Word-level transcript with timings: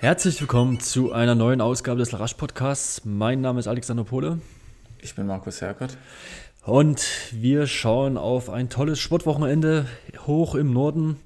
Herzlich 0.00 0.40
willkommen 0.40 0.78
zu 0.78 1.10
einer 1.10 1.34
neuen 1.34 1.60
Ausgabe 1.60 1.98
des 1.98 2.12
Larash 2.12 2.34
Podcasts. 2.34 3.04
Mein 3.04 3.40
Name 3.40 3.58
ist 3.58 3.66
Alexander 3.66 4.04
Pole. 4.04 4.38
Ich 5.02 5.16
bin 5.16 5.26
Markus 5.26 5.60
Herkert. 5.60 5.98
Und 6.64 7.04
wir 7.32 7.66
schauen 7.66 8.16
auf 8.16 8.48
ein 8.48 8.68
tolles 8.68 9.00
Sportwochenende 9.00 9.86
hoch 10.24 10.54
im 10.54 10.72
Norden. 10.72 11.16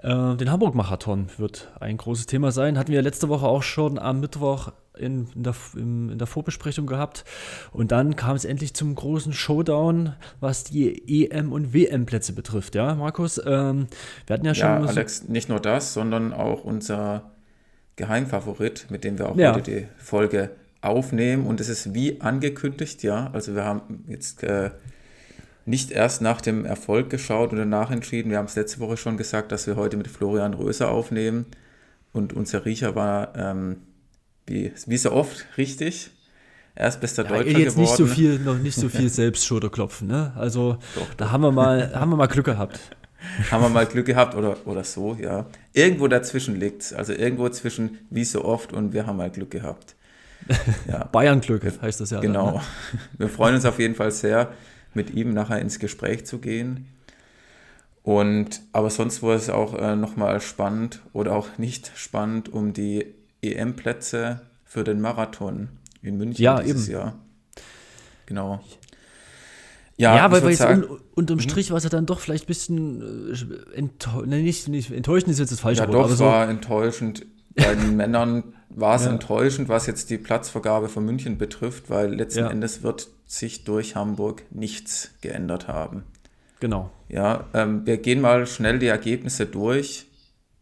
Äh, 0.00 0.36
den 0.36 0.52
Hamburg-Marathon 0.52 1.26
wird 1.38 1.72
ein 1.80 1.96
großes 1.96 2.26
Thema 2.26 2.52
sein. 2.52 2.78
Hatten 2.78 2.92
wir 2.92 3.02
letzte 3.02 3.28
Woche 3.28 3.46
auch 3.46 3.64
schon 3.64 3.98
am 3.98 4.20
Mittwoch 4.20 4.70
in, 4.96 5.26
in, 5.34 5.42
der, 5.42 5.54
in, 5.74 6.16
der, 6.16 6.28
Vorbesprechung 6.28 6.86
gehabt. 6.86 7.24
Und 7.72 7.90
dann 7.90 8.14
kam 8.14 8.36
es 8.36 8.44
endlich 8.44 8.74
zum 8.74 8.94
großen 8.94 9.32
Showdown, 9.32 10.14
was 10.38 10.62
die 10.62 11.26
EM- 11.26 11.50
und 11.50 11.74
WM-Plätze 11.74 12.32
betrifft. 12.32 12.76
Ja, 12.76 12.94
Markus, 12.94 13.38
ähm, 13.44 13.88
wir 14.28 14.34
hatten 14.34 14.46
ja 14.46 14.54
schon. 14.54 14.68
Ja, 14.68 14.84
Alex, 14.84 15.28
nicht 15.28 15.48
nur 15.48 15.58
das, 15.58 15.94
sondern 15.94 16.32
auch 16.32 16.62
unser 16.62 17.33
Geheimfavorit, 17.96 18.86
mit 18.90 19.04
dem 19.04 19.18
wir 19.18 19.28
auch 19.28 19.36
ja. 19.36 19.54
heute 19.54 19.70
die 19.70 19.86
Folge 19.96 20.50
aufnehmen. 20.80 21.46
Und 21.46 21.60
es 21.60 21.68
ist 21.68 21.94
wie 21.94 22.20
angekündigt, 22.20 23.02
ja. 23.02 23.30
Also 23.32 23.54
wir 23.54 23.64
haben 23.64 24.04
jetzt 24.08 24.42
äh, 24.42 24.70
nicht 25.66 25.90
erst 25.90 26.20
nach 26.20 26.40
dem 26.40 26.64
Erfolg 26.64 27.10
geschaut 27.10 27.52
oder 27.52 27.64
nachentschieden. 27.64 28.30
Wir 28.30 28.38
haben 28.38 28.46
es 28.46 28.56
letzte 28.56 28.80
Woche 28.80 28.96
schon 28.96 29.16
gesagt, 29.16 29.52
dass 29.52 29.66
wir 29.66 29.76
heute 29.76 29.96
mit 29.96 30.08
Florian 30.08 30.54
Röser 30.54 30.90
aufnehmen. 30.90 31.46
Und 32.12 32.32
unser 32.32 32.64
Riecher 32.64 32.94
war, 32.94 33.34
ähm, 33.36 33.76
wie, 34.46 34.72
wie 34.86 34.96
so 34.96 35.12
oft, 35.12 35.46
richtig. 35.56 36.10
Er 36.74 36.88
ist 36.88 37.00
bester 37.00 37.22
ja, 37.24 37.28
Deutscher 37.28 37.58
jetzt 37.58 37.76
geworden. 37.76 37.80
Nicht 37.80 37.96
so 37.96 38.06
viel, 38.06 38.38
noch 38.40 38.58
nicht 38.58 38.74
so 38.76 38.88
viel 38.88 39.08
Selbstschulterklopfen, 39.10 40.08
ne? 40.08 40.32
Also 40.36 40.78
doch, 40.96 41.14
da 41.16 41.30
haben 41.30 41.42
wir 41.42 41.52
mal, 41.52 41.94
haben 41.94 42.10
wir 42.10 42.16
mal 42.16 42.26
Glück 42.26 42.46
gehabt. 42.46 42.80
haben 43.50 43.62
wir 43.62 43.68
mal 43.68 43.86
Glück 43.86 44.06
gehabt 44.06 44.34
oder, 44.34 44.56
oder 44.66 44.84
so, 44.84 45.16
ja. 45.20 45.46
Irgendwo 45.72 46.08
dazwischen 46.08 46.58
liegt 46.58 46.82
es. 46.82 46.92
Also 46.92 47.12
irgendwo 47.12 47.48
zwischen 47.48 47.98
wie 48.10 48.24
so 48.24 48.44
oft 48.44 48.72
und 48.72 48.92
wir 48.92 49.06
haben 49.06 49.16
mal 49.16 49.30
Glück 49.30 49.50
gehabt. 49.50 49.94
Ja. 50.86 51.04
Bayern-Glück 51.04 51.64
heißt 51.80 52.00
das 52.00 52.10
ja. 52.10 52.20
Genau. 52.20 52.46
Dann, 52.46 52.54
ne? 52.56 52.60
Wir 53.16 53.28
freuen 53.30 53.54
uns 53.54 53.64
auf 53.64 53.78
jeden 53.78 53.94
Fall 53.94 54.10
sehr, 54.10 54.52
mit 54.92 55.14
ihm 55.14 55.32
nachher 55.32 55.58
ins 55.58 55.78
Gespräch 55.78 56.26
zu 56.26 56.38
gehen. 56.38 56.88
Und 58.02 58.60
aber 58.72 58.90
sonst 58.90 59.22
wurde 59.22 59.36
es 59.36 59.48
auch 59.48 59.74
äh, 59.74 59.96
nochmal 59.96 60.40
spannend 60.40 61.00
oder 61.14 61.34
auch 61.34 61.56
nicht 61.56 61.90
spannend 61.96 62.52
um 62.52 62.74
die 62.74 63.14
EM-Plätze 63.40 64.42
für 64.64 64.84
den 64.84 65.00
Marathon 65.00 65.68
in 66.02 66.18
München 66.18 66.42
ja, 66.42 66.60
dieses 66.60 66.88
eben. 66.88 66.98
Jahr. 66.98 67.18
Genau. 68.26 68.62
Ja, 69.96 70.16
ja 70.16 70.32
weil, 70.32 70.42
weil 70.42 70.50
jetzt 70.50 70.64
un, 70.64 70.84
unterm 71.14 71.36
mhm. 71.36 71.42
Strich 71.42 71.70
war 71.70 71.78
es 71.78 71.84
ja 71.84 71.90
dann 71.90 72.06
doch 72.06 72.20
vielleicht 72.20 72.44
ein 72.44 72.48
bisschen 72.48 73.32
äh, 73.32 73.76
enttäuschend, 73.76 74.28
nicht, 74.28 74.68
nicht, 74.68 74.90
enttäuschend 74.90 75.30
ist 75.30 75.38
jetzt 75.38 75.52
das 75.52 75.60
falsche 75.60 75.82
ja, 75.82 75.88
Wort. 75.88 75.96
Ja, 75.96 76.02
doch, 76.02 76.10
es 76.10 76.18
so 76.18 76.24
war 76.24 76.48
enttäuschend. 76.48 77.26
Bei 77.54 77.74
den 77.74 77.96
Männern 77.96 78.54
war 78.70 78.96
es 78.96 79.04
ja. 79.04 79.12
enttäuschend, 79.12 79.68
was 79.68 79.86
jetzt 79.86 80.10
die 80.10 80.18
Platzvergabe 80.18 80.88
von 80.88 81.04
München 81.04 81.38
betrifft, 81.38 81.90
weil 81.90 82.12
letzten 82.14 82.40
ja. 82.40 82.50
Endes 82.50 82.82
wird 82.82 83.08
sich 83.26 83.64
durch 83.64 83.94
Hamburg 83.94 84.42
nichts 84.50 85.10
geändert 85.20 85.68
haben. 85.68 86.02
Genau. 86.60 86.90
Ja, 87.08 87.46
ähm, 87.54 87.86
wir 87.86 87.98
gehen 87.98 88.20
mal 88.20 88.46
schnell 88.46 88.78
die 88.78 88.86
Ergebnisse 88.86 89.46
durch, 89.46 90.06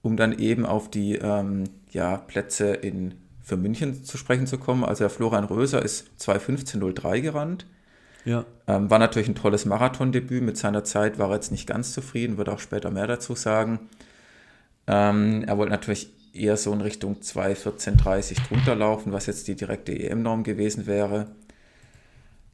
um 0.03 0.17
dann 0.17 0.39
eben 0.39 0.67
auf 0.67 0.91
die 0.91 1.15
ähm, 1.17 1.65
ja, 1.91 2.17
Plätze 2.19 2.73
in, 2.73 3.15
für 3.43 3.57
München 3.57 4.05
zu 4.05 4.19
sprechen 4.19 4.47
zu 4.47 4.59
kommen. 4.59 4.85
Also 4.85 5.05
der 5.05 5.11
Florian 5.11 5.45
Röser 5.45 5.83
ist 5.83 6.11
2.15.03 6.19 7.21
gerannt. 7.21 7.67
Ja. 8.25 8.45
Ähm, 8.67 8.91
war 8.91 8.99
natürlich 8.99 9.29
ein 9.29 9.35
tolles 9.35 9.65
Marathondebüt. 9.65 10.43
Mit 10.43 10.57
seiner 10.57 10.85
Zeit 10.85 11.19
war 11.19 11.31
er 11.31 11.37
jetzt 11.37 11.51
nicht 11.51 11.67
ganz 11.67 11.93
zufrieden, 11.93 12.37
wird 12.37 12.49
auch 12.49 12.61
später 12.61 12.91
mehr 12.91 13.07
dazu 13.07 13.35
sagen. 13.35 13.81
Ähm, 14.87 15.45
er 15.47 15.59
wollte 15.59 15.73
natürlich 15.73 16.11
eher 16.33 16.57
so 16.57 16.73
in 16.73 16.81
Richtung 16.81 17.17
2.14.30 17.21 18.49
drunter 18.49 18.75
laufen, 18.75 19.13
was 19.13 19.27
jetzt 19.27 19.49
die 19.49 19.55
direkte 19.55 19.93
EM-Norm 19.93 20.45
gewesen 20.45 20.87
wäre. 20.87 21.29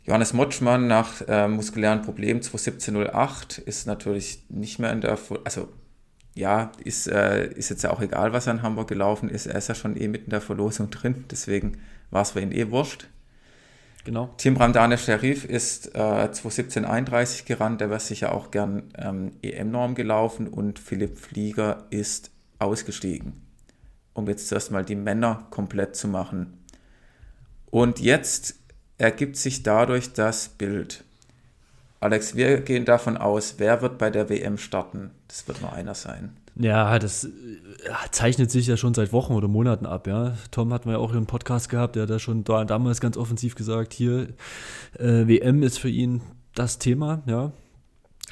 Johannes 0.04 0.32
Motschmann 0.32 0.86
nach 0.86 1.20
äh, 1.28 1.48
muskulären 1.48 2.02
Problemen 2.02 2.40
2.17.08 2.40 3.62
ist 3.62 3.86
natürlich 3.86 4.42
nicht 4.48 4.78
mehr 4.78 4.90
in 4.90 5.02
der, 5.02 5.18
also 5.44 5.68
ja, 6.34 6.72
ist, 6.82 7.08
äh, 7.08 7.48
ist 7.52 7.68
jetzt 7.68 7.82
ja 7.82 7.90
auch 7.90 8.00
egal, 8.00 8.32
was 8.32 8.46
er 8.46 8.54
in 8.54 8.62
Hamburg 8.62 8.88
gelaufen 8.88 9.28
ist. 9.28 9.46
Er 9.46 9.56
ist 9.56 9.68
ja 9.68 9.74
schon 9.74 9.96
eh 9.96 10.08
mitten 10.08 10.26
in 10.26 10.30
der 10.30 10.40
Verlosung 10.40 10.90
drin, 10.90 11.24
deswegen 11.30 11.78
war 12.10 12.22
es 12.22 12.30
für 12.30 12.40
ihn 12.40 12.52
eh 12.52 12.70
wurscht. 12.70 13.08
Genau. 14.04 14.30
Tim 14.38 14.56
Ramdane 14.56 14.96
Sharif 14.96 15.44
ist 15.44 15.94
äh, 15.94 15.98
2.17.31 15.98 17.44
gerannt, 17.44 17.80
der 17.80 17.90
wäre 17.90 18.00
sicher 18.00 18.34
auch 18.34 18.50
gern 18.50 18.84
ähm, 18.96 19.32
EM-Norm 19.42 19.94
gelaufen 19.94 20.48
und 20.48 20.78
Philipp 20.78 21.18
Flieger 21.18 21.84
ist 21.90 22.30
ausgestiegen, 22.58 23.34
um 24.14 24.26
jetzt 24.28 24.48
zuerst 24.48 24.70
mal 24.70 24.84
die 24.84 24.94
Männer 24.94 25.46
komplett 25.50 25.94
zu 25.94 26.08
machen. 26.08 26.64
Und 27.70 28.00
jetzt 28.00 28.54
ergibt 28.96 29.36
sich 29.36 29.62
dadurch 29.62 30.14
das 30.14 30.48
Bild. 30.48 31.04
Alex, 32.00 32.34
wir 32.34 32.60
gehen 32.60 32.84
davon 32.84 33.16
aus, 33.16 33.56
wer 33.58 33.82
wird 33.82 33.98
bei 33.98 34.08
der 34.08 34.30
WM 34.30 34.56
starten? 34.56 35.10
Das 35.26 35.46
wird 35.48 35.60
nur 35.60 35.72
einer 35.72 35.94
sein. 35.94 36.37
Ja, 36.58 36.98
das 36.98 37.24
äh, 37.24 37.30
zeichnet 38.10 38.50
sich 38.50 38.66
ja 38.66 38.76
schon 38.76 38.92
seit 38.92 39.12
Wochen 39.12 39.34
oder 39.34 39.46
Monaten 39.46 39.86
ab, 39.86 40.06
ja. 40.08 40.36
Tom 40.50 40.72
hat 40.72 40.86
ja 40.86 40.98
auch 40.98 41.12
einen 41.12 41.26
Podcast 41.26 41.68
gehabt, 41.68 41.94
der 41.94 42.02
hat 42.02 42.10
da 42.10 42.18
schon 42.18 42.42
da, 42.42 42.64
damals 42.64 43.00
ganz 43.00 43.16
offensiv 43.16 43.54
gesagt, 43.54 43.92
hier, 43.92 44.28
äh, 44.98 45.26
WM 45.28 45.62
ist 45.62 45.78
für 45.78 45.88
ihn 45.88 46.20
das 46.54 46.78
Thema, 46.78 47.22
ja. 47.26 47.52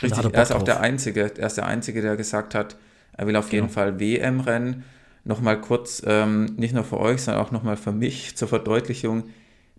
Richtig, 0.03 0.25
er, 0.25 0.35
er 0.35 0.43
ist 0.43 0.53
auch 0.53 0.65
der 0.65 0.81
Einzige, 0.81 1.33
er 1.39 1.47
ist 1.47 1.57
der 1.57 1.67
Einzige, 1.67 2.03
der 2.03 2.17
gesagt 2.17 2.55
hat, 2.55 2.77
er 3.13 3.27
will 3.27 3.37
auf 3.37 3.53
jeden 3.53 3.69
genau. 3.69 3.75
Fall 3.75 4.01
WM 4.01 4.41
rennen. 4.41 4.85
Nochmal 5.25 5.61
kurz, 5.61 6.03
ähm, 6.07 6.45
nicht 6.57 6.75
nur 6.75 6.85
für 6.85 7.01
euch, 7.01 7.23
sondern 7.23 7.45
auch 7.45 7.51
nochmal 7.51 7.77
für 7.77 7.93
mich 7.93 8.37
zur 8.37 8.49
Verdeutlichung, 8.49 9.25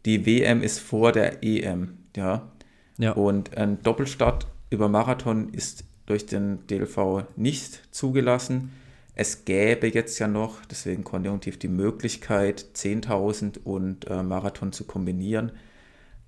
die 0.06 0.26
WM 0.26 0.62
ist 0.62 0.80
vor 0.80 1.12
der 1.12 1.44
EM, 1.44 1.98
ja. 2.16 2.50
ja. 2.98 3.12
Und 3.12 3.56
ein 3.58 3.82
Doppelstart 3.84 4.48
über 4.70 4.90
Marathon 4.90 5.50
ist 5.50 5.86
durch 6.08 6.26
den 6.26 6.66
DLV 6.68 7.26
nicht 7.36 7.94
zugelassen. 7.94 8.72
Es 9.14 9.46
gäbe 9.46 9.88
jetzt 9.88 10.18
ja 10.20 10.28
noch, 10.28 10.66
deswegen 10.66 11.04
konjunktiv, 11.04 11.60
die 11.60 11.68
Möglichkeit, 11.68 12.66
10.000 12.76 13.60
und 13.64 14.10
äh, 14.10 14.24
Marathon 14.24 14.72
zu 14.72 14.86
kombinieren. 14.86 15.52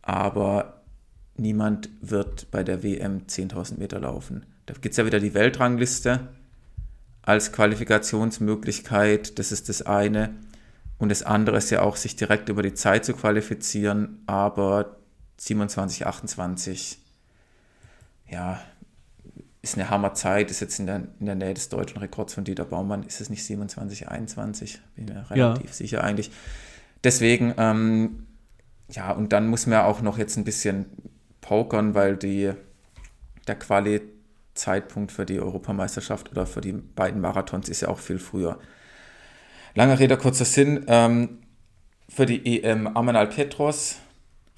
Aber 0.01 0.81
niemand 1.37 1.89
wird 2.01 2.51
bei 2.51 2.63
der 2.63 2.83
WM 2.83 3.21
10.000 3.27 3.79
Meter 3.79 3.99
laufen. 3.99 4.45
Da 4.65 4.73
gibt 4.73 4.93
es 4.93 4.97
ja 4.97 5.05
wieder 5.05 5.19
die 5.19 5.33
Weltrangliste 5.33 6.27
als 7.21 7.51
Qualifikationsmöglichkeit. 7.51 9.39
Das 9.39 9.51
ist 9.51 9.69
das 9.69 9.81
eine. 9.83 10.33
Und 10.97 11.09
das 11.09 11.23
andere 11.23 11.57
ist 11.57 11.69
ja 11.69 11.81
auch, 11.81 11.95
sich 11.95 12.15
direkt 12.15 12.49
über 12.49 12.63
die 12.63 12.73
Zeit 12.73 13.05
zu 13.05 13.13
qualifizieren. 13.13 14.23
Aber 14.25 14.97
27, 15.37 16.05
28, 16.05 16.97
ja, 18.29 18.59
ist 19.61 19.75
eine 19.75 19.89
Hammerzeit, 19.89 20.51
ist 20.51 20.61
jetzt 20.61 20.79
in 20.79 20.85
der, 20.85 21.03
in 21.19 21.25
der 21.25 21.35
Nähe 21.35 21.53
des 21.53 21.69
deutschen 21.69 21.97
Rekords 21.97 22.33
von 22.33 22.43
Dieter 22.43 22.65
Baumann, 22.65 23.03
ist 23.03 23.19
es 23.19 23.29
nicht 23.29 23.43
27, 23.43 24.07
21, 24.07 24.79
bin 24.95 25.05
mir 25.05 25.29
relativ 25.29 25.65
ja. 25.65 25.73
sicher 25.73 26.03
eigentlich. 26.03 26.31
Deswegen, 27.03 27.53
ähm, 27.57 28.27
ja, 28.89 29.11
und 29.11 29.33
dann 29.33 29.47
muss 29.47 29.67
man 29.67 29.79
auch 29.79 30.01
noch 30.01 30.17
jetzt 30.17 30.37
ein 30.37 30.45
bisschen 30.45 30.85
pokern, 31.41 31.93
weil 31.93 32.15
die, 32.15 32.51
der 33.47 33.55
Quali-Zeitpunkt 33.55 35.11
für 35.11 35.25
die 35.25 35.39
Europameisterschaft 35.39 36.31
oder 36.31 36.45
für 36.45 36.61
die 36.61 36.73
beiden 36.73 37.21
Marathons 37.21 37.69
ist 37.69 37.81
ja 37.81 37.89
auch 37.89 37.99
viel 37.99 38.19
früher. 38.19 38.59
Langer 39.75 39.99
Rede, 39.99 40.17
kurzer 40.17 40.45
Sinn. 40.45 40.85
Ähm, 40.87 41.39
für 42.07 42.25
die 42.25 42.63
EM 42.63 42.87
Amanal 42.87 43.27
Petros, 43.27 43.97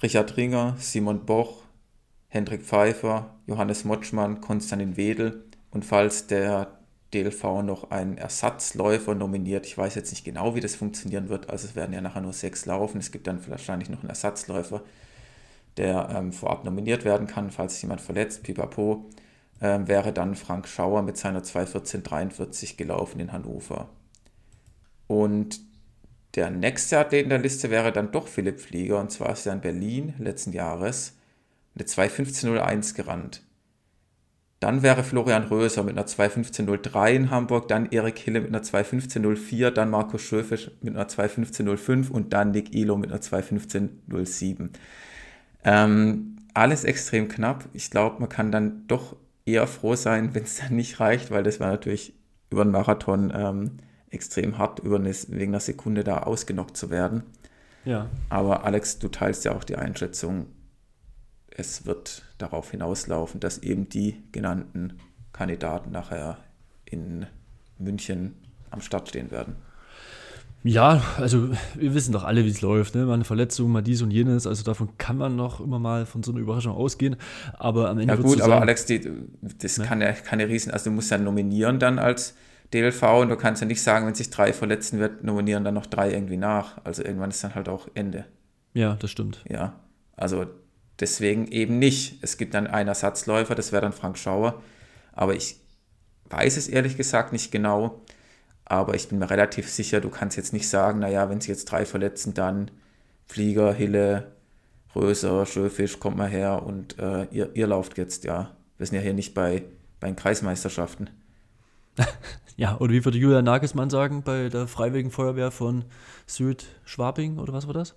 Richard 0.02 0.36
Ringer, 0.36 0.76
Simon 0.78 1.26
Boch, 1.26 1.61
Hendrik 2.32 2.62
Pfeiffer, 2.62 3.34
Johannes 3.46 3.84
Motschmann, 3.84 4.40
Konstantin 4.40 4.96
Wedel 4.96 5.44
und 5.70 5.84
falls 5.84 6.28
der 6.28 6.78
DLV 7.12 7.60
noch 7.62 7.90
einen 7.90 8.16
Ersatzläufer 8.16 9.14
nominiert. 9.14 9.66
Ich 9.66 9.76
weiß 9.76 9.94
jetzt 9.96 10.12
nicht 10.12 10.24
genau, 10.24 10.54
wie 10.54 10.60
das 10.60 10.74
funktionieren 10.74 11.28
wird. 11.28 11.50
Also 11.50 11.68
es 11.68 11.76
werden 11.76 11.92
ja 11.92 12.00
nachher 12.00 12.22
nur 12.22 12.32
sechs 12.32 12.64
laufen. 12.64 12.96
Es 13.00 13.12
gibt 13.12 13.26
dann 13.26 13.46
wahrscheinlich 13.50 13.90
noch 13.90 14.00
einen 14.00 14.08
Ersatzläufer, 14.08 14.80
der 15.76 16.08
ähm, 16.10 16.32
vorab 16.32 16.64
nominiert 16.64 17.04
werden 17.04 17.26
kann, 17.26 17.50
falls 17.50 17.82
jemand 17.82 18.00
verletzt. 18.00 18.44
Pipapo 18.44 19.10
ähm, 19.60 19.86
wäre 19.86 20.14
dann 20.14 20.34
Frank 20.34 20.66
Schauer 20.66 21.02
mit 21.02 21.18
seiner 21.18 21.42
2.14.43 21.42 22.78
gelaufen 22.78 23.20
in 23.20 23.30
Hannover. 23.30 23.90
Und 25.06 25.60
der 26.34 26.48
nächste 26.48 26.98
Athlet 26.98 27.24
in 27.24 27.28
der 27.28 27.40
Liste 27.40 27.68
wäre 27.68 27.92
dann 27.92 28.10
doch 28.10 28.26
Philipp 28.26 28.58
Flieger, 28.58 28.98
und 28.98 29.12
zwar 29.12 29.32
ist 29.32 29.44
er 29.44 29.52
in 29.52 29.60
Berlin 29.60 30.14
letzten 30.18 30.54
Jahres 30.54 31.12
eine 31.74 31.84
2.15.01 31.84 32.94
gerannt. 32.94 33.42
Dann 34.62 34.82
wäre 34.82 35.02
Florian 35.02 35.44
Röser 35.44 35.82
mit 35.82 35.98
einer 35.98 36.06
2.15.03 36.06 37.10
in 37.10 37.30
Hamburg, 37.30 37.66
dann 37.66 37.90
Erik 37.90 38.18
Hille 38.18 38.40
mit 38.40 38.50
einer 38.50 38.62
2.15.04, 38.62 39.70
dann 39.70 39.90
Markus 39.90 40.22
Schöfisch 40.22 40.70
mit 40.82 40.94
einer 40.94 41.08
2.15.05 41.08 42.10
und 42.10 42.32
dann 42.32 42.52
Nick 42.52 42.72
Elo 42.72 42.96
mit 42.96 43.10
einer 43.10 43.20
2.15.07. 43.20 44.68
Ähm, 45.64 46.36
alles 46.54 46.84
extrem 46.84 47.26
knapp. 47.26 47.68
Ich 47.72 47.90
glaube, 47.90 48.20
man 48.20 48.28
kann 48.28 48.52
dann 48.52 48.86
doch 48.86 49.16
eher 49.44 49.66
froh 49.66 49.96
sein, 49.96 50.30
wenn 50.34 50.44
es 50.44 50.58
dann 50.58 50.76
nicht 50.76 51.00
reicht, 51.00 51.32
weil 51.32 51.42
das 51.42 51.58
wäre 51.58 51.70
natürlich 51.70 52.14
über 52.50 52.64
den 52.64 52.70
Marathon 52.70 53.32
ähm, 53.34 53.78
extrem 54.10 54.58
hart, 54.58 54.78
über 54.78 54.96
eine, 54.96 55.12
wegen 55.12 55.52
einer 55.52 55.60
Sekunde 55.60 56.04
da 56.04 56.18
ausgenockt 56.18 56.76
zu 56.76 56.88
werden. 56.88 57.24
Ja. 57.84 58.08
Aber 58.28 58.64
Alex, 58.64 59.00
du 59.00 59.08
teilst 59.08 59.44
ja 59.44 59.56
auch 59.56 59.64
die 59.64 59.76
Einschätzung, 59.76 60.46
es 61.56 61.86
wird 61.86 62.22
darauf 62.38 62.70
hinauslaufen, 62.70 63.40
dass 63.40 63.58
eben 63.58 63.88
die 63.88 64.22
genannten 64.32 64.94
Kandidaten 65.32 65.90
nachher 65.90 66.38
in 66.84 67.26
München 67.78 68.34
am 68.70 68.80
Start 68.80 69.08
stehen 69.08 69.30
werden. 69.30 69.56
Ja, 70.64 71.02
also 71.18 71.50
wir 71.74 71.94
wissen 71.94 72.12
doch 72.12 72.22
alle, 72.22 72.44
wie 72.44 72.48
es 72.48 72.60
läuft. 72.60 72.94
Ne? 72.94 73.04
Mal 73.04 73.14
eine 73.14 73.24
Verletzung, 73.24 73.72
mal 73.72 73.82
dies 73.82 74.00
und 74.00 74.12
jenes. 74.12 74.46
Also 74.46 74.62
davon 74.62 74.96
kann 74.96 75.16
man 75.16 75.34
noch 75.34 75.60
immer 75.60 75.80
mal 75.80 76.06
von 76.06 76.22
so 76.22 76.30
einer 76.30 76.40
Überraschung 76.40 76.72
ausgehen. 76.72 77.16
Aber 77.58 77.90
am 77.90 77.98
Ende. 77.98 78.14
Ja 78.14 78.20
gut, 78.20 78.40
aber 78.40 78.60
Alex, 78.60 78.86
die, 78.86 79.00
das 79.58 79.78
ne? 79.78 79.84
kann 79.84 80.00
ja 80.00 80.12
keine 80.12 80.48
Riesen. 80.48 80.70
Also 80.70 80.90
du 80.90 80.94
musst 80.94 81.10
ja 81.10 81.18
nominieren 81.18 81.80
dann 81.80 81.98
als 81.98 82.36
DLV 82.72 83.02
und 83.20 83.28
du 83.30 83.36
kannst 83.36 83.60
ja 83.60 83.66
nicht 83.66 83.82
sagen, 83.82 84.06
wenn 84.06 84.14
sich 84.14 84.30
drei 84.30 84.52
verletzen 84.52 85.00
wird, 85.00 85.24
nominieren 85.24 85.64
dann 85.64 85.74
noch 85.74 85.86
drei 85.86 86.12
irgendwie 86.12 86.36
nach. 86.36 86.78
Also 86.84 87.02
irgendwann 87.02 87.30
ist 87.30 87.42
dann 87.42 87.56
halt 87.56 87.68
auch 87.68 87.88
Ende. 87.94 88.24
Ja, 88.72 88.94
das 88.94 89.10
stimmt. 89.10 89.44
Ja, 89.48 89.74
also 90.16 90.46
deswegen 91.02 91.48
eben 91.48 91.78
nicht. 91.78 92.18
Es 92.22 92.38
gibt 92.38 92.54
dann 92.54 92.66
einen 92.66 92.88
Ersatzläufer, 92.88 93.54
das 93.54 93.72
wäre 93.72 93.82
dann 93.82 93.92
Frank 93.92 94.16
Schauer. 94.16 94.62
Aber 95.12 95.34
ich 95.34 95.56
weiß 96.30 96.56
es 96.56 96.68
ehrlich 96.68 96.96
gesagt 96.96 97.32
nicht 97.32 97.52
genau. 97.52 98.00
Aber 98.64 98.94
ich 98.94 99.08
bin 99.08 99.18
mir 99.18 99.28
relativ 99.28 99.68
sicher, 99.68 100.00
du 100.00 100.08
kannst 100.08 100.36
jetzt 100.36 100.52
nicht 100.54 100.68
sagen, 100.68 101.00
naja, 101.00 101.28
wenn 101.28 101.40
sie 101.40 101.50
jetzt 101.50 101.66
drei 101.66 101.84
verletzen, 101.84 102.32
dann 102.32 102.70
Flieger, 103.26 103.74
Hille, 103.74 104.32
Röser, 104.94 105.44
Schöfisch, 105.44 105.98
kommt 105.98 106.16
mal 106.16 106.28
her 106.28 106.62
und 106.62 106.98
äh, 106.98 107.24
ihr, 107.30 107.50
ihr 107.54 107.66
lauft 107.66 107.98
jetzt, 107.98 108.24
ja. 108.24 108.56
Wir 108.78 108.86
sind 108.86 108.96
ja 108.96 109.02
hier 109.02 109.14
nicht 109.14 109.34
bei, 109.34 109.64
bei 110.00 110.06
den 110.06 110.16
Kreismeisterschaften. 110.16 111.10
ja, 112.56 112.78
oder 112.78 112.92
wie 112.92 113.04
würde 113.04 113.18
Julian 113.18 113.44
Nagelsmann 113.44 113.90
sagen 113.90 114.22
bei 114.22 114.48
der 114.48 114.66
Freiwilligen 114.66 115.10
Feuerwehr 115.10 115.50
von 115.50 115.84
Südschwabing 116.26 117.38
oder 117.38 117.52
was 117.52 117.66
war 117.66 117.74
das? 117.74 117.94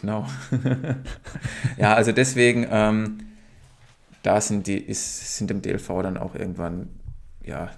Genau. 0.00 0.26
ja, 1.76 1.94
also 1.94 2.12
deswegen, 2.12 2.66
ähm, 2.70 3.18
da 4.22 4.40
sind, 4.40 4.66
die, 4.66 4.78
ist, 4.78 5.36
sind 5.36 5.50
im 5.50 5.62
DLV 5.62 5.88
dann 6.02 6.16
auch 6.16 6.34
irgendwann 6.34 6.88
ja, 7.44 7.70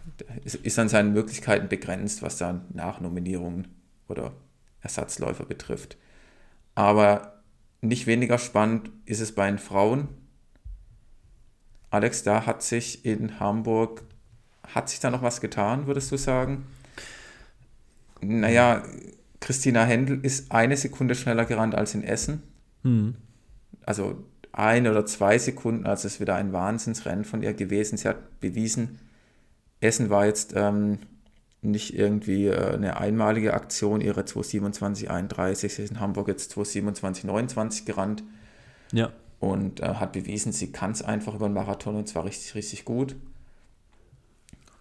ist, 0.45 0.57
ist 0.57 0.79
an 0.79 0.89
seinen 0.89 1.13
Möglichkeiten 1.13 1.69
begrenzt, 1.69 2.23
was 2.23 2.39
dann 2.39 2.65
Nachnominierungen 2.73 3.69
oder 4.09 4.33
Ersatzläufer 4.83 5.45
betrifft. 5.45 5.97
Aber 6.75 7.43
nicht 7.81 8.07
weniger 8.07 8.39
spannend 8.39 8.91
ist 9.07 9.21
es 9.21 9.35
bei 9.35 9.47
den 9.47 9.59
Frauen. 9.59 10.09
Alex, 11.91 12.23
da 12.23 12.47
hat 12.47 12.63
sich 12.63 13.05
in 13.05 13.39
Hamburg, 13.41 14.03
hat 14.67 14.89
sich 14.89 15.01
da 15.01 15.11
noch 15.11 15.23
was 15.23 15.41
getan, 15.41 15.87
würdest 15.87 16.11
du 16.11 16.17
sagen? 16.17 16.67
Naja, 18.21 18.83
Christina 19.45 19.85
Händel 19.85 20.21
ist 20.23 20.51
eine 20.53 20.75
Sekunde 20.75 21.15
schneller 21.15 21.45
gerannt 21.45 21.75
als 21.75 21.95
in 21.95 22.03
Essen. 22.03 22.43
Mhm. 22.83 23.17
Also 23.85 24.25
eine 24.53 24.91
oder 24.91 25.05
zwei 25.05 25.37
Sekunden, 25.39 25.85
also 25.85 26.07
es 26.07 26.15
ist 26.15 26.21
wieder 26.21 26.37
ein 26.37 26.55
Wahnsinnsrennen 26.55 27.27
von 27.27 27.43
ihr 27.43 27.53
gewesen. 27.53 27.99
Sie 27.99 28.09
hat 28.09 28.41
bewiesen, 28.41 29.01
Essen 29.81 30.09
war 30.09 30.25
jetzt 30.25 30.55
ähm, 30.57 31.01
nicht 31.61 31.95
irgendwie 31.95 32.47
äh, 32.47 32.73
eine 32.73 32.97
einmalige 32.97 33.53
Aktion, 33.53 34.01
ihre 34.01 34.23
227,31. 34.23 35.55
Sie 35.55 35.67
ist 35.67 35.91
in 35.91 36.01
Hamburg 36.01 36.29
jetzt 36.29 36.57
227,29 36.57 37.85
gerannt. 37.85 38.25
Ja. 38.93 39.13
Und 39.41 39.81
äh, 39.81 39.97
hat 39.97 40.15
bewiesen, 40.15 40.53
sie 40.53 40.73
kann 40.73 40.93
es 40.93 41.03
einfach 41.03 41.35
über 41.35 41.49
den 41.49 41.53
Marathon 41.53 41.97
und 41.97 42.09
zwar 42.09 42.25
richtig, 42.25 42.55
richtig 42.55 42.87
gut. 42.87 43.15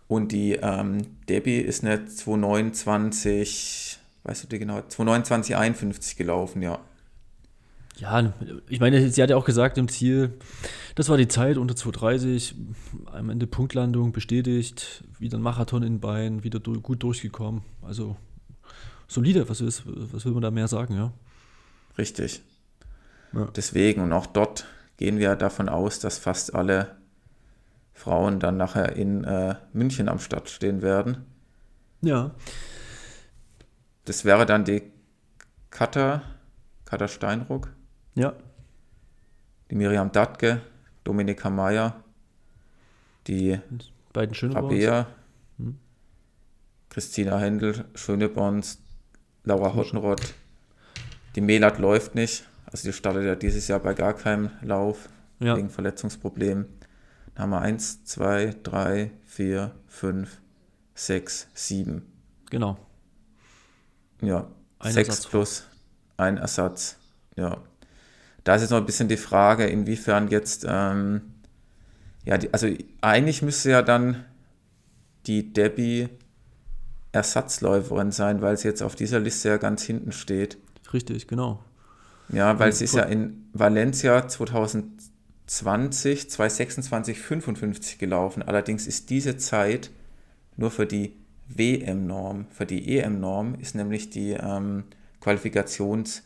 Und 0.07 0.31
die 0.31 0.53
ähm, 0.53 1.17
Debbie 1.27 1.59
ist 1.59 1.83
eine 1.83 2.05
229, 2.05 3.99
weißt 4.23 4.43
du 4.43 4.47
die 4.47 4.59
genau, 4.59 4.79
229,51 4.79 6.17
gelaufen, 6.17 6.61
ja. 6.61 6.79
Ja, 7.97 8.33
ich 8.67 8.79
meine, 8.79 9.07
sie 9.09 9.21
hat 9.21 9.29
ja 9.29 9.35
auch 9.35 9.45
gesagt 9.45 9.77
im 9.77 9.87
Ziel, 9.87 10.33
das 10.95 11.09
war 11.09 11.17
die 11.17 11.27
Zeit 11.27 11.57
unter 11.57 11.75
2,30, 11.75 12.55
am 13.05 13.29
Ende 13.29 13.45
Punktlandung 13.45 14.11
bestätigt, 14.11 15.03
wieder 15.19 15.37
ein 15.37 15.43
Marathon 15.43 15.83
in 15.83 15.99
Bein, 15.99 16.43
wieder 16.43 16.59
du 16.59 16.81
gut 16.81 17.03
durchgekommen. 17.03 17.61
Also 17.83 18.17
solide, 19.07 19.47
was, 19.47 19.61
ist, 19.61 19.83
was 19.85 20.25
will 20.25 20.33
man 20.33 20.41
da 20.41 20.49
mehr 20.49 20.67
sagen, 20.67 20.95
ja? 20.95 21.13
Richtig. 21.97 22.41
Ja. 23.31 23.47
Deswegen 23.55 24.01
und 24.01 24.11
auch 24.11 24.25
dort 24.25 24.65
gehen 24.97 25.19
wir 25.19 25.35
davon 25.35 25.69
aus, 25.69 25.99
dass 25.99 26.17
fast 26.17 26.55
alle 26.55 26.95
Frauen 27.93 28.39
dann 28.39 28.57
nachher 28.57 28.95
in 28.95 29.23
äh, 29.23 29.55
München 29.71 30.09
am 30.09 30.19
Start 30.19 30.49
stehen 30.49 30.81
werden. 30.81 31.25
Ja. 32.01 32.31
Das 34.05 34.25
wäre 34.25 34.45
dann 34.45 34.65
die 34.65 34.83
Katha, 35.69 36.21
Katha 36.85 37.07
Steinruck. 37.07 37.69
Ja. 38.15 38.33
Die 39.71 39.75
Miriam 39.75 40.11
Datke, 40.11 40.61
Dominika 41.03 41.49
Meyer, 41.49 42.03
die 43.27 43.59
beiden 44.11 44.51
Rabea, 44.51 45.07
hm. 45.57 45.79
Christina 46.89 47.39
Händel, 47.39 47.85
Schönebons, 47.95 48.79
Laura 49.43 49.73
Hottenrott. 49.73 50.33
Die 51.35 51.41
Melat 51.41 51.79
läuft 51.79 52.13
nicht. 52.15 52.47
Also 52.65 52.87
die 52.87 52.93
startet 52.93 53.25
ja 53.25 53.35
dieses 53.35 53.67
Jahr 53.67 53.79
bei 53.79 53.93
gar 53.93 54.13
keinem 54.13 54.51
Lauf 54.61 55.09
ja. 55.39 55.57
wegen 55.57 55.69
Verletzungsproblemen. 55.69 56.65
Dann 57.35 57.43
haben 57.43 57.49
wir 57.49 57.61
1, 57.61 58.05
2, 58.05 58.55
3, 58.61 59.11
4, 59.25 59.71
5, 59.87 60.41
6, 60.93 61.47
7. 61.53 62.05
Genau. 62.49 62.77
Ja, 64.23 64.47
6 64.81 65.27
plus 65.27 65.67
ein 66.17 66.37
Ersatz. 66.37 66.97
Ja, 67.35 67.57
da 68.43 68.55
ist 68.55 68.61
jetzt 68.61 68.71
noch 68.71 68.77
ein 68.77 68.85
bisschen 68.85 69.07
die 69.07 69.17
Frage, 69.17 69.65
inwiefern 69.65 70.29
jetzt, 70.29 70.65
ähm, 70.67 71.21
ja, 72.25 72.37
die, 72.37 72.53
also 72.53 72.67
eigentlich 73.01 73.41
müsste 73.41 73.71
ja 73.71 73.81
dann 73.81 74.25
die 75.25 75.53
Debbie 75.53 76.09
Ersatzläuferin 77.11 78.11
sein, 78.11 78.41
weil 78.41 78.57
sie 78.57 78.67
jetzt 78.67 78.81
auf 78.81 78.95
dieser 78.95 79.19
Liste 79.19 79.49
ja 79.49 79.57
ganz 79.57 79.83
hinten 79.83 80.11
steht. 80.11 80.57
Richtig, 80.93 81.27
genau. 81.27 81.63
Ja, 82.29 82.57
weil 82.59 82.71
sie 82.71 82.85
ist 82.85 82.95
ja 82.95 83.03
in 83.03 83.49
Valencia 83.53 84.27
2020, 84.27 86.29
226, 86.29 87.19
55 87.19 87.99
gelaufen. 87.99 88.41
Allerdings 88.41 88.87
ist 88.87 89.09
diese 89.09 89.37
Zeit 89.37 89.91
nur 90.57 90.71
für 90.71 90.87
die 90.87 91.15
WM-Norm. 91.47 92.47
Für 92.49 92.65
die 92.65 92.97
EM-Norm 92.97 93.55
ist 93.55 93.75
nämlich 93.75 94.09
die 94.09 94.31
ähm, 94.31 94.85
Qualifikations- 95.21 96.21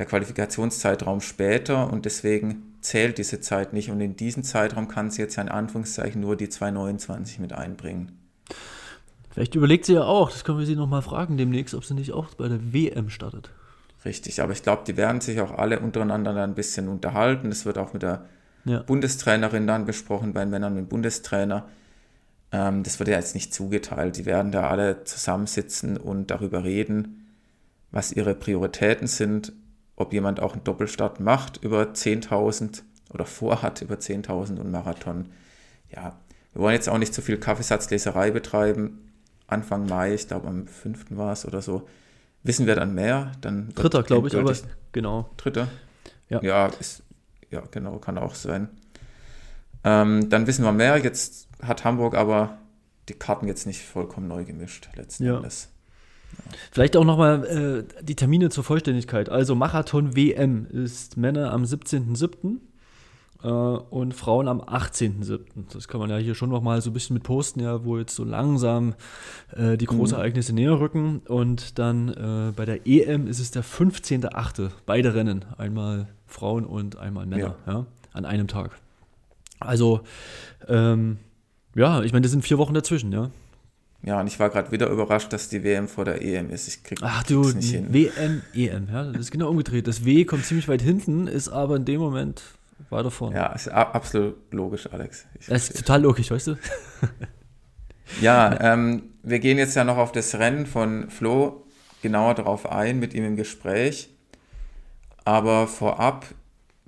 der 0.00 0.06
Qualifikationszeitraum 0.06 1.20
später 1.20 1.92
und 1.92 2.06
deswegen 2.06 2.74
zählt 2.80 3.18
diese 3.18 3.40
Zeit 3.40 3.74
nicht. 3.74 3.90
Und 3.90 4.00
in 4.00 4.16
diesen 4.16 4.42
Zeitraum 4.42 4.88
kann 4.88 5.10
sie 5.10 5.20
jetzt 5.20 5.36
ja 5.36 5.42
in 5.42 5.50
Anführungszeichen 5.50 6.22
nur 6.22 6.36
die 6.36 6.48
229 6.48 7.38
mit 7.38 7.52
einbringen. 7.52 8.18
Vielleicht 9.30 9.54
überlegt 9.54 9.84
sie 9.84 9.92
ja 9.92 10.04
auch, 10.04 10.30
das 10.30 10.42
können 10.42 10.58
wir 10.58 10.64
sie 10.64 10.74
nochmal 10.74 11.02
fragen 11.02 11.36
demnächst, 11.36 11.74
ob 11.74 11.84
sie 11.84 11.92
nicht 11.94 12.12
auch 12.12 12.34
bei 12.34 12.48
der 12.48 12.72
WM 12.72 13.10
startet. 13.10 13.50
Richtig, 14.04 14.40
aber 14.40 14.52
ich 14.52 14.62
glaube, 14.62 14.84
die 14.86 14.96
werden 14.96 15.20
sich 15.20 15.38
auch 15.42 15.52
alle 15.52 15.80
untereinander 15.80 16.32
dann 16.32 16.50
ein 16.50 16.54
bisschen 16.54 16.88
unterhalten. 16.88 17.50
Das 17.50 17.66
wird 17.66 17.76
auch 17.76 17.92
mit 17.92 18.02
der 18.02 18.24
ja. 18.64 18.82
Bundestrainerin 18.82 19.66
dann 19.66 19.84
besprochen, 19.84 20.32
bei 20.32 20.40
den 20.40 20.50
Männern 20.50 20.74
mit 20.74 20.88
Bundestrainer. 20.88 21.68
Ähm, 22.52 22.82
das 22.82 22.98
wird 22.98 23.08
ja 23.08 23.16
jetzt 23.16 23.34
nicht 23.34 23.54
zugeteilt. 23.54 24.16
Die 24.16 24.26
werden 24.26 24.52
da 24.52 24.68
alle 24.68 25.04
zusammensitzen 25.04 25.96
und 25.96 26.30
darüber 26.30 26.64
reden, 26.64 27.28
was 27.90 28.12
ihre 28.12 28.34
Prioritäten 28.34 29.06
sind 29.06 29.52
ob 30.00 30.14
jemand 30.14 30.40
auch 30.40 30.54
einen 30.54 30.64
Doppelstart 30.64 31.20
macht 31.20 31.62
über 31.62 31.82
10.000 31.82 32.82
oder 33.10 33.26
vorhat 33.26 33.82
über 33.82 33.96
10.000 33.96 34.58
und 34.58 34.70
Marathon. 34.70 35.26
Ja, 35.94 36.18
wir 36.54 36.62
wollen 36.62 36.74
jetzt 36.74 36.88
auch 36.88 36.96
nicht 36.96 37.12
zu 37.12 37.20
viel 37.20 37.36
Kaffeesatzleserei 37.36 38.30
betreiben. 38.30 39.10
Anfang 39.46 39.86
Mai, 39.86 40.14
ich 40.14 40.26
glaube 40.26 40.48
am 40.48 40.66
5. 40.66 41.06
war 41.10 41.32
es 41.32 41.44
oder 41.44 41.60
so, 41.60 41.86
wissen 42.42 42.66
wir 42.66 42.76
dann 42.76 42.94
mehr. 42.94 43.32
Dann 43.42 43.74
Dritter, 43.74 44.02
glaube 44.02 44.28
ich, 44.28 44.36
aber 44.36 44.54
genau. 44.92 45.28
Dritter? 45.36 45.68
Ja. 46.30 46.42
Ja, 46.42 46.66
ist, 46.80 47.02
ja, 47.50 47.62
genau, 47.70 47.98
kann 47.98 48.16
auch 48.16 48.34
sein. 48.34 48.70
Ähm, 49.84 50.28
dann 50.28 50.46
wissen 50.46 50.64
wir 50.64 50.72
mehr. 50.72 50.98
Jetzt 50.98 51.48
hat 51.62 51.84
Hamburg 51.84 52.14
aber 52.14 52.58
die 53.08 53.14
Karten 53.14 53.48
jetzt 53.48 53.66
nicht 53.66 53.82
vollkommen 53.82 54.28
neu 54.28 54.44
gemischt, 54.44 54.88
letzten 54.96 55.24
ja. 55.24 55.36
Endes. 55.36 55.70
Vielleicht 56.70 56.96
auch 56.96 57.04
nochmal 57.04 57.44
äh, 57.98 58.02
die 58.04 58.14
Termine 58.14 58.50
zur 58.50 58.64
Vollständigkeit. 58.64 59.28
Also 59.28 59.54
Marathon 59.54 60.16
WM 60.16 60.66
ist 60.66 61.16
Männer 61.16 61.52
am 61.52 61.64
17.07. 61.64 62.58
Äh, 63.42 63.48
und 63.48 64.14
Frauen 64.14 64.48
am 64.48 64.60
18.07. 64.60 65.40
Das 65.72 65.88
kann 65.88 66.00
man 66.00 66.10
ja 66.10 66.18
hier 66.18 66.34
schon 66.34 66.50
nochmal 66.50 66.80
so 66.82 66.90
ein 66.90 66.92
bisschen 66.92 67.14
mit 67.14 67.22
posten, 67.22 67.60
ja, 67.60 67.84
wo 67.84 67.98
jetzt 67.98 68.14
so 68.14 68.24
langsam 68.24 68.94
äh, 69.56 69.76
die 69.76 69.86
großen 69.86 70.16
mhm. 70.16 70.20
Ereignisse 70.20 70.54
näher 70.54 70.78
rücken. 70.78 71.22
Und 71.26 71.78
dann 71.78 72.08
äh, 72.08 72.52
bei 72.54 72.64
der 72.64 72.86
EM 72.86 73.26
ist 73.26 73.40
es 73.40 73.50
der 73.50 73.64
15.08. 73.64 74.70
Beide 74.86 75.14
Rennen. 75.14 75.44
Einmal 75.56 76.08
Frauen 76.26 76.64
und 76.64 76.96
einmal 76.96 77.26
Männer, 77.26 77.56
ja. 77.66 77.72
ja 77.72 77.86
an 78.12 78.24
einem 78.24 78.48
Tag. 78.48 78.72
Also, 79.60 80.00
ähm, 80.68 81.18
ja, 81.74 82.02
ich 82.02 82.12
meine, 82.12 82.22
das 82.22 82.32
sind 82.32 82.42
vier 82.42 82.58
Wochen 82.58 82.74
dazwischen, 82.74 83.12
ja. 83.12 83.30
Ja, 84.02 84.20
und 84.20 84.26
ich 84.26 84.40
war 84.40 84.48
gerade 84.48 84.72
wieder 84.72 84.88
überrascht, 84.88 85.32
dass 85.32 85.50
die 85.50 85.62
WM 85.62 85.86
vor 85.86 86.06
der 86.06 86.22
EM 86.22 86.48
ist. 86.50 86.68
Ich 86.68 86.82
krieg 86.82 86.98
Ach 87.02 87.22
du, 87.22 87.42
nicht 87.42 87.70
hin. 87.70 87.92
WM, 87.92 88.42
EM, 88.54 88.88
ja, 88.90 89.04
das 89.04 89.20
ist 89.20 89.30
genau 89.30 89.50
umgedreht. 89.50 89.86
Das 89.86 90.04
W 90.06 90.24
kommt 90.24 90.46
ziemlich 90.46 90.68
weit 90.68 90.80
hinten, 90.80 91.26
ist 91.26 91.50
aber 91.50 91.76
in 91.76 91.84
dem 91.84 92.00
Moment 92.00 92.42
weiter 92.88 93.10
vorne. 93.10 93.36
Ja, 93.36 93.52
ist 93.52 93.68
absolut 93.68 94.36
logisch, 94.52 94.90
Alex. 94.90 95.26
Ich 95.38 95.46
das 95.46 95.68
ist 95.68 95.76
total 95.76 96.02
logisch, 96.02 96.30
weißt 96.30 96.46
du? 96.46 96.58
ja, 98.22 98.58
ähm, 98.72 99.02
wir 99.22 99.38
gehen 99.38 99.58
jetzt 99.58 99.76
ja 99.76 99.84
noch 99.84 99.98
auf 99.98 100.12
das 100.12 100.34
Rennen 100.34 100.64
von 100.64 101.10
Flo 101.10 101.66
genauer 102.00 102.34
darauf 102.34 102.70
ein, 102.70 102.98
mit 102.98 103.12
ihm 103.12 103.24
im 103.24 103.36
Gespräch. 103.36 104.08
Aber 105.24 105.66
vorab 105.66 106.24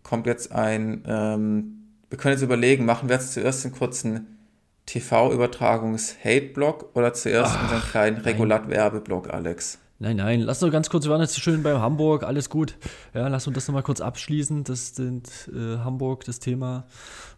kommt 0.03 0.27
jetzt 0.27 0.53
ein, 0.53 1.05
ähm, 1.07 1.82
wir 2.13 2.19
können 2.19 2.35
jetzt 2.35 2.43
überlegen, 2.43 2.85
machen 2.85 3.09
wir 3.09 3.17
jetzt 3.17 3.33
zuerst 3.33 3.65
einen 3.65 3.75
kurzen 3.75 4.39
TV-Übertragungs-Hate-Blog 4.85 6.91
oder 6.93 7.15
zuerst 7.15 7.55
Ach, 7.57 7.63
unseren 7.63 7.81
kleinen 7.81 8.19
Regulat-Werbeblock, 8.19 9.33
Alex? 9.33 9.79
Nein, 9.99 10.17
nein, 10.17 10.41
lass 10.41 10.59
doch 10.59 10.71
ganz 10.71 10.91
kurz, 10.91 11.05
wir 11.05 11.13
waren 11.13 11.23
jetzt 11.23 11.41
schön 11.41 11.63
bei 11.63 11.73
Hamburg, 11.73 12.25
alles 12.25 12.51
gut. 12.51 12.77
Ja, 13.15 13.29
lass 13.29 13.47
uns 13.47 13.55
das 13.55 13.67
nochmal 13.67 13.83
kurz 13.83 14.03
abschließen, 14.03 14.63
das 14.65 14.95
sind 14.95 15.51
äh, 15.55 15.79
Hamburg, 15.79 16.27
das 16.27 16.39
Thema. 16.39 16.85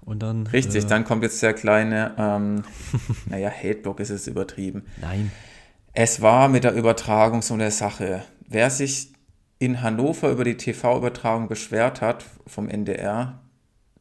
Und 0.04 0.24
dann. 0.24 0.48
Richtig, 0.48 0.82
äh, 0.82 0.88
dann 0.88 1.04
kommt 1.04 1.22
jetzt 1.22 1.40
der 1.40 1.54
kleine, 1.54 2.12
ähm, 2.18 2.64
naja, 3.26 3.50
Hate-Blog 3.50 4.00
ist 4.00 4.10
es 4.10 4.26
übertrieben. 4.26 4.86
Nein. 5.00 5.30
Es 5.92 6.20
war 6.20 6.48
mit 6.48 6.64
der 6.64 6.74
Übertragung 6.74 7.42
so 7.42 7.54
eine 7.54 7.70
Sache. 7.70 8.24
Wer 8.48 8.70
sich 8.70 9.12
in 9.60 9.82
Hannover 9.82 10.30
über 10.30 10.42
die 10.42 10.56
TV-Übertragung 10.56 11.46
beschwert 11.46 12.00
hat 12.00 12.24
vom 12.48 12.68
NDR, 12.68 13.38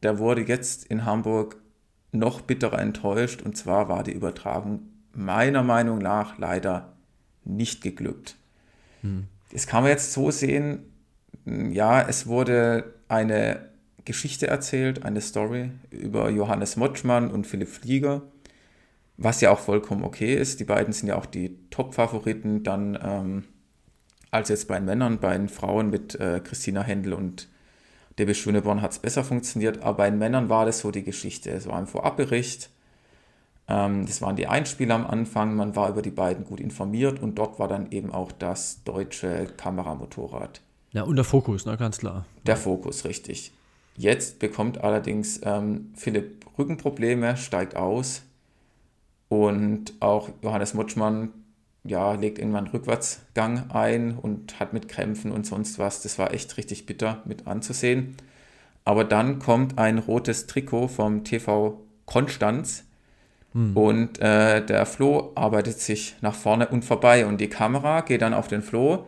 der 0.04 0.18
wurde 0.18 0.42
jetzt 0.42 0.84
in 0.84 1.04
Hamburg 1.04 1.56
noch 2.12 2.40
bitterer 2.42 2.78
enttäuscht. 2.78 3.42
Und 3.42 3.56
zwar 3.56 3.88
war 3.88 4.04
die 4.04 4.12
Übertragung 4.12 4.82
meiner 5.12 5.62
Meinung 5.62 5.98
nach 5.98 6.38
leider 6.38 6.92
nicht 7.44 7.82
geglückt. 7.82 8.36
Hm. 9.02 9.24
Das 9.52 9.66
kann 9.66 9.82
man 9.82 9.90
jetzt 9.90 10.12
so 10.12 10.30
sehen, 10.30 10.80
ja, 11.44 12.00
es 12.00 12.26
wurde 12.26 12.94
eine 13.08 13.68
Geschichte 14.04 14.46
erzählt, 14.46 15.04
eine 15.04 15.20
Story 15.20 15.70
über 15.90 16.30
Johannes 16.30 16.76
Motschmann 16.76 17.30
und 17.30 17.46
Philipp 17.46 17.68
Flieger, 17.68 18.22
was 19.16 19.40
ja 19.40 19.50
auch 19.50 19.58
vollkommen 19.58 20.04
okay 20.04 20.34
ist. 20.34 20.60
Die 20.60 20.64
beiden 20.64 20.92
sind 20.92 21.08
ja 21.08 21.16
auch 21.16 21.26
die 21.26 21.58
Top-Favoriten, 21.70 22.62
dann 22.62 22.98
ähm, 23.02 23.44
als 24.30 24.48
jetzt 24.48 24.68
bei 24.68 24.76
den 24.76 24.86
Männern, 24.86 25.20
bei 25.20 25.36
den 25.36 25.48
Frauen 25.48 25.90
mit 25.90 26.14
äh, 26.16 26.40
Christina 26.42 26.82
Händel 26.82 27.12
und 27.12 27.48
Debbie 28.18 28.34
Schöneborn 28.34 28.82
hat 28.82 28.92
es 28.92 28.98
besser 28.98 29.24
funktioniert, 29.24 29.82
aber 29.82 29.98
bei 29.98 30.10
den 30.10 30.18
Männern 30.18 30.48
war 30.48 30.66
das 30.66 30.80
so 30.80 30.90
die 30.90 31.02
Geschichte. 31.02 31.50
Es 31.50 31.66
war 31.66 31.76
ein 31.76 31.86
Vorabbericht, 31.86 32.70
ähm, 33.68 34.06
das 34.06 34.20
waren 34.22 34.36
die 34.36 34.46
Einspieler 34.46 34.94
am 34.94 35.06
Anfang, 35.06 35.56
man 35.56 35.74
war 35.74 35.88
über 35.88 36.02
die 36.02 36.10
beiden 36.10 36.44
gut 36.44 36.60
informiert 36.60 37.20
und 37.20 37.36
dort 37.36 37.58
war 37.58 37.68
dann 37.68 37.90
eben 37.90 38.12
auch 38.12 38.30
das 38.32 38.84
deutsche 38.84 39.46
Kameramotorrad. 39.56 40.60
Ja, 40.92 41.02
und 41.02 41.16
der 41.16 41.24
Fokus, 41.24 41.66
ne, 41.66 41.76
ganz 41.76 41.98
klar. 41.98 42.24
Der 42.46 42.56
Fokus, 42.56 43.04
richtig. 43.04 43.52
Jetzt 43.96 44.38
bekommt 44.38 44.78
allerdings 44.78 45.40
ähm, 45.44 45.92
Philipp 45.94 46.46
Rückenprobleme, 46.58 47.36
steigt 47.36 47.76
aus 47.76 48.22
und 49.28 49.92
auch 50.00 50.30
Johannes 50.42 50.74
Mutschmann 50.74 51.30
ja, 51.84 52.14
legt 52.14 52.38
irgendwann 52.38 52.64
einen 52.64 52.74
Rückwärtsgang 52.74 53.70
ein 53.70 54.16
und 54.16 54.58
hat 54.58 54.72
mit 54.72 54.88
Krämpfen 54.88 55.30
und 55.30 55.46
sonst 55.46 55.78
was. 55.78 56.02
Das 56.02 56.18
war 56.18 56.32
echt 56.32 56.56
richtig 56.56 56.86
bitter 56.86 57.22
mit 57.26 57.46
anzusehen. 57.46 58.16
Aber 58.84 59.04
dann 59.04 59.38
kommt 59.38 59.78
ein 59.78 59.98
rotes 59.98 60.46
Trikot 60.46 60.88
vom 60.88 61.24
TV 61.24 61.80
Konstanz 62.06 62.84
hm. 63.52 63.76
und 63.76 64.18
äh, 64.20 64.64
der 64.64 64.86
Flo 64.86 65.32
arbeitet 65.34 65.78
sich 65.78 66.16
nach 66.20 66.34
vorne 66.34 66.68
und 66.68 66.84
vorbei 66.84 67.26
und 67.26 67.40
die 67.40 67.48
Kamera 67.48 68.00
geht 68.00 68.22
dann 68.22 68.34
auf 68.34 68.48
den 68.48 68.62
Flo, 68.62 69.06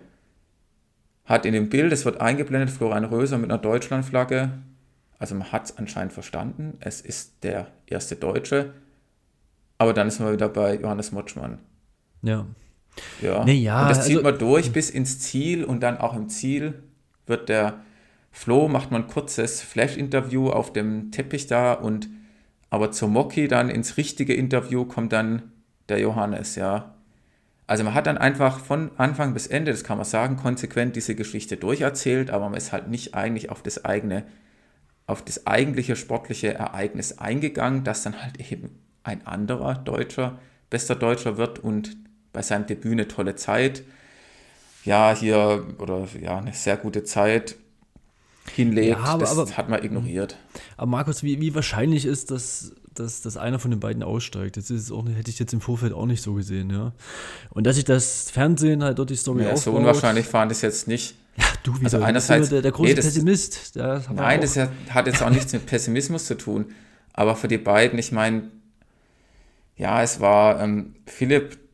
hat 1.25 1.45
in 1.45 1.53
dem 1.53 1.69
Bild, 1.69 1.93
es 1.93 2.05
wird 2.05 2.21
eingeblendet, 2.21 2.71
Florian 2.71 3.05
Röser 3.05 3.37
mit 3.37 3.51
einer 3.51 3.61
Deutschlandflagge. 3.61 4.53
Also 5.19 5.35
man 5.35 5.51
hat 5.51 5.65
es 5.65 5.79
anscheinend 5.79 6.13
verstanden, 6.13 6.77
es 6.81 7.01
ist 7.01 7.43
der 7.43 7.69
erste 7.87 8.17
Deutsche. 8.17 8.73
Aber 9.79 9.93
dann 9.93 10.09
ist 10.09 10.21
man 10.21 10.33
wieder 10.33 10.49
bei 10.49 10.77
Johannes 10.77 11.13
Motschmann. 11.13 11.59
Ja. 12.23 12.47
Ja. 13.21 13.45
Nee, 13.45 13.55
ja 13.55 13.83
und 13.83 13.91
das 13.91 14.07
zieht 14.07 14.17
also, 14.19 14.31
man 14.31 14.39
durch 14.39 14.73
bis 14.73 14.91
ins 14.91 15.19
Ziel 15.19 15.65
und 15.65 15.81
dann 15.83 15.99
auch 15.99 16.15
im 16.15 16.29
Ziel 16.29 16.83
wird 17.27 17.49
der 17.49 17.81
Flo, 18.31 18.69
macht 18.69 18.91
man 18.91 19.03
ein 19.03 19.09
kurzes 19.09 19.63
Flash-Interview 19.63 20.51
auf 20.51 20.73
dem 20.73 21.11
Teppich 21.11 21.47
da 21.47 21.73
und 21.73 22.09
aber 22.69 22.91
zur 22.91 23.09
Moki 23.09 23.49
dann 23.49 23.71
ins 23.71 23.97
richtige 23.97 24.35
Interview 24.35 24.85
kommt 24.85 25.13
dann 25.13 25.53
der 25.89 26.01
Johannes, 26.01 26.57
ja. 26.57 26.95
Also 27.67 27.83
man 27.83 27.95
hat 27.95 28.07
dann 28.07 28.19
einfach 28.19 28.61
von 28.61 28.91
Anfang 28.97 29.35
bis 29.35 29.47
Ende, 29.47 29.73
das 29.73 29.83
kann 29.83 29.99
man 29.99 30.05
sagen, 30.05 30.37
konsequent 30.37 30.95
diese 30.95 31.15
Geschichte 31.15 31.57
durcherzählt, 31.57 32.31
aber 32.31 32.49
man 32.49 32.59
ist 32.59 32.73
halt 32.73 32.89
nicht 32.89 33.15
eigentlich 33.15 33.51
auf 33.51 33.63
das 33.63 33.85
eigene, 33.85 34.25
auf 35.07 35.25
das 35.25 35.47
eigentliche 35.47 35.97
sportliche 35.97 36.55
Ereignis 36.55 37.19
eingegangen, 37.19 37.83
dass 37.83 38.03
dann 38.03 38.23
halt 38.23 38.53
eben 38.53 38.79
ein 39.03 39.27
anderer 39.27 39.75
Deutscher 39.75 40.39
bester 40.71 40.95
Deutscher 40.95 41.39
wird 41.39 41.59
und 41.59 41.97
bei 42.37 42.43
seinem 42.43 42.67
Debüt 42.67 42.93
eine 42.93 43.09
tolle 43.09 43.35
Zeit. 43.35 43.83
Ja, 44.85 45.17
hier, 45.19 45.65
oder 45.79 46.07
ja, 46.21 46.37
eine 46.37 46.53
sehr 46.53 46.77
gute 46.77 47.03
Zeit 47.03 47.57
hinlegt. 48.55 48.91
Ja, 48.91 48.99
aber, 48.99 49.21
das 49.21 49.39
aber, 49.39 49.51
hat 49.57 49.71
man 49.71 49.83
ignoriert. 49.83 50.37
Aber 50.77 50.91
Markus, 50.91 51.23
wie, 51.23 51.41
wie 51.41 51.55
wahrscheinlich 51.55 52.05
ist 52.05 52.31
das, 52.31 52.73
dass, 52.93 53.23
dass 53.23 53.39
einer 53.39 53.59
von 53.59 53.71
den 53.71 53.81
beiden 53.81 54.03
aussteigt? 54.03 54.59
Das 54.59 54.69
ist 54.69 54.93
auch, 54.93 55.09
hätte 55.09 55.31
ich 55.31 55.39
jetzt 55.39 55.55
im 55.55 55.63
Vorfeld 55.63 55.95
auch 55.95 56.05
nicht 56.05 56.23
so 56.23 56.35
gesehen, 56.35 56.69
ja. 56.69 56.93
Und 57.49 57.67
dass 57.67 57.77
sich 57.77 57.87
das 57.87 58.31
Fernsehen 58.31 58.85
halt 58.85 58.99
dort 58.99 59.09
die 59.09 59.17
Story 59.17 59.45
ja, 59.45 59.53
aufbaut. 59.53 59.63
So 59.63 59.73
unwahrscheinlich 59.73 60.27
fand 60.27 60.53
ich 60.53 60.59
es 60.59 60.63
jetzt 60.63 60.89
nicht. 60.89 61.15
Ja, 61.39 61.47
du 61.63 61.75
wieder. 61.75 61.85
Also 61.85 62.03
einerseits, 62.03 62.51
der, 62.51 62.61
der 62.61 62.73
große 62.73 62.91
nee, 62.91 62.95
das, 62.95 63.07
Pessimist. 63.07 63.77
nein, 64.15 64.43
das 64.43 64.59
hat 64.91 65.07
jetzt 65.07 65.23
auch 65.23 65.31
nichts 65.31 65.55
mit 65.55 65.65
Pessimismus 65.65 66.27
zu 66.27 66.37
tun. 66.37 66.67
Aber 67.15 67.35
für 67.35 67.49
die 67.49 67.57
beiden, 67.57 67.99
ich 67.99 68.13
meine, 68.13 68.51
ja, 69.79 70.03
es 70.03 70.21
war 70.21 70.61
ähm, 70.61 70.97
Philipp 71.07 71.66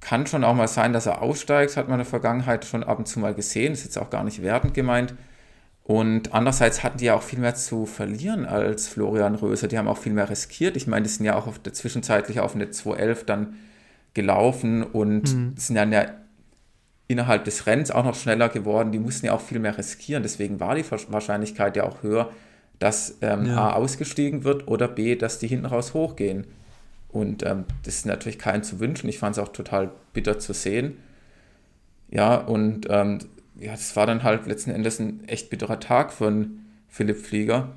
kann 0.00 0.26
schon 0.26 0.44
auch 0.44 0.54
mal 0.54 0.68
sein, 0.68 0.92
dass 0.92 1.06
er 1.06 1.22
aussteigt, 1.22 1.76
hat 1.76 1.88
man 1.88 2.00
in 2.00 2.04
der 2.04 2.10
Vergangenheit 2.10 2.64
schon 2.64 2.82
ab 2.82 2.98
und 2.98 3.06
zu 3.06 3.20
mal 3.20 3.34
gesehen, 3.34 3.72
ist 3.72 3.84
jetzt 3.84 3.98
auch 3.98 4.10
gar 4.10 4.24
nicht 4.24 4.42
wertend 4.42 4.74
gemeint. 4.74 5.14
Und 5.84 6.34
andererseits 6.34 6.84
hatten 6.84 6.98
die 6.98 7.06
ja 7.06 7.14
auch 7.14 7.22
viel 7.22 7.40
mehr 7.40 7.54
zu 7.54 7.84
verlieren 7.84 8.46
als 8.46 8.86
Florian 8.88 9.34
Röser. 9.34 9.66
Die 9.66 9.76
haben 9.76 9.88
auch 9.88 9.98
viel 9.98 10.12
mehr 10.12 10.30
riskiert. 10.30 10.76
Ich 10.76 10.86
meine, 10.86 11.02
die 11.02 11.08
sind 11.08 11.26
ja 11.26 11.34
auch 11.34 11.46
auf 11.46 11.58
der, 11.58 11.72
zwischenzeitlich 11.72 12.40
auf 12.40 12.54
eine 12.54 12.70
211 12.70 13.24
dann 13.24 13.56
gelaufen 14.14 14.82
und 14.82 15.34
mhm. 15.34 15.54
sind 15.56 15.74
dann 15.74 15.92
ja 15.92 16.06
innerhalb 17.08 17.44
des 17.44 17.66
Rennens 17.66 17.90
auch 17.90 18.04
noch 18.04 18.14
schneller 18.14 18.48
geworden. 18.48 18.92
Die 18.92 19.00
mussten 19.00 19.26
ja 19.26 19.32
auch 19.32 19.40
viel 19.40 19.58
mehr 19.58 19.76
riskieren. 19.76 20.22
Deswegen 20.22 20.60
war 20.60 20.76
die 20.76 20.84
Wahrscheinlichkeit 21.08 21.76
ja 21.76 21.84
auch 21.84 22.02
höher, 22.04 22.30
dass 22.78 23.18
ähm, 23.20 23.46
ja. 23.46 23.56
A 23.56 23.72
ausgestiegen 23.72 24.44
wird 24.44 24.68
oder 24.68 24.86
B, 24.86 25.16
dass 25.16 25.40
die 25.40 25.48
hinten 25.48 25.66
raus 25.66 25.92
hochgehen. 25.92 26.46
Und 27.12 27.44
ähm, 27.44 27.64
das 27.82 27.96
ist 27.96 28.06
natürlich 28.06 28.38
keinen 28.38 28.62
zu 28.62 28.80
wünschen. 28.80 29.08
Ich 29.08 29.18
fand 29.18 29.36
es 29.36 29.42
auch 29.42 29.52
total 29.52 29.90
bitter 30.12 30.38
zu 30.38 30.52
sehen. 30.52 30.96
Ja, 32.10 32.36
und 32.36 32.86
ähm, 32.88 33.18
ja, 33.56 33.72
das 33.72 33.94
war 33.96 34.06
dann 34.06 34.22
halt 34.22 34.46
letzten 34.46 34.70
Endes 34.70 35.00
ein 35.00 35.26
echt 35.28 35.50
bitterer 35.50 35.80
Tag 35.80 36.12
für 36.12 36.46
Philipp 36.88 37.18
Flieger. 37.18 37.72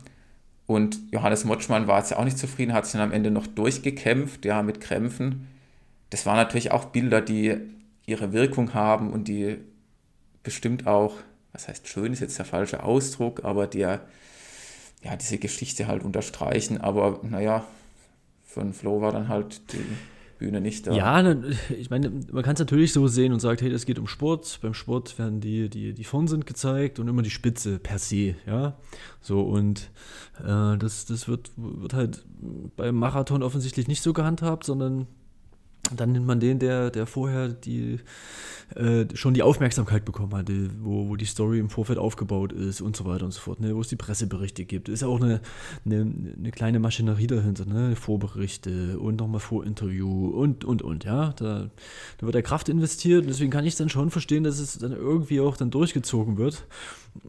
Und 0.65 0.99
Johannes 1.11 1.45
Motschmann 1.45 1.87
war 1.87 1.99
jetzt 1.99 2.11
ja 2.11 2.17
auch 2.17 2.23
nicht 2.23 2.37
zufrieden, 2.37 2.73
hat 2.73 2.85
sich 2.85 2.93
dann 2.93 3.01
am 3.01 3.11
Ende 3.11 3.31
noch 3.31 3.47
durchgekämpft, 3.47 4.45
ja, 4.45 4.63
mit 4.63 4.79
Krämpfen. 4.79 5.47
Das 6.09 6.25
waren 6.25 6.37
natürlich 6.37 6.71
auch 6.71 6.85
Bilder, 6.85 7.21
die 7.21 7.57
ihre 8.05 8.33
Wirkung 8.33 8.73
haben 8.73 9.11
und 9.11 9.27
die 9.27 9.57
bestimmt 10.43 10.87
auch, 10.87 11.15
was 11.51 11.67
heißt 11.67 11.87
schön, 11.87 12.13
ist 12.13 12.19
jetzt 12.19 12.37
der 12.37 12.45
falsche 12.45 12.83
Ausdruck, 12.83 13.43
aber 13.43 13.67
die 13.67 13.79
ja 13.79 13.99
diese 15.19 15.37
Geschichte 15.37 15.87
halt 15.87 16.03
unterstreichen. 16.03 16.79
Aber 16.79 17.19
naja, 17.23 17.65
einen 18.61 18.73
Flo 18.73 19.01
war 19.01 19.11
dann 19.11 19.27
halt 19.27 19.73
die 19.73 19.83
Bühne 20.37 20.61
nicht 20.61 20.87
da. 20.87 20.93
Ja, 20.93 21.35
ich 21.77 21.89
meine, 21.89 22.11
man 22.31 22.43
kann 22.43 22.53
es 22.53 22.59
natürlich 22.59 22.91
so 22.91 23.07
sehen 23.07 23.31
und 23.33 23.39
sagt, 23.39 23.61
hey, 23.61 23.71
es 23.71 23.85
geht 23.85 23.99
um 23.99 24.07
Sport. 24.07 24.59
Beim 24.61 24.73
Sport 24.73 25.17
werden 25.17 25.39
die, 25.39 25.69
die, 25.69 25.93
die 25.93 26.03
vorn 26.03 26.27
sind 26.27 26.45
gezeigt 26.45 26.99
und 26.99 27.07
immer 27.07 27.21
die 27.21 27.29
Spitze 27.29 27.79
per 27.79 27.97
se, 27.97 28.35
ja. 28.45 28.77
So, 29.21 29.41
und 29.41 29.89
äh, 30.39 30.77
das, 30.77 31.05
das 31.05 31.27
wird, 31.27 31.51
wird 31.55 31.93
halt 31.93 32.25
beim 32.75 32.95
Marathon 32.95 33.41
offensichtlich 33.43 33.87
nicht 33.87 34.01
so 34.01 34.11
gehandhabt, 34.11 34.65
sondern 34.65 35.07
dann 35.99 36.11
nimmt 36.11 36.25
man 36.25 36.39
den, 36.39 36.59
der, 36.59 36.89
der 36.89 37.05
vorher 37.05 37.49
die, 37.49 37.99
äh, 38.75 39.05
schon 39.13 39.33
die 39.33 39.43
Aufmerksamkeit 39.43 40.05
bekommen 40.05 40.33
hatte, 40.35 40.69
wo, 40.81 41.09
wo 41.09 41.15
die 41.15 41.25
Story 41.25 41.59
im 41.59 41.69
Vorfeld 41.69 41.99
aufgebaut 41.99 42.51
ist 42.53 42.81
und 42.81 42.95
so 42.95 43.05
weiter 43.05 43.25
und 43.25 43.31
so 43.31 43.39
fort, 43.39 43.59
ne? 43.59 43.75
wo 43.75 43.81
es 43.81 43.87
die 43.87 43.95
Presseberichte 43.95 44.65
gibt. 44.65 44.89
Ist 44.89 45.01
ja 45.01 45.07
auch 45.07 45.21
eine, 45.21 45.41
eine, 45.85 46.11
eine 46.37 46.51
kleine 46.51 46.79
Maschinerie 46.79 47.27
dahinter, 47.27 47.65
ne? 47.65 47.95
Vorberichte 47.95 48.99
und 48.99 49.17
nochmal 49.17 49.39
Vorinterview 49.39 50.29
und, 50.29 50.65
und, 50.65 50.81
und, 50.81 51.03
ja. 51.03 51.33
Da, 51.33 51.69
da 52.17 52.25
wird 52.25 52.35
ja 52.35 52.41
Kraft 52.41 52.69
investiert 52.69 53.21
und 53.21 53.27
deswegen 53.27 53.51
kann 53.51 53.65
ich 53.65 53.75
dann 53.75 53.89
schon 53.89 54.09
verstehen, 54.09 54.43
dass 54.43 54.59
es 54.59 54.77
dann 54.77 54.91
irgendwie 54.91 55.39
auch 55.39 55.57
dann 55.57 55.71
durchgezogen 55.71 56.37
wird. 56.37 56.65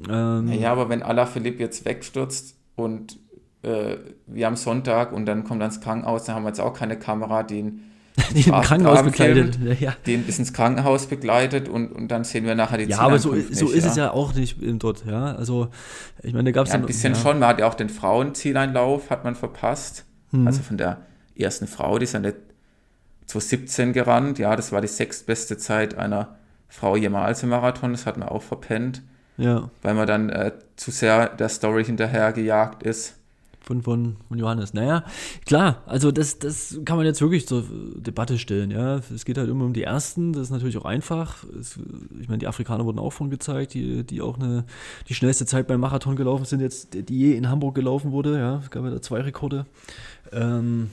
Ähm, 0.08 0.52
ja, 0.52 0.72
aber 0.72 0.88
wenn 0.88 1.02
Alaphilippe 1.02 1.58
jetzt 1.58 1.84
wegstürzt 1.84 2.56
und 2.76 3.18
äh, 3.62 3.96
wir 4.26 4.46
haben 4.46 4.56
Sonntag 4.56 5.12
und 5.12 5.26
dann 5.26 5.44
kommt 5.44 5.62
ans 5.62 5.80
Krankenhaus, 5.80 6.24
dann 6.24 6.36
haben 6.36 6.44
wir 6.44 6.48
jetzt 6.48 6.60
auch 6.60 6.74
keine 6.74 6.98
Kamera, 6.98 7.42
die 7.42 7.72
die 8.34 8.48
im 8.48 8.60
Krankenhaus 8.60 9.02
begleitet. 9.02 9.58
Ja. 9.80 9.96
Den 10.06 10.22
bis 10.22 10.38
ins 10.38 10.52
Krankenhaus 10.52 11.06
begleitet 11.06 11.68
und, 11.68 11.90
und 11.92 12.08
dann 12.08 12.22
sehen 12.22 12.44
wir 12.44 12.54
nachher 12.54 12.78
die 12.78 12.84
Ja, 12.84 13.00
aber 13.00 13.18
so, 13.18 13.34
so 13.50 13.68
ist 13.68 13.84
ja. 13.84 13.90
es 13.90 13.96
ja 13.96 14.10
auch 14.12 14.34
nicht 14.34 14.58
dort, 14.62 15.04
ja. 15.04 15.34
Also, 15.34 15.68
ich 16.22 16.32
meine, 16.32 16.52
da 16.52 16.52
gab 16.52 16.66
es 16.66 16.72
ja, 16.72 16.78
ein 16.78 16.86
bisschen 16.86 17.16
schon. 17.16 17.40
Man 17.40 17.48
hat 17.48 17.60
ja 17.60 17.66
auch 17.66 17.74
den 17.74 17.88
Frauenzieleinlauf, 17.88 19.10
hat 19.10 19.24
man 19.24 19.34
verpasst. 19.34 20.04
Mhm. 20.30 20.46
Also 20.46 20.62
von 20.62 20.76
der 20.76 20.98
ersten 21.36 21.66
Frau, 21.66 21.98
die 21.98 22.04
ist 22.04 22.12
ja 22.12 22.20
nicht 22.20 22.36
2017 23.26 23.92
gerannt. 23.92 24.38
Ja, 24.38 24.54
das 24.54 24.70
war 24.70 24.80
die 24.80 24.88
sechstbeste 24.88 25.58
Zeit 25.58 25.96
einer 25.96 26.36
Frau 26.68 26.96
jemals 26.96 27.42
im 27.42 27.48
Marathon. 27.48 27.92
Das 27.92 28.06
hat 28.06 28.16
man 28.16 28.28
auch 28.28 28.42
verpennt. 28.42 29.02
Ja. 29.36 29.70
Weil 29.82 29.94
man 29.94 30.06
dann 30.06 30.28
äh, 30.28 30.52
zu 30.76 30.92
sehr 30.92 31.28
der 31.30 31.48
Story 31.48 31.84
hinterher 31.84 32.32
gejagt 32.32 32.84
ist. 32.84 33.16
Von, 33.64 33.80
von, 33.80 34.16
von 34.28 34.38
Johannes. 34.38 34.74
Naja, 34.74 35.04
klar, 35.46 35.82
also 35.86 36.12
das, 36.12 36.38
das 36.38 36.78
kann 36.84 36.98
man 36.98 37.06
jetzt 37.06 37.22
wirklich 37.22 37.48
zur 37.48 37.64
Debatte 37.96 38.38
stellen. 38.38 38.70
Ja, 38.70 39.00
Es 39.14 39.24
geht 39.24 39.38
halt 39.38 39.48
immer 39.48 39.64
um 39.64 39.72
die 39.72 39.84
Ersten, 39.84 40.34
das 40.34 40.42
ist 40.42 40.50
natürlich 40.50 40.76
auch 40.76 40.84
einfach. 40.84 41.44
Es, 41.58 41.78
ich 42.20 42.28
meine, 42.28 42.38
die 42.38 42.46
Afrikaner 42.46 42.84
wurden 42.84 42.98
auch 42.98 43.12
von 43.14 43.30
gezeigt, 43.30 43.72
die, 43.72 44.04
die 44.04 44.20
auch 44.20 44.38
eine, 44.38 44.64
die 45.08 45.14
schnellste 45.14 45.46
Zeit 45.46 45.66
beim 45.66 45.80
Marathon 45.80 46.14
gelaufen 46.14 46.44
sind, 46.44 46.60
jetzt, 46.60 46.92
die 46.92 47.18
je 47.18 47.32
in 47.34 47.48
Hamburg 47.48 47.74
gelaufen 47.74 48.12
wurde. 48.12 48.38
Ja, 48.38 48.58
es 48.58 48.70
gab 48.70 48.84
ja 48.84 48.90
da 48.90 49.00
zwei 49.00 49.22
Rekorde. 49.22 49.64
Ähm, 50.30 50.90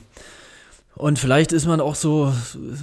und 0.95 1.17
vielleicht 1.17 1.53
ist 1.53 1.65
man 1.65 1.79
auch 1.79 1.95
so, 1.95 2.33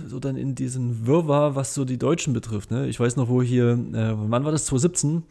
so 0.08 0.18
dann 0.18 0.36
in 0.36 0.54
diesen 0.54 1.06
Wirrwarr, 1.06 1.54
was 1.54 1.74
so 1.74 1.84
die 1.84 1.98
Deutschen 1.98 2.32
betrifft. 2.32 2.70
Ne? 2.70 2.86
Ich 2.88 2.98
weiß 2.98 3.16
noch, 3.16 3.28
wo 3.28 3.42
hier, 3.42 3.72
äh, 3.72 4.14
wann 4.16 4.44
war 4.44 4.50
das? 4.50 4.64
2017, 4.64 5.24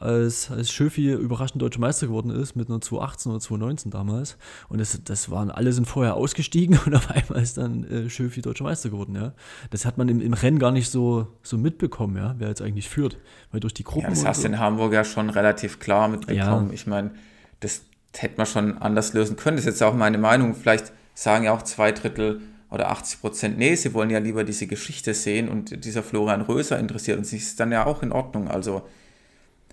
als, 0.00 0.50
als 0.50 0.72
Schöfi 0.72 1.12
überraschend 1.12 1.62
deutscher 1.62 1.80
Meister 1.80 2.08
geworden 2.08 2.30
ist, 2.30 2.56
mit 2.56 2.68
einer 2.68 2.80
2018 2.80 3.30
oder 3.30 3.40
2019 3.40 3.90
damals. 3.92 4.36
Und 4.68 4.80
das, 4.80 5.00
das 5.04 5.30
waren, 5.30 5.50
alle 5.50 5.72
sind 5.72 5.86
vorher 5.86 6.14
ausgestiegen 6.16 6.78
und 6.86 6.94
auf 6.94 7.08
einmal 7.08 7.40
ist 7.40 7.56
dann 7.56 7.84
äh, 7.84 8.10
Schöfi 8.10 8.42
deutscher 8.42 8.64
Meister 8.64 8.90
geworden. 8.90 9.14
Ja? 9.14 9.32
Das 9.70 9.86
hat 9.86 9.96
man 9.96 10.08
im, 10.08 10.20
im 10.20 10.32
Rennen 10.32 10.58
gar 10.58 10.72
nicht 10.72 10.90
so, 10.90 11.28
so 11.42 11.56
mitbekommen, 11.56 12.16
ja? 12.16 12.34
wer 12.38 12.48
jetzt 12.48 12.62
eigentlich 12.62 12.88
führt. 12.88 13.16
Weil 13.52 13.60
durch 13.60 13.74
die 13.74 13.84
Gruppen. 13.84 14.02
Ja, 14.02 14.10
das 14.10 14.24
hast 14.24 14.42
du 14.42 14.48
in 14.48 14.58
Hamburg 14.58 14.92
ja 14.92 15.04
schon 15.04 15.30
relativ 15.30 15.78
klar 15.78 16.08
mitbekommen. 16.08 16.68
Ja. 16.68 16.74
Ich 16.74 16.88
meine, 16.88 17.12
das 17.60 17.82
hätte 18.12 18.38
man 18.38 18.46
schon 18.46 18.78
anders 18.78 19.12
lösen 19.12 19.36
können. 19.36 19.56
Das 19.56 19.66
ist 19.66 19.74
jetzt 19.74 19.82
auch 19.82 19.94
meine 19.94 20.18
Meinung. 20.18 20.54
Vielleicht 20.54 20.92
sagen 21.14 21.44
ja 21.44 21.54
auch 21.54 21.62
zwei 21.62 21.92
Drittel 21.92 22.42
oder 22.70 22.90
80 22.90 23.20
Prozent, 23.20 23.58
nee, 23.58 23.76
sie 23.76 23.94
wollen 23.94 24.10
ja 24.10 24.18
lieber 24.18 24.44
diese 24.44 24.66
Geschichte 24.66 25.14
sehen 25.14 25.48
und 25.48 25.84
dieser 25.84 26.02
Florian 26.02 26.42
Röser 26.42 26.78
interessiert 26.78 27.18
uns 27.18 27.32
ist 27.32 27.60
dann 27.60 27.70
ja 27.72 27.86
auch 27.86 28.02
in 28.02 28.12
Ordnung. 28.12 28.48
Also 28.48 28.82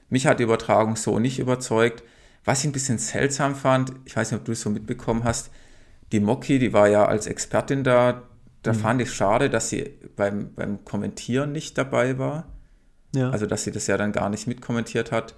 mich 0.10 0.28
hat 0.28 0.40
die 0.40 0.44
Übertragung 0.44 0.96
so 0.96 1.20
nicht 1.20 1.40
überzeugt. 1.40 2.04
Was 2.44 2.60
ich 2.60 2.66
ein 2.66 2.74
bisschen 2.74 2.98
seltsam 2.98 3.56
fand, 3.56 3.94
ich 4.06 4.16
weiß 4.16 4.32
nicht, 4.32 4.40
ob 4.40 4.46
du 4.46 4.52
es 4.52 4.62
so 4.62 4.70
mitbekommen 4.70 5.24
hast, 5.24 5.52
die 6.12 6.20
Moki, 6.20 6.60
die 6.60 6.74
war 6.74 6.88
ja 6.88 7.06
als 7.06 7.28
Expertin 7.28 7.84
da, 7.84 8.24
da 8.64 8.74
mhm. 8.74 8.78
fand 8.78 9.02
ich 9.02 9.14
schade, 9.14 9.50
dass 9.50 9.70
sie 9.70 9.92
beim, 10.16 10.54
beim 10.54 10.84
Kommentieren 10.86 11.52
nicht 11.52 11.78
dabei 11.78 12.18
war. 12.18 12.48
Ja. 13.16 13.30
Also, 13.30 13.46
dass 13.46 13.64
sie 13.64 13.72
das 13.72 13.88
ja 13.88 13.98
dann 13.98 14.12
gar 14.12 14.30
nicht 14.30 14.48
mitkommentiert 14.48 15.12
hat. 15.12 15.36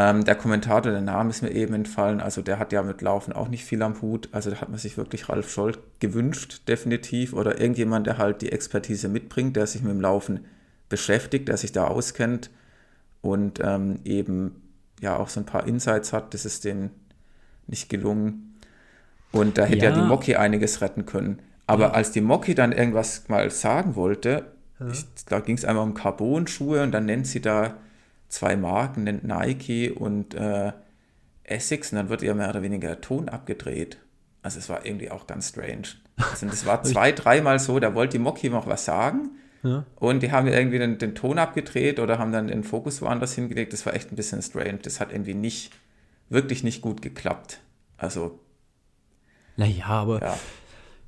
Ähm, 0.00 0.24
der 0.24 0.36
Kommentator, 0.36 0.92
der 0.92 1.00
Name 1.00 1.30
ist 1.30 1.42
mir 1.42 1.50
eben 1.50 1.74
entfallen, 1.74 2.20
also 2.20 2.40
der 2.40 2.60
hat 2.60 2.72
ja 2.72 2.84
mit 2.84 3.02
Laufen 3.02 3.32
auch 3.32 3.48
nicht 3.48 3.64
viel 3.64 3.82
am 3.82 4.00
Hut. 4.00 4.28
Also 4.30 4.48
da 4.48 4.60
hat 4.60 4.68
man 4.68 4.78
sich 4.78 4.96
wirklich 4.96 5.28
Ralf 5.28 5.50
Scholl 5.50 5.72
gewünscht, 5.98 6.62
definitiv. 6.68 7.32
Oder 7.32 7.60
irgendjemand, 7.60 8.06
der 8.06 8.16
halt 8.16 8.40
die 8.40 8.52
Expertise 8.52 9.08
mitbringt, 9.08 9.56
der 9.56 9.66
sich 9.66 9.82
mit 9.82 9.90
dem 9.90 10.00
Laufen 10.00 10.44
beschäftigt, 10.88 11.48
der 11.48 11.56
sich 11.56 11.72
da 11.72 11.88
auskennt 11.88 12.48
und 13.22 13.58
ähm, 13.60 13.98
eben 14.04 14.62
ja 15.00 15.16
auch 15.16 15.28
so 15.28 15.40
ein 15.40 15.46
paar 15.46 15.66
Insights 15.66 16.12
hat. 16.12 16.32
Das 16.32 16.44
ist 16.44 16.64
denen 16.64 16.90
nicht 17.66 17.88
gelungen. 17.88 18.56
Und 19.32 19.58
da 19.58 19.64
hätte 19.64 19.84
ja, 19.84 19.90
ja 19.90 20.00
die 20.00 20.06
Moki 20.06 20.36
einiges 20.36 20.80
retten 20.80 21.06
können. 21.06 21.40
Aber 21.66 21.86
ja. 21.86 21.90
als 21.90 22.12
die 22.12 22.20
Moki 22.20 22.54
dann 22.54 22.70
irgendwas 22.70 23.28
mal 23.28 23.50
sagen 23.50 23.96
wollte, 23.96 24.44
ja. 24.78 24.90
ich, 24.92 25.06
da 25.28 25.40
ging 25.40 25.56
es 25.56 25.64
einmal 25.64 25.82
um 25.82 25.94
Carbon-Schuhe 25.94 26.84
und 26.84 26.92
dann 26.92 27.06
nennt 27.06 27.26
sie 27.26 27.40
da 27.40 27.74
zwei 28.28 28.56
Marken, 28.56 29.04
nennt 29.04 29.24
Nike 29.24 29.90
und 29.90 30.34
äh, 30.34 30.72
Essex, 31.44 31.92
und 31.92 31.96
dann 31.96 32.08
wird 32.08 32.22
ja 32.22 32.34
mehr 32.34 32.50
oder 32.50 32.62
weniger 32.62 32.88
der 32.88 33.00
Ton 33.00 33.28
abgedreht. 33.28 33.98
Also 34.42 34.58
es 34.58 34.68
war 34.68 34.84
irgendwie 34.86 35.10
auch 35.10 35.26
ganz 35.26 35.48
strange. 35.48 35.88
Also 36.16 36.46
das 36.46 36.66
war 36.66 36.82
zwei, 36.84 37.12
dreimal 37.12 37.58
so, 37.58 37.78
da 37.78 37.94
wollte 37.94 38.18
die 38.18 38.22
Moki 38.22 38.50
noch 38.50 38.66
was 38.66 38.84
sagen. 38.84 39.30
Ja. 39.62 39.84
Und 39.96 40.22
die 40.22 40.30
haben 40.30 40.46
irgendwie 40.46 40.78
den, 40.78 40.98
den, 40.98 41.14
Ton 41.14 41.38
abgedreht 41.38 41.98
oder 41.98 42.18
haben 42.18 42.30
dann 42.30 42.46
den 42.46 42.62
Fokus 42.62 43.02
woanders 43.02 43.34
hingelegt. 43.34 43.72
Das 43.72 43.84
war 43.86 43.94
echt 43.94 44.12
ein 44.12 44.16
bisschen 44.16 44.40
strange. 44.40 44.78
Das 44.82 45.00
hat 45.00 45.10
irgendwie 45.10 45.34
nicht, 45.34 45.72
wirklich 46.28 46.62
nicht 46.62 46.80
gut 46.80 47.02
geklappt. 47.02 47.60
Also. 47.96 48.38
Naja, 49.56 49.86
aber 49.86 50.20
ja. 50.20 50.38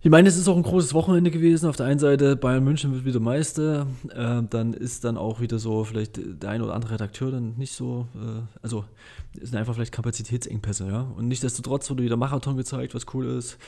Ich 0.02 0.10
meine, 0.10 0.28
es 0.30 0.38
ist 0.38 0.48
auch 0.48 0.56
ein 0.56 0.62
großes 0.62 0.94
Wochenende 0.94 1.30
gewesen. 1.30 1.68
Auf 1.68 1.76
der 1.76 1.84
einen 1.84 1.98
Seite 1.98 2.34
Bayern 2.34 2.64
München 2.64 2.94
wird 2.94 3.04
wieder 3.04 3.20
Meister. 3.20 3.86
Äh, 4.08 4.42
dann 4.48 4.72
ist 4.72 5.04
dann 5.04 5.18
auch 5.18 5.40
wieder 5.40 5.58
so 5.58 5.84
vielleicht 5.84 6.18
der 6.42 6.48
ein 6.48 6.62
oder 6.62 6.72
andere 6.72 6.94
Redakteur 6.94 7.30
dann 7.30 7.54
nicht 7.58 7.74
so, 7.74 8.08
äh, 8.14 8.40
also 8.62 8.86
es 9.38 9.50
sind 9.50 9.58
einfach 9.58 9.74
vielleicht 9.74 9.92
Kapazitätsengpässe, 9.92 10.86
ja. 10.88 11.02
Und 11.02 11.28
nichtsdestotrotz 11.28 11.90
wurde 11.90 12.02
wieder 12.02 12.16
Marathon 12.16 12.56
gezeigt, 12.56 12.94
was 12.94 13.04
cool 13.12 13.26
ist. 13.26 13.58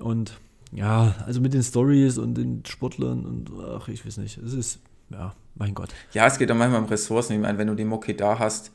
Und 0.00 0.40
ja, 0.72 1.14
also 1.24 1.40
mit 1.40 1.54
den 1.54 1.62
Stories 1.62 2.18
und 2.18 2.34
den 2.34 2.64
Sportlern 2.66 3.24
und 3.24 3.52
ach, 3.78 3.86
ich 3.86 4.04
weiß 4.04 4.16
nicht. 4.16 4.38
Es 4.38 4.54
ist, 4.54 4.80
ja, 5.10 5.36
mein 5.54 5.72
Gott. 5.72 5.90
Ja, 6.12 6.26
es 6.26 6.36
geht 6.36 6.50
auch 6.50 6.56
manchmal 6.56 6.82
um 6.82 6.88
Ressourcen. 6.88 7.34
Ich 7.34 7.40
meine, 7.40 7.58
wenn 7.58 7.68
du 7.68 7.76
die 7.76 7.84
Moki 7.84 8.16
da 8.16 8.40
hast, 8.40 8.72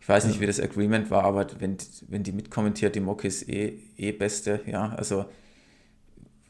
ich 0.00 0.08
weiß 0.08 0.26
nicht, 0.26 0.36
ja. 0.36 0.42
wie 0.42 0.46
das 0.46 0.60
Agreement 0.60 1.10
war, 1.10 1.24
aber 1.24 1.44
wenn, 1.58 1.76
wenn 2.06 2.22
die 2.22 2.30
mitkommentiert, 2.32 2.94
die 2.94 3.00
Moki 3.00 3.26
ist 3.26 3.48
eh, 3.48 3.80
eh 3.96 4.12
beste, 4.12 4.60
ja. 4.66 4.90
Also 4.90 5.24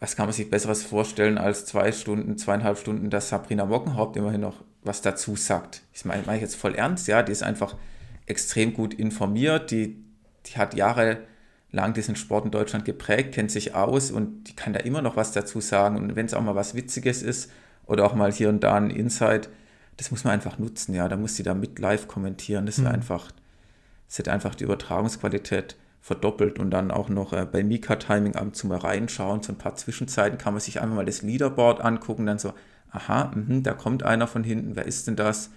was 0.03 0.17
kann 0.17 0.27
man 0.27 0.33
sich 0.33 0.51
Besseres 0.51 0.83
vorstellen 0.83 1.39
als 1.39 1.65
zwei 1.65 1.93
Stunden, 1.93 2.37
zweieinhalb 2.37 2.77
Stunden, 2.77 3.09
dass 3.09 3.29
Sabrina 3.29 3.67
Mockenhaupt 3.67 4.17
immerhin 4.17 4.41
noch 4.41 4.57
was 4.83 5.01
dazu 5.01 5.37
sagt. 5.37 5.83
Ich 5.93 6.05
meine, 6.05 6.25
meine 6.27 6.39
ich 6.39 6.43
jetzt 6.43 6.57
voll 6.57 6.75
ernst, 6.75 7.07
ja, 7.07 7.23
die 7.23 7.31
ist 7.31 7.45
einfach 7.45 7.77
extrem 8.27 8.75
gut 8.75 8.95
informiert, 8.95 9.71
die, 9.71 10.05
die 10.47 10.59
hat 10.59 10.75
jahrelang 10.75 11.95
diesen 11.95 12.17
Sport 12.17 12.47
in 12.47 12.51
Deutschland 12.51 12.85
geprägt, 12.85 13.33
kennt 13.33 13.53
sich 13.53 13.77
aus 13.77 14.11
und 14.11 14.49
die 14.49 14.57
kann 14.57 14.73
da 14.73 14.81
immer 14.81 15.03
noch 15.03 15.15
was 15.15 15.31
dazu 15.31 15.61
sagen. 15.61 15.97
Und 15.97 16.17
wenn 16.17 16.27
es 16.27 16.35
auch 16.35 16.43
mal 16.43 16.57
was 16.57 16.75
Witziges 16.75 17.23
ist 17.23 17.53
oder 17.87 18.05
auch 18.05 18.17
mal 18.17 18.33
hier 18.33 18.49
und 18.49 18.65
da 18.65 18.75
ein 18.75 18.91
Insight, 18.91 19.51
das 19.99 20.11
muss 20.11 20.25
man 20.25 20.33
einfach 20.33 20.59
nutzen, 20.59 20.97
ja. 20.97 21.07
Da 21.07 21.17
muss 21.17 21.37
sie 21.37 21.45
da 21.45 21.55
mit 21.55 21.79
live 21.79 22.09
kommentieren. 22.09 22.67
Das 22.67 22.79
ist 22.79 22.85
mhm. 22.85 22.91
einfach, 22.91 23.31
das 24.09 24.19
hat 24.19 24.27
einfach 24.27 24.57
die 24.57 24.65
Übertragungsqualität 24.65 25.77
verdoppelt 26.03 26.59
und 26.59 26.71
dann 26.71 26.91
auch 26.91 27.09
noch 27.09 27.33
äh, 27.33 27.47
bei 27.51 27.63
Mika 27.63 27.95
Timing 27.95 28.35
ab 28.35 28.43
und 28.43 28.57
zu 28.57 28.67
mal 28.67 28.79
reinschauen, 28.79 29.43
so 29.43 29.53
ein 29.53 29.59
paar 29.59 29.77
Zwischenzeiten 29.77 30.37
kann 30.37 30.53
man 30.53 30.61
sich 30.61 30.81
einfach 30.81 30.97
mal 30.97 31.07
das 31.07 31.23
Leaderboard 31.23 31.81
angucken, 31.81 32.27
dann 32.27 32.41
so, 32.41 32.53
aha, 32.91 33.31
mh, 33.35 33.61
da 33.61 33.73
kommt 33.73 34.03
einer 34.03 34.27
von 34.27 34.43
hinten, 34.43 34.75
wer 34.75 34.85
ist 34.85 35.07
denn 35.07 35.15
das? 35.15 35.51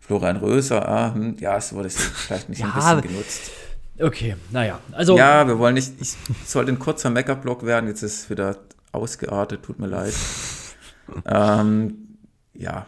Florian 0.00 0.38
Röser, 0.38 0.88
ah, 0.88 1.12
mh, 1.14 1.34
ja, 1.40 1.60
so 1.60 1.76
wurde 1.76 1.88
es 1.88 1.96
vielleicht 1.96 2.48
nicht 2.48 2.60
ja, 2.60 2.68
ein 2.68 2.74
bisschen 2.74 3.02
genutzt. 3.02 3.50
Okay, 4.00 4.34
naja, 4.50 4.80
also. 4.92 5.16
Ja, 5.16 5.46
wir 5.46 5.58
wollen 5.58 5.74
nicht, 5.74 5.92
ich 6.00 6.16
sollte 6.46 6.72
ein 6.72 6.78
kurzer 6.78 7.10
Mecker-Block 7.10 7.66
werden, 7.66 7.86
jetzt 7.86 8.02
ist 8.02 8.22
es 8.22 8.30
wieder 8.30 8.56
ausgeartet, 8.92 9.62
tut 9.62 9.78
mir 9.78 9.88
leid. 9.88 10.14
ähm, 11.26 12.16
ja, 12.54 12.86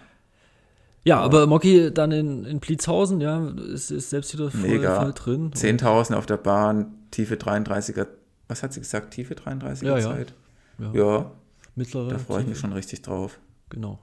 ja, 1.06 1.20
aber 1.20 1.46
Mocky 1.46 1.92
dann 1.94 2.10
in, 2.10 2.44
in 2.44 2.58
Blitzhausen, 2.58 3.20
ja, 3.20 3.48
ist, 3.48 3.92
ist 3.92 4.10
selbst 4.10 4.32
wieder 4.32 4.50
voll, 4.50 4.60
Mega. 4.60 5.00
voll 5.00 5.12
drin. 5.12 5.52
10.000 5.52 6.14
auf 6.14 6.26
der 6.26 6.36
Bahn, 6.36 6.94
tiefe 7.12 7.36
33er, 7.36 8.08
was 8.48 8.64
hat 8.64 8.72
sie 8.72 8.80
gesagt, 8.80 9.12
tiefe 9.14 9.34
33er 9.34 9.84
ja, 9.84 10.00
Zeit? 10.00 10.34
Ja. 10.78 10.92
ja. 10.92 11.18
ja. 11.18 11.30
Mittlere. 11.76 12.08
Da 12.08 12.18
freue 12.18 12.42
ich 12.42 12.48
mich 12.48 12.58
schon 12.58 12.72
richtig 12.72 13.02
drauf. 13.02 13.38
Genau. 13.70 14.00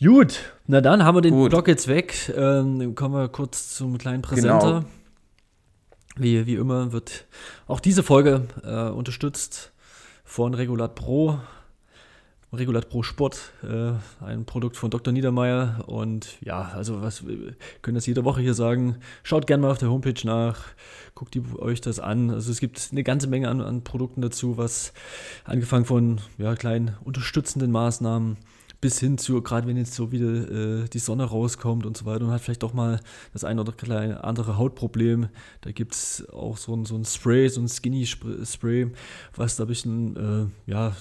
Gut, 0.00 0.40
na 0.66 0.80
dann 0.80 1.04
haben 1.04 1.14
wir 1.14 1.22
den 1.22 1.34
Gut. 1.34 1.50
Block 1.50 1.68
jetzt 1.68 1.86
weg. 1.86 2.32
Ähm, 2.36 2.96
kommen 2.96 3.14
wir 3.14 3.28
kurz 3.28 3.76
zum 3.76 3.96
kleinen 3.96 4.22
Präsenter. 4.22 4.80
Genau. 4.80 4.84
Wie, 6.16 6.46
wie 6.46 6.54
immer 6.54 6.92
wird 6.92 7.26
auch 7.68 7.78
diese 7.78 8.02
Folge 8.02 8.48
äh, 8.64 8.88
unterstützt 8.88 9.72
von 10.24 10.52
Regulat 10.54 10.96
Pro. 10.96 11.38
Regulat 12.58 12.88
Pro 12.88 13.02
Sport, 13.02 13.52
äh, 13.62 13.92
ein 14.24 14.44
Produkt 14.44 14.76
von 14.76 14.90
Dr. 14.90 15.12
Niedermeyer. 15.12 15.84
Und 15.86 16.40
ja, 16.40 16.72
also 16.74 17.02
was 17.02 17.26
wir 17.26 17.54
können 17.82 17.94
das 17.94 18.06
jede 18.06 18.24
Woche 18.24 18.40
hier 18.40 18.54
sagen. 18.54 18.96
Schaut 19.22 19.46
gerne 19.46 19.62
mal 19.62 19.70
auf 19.70 19.78
der 19.78 19.90
Homepage 19.90 20.20
nach, 20.24 20.64
guckt 21.14 21.34
die, 21.34 21.42
euch 21.58 21.80
das 21.80 22.00
an. 22.00 22.30
Also 22.30 22.50
es 22.50 22.60
gibt 22.60 22.88
eine 22.92 23.02
ganze 23.02 23.26
Menge 23.26 23.48
an, 23.48 23.60
an 23.60 23.84
Produkten 23.84 24.20
dazu, 24.22 24.56
was 24.56 24.92
angefangen 25.44 25.84
von 25.84 26.20
ja, 26.38 26.54
kleinen 26.54 26.96
unterstützenden 27.04 27.70
Maßnahmen 27.70 28.36
bis 28.80 29.00
hin 29.00 29.18
zu, 29.18 29.40
gerade 29.42 29.66
wenn 29.66 29.76
jetzt 29.76 29.94
so 29.94 30.12
wieder 30.12 30.82
äh, 30.82 30.88
die 30.88 30.98
Sonne 30.98 31.24
rauskommt 31.24 31.86
und 31.86 31.96
so 31.96 32.04
weiter 32.04 32.24
und 32.24 32.30
hat 32.30 32.40
vielleicht 32.40 32.62
doch 32.62 32.72
mal 32.72 33.00
das 33.32 33.44
ein 33.44 33.58
oder 33.58 33.72
kleine 33.72 34.22
andere 34.24 34.58
Hautproblem, 34.58 35.28
da 35.62 35.72
gibt 35.72 35.94
es 35.94 36.28
auch 36.30 36.56
so 36.56 36.74
ein, 36.74 36.84
so 36.84 36.94
ein 36.94 37.04
Spray, 37.04 37.48
so 37.48 37.60
ein 37.60 37.68
Skinny-Spray, 37.68 38.92
was 39.34 39.56
da 39.56 39.64
ein 39.64 39.68
bisschen, 39.68 40.16
äh, 40.66 40.70
ja, 40.70 40.94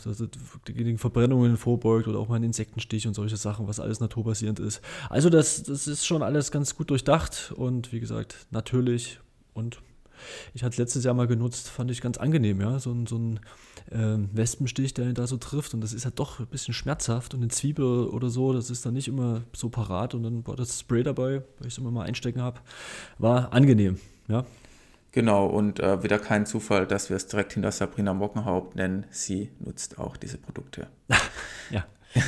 gegen 0.65 0.97
Verbrennungen 0.97 1.57
vorbeugt 1.57 2.07
oder 2.07 2.19
auch 2.19 2.29
mal 2.29 2.35
einen 2.35 2.45
Insektenstich 2.45 3.07
und 3.07 3.13
solche 3.13 3.37
Sachen, 3.37 3.67
was 3.67 3.79
alles 3.79 3.99
naturbasierend 3.99 4.59
ist. 4.59 4.81
Also 5.09 5.29
das, 5.29 5.63
das 5.63 5.87
ist 5.87 6.05
schon 6.05 6.23
alles 6.23 6.51
ganz 6.51 6.75
gut 6.75 6.89
durchdacht 6.89 7.53
und 7.55 7.91
wie 7.91 7.99
gesagt, 7.99 8.47
natürlich 8.51 9.19
und 9.53 9.81
Ich 10.53 10.63
hatte 10.63 10.73
es 10.73 10.77
letztes 10.77 11.03
Jahr 11.03 11.13
mal 11.13 11.27
genutzt, 11.27 11.69
fand 11.69 11.91
ich 11.91 12.01
ganz 12.01 12.17
angenehm, 12.17 12.61
ja. 12.61 12.79
So 12.79 12.95
so 13.05 13.17
ein 13.17 13.39
ähm, 13.91 14.29
Wespenstich, 14.33 14.93
der 14.93 15.05
ihn 15.05 15.13
da 15.13 15.27
so 15.27 15.37
trifft. 15.37 15.73
Und 15.73 15.81
das 15.81 15.93
ist 15.93 16.05
halt 16.05 16.19
doch 16.19 16.39
ein 16.39 16.47
bisschen 16.47 16.73
schmerzhaft. 16.73 17.33
Und 17.33 17.41
eine 17.41 17.49
Zwiebel 17.49 18.07
oder 18.07 18.29
so, 18.29 18.53
das 18.53 18.69
ist 18.69 18.85
dann 18.85 18.93
nicht 18.93 19.07
immer 19.07 19.43
so 19.53 19.69
parat. 19.69 20.13
Und 20.13 20.23
dann 20.23 20.45
war 20.47 20.55
das 20.55 20.79
Spray 20.79 21.03
dabei, 21.03 21.43
weil 21.59 21.67
ich 21.67 21.73
es 21.73 21.77
immer 21.77 21.91
mal 21.91 22.05
einstecken 22.05 22.41
habe. 22.41 22.59
War 23.17 23.53
angenehm, 23.53 23.99
ja. 24.27 24.45
Genau, 25.11 25.45
und 25.45 25.79
äh, 25.79 26.03
wieder 26.03 26.19
kein 26.19 26.45
Zufall, 26.45 26.85
dass 26.85 27.09
wir 27.09 27.15
es 27.15 27.27
direkt 27.27 27.53
hinter 27.53 27.71
Sabrina 27.71 28.13
Mockenhaupt 28.13 28.75
nennen. 28.75 29.05
Sie 29.11 29.49
nutzt 29.59 29.97
auch 29.97 30.17
diese 30.17 30.37
Produkte. 30.37 30.87
ja. 31.71 31.85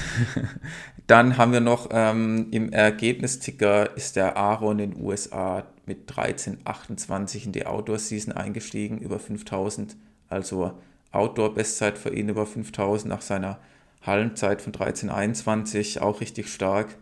Dann 1.08 1.38
haben 1.38 1.52
wir 1.52 1.60
noch 1.60 1.90
ähm, 1.92 2.48
im 2.52 2.72
Ergebnisticker 2.72 3.96
ist 3.98 4.16
der 4.16 4.38
Aaron 4.38 4.80
in 4.80 4.92
den 4.92 5.04
USA 5.04 5.66
mit 5.86 6.10
13,28 6.10 7.46
in 7.46 7.52
die 7.52 7.66
Outdoor-Season 7.66 8.34
eingestiegen, 8.34 9.00
über 9.00 9.20
5000. 9.20 9.98
Also 10.30 10.74
Outdoor-Bestzeit 11.18 11.98
für 11.98 12.14
ihn 12.14 12.30
über 12.30 12.46
5000 12.46 13.10
nach 13.10 13.22
seiner 13.22 13.60
Hallenzeit 14.02 14.62
von 14.62 14.74
13,21, 14.74 16.00
auch 16.00 16.22
richtig 16.22 16.52
stark. 16.52 16.96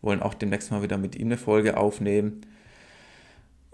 Wollen 0.00 0.22
auch 0.22 0.34
demnächst 0.34 0.70
mal 0.70 0.82
wieder 0.82 0.98
mit 0.98 1.16
ihm 1.16 1.28
eine 1.28 1.36
Folge 1.36 1.76
aufnehmen. 1.76 2.40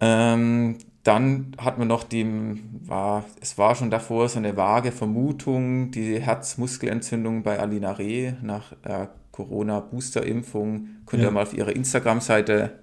Ähm, 0.01 0.79
dann 1.05 1.53
hatten 1.59 1.81
wir 1.81 1.87
noch 1.87 2.05
die, 2.05 2.61
war, 2.87 3.25
es 3.41 3.57
war 3.57 3.75
schon 3.75 3.91
davor 3.91 4.29
so 4.29 4.39
eine 4.39 4.57
vage 4.57 4.93
Vermutung, 4.93 5.91
die 5.91 6.21
Herzmuskelentzündung 6.21 7.43
bei 7.43 7.59
Alina 7.59 7.93
Reh 7.93 8.33
nach 8.43 8.73
äh, 8.83 9.07
Corona-Booster-Impfung. 9.33 10.89
Könnt 11.07 11.23
ihr 11.23 11.31
mal 11.31 11.43
auf 11.43 11.55
ihrer 11.55 11.75
Instagram-Seite 11.75 12.81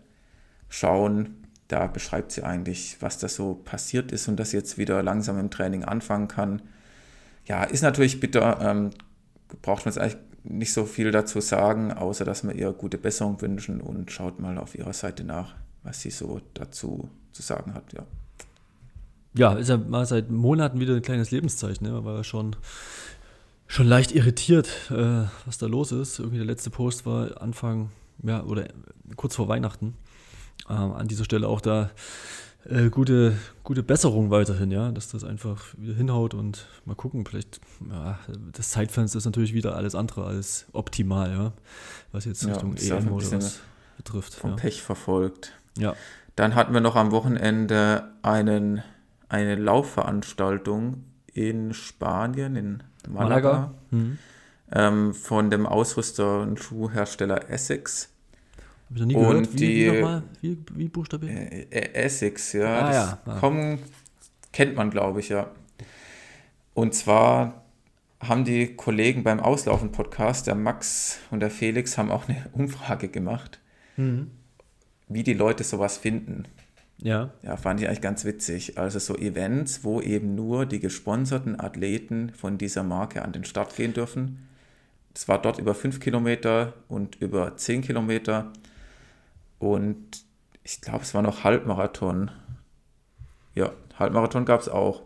schauen. 0.70 1.46
Da 1.68 1.88
beschreibt 1.88 2.32
sie 2.32 2.44
eigentlich, 2.44 2.98
was 3.00 3.18
da 3.18 3.28
so 3.28 3.56
passiert 3.56 4.12
ist 4.12 4.28
und 4.28 4.38
dass 4.40 4.52
sie 4.52 4.58
jetzt 4.58 4.78
wieder 4.78 5.04
langsam 5.04 5.40
im 5.40 5.52
Training 5.52 5.84
anfangen 5.84 6.28
kann. 6.28 6.62
Ja, 7.46 7.64
ist 7.64 7.82
natürlich 7.82 8.20
bitter. 8.20 8.60
Ähm, 8.62 8.92
braucht 9.62 9.86
man 9.86 9.94
jetzt 9.94 10.00
eigentlich 10.02 10.18
nicht 10.44 10.74
so 10.74 10.86
viel 10.86 11.12
dazu 11.12 11.42
sagen, 11.42 11.92
außer 11.92 12.26
dass 12.26 12.44
wir 12.44 12.54
ihr 12.54 12.72
gute 12.72 12.98
Besserung 12.98 13.42
wünschen 13.42 13.82
und 13.82 14.12
schaut 14.12 14.40
mal 14.40 14.58
auf 14.58 14.76
ihrer 14.76 14.94
Seite 14.94 15.24
nach, 15.24 15.56
was 15.84 16.02
sie 16.02 16.12
so 16.12 16.42
dazu 16.54 17.10
zu 17.32 17.42
sagen 17.42 17.74
hat, 17.74 17.94
ja. 17.94 18.04
Ja, 19.38 19.54
ist 19.54 19.68
ja 19.68 19.78
mal 19.78 20.06
seit 20.06 20.32
Monaten 20.32 20.80
wieder 20.80 20.96
ein 20.96 21.02
kleines 21.02 21.32
Lebenszeichen, 21.32 21.86
ne? 21.86 21.94
Man 21.94 22.06
war 22.06 22.16
ja 22.16 22.24
schon, 22.24 22.56
schon 23.68 23.86
leicht 23.86 24.14
irritiert, 24.14 24.70
äh, 24.92 25.24
was 25.46 25.58
da 25.58 25.66
los 25.66 25.92
ist. 25.92 26.20
Irgendwie 26.20 26.38
der 26.38 26.46
letzte 26.46 26.70
Post 26.70 27.06
war 27.06 27.42
Anfang, 27.42 27.90
ja, 28.24 28.44
oder 28.44 28.68
kurz 29.18 29.36
vor 29.36 29.50
Weihnachten. 29.50 29.96
Ähm, 30.70 30.94
an 30.94 31.08
dieser 31.10 31.26
Stelle 31.26 31.50
auch 31.50 31.60
da 31.60 31.90
äh, 32.68 32.90
gute, 32.90 33.38
gute 33.64 33.84
Besserung 33.84 34.32
weiterhin, 34.32 34.72
ja, 34.72 34.92
dass 34.92 35.10
das 35.10 35.24
einfach 35.24 35.64
wieder 35.78 35.94
hinhaut 35.94 36.34
und 36.34 36.68
mal 36.86 36.96
gucken, 36.96 37.26
vielleicht, 37.26 37.60
ja, 37.90 38.18
das 38.54 38.72
Zeitfenster 38.72 39.18
ist 39.18 39.26
natürlich 39.26 39.54
wieder 39.54 39.76
alles 39.76 39.96
andere 39.96 40.26
als 40.26 40.66
optimal, 40.74 41.32
ja, 41.32 41.54
was 42.12 42.26
jetzt 42.26 42.44
ja, 42.44 42.54
Richtung 42.54 42.76
EM 42.76 43.12
oder 43.12 43.32
was 43.32 43.60
betrifft. 43.98 44.34
Vom 44.34 44.52
ja. 44.52 44.56
Pech 44.56 44.82
verfolgt. 44.82 45.54
Ja. 45.78 45.96
Dann 46.36 46.56
hatten 46.56 46.74
wir 46.74 46.82
noch 46.82 46.96
am 46.96 47.12
Wochenende 47.12 48.12
einen, 48.22 48.84
eine 49.30 49.56
Laufveranstaltung 49.56 51.04
in 51.34 51.74
Spanien, 51.74 52.56
in 52.56 52.84
Malaga, 53.08 53.52
Malaga. 53.52 53.74
Mhm. 53.92 54.18
Ähm, 54.72 55.14
von 55.14 55.50
dem 55.50 55.66
Ausrüster 55.66 56.42
und 56.42 56.60
Schuhhersteller 56.60 57.50
Essex. 57.50 58.15
Hab 58.90 58.96
ich 58.96 59.00
noch 59.02 59.08
nie 59.08 59.16
und 59.16 59.24
gehört. 59.24 59.54
Wie, 59.54 59.58
die, 59.58 59.76
wie, 59.76 59.92
nochmal? 59.92 60.24
wie, 60.42 60.58
wie 60.76 60.88
buchstabiert? 60.88 61.32
Äh, 61.32 61.68
äh, 61.70 61.94
Essex, 61.94 62.54
ja. 62.54 62.66
Ah, 62.66 62.94
ja. 62.94 63.20
Ah. 63.26 63.40
Kommen, 63.40 63.80
kennt 64.52 64.76
man, 64.76 64.90
glaube 64.90 65.20
ich, 65.20 65.30
ja. 65.30 65.52
Und 66.74 66.94
zwar 66.94 67.64
haben 68.20 68.46
die 68.46 68.76
Kollegen 68.76 69.24
beim 69.24 69.40
Auslaufen-Podcast, 69.40 70.48
der 70.48 70.56
Max 70.56 71.20
und 71.32 71.40
der 71.42 71.52
Felix, 71.52 71.98
haben 71.98 72.12
auch 72.12 72.28
eine 72.28 72.46
Umfrage 72.54 73.08
gemacht. 73.08 73.60
Mhm 73.98 74.32
wie 75.08 75.24
die 75.24 75.34
Leute 75.34 75.64
sowas 75.64 75.98
finden. 75.98 76.46
Ja. 76.98 77.32
Ja, 77.44 77.58
fand 77.58 77.82
ich 77.82 77.88
eigentlich 77.88 78.02
ganz 78.02 78.26
witzig. 78.26 78.78
Also 78.78 79.00
so 79.00 79.16
Events, 79.18 79.84
wo 79.84 80.02
eben 80.02 80.36
nur 80.36 80.66
die 80.66 80.80
gesponserten 80.80 81.60
Athleten 81.60 82.32
von 82.32 82.58
dieser 82.58 82.84
Marke 82.84 83.22
an 83.22 83.34
den 83.34 83.44
Start 83.44 83.76
gehen 83.76 83.94
dürfen. 83.94 84.48
Es 85.14 85.28
war 85.28 85.42
dort 85.42 85.60
über 85.60 85.76
5 85.76 86.00
Kilometer 86.00 86.74
und 86.88 87.16
über 87.22 87.56
10 87.56 87.82
Kilometer. 87.82 88.52
Und 89.74 90.26
ich 90.64 90.82
glaube, 90.82 91.02
es 91.02 91.14
war 91.14 91.22
noch 91.22 91.44
Halbmarathon. 91.44 92.32
Ja, 93.56 93.72
Halbmarathon 93.98 94.46
gab 94.46 94.62
es 94.62 94.70
auch. 94.70 95.04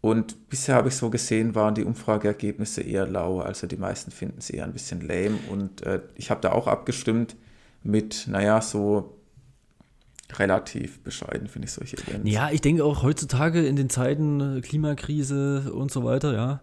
Und 0.00 0.48
bisher 0.48 0.74
habe 0.74 0.88
ich 0.88 0.96
so 0.96 1.10
gesehen, 1.10 1.54
waren 1.54 1.76
die 1.76 1.84
Umfrageergebnisse 1.84 2.82
eher 2.82 3.06
lau. 3.06 3.40
Also 3.40 3.68
die 3.68 3.76
meisten 3.76 4.10
finden 4.10 4.38
es 4.38 4.50
eher 4.50 4.64
ein 4.64 4.72
bisschen 4.72 5.00
lame. 5.00 5.38
Und 5.48 5.82
äh, 5.82 6.00
ich 6.16 6.30
habe 6.30 6.40
da 6.40 6.52
auch 6.52 6.66
abgestimmt 6.66 7.36
mit, 7.84 8.26
naja, 8.26 8.60
so 8.60 9.16
relativ 10.38 11.00
bescheiden, 11.04 11.46
finde 11.46 11.66
ich 11.66 11.72
solche 11.72 11.98
Events. 11.98 12.30
Ja, 12.30 12.50
ich 12.50 12.60
denke 12.60 12.84
auch 12.84 13.02
heutzutage 13.02 13.64
in 13.64 13.76
den 13.76 13.90
Zeiten 13.90 14.58
äh, 14.58 14.60
Klimakrise 14.60 15.72
und 15.72 15.90
so 15.90 16.04
weiter, 16.04 16.34
ja, 16.34 16.60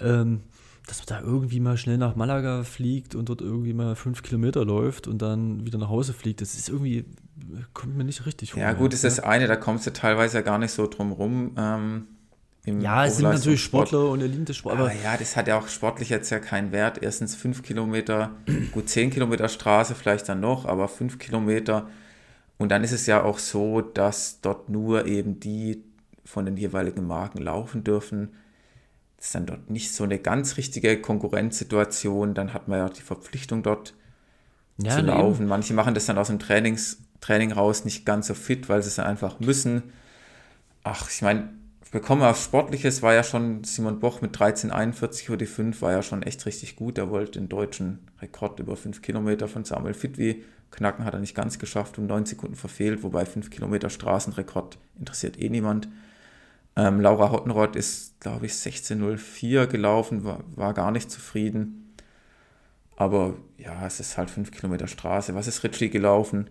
ähm, 0.00 0.40
dass 0.86 0.98
man 0.98 1.06
da 1.06 1.26
irgendwie 1.26 1.60
mal 1.60 1.76
schnell 1.76 1.98
nach 1.98 2.16
Malaga 2.16 2.64
fliegt 2.64 3.14
und 3.14 3.28
dort 3.28 3.40
irgendwie 3.40 3.72
mal 3.72 3.94
fünf 3.94 4.22
Kilometer 4.22 4.64
läuft 4.64 5.06
und 5.06 5.22
dann 5.22 5.64
wieder 5.64 5.78
nach 5.78 5.88
Hause 5.88 6.12
fliegt, 6.12 6.40
das 6.40 6.54
ist 6.54 6.68
irgendwie, 6.68 7.04
kommt 7.72 7.96
mir 7.96 8.04
nicht 8.04 8.26
richtig 8.26 8.52
vor. 8.52 8.62
Ja, 8.62 8.72
gut, 8.72 8.92
ist 8.92 9.04
das 9.04 9.20
eine, 9.20 9.46
da 9.46 9.56
kommst 9.56 9.86
du 9.86 9.92
teilweise 9.92 10.38
ja 10.38 10.42
gar 10.42 10.58
nicht 10.58 10.72
so 10.72 10.86
drum 10.86 11.12
rum. 11.12 11.52
Ähm, 11.56 12.06
ja, 12.64 13.04
es 13.06 13.16
sind 13.16 13.28
natürlich 13.28 13.62
Sportler 13.62 14.10
und 14.10 14.20
Elite-Sportler. 14.20 14.80
Aber 14.80 14.92
ja, 14.92 15.16
das 15.16 15.36
hat 15.36 15.48
ja 15.48 15.58
auch 15.58 15.66
sportlich 15.66 16.10
jetzt 16.10 16.30
ja 16.30 16.38
keinen 16.38 16.70
Wert. 16.70 17.02
Erstens 17.02 17.34
fünf 17.34 17.62
Kilometer, 17.62 18.30
gut 18.70 18.88
zehn 18.88 19.10
Kilometer 19.10 19.48
Straße 19.48 19.96
vielleicht 19.96 20.28
dann 20.28 20.40
noch, 20.40 20.66
aber 20.66 20.86
fünf 20.86 21.18
Kilometer. 21.18 21.88
Und 22.58 22.68
dann 22.70 22.84
ist 22.84 22.92
es 22.92 23.06
ja 23.06 23.24
auch 23.24 23.38
so, 23.38 23.80
dass 23.80 24.40
dort 24.42 24.68
nur 24.68 25.06
eben 25.06 25.40
die 25.40 25.82
von 26.24 26.44
den 26.44 26.56
jeweiligen 26.56 27.04
Marken 27.04 27.38
laufen 27.38 27.82
dürfen. 27.82 28.30
Das 29.22 29.28
ist 29.28 29.34
dann 29.36 29.46
dort 29.46 29.70
nicht 29.70 29.94
so 29.94 30.02
eine 30.02 30.18
ganz 30.18 30.56
richtige 30.56 31.00
Konkurrenzsituation. 31.00 32.34
Dann 32.34 32.52
hat 32.52 32.66
man 32.66 32.80
ja 32.80 32.86
auch 32.86 32.92
die 32.92 33.02
Verpflichtung 33.02 33.62
dort 33.62 33.94
ja, 34.78 34.96
zu 34.96 35.02
laufen. 35.02 35.42
Eben. 35.42 35.48
Manche 35.48 35.74
machen 35.74 35.94
das 35.94 36.06
dann 36.06 36.18
aus 36.18 36.26
dem 36.26 36.40
Trainings, 36.40 36.98
Training 37.20 37.52
raus 37.52 37.84
nicht 37.84 38.04
ganz 38.04 38.26
so 38.26 38.34
fit, 38.34 38.68
weil 38.68 38.82
sie 38.82 38.88
es 38.88 38.96
dann 38.96 39.06
einfach 39.06 39.38
müssen. 39.38 39.92
Ach, 40.82 41.08
ich 41.08 41.22
meine, 41.22 41.50
wir 41.92 42.00
kommen 42.00 42.22
auf 42.22 42.42
Sportliches, 42.42 43.00
war 43.02 43.14
ja 43.14 43.22
schon 43.22 43.62
Simon 43.62 44.00
Boch 44.00 44.22
mit 44.22 44.36
13,41 44.36 45.28
über 45.28 45.36
die 45.36 45.46
5, 45.46 45.80
war 45.82 45.92
ja 45.92 46.02
schon 46.02 46.24
echt 46.24 46.44
richtig 46.44 46.74
gut. 46.74 46.98
Er 46.98 47.08
wollte 47.08 47.38
den 47.38 47.48
deutschen 47.48 48.00
Rekord 48.20 48.58
über 48.58 48.74
5 48.74 49.02
Kilometer 49.02 49.46
von 49.46 49.64
Samuel 49.64 49.94
Fitwi 49.94 50.44
knacken, 50.72 51.04
hat 51.04 51.14
er 51.14 51.20
nicht 51.20 51.36
ganz 51.36 51.60
geschafft, 51.60 51.96
um 51.96 52.06
9 52.06 52.26
Sekunden 52.26 52.56
verfehlt, 52.56 53.04
wobei 53.04 53.24
5 53.24 53.50
Kilometer 53.50 53.88
Straßenrekord 53.88 54.78
interessiert 54.98 55.40
eh 55.40 55.48
niemand. 55.48 55.86
Ähm, 56.74 57.00
Laura 57.00 57.30
Hottenrott 57.30 57.76
ist, 57.76 58.20
glaube 58.20 58.46
ich, 58.46 58.52
16,04 58.52 59.66
gelaufen, 59.66 60.24
war, 60.24 60.40
war 60.54 60.72
gar 60.72 60.90
nicht 60.90 61.10
zufrieden. 61.10 61.94
Aber 62.96 63.34
ja, 63.58 63.86
es 63.86 64.00
ist 64.00 64.16
halt 64.16 64.30
5 64.30 64.50
Kilometer 64.50 64.86
Straße. 64.86 65.34
Was 65.34 65.46
ist 65.46 65.64
Ritchie 65.64 65.90
gelaufen? 65.90 66.50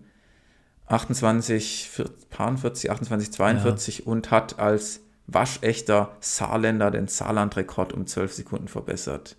28, 0.86 1.88
40, 1.90 2.90
28, 2.90 3.32
42 3.32 3.98
ja. 3.98 4.04
und 4.04 4.30
hat 4.30 4.58
als 4.58 5.00
waschechter 5.26 6.16
Saarländer 6.20 6.90
den 6.90 7.08
Saarland-Rekord 7.08 7.92
um 7.92 8.06
12 8.06 8.32
Sekunden 8.32 8.68
verbessert. 8.68 9.36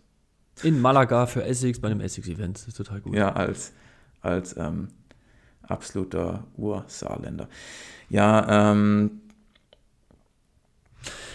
In 0.63 0.81
Malaga 0.81 1.25
für 1.25 1.43
Essex 1.43 1.79
bei 1.79 1.89
einem 1.89 1.99
Essex-Event. 1.99 2.57
Das 2.57 2.67
ist 2.67 2.77
total 2.77 3.01
gut. 3.01 3.15
Ja, 3.15 3.33
als, 3.33 3.73
als 4.21 4.55
ähm, 4.57 4.89
absoluter 5.61 6.45
Ur-Saarländer. 6.57 7.49
Ja, 8.09 8.71
ähm, 8.71 9.21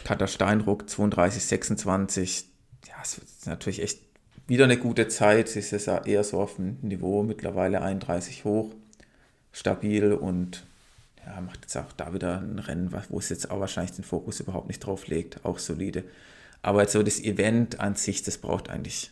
Katar 0.08 0.26
Steinruck 0.26 0.88
32, 0.88 1.44
26. 1.44 2.46
Ja, 2.86 2.94
es 3.02 3.18
ist 3.18 3.46
natürlich 3.46 3.82
echt 3.82 4.00
wieder 4.46 4.64
eine 4.64 4.78
gute 4.78 5.08
Zeit. 5.08 5.50
Sie 5.50 5.58
ist 5.58 5.72
ja 5.84 6.02
eher 6.02 6.24
so 6.24 6.40
auf 6.40 6.56
dem 6.56 6.78
Niveau 6.80 7.22
mittlerweile 7.22 7.82
31 7.82 8.46
hoch, 8.46 8.74
stabil 9.52 10.14
und 10.14 10.64
ja, 11.26 11.38
macht 11.42 11.60
jetzt 11.60 11.76
auch 11.76 11.92
da 11.94 12.14
wieder 12.14 12.40
ein 12.40 12.58
Rennen, 12.58 12.90
wo 13.10 13.18
es 13.18 13.28
jetzt 13.28 13.50
auch 13.50 13.60
wahrscheinlich 13.60 13.96
den 13.96 14.04
Fokus 14.04 14.40
überhaupt 14.40 14.68
nicht 14.68 14.78
drauf 14.78 15.08
legt, 15.08 15.44
auch 15.44 15.58
solide. 15.58 16.04
Aber 16.62 16.80
jetzt 16.80 16.92
so 16.92 17.02
das 17.02 17.20
Event 17.20 17.78
an 17.78 17.94
sich, 17.94 18.22
das 18.22 18.38
braucht 18.38 18.70
eigentlich, 18.70 19.10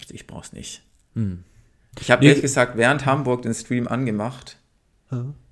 also 0.00 0.14
ich 0.14 0.26
brauche 0.26 0.46
es 0.46 0.54
nicht. 0.54 0.82
Hm. 1.14 1.44
Ich 2.00 2.10
habe 2.10 2.22
nee. 2.22 2.28
ehrlich 2.28 2.40
gesagt 2.40 2.78
während 2.78 3.04
Hamburg 3.04 3.42
den 3.42 3.52
Stream 3.52 3.86
angemacht. 3.86 4.56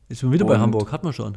Ist 0.09 0.21
schon 0.21 0.33
wieder 0.33 0.47
bei 0.47 0.57
Hamburg, 0.57 0.91
hat 0.91 1.05
man 1.05 1.13
schon. 1.13 1.37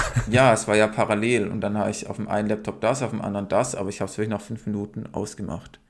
ja, 0.30 0.52
es 0.52 0.68
war 0.68 0.76
ja 0.76 0.86
parallel 0.86 1.48
und 1.48 1.60
dann 1.60 1.76
habe 1.76 1.90
ich 1.90 2.08
auf 2.08 2.16
dem 2.16 2.28
einen 2.28 2.48
Laptop 2.48 2.80
das, 2.80 3.02
auf 3.02 3.10
dem 3.10 3.20
anderen 3.22 3.48
das, 3.48 3.74
aber 3.74 3.88
ich 3.88 4.00
habe 4.00 4.10
es 4.10 4.18
wirklich 4.18 4.30
nach 4.30 4.40
fünf 4.40 4.66
Minuten 4.66 5.04
ausgemacht. 5.12 5.80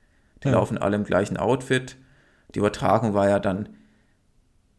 Die 0.43 0.47
ja. 0.47 0.53
laufen 0.53 0.77
alle 0.77 0.95
im 0.95 1.03
gleichen 1.03 1.37
Outfit. 1.37 1.97
Die 2.55 2.59
Übertragung 2.59 3.13
war 3.13 3.29
ja 3.29 3.39
dann 3.39 3.69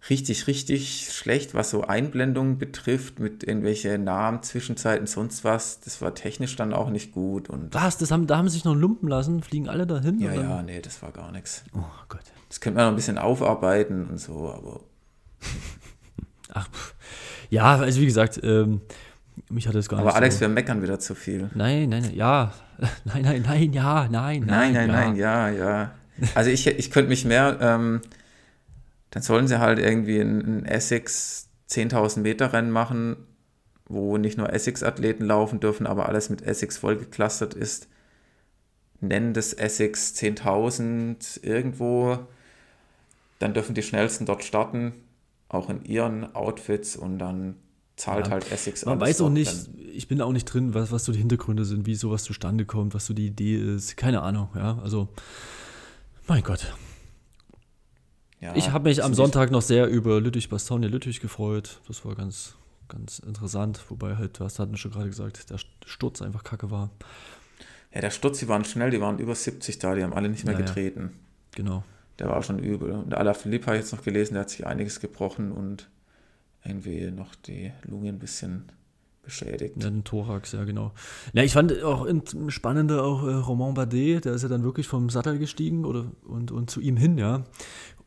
richtig, 0.08 0.46
richtig 0.46 1.12
schlecht, 1.12 1.54
was 1.54 1.70
so 1.70 1.82
Einblendungen 1.82 2.56
betrifft, 2.58 3.18
mit 3.18 3.44
irgendwelche 3.44 3.98
Namen, 3.98 4.42
Zwischenzeiten, 4.42 5.06
sonst 5.06 5.44
was. 5.44 5.80
Das 5.80 6.00
war 6.00 6.14
technisch 6.14 6.56
dann 6.56 6.72
auch 6.72 6.88
nicht 6.88 7.12
gut. 7.12 7.50
Und 7.50 7.74
Was? 7.74 7.98
Das 7.98 8.10
haben, 8.10 8.26
da 8.26 8.38
haben 8.38 8.48
sie 8.48 8.54
sich 8.54 8.64
noch 8.64 8.74
lumpen 8.74 9.08
lassen? 9.08 9.42
Fliegen 9.42 9.68
alle 9.68 9.86
dahin? 9.86 10.18
ja, 10.18 10.32
oder? 10.32 10.42
ja, 10.42 10.62
nee, 10.62 10.80
das 10.80 11.02
war 11.02 11.12
gar 11.12 11.30
nichts. 11.32 11.64
Oh 11.74 11.84
Gott. 12.08 12.22
Das 12.48 12.60
könnte 12.60 12.78
man 12.78 12.86
noch 12.86 12.92
ein 12.92 12.96
bisschen 12.96 13.18
aufarbeiten 13.18 14.06
und 14.06 14.18
so, 14.18 14.50
aber 14.50 14.80
Ach, 16.52 16.68
pff. 16.68 16.94
ja, 17.50 17.76
also 17.76 18.00
wie 18.00 18.06
gesagt, 18.06 18.40
ähm, 18.42 18.80
mich 19.48 19.66
hat 19.66 19.74
das 19.74 19.88
gar 19.88 20.00
aber 20.00 20.14
Alex, 20.14 20.36
so. 20.36 20.42
wir 20.42 20.48
meckern 20.48 20.82
wieder 20.82 20.98
zu 20.98 21.14
viel. 21.14 21.50
Nein, 21.54 21.88
nein, 21.88 22.02
nein, 22.02 22.14
ja. 22.14 22.52
Nein, 23.04 23.22
nein, 23.22 23.42
nein, 23.42 23.72
ja, 23.74 24.08
nein, 24.10 24.44
Nein, 24.46 24.72
nein, 24.72 24.74
ja. 24.74 24.86
nein, 24.86 25.16
ja, 25.16 25.48
ja. 25.50 25.90
Also 26.34 26.50
ich, 26.50 26.66
ich 26.66 26.90
könnte 26.90 27.10
mich 27.10 27.26
mehr, 27.26 27.58
ähm, 27.60 28.00
dann 29.10 29.22
sollen 29.22 29.48
sie 29.48 29.58
halt 29.58 29.78
irgendwie 29.78 30.18
ein, 30.20 30.60
ein 30.60 30.64
Essex 30.64 31.48
10.000 31.68 32.20
Meter 32.20 32.52
Rennen 32.52 32.70
machen, 32.70 33.16
wo 33.86 34.16
nicht 34.16 34.38
nur 34.38 34.52
Essex-Athleten 34.52 35.24
laufen 35.26 35.60
dürfen, 35.60 35.86
aber 35.86 36.08
alles 36.08 36.30
mit 36.30 36.42
Essex 36.42 36.78
vollgeklustert 36.78 37.54
ist. 37.54 37.88
Nennen 39.00 39.34
das 39.34 39.52
Essex 39.52 40.14
10.000 40.14 41.44
irgendwo, 41.44 42.18
dann 43.38 43.54
dürfen 43.54 43.74
die 43.74 43.82
Schnellsten 43.82 44.26
dort 44.26 44.44
starten, 44.44 44.92
auch 45.48 45.68
in 45.68 45.84
ihren 45.84 46.34
Outfits 46.34 46.96
und 46.96 47.18
dann 47.18 47.56
zahlt 48.00 48.26
Ja. 48.26 48.32
halt 48.32 48.50
Essex 48.50 48.84
Man 48.86 49.00
weiß 49.00 49.20
auch 49.20 49.30
nicht, 49.30 49.68
ich 49.94 50.08
bin 50.08 50.18
da 50.18 50.24
auch 50.24 50.32
nicht 50.32 50.46
drin, 50.46 50.74
was, 50.74 50.90
was 50.90 51.04
so 51.04 51.12
die 51.12 51.18
Hintergründe 51.18 51.64
sind, 51.64 51.86
wie 51.86 51.94
sowas 51.94 52.24
zustande 52.24 52.64
kommt, 52.64 52.94
was 52.94 53.06
so 53.06 53.14
die 53.14 53.26
Idee 53.26 53.56
ist. 53.56 53.96
Keine 53.96 54.22
Ahnung, 54.22 54.48
ja. 54.54 54.78
Also, 54.82 55.08
mein 56.26 56.42
Gott. 56.42 56.74
Ja, 58.40 58.56
Ich 58.56 58.70
habe 58.70 58.88
mich 58.88 59.04
am 59.04 59.12
Sonntag 59.14 59.50
noch 59.50 59.60
sehr 59.62 59.86
über 59.88 60.20
Lüttich-Bastogne 60.20 60.88
Lüttich 60.88 61.20
gefreut. 61.20 61.80
Das 61.88 62.04
war 62.06 62.14
ganz, 62.14 62.54
ganz 62.88 63.18
interessant. 63.18 63.84
Wobei 63.90 64.16
halt, 64.16 64.40
was 64.40 64.58
hatten 64.58 64.76
schon 64.78 64.92
gerade 64.92 65.08
gesagt, 65.08 65.50
der 65.50 65.58
Sturz 65.84 66.22
einfach 66.22 66.42
kacke 66.42 66.70
war. 66.70 66.90
Ja, 67.92 68.00
der 68.00 68.10
Sturz, 68.10 68.38
die 68.38 68.48
waren 68.48 68.64
schnell, 68.64 68.90
die 68.90 69.00
waren 69.00 69.18
über 69.18 69.34
70 69.34 69.78
da, 69.78 69.94
die 69.94 70.02
haben 70.02 70.14
alle 70.14 70.28
nicht 70.30 70.44
mehr 70.44 70.54
Naja. 70.54 70.64
getreten. 70.64 71.10
Genau. 71.54 71.84
Der 72.18 72.28
war 72.28 72.42
schon 72.42 72.58
übel. 72.60 72.92
Und 72.92 73.10
der 73.10 73.18
Alaphilippe 73.18 73.66
habe 73.66 73.76
ich 73.76 73.82
jetzt 73.82 73.92
noch 73.92 74.02
gelesen, 74.04 74.34
der 74.34 74.42
hat 74.42 74.50
sich 74.50 74.66
einiges 74.66 75.00
gebrochen 75.00 75.52
und 75.52 75.90
irgendwie 76.64 77.10
noch 77.10 77.34
die 77.34 77.72
Lunge 77.84 78.10
ein 78.10 78.18
bisschen 78.18 78.70
beschädigt. 79.22 79.82
Ja, 79.82 79.90
den 79.90 80.04
Thorax, 80.04 80.52
ja, 80.52 80.64
genau. 80.64 80.92
Ja, 81.32 81.42
ich 81.42 81.52
fand 81.52 81.82
auch 81.82 82.06
spannender 82.48 83.04
auch 83.04 83.26
äh, 83.26 83.34
Romain 83.34 83.74
Bardet, 83.74 84.24
der 84.24 84.32
ist 84.34 84.42
ja 84.42 84.48
dann 84.48 84.64
wirklich 84.64 84.88
vom 84.88 85.10
Sattel 85.10 85.38
gestiegen 85.38 85.84
oder, 85.84 86.10
und, 86.24 86.50
und 86.50 86.70
zu 86.70 86.80
ihm 86.80 86.96
hin, 86.96 87.18
ja. 87.18 87.44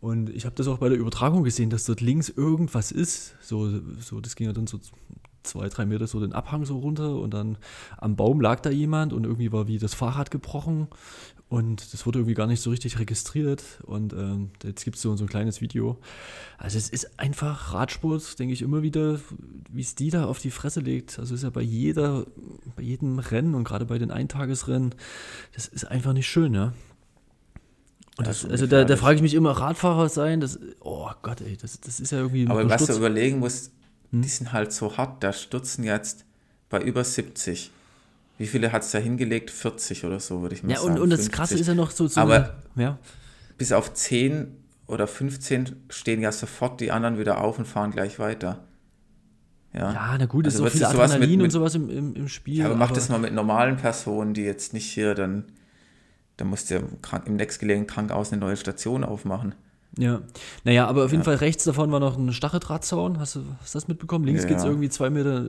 Und 0.02 0.30
ich 0.30 0.46
habe 0.46 0.56
das 0.56 0.68
auch 0.68 0.80
bei 0.80 0.89
der 0.89 0.98
Übertragung 0.98 1.44
gesehen, 1.44 1.70
dass 1.70 1.86
dort 1.86 2.02
links 2.02 2.30
irgendwas 2.30 2.92
ist. 2.92 3.36
So, 3.42 3.70
so 4.00 4.20
das 4.20 4.36
ging 4.36 4.48
ja 4.48 4.54
dann 4.54 4.68
so 4.68 4.80
zwei, 5.44 5.70
drei 5.70 5.86
Meter 5.86 6.08
so 6.08 6.20
den 6.20 6.34
Abhang 6.34 6.66
so 6.66 6.80
runter 6.80 7.16
und 7.16 7.34
dann 7.34 7.58
am 7.98 8.16
Baum 8.16 8.42
lag 8.42 8.60
da 8.62 8.70
jemand 8.70 9.13
und 9.13 9.26
irgendwie 9.26 9.52
war 9.52 9.68
wie 9.68 9.78
das 9.78 9.94
Fahrrad 9.94 10.32
gebrochen 10.32 10.88
und 11.54 11.94
das 11.94 12.08
wurde 12.08 12.18
irgendwie 12.18 12.34
gar 12.34 12.48
nicht 12.48 12.62
so 12.63 12.72
richtig 12.72 12.98
registriert 12.98 13.63
und 13.84 14.12
ähm, 14.13 14.50
jetzt 14.63 14.84
gibt 14.86 14.96
es 14.96 15.04
so, 15.04 15.16
so 15.16 15.24
ein 15.24 15.30
kleines 15.30 15.62
Video. 15.62 16.00
Also 16.58 16.80
es 16.80 16.89
ist 16.89 17.20
einfach 17.20 17.76
Radsport, 17.76 18.39
denke 18.39 18.56
ich 18.56 18.63
immer 18.63 18.82
wieder, 18.82 19.20
wie 19.72 19.84
es 19.84 19.94
die 19.94 20.10
da 20.10 20.26
auf 20.26 20.39
die 20.39 20.50
Fresse 20.50 20.80
legt. 20.80 21.20
Also 21.20 21.36
es 21.36 21.42
ist 21.42 21.44
ja 21.44 21.52
bei 21.52 21.62
jeder, 21.62 22.26
bei 22.76 22.82
jedem 22.82 23.20
Rennen 23.20 23.54
und 23.54 23.66
gerade 23.66 23.86
bei 23.86 24.00
den 24.00 24.10
Eintagesrennen, 24.10 24.96
das 25.54 25.68
ist 25.68 25.86
einfach 25.86 26.13
nicht 26.13 26.28
schön, 26.28 26.56
ja. 26.56 26.74
Und 28.18 28.26
Das 28.26 28.46
also 28.46 28.66
da, 28.66 28.84
da 28.84 28.98
frage 28.98 29.18
ich 29.18 29.22
mich 29.22 29.36
immer, 29.36 29.52
Radfahrer 29.52 30.10
sein, 30.10 30.42
das, 30.42 30.60
oh 30.80 31.12
Gott, 31.22 31.42
ey, 31.42 31.56
das, 31.56 31.80
das 31.82 32.00
ist 32.00 32.12
ja 32.12 32.18
irgendwie 32.18 32.48
Aber 32.48 32.68
was 32.68 32.88
du 32.88 32.96
überlegen 32.96 33.38
musst, 33.38 33.72
Hm? 34.10 34.24
die 34.24 34.28
sind 34.28 34.54
halt 34.54 34.74
so 34.74 34.98
hart, 34.98 35.24
da 35.24 35.32
stürzen 35.32 35.84
jetzt 35.84 36.26
bei 36.70 36.82
über 36.82 37.04
70. 37.04 37.70
Wie 38.38 38.48
viele 38.48 38.72
hat 38.72 38.82
es 38.84 38.91
da 38.91 38.98
hingelegt? 38.98 39.52
40 39.52 40.06
oder 40.06 40.19
so, 40.19 40.41
würde 40.41 40.56
ich 40.56 40.63
mal 40.63 40.72
Ja, 40.72 40.80
sagen. 40.80 40.96
und, 40.96 41.02
und 41.02 41.10
das 41.12 41.30
Krasse 41.30 41.56
50. 41.56 41.62
ist 41.62 41.67
ja 41.67 41.76
noch 41.76 41.91
so, 41.91 42.08
so 42.08 42.19
Aber- 42.22 42.36
eine, 42.76 42.84
ja, 42.84 42.98
Bis 43.58 43.72
auf 43.72 43.93
10 43.93 44.48
oder 44.88 45.08
15 45.08 45.76
stehen 45.89 46.22
ja 46.22 46.32
sofort 46.32 46.82
die 46.82 46.91
anderen 46.91 47.19
wieder 47.19 47.39
auf 47.41 47.60
und 47.60 47.65
fahren 47.65 47.91
gleich 47.91 48.17
weiter. 48.19 48.63
Ja, 49.74 49.91
ja, 49.93 50.15
na 50.19 50.26
gut, 50.26 50.46
Also 50.46 50.65
ist 50.65 50.74
so 50.74 50.78
viel 50.78 50.82
sowas 50.88 50.93
mit- 50.93 51.02
Adrenalin 51.17 51.39
und 51.39 51.43
mit- 51.43 51.52
sowas 51.52 51.76
im, 51.76 51.89
im, 51.89 52.15
im 52.15 52.28
Spiel. 52.28 52.58
Ja, 52.60 52.65
aber 52.65 52.76
mach 52.76 52.91
das 52.91 53.10
mal 53.10 53.19
mit 53.19 53.34
normalen 53.34 53.78
Personen, 53.78 54.34
die 54.34 54.41
jetzt 54.43 54.74
nicht 54.74 54.86
hier 54.91 55.15
dann, 55.15 55.46
dann 56.38 56.48
musst 56.48 56.69
du 56.69 56.76
ja 56.76 56.82
im 57.26 57.36
nächstgelegenen 57.36 57.88
Krankenhaus 57.88 58.32
eine 58.32 58.39
neue 58.41 58.58
Station 58.58 59.04
aufmachen. 59.04 59.56
Ja, 59.97 60.21
naja, 60.63 60.88
aber 60.88 61.06
auf 61.06 61.12
jeden 61.12 61.23
Fall 61.23 61.36
rechts 61.36 61.65
davon 61.65 61.91
war 61.91 61.99
noch 61.99 62.17
ein 62.17 62.34
Stacheldrahtzaun. 62.34 63.19
Hast 63.19 63.36
du, 63.36 63.43
hast 63.62 63.75
das 63.75 63.88
mitbekommen? 63.88 64.25
Links 64.25 64.43
Ja. 64.43 64.49
geht 64.49 64.58
es 64.58 64.63
irgendwie 64.63 64.89
zwei 64.89 65.12
Meter 65.12 65.45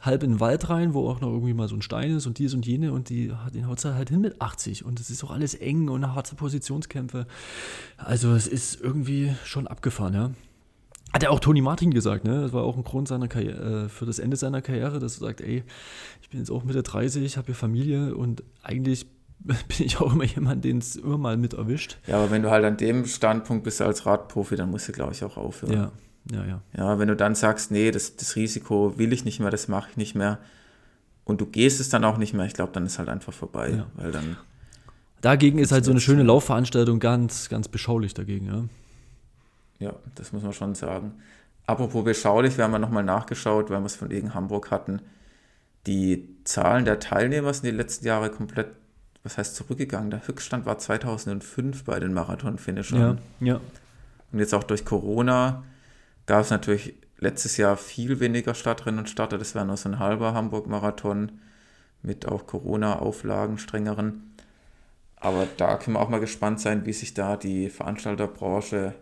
halb 0.00 0.22
in 0.22 0.32
den 0.32 0.40
Wald 0.40 0.70
rein, 0.70 0.94
wo 0.94 1.06
auch 1.08 1.20
noch 1.20 1.28
irgendwie 1.28 1.52
mal 1.52 1.68
so 1.68 1.74
ein 1.76 1.82
Stein 1.82 2.10
ist 2.16 2.26
und 2.26 2.38
dies 2.38 2.54
und 2.54 2.64
jene 2.64 2.92
und 2.92 3.10
die, 3.10 3.30
den 3.52 3.68
haut 3.68 3.84
halt 3.84 4.08
hin 4.08 4.22
mit 4.22 4.40
80. 4.40 4.86
Und 4.86 5.00
es 5.00 5.10
ist 5.10 5.22
auch 5.22 5.30
alles 5.30 5.54
eng 5.54 5.88
und 5.88 6.14
harte 6.14 6.34
Positionskämpfe. 6.34 7.26
Also 7.98 8.32
es 8.32 8.46
ist 8.46 8.80
irgendwie 8.80 9.34
schon 9.44 9.66
abgefahren, 9.66 10.14
ja. 10.14 10.30
Hat 11.12 11.22
ja 11.22 11.30
auch 11.30 11.38
Toni 11.38 11.60
Martin 11.60 11.92
gesagt, 11.92 12.24
ne? 12.24 12.40
Das 12.40 12.52
war 12.52 12.64
auch 12.64 12.76
ein 12.76 12.82
Grund 12.84 13.06
seiner 13.06 13.28
Karriere, 13.28 13.84
äh, 13.84 13.88
für 13.88 14.06
das 14.06 14.18
Ende 14.18 14.36
seiner 14.36 14.62
Karriere, 14.62 14.98
dass 14.98 15.18
er 15.18 15.26
sagt, 15.26 15.42
ey, 15.42 15.62
ich 16.22 16.30
bin 16.30 16.40
jetzt 16.40 16.50
auch 16.50 16.64
Mitte 16.64 16.82
30, 16.82 17.36
habe 17.36 17.46
hier 17.46 17.54
Familie 17.54 18.16
und 18.16 18.42
eigentlich 18.62 19.06
bin 19.40 19.56
ich 19.86 20.00
auch 20.00 20.12
immer 20.12 20.24
jemand, 20.24 20.64
den 20.64 20.78
es 20.78 20.96
immer 20.96 21.18
mal 21.18 21.36
mit 21.36 21.54
erwischt. 21.54 21.98
Ja, 22.06 22.16
aber 22.16 22.30
wenn 22.30 22.42
du 22.42 22.50
halt 22.50 22.64
an 22.64 22.76
dem 22.76 23.04
Standpunkt 23.06 23.64
bist 23.64 23.80
als 23.82 24.06
Radprofi, 24.06 24.56
dann 24.56 24.70
musst 24.70 24.88
du, 24.88 24.92
glaube 24.92 25.12
ich, 25.12 25.22
auch 25.24 25.36
aufhören. 25.36 25.72
Ja, 25.72 25.92
ja, 26.32 26.44
ja. 26.46 26.60
Ja, 26.76 26.98
wenn 26.98 27.08
du 27.08 27.16
dann 27.16 27.34
sagst, 27.34 27.70
nee, 27.70 27.90
das, 27.90 28.16
das 28.16 28.36
Risiko 28.36 28.96
will 28.98 29.12
ich 29.12 29.24
nicht 29.24 29.40
mehr, 29.40 29.50
das 29.50 29.68
mache 29.68 29.90
ich 29.90 29.96
nicht 29.96 30.14
mehr 30.14 30.38
und 31.24 31.40
du 31.40 31.46
gehst 31.46 31.80
es 31.80 31.88
dann 31.90 32.04
auch 32.04 32.16
nicht 32.18 32.32
mehr, 32.34 32.46
ich 32.46 32.54
glaube, 32.54 32.72
dann 32.72 32.86
ist 32.86 32.98
halt 32.98 33.08
einfach 33.08 33.32
vorbei, 33.32 33.70
Ja. 33.70 33.86
weil 33.94 34.12
dann, 34.12 34.36
Dagegen 35.20 35.58
ist 35.58 35.72
halt 35.72 35.86
so 35.86 35.90
eine 35.90 36.00
schöne 36.00 36.22
Laufveranstaltung 36.22 36.98
ganz, 37.00 37.48
ganz 37.48 37.68
beschaulich 37.68 38.12
dagegen, 38.12 38.46
ja. 38.46 39.86
ja, 39.88 39.94
das 40.16 40.32
muss 40.32 40.42
man 40.42 40.52
schon 40.52 40.74
sagen. 40.74 41.12
Apropos 41.66 42.04
beschaulich, 42.04 42.58
wir 42.58 42.64
haben 42.64 42.72
ja 42.72 42.78
nochmal 42.78 43.04
nachgeschaut, 43.04 43.70
weil 43.70 43.80
wir 43.80 43.86
es 43.86 43.96
von 43.96 44.10
wegen 44.10 44.34
Hamburg 44.34 44.70
hatten. 44.70 45.00
Die 45.86 46.28
Zahlen 46.44 46.84
der 46.84 46.98
Teilnehmer 47.00 47.54
sind 47.54 47.64
die 47.64 47.70
letzten 47.70 48.06
Jahre 48.06 48.28
komplett, 48.30 48.68
was 49.24 49.38
heißt 49.38 49.56
zurückgegangen. 49.56 50.10
Der 50.10 50.26
Höchststand 50.26 50.66
war 50.66 50.78
2005 50.78 51.84
bei 51.84 51.98
den 51.98 52.12
Marathon-Finishern. 52.12 53.20
Ja, 53.40 53.54
ja. 53.54 53.60
Und 54.30 54.38
jetzt 54.38 54.54
auch 54.54 54.64
durch 54.64 54.84
Corona 54.84 55.64
gab 56.26 56.42
es 56.42 56.50
natürlich 56.50 56.94
letztes 57.18 57.56
Jahr 57.56 57.76
viel 57.76 58.20
weniger 58.20 58.54
Stadtrennen 58.54 59.00
und 59.00 59.08
Starter. 59.08 59.38
Das 59.38 59.54
wäre 59.54 59.64
nur 59.64 59.76
so 59.76 59.88
ein 59.88 59.98
halber 59.98 60.34
Hamburg-Marathon 60.34 61.32
mit 62.02 62.28
auch 62.28 62.46
Corona-Auflagen, 62.46 63.58
strengeren. 63.58 64.34
Aber 65.16 65.48
da 65.56 65.76
können 65.78 65.96
wir 65.96 66.00
auch 66.00 66.10
mal 66.10 66.20
gespannt 66.20 66.60
sein, 66.60 66.84
wie 66.84 66.92
sich 66.92 67.14
da 67.14 67.38
die 67.38 67.70
Veranstalterbranche, 67.70 68.94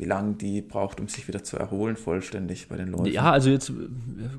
wie 0.00 0.06
lange 0.06 0.34
die 0.34 0.62
braucht, 0.62 0.98
um 0.98 1.08
sich 1.08 1.28
wieder 1.28 1.44
zu 1.44 1.58
erholen, 1.58 1.94
vollständig 1.94 2.68
bei 2.68 2.76
den 2.78 2.88
Leuten. 2.88 3.12
Ja, 3.12 3.30
also 3.30 3.50
jetzt 3.50 3.68
äh, 3.68 3.74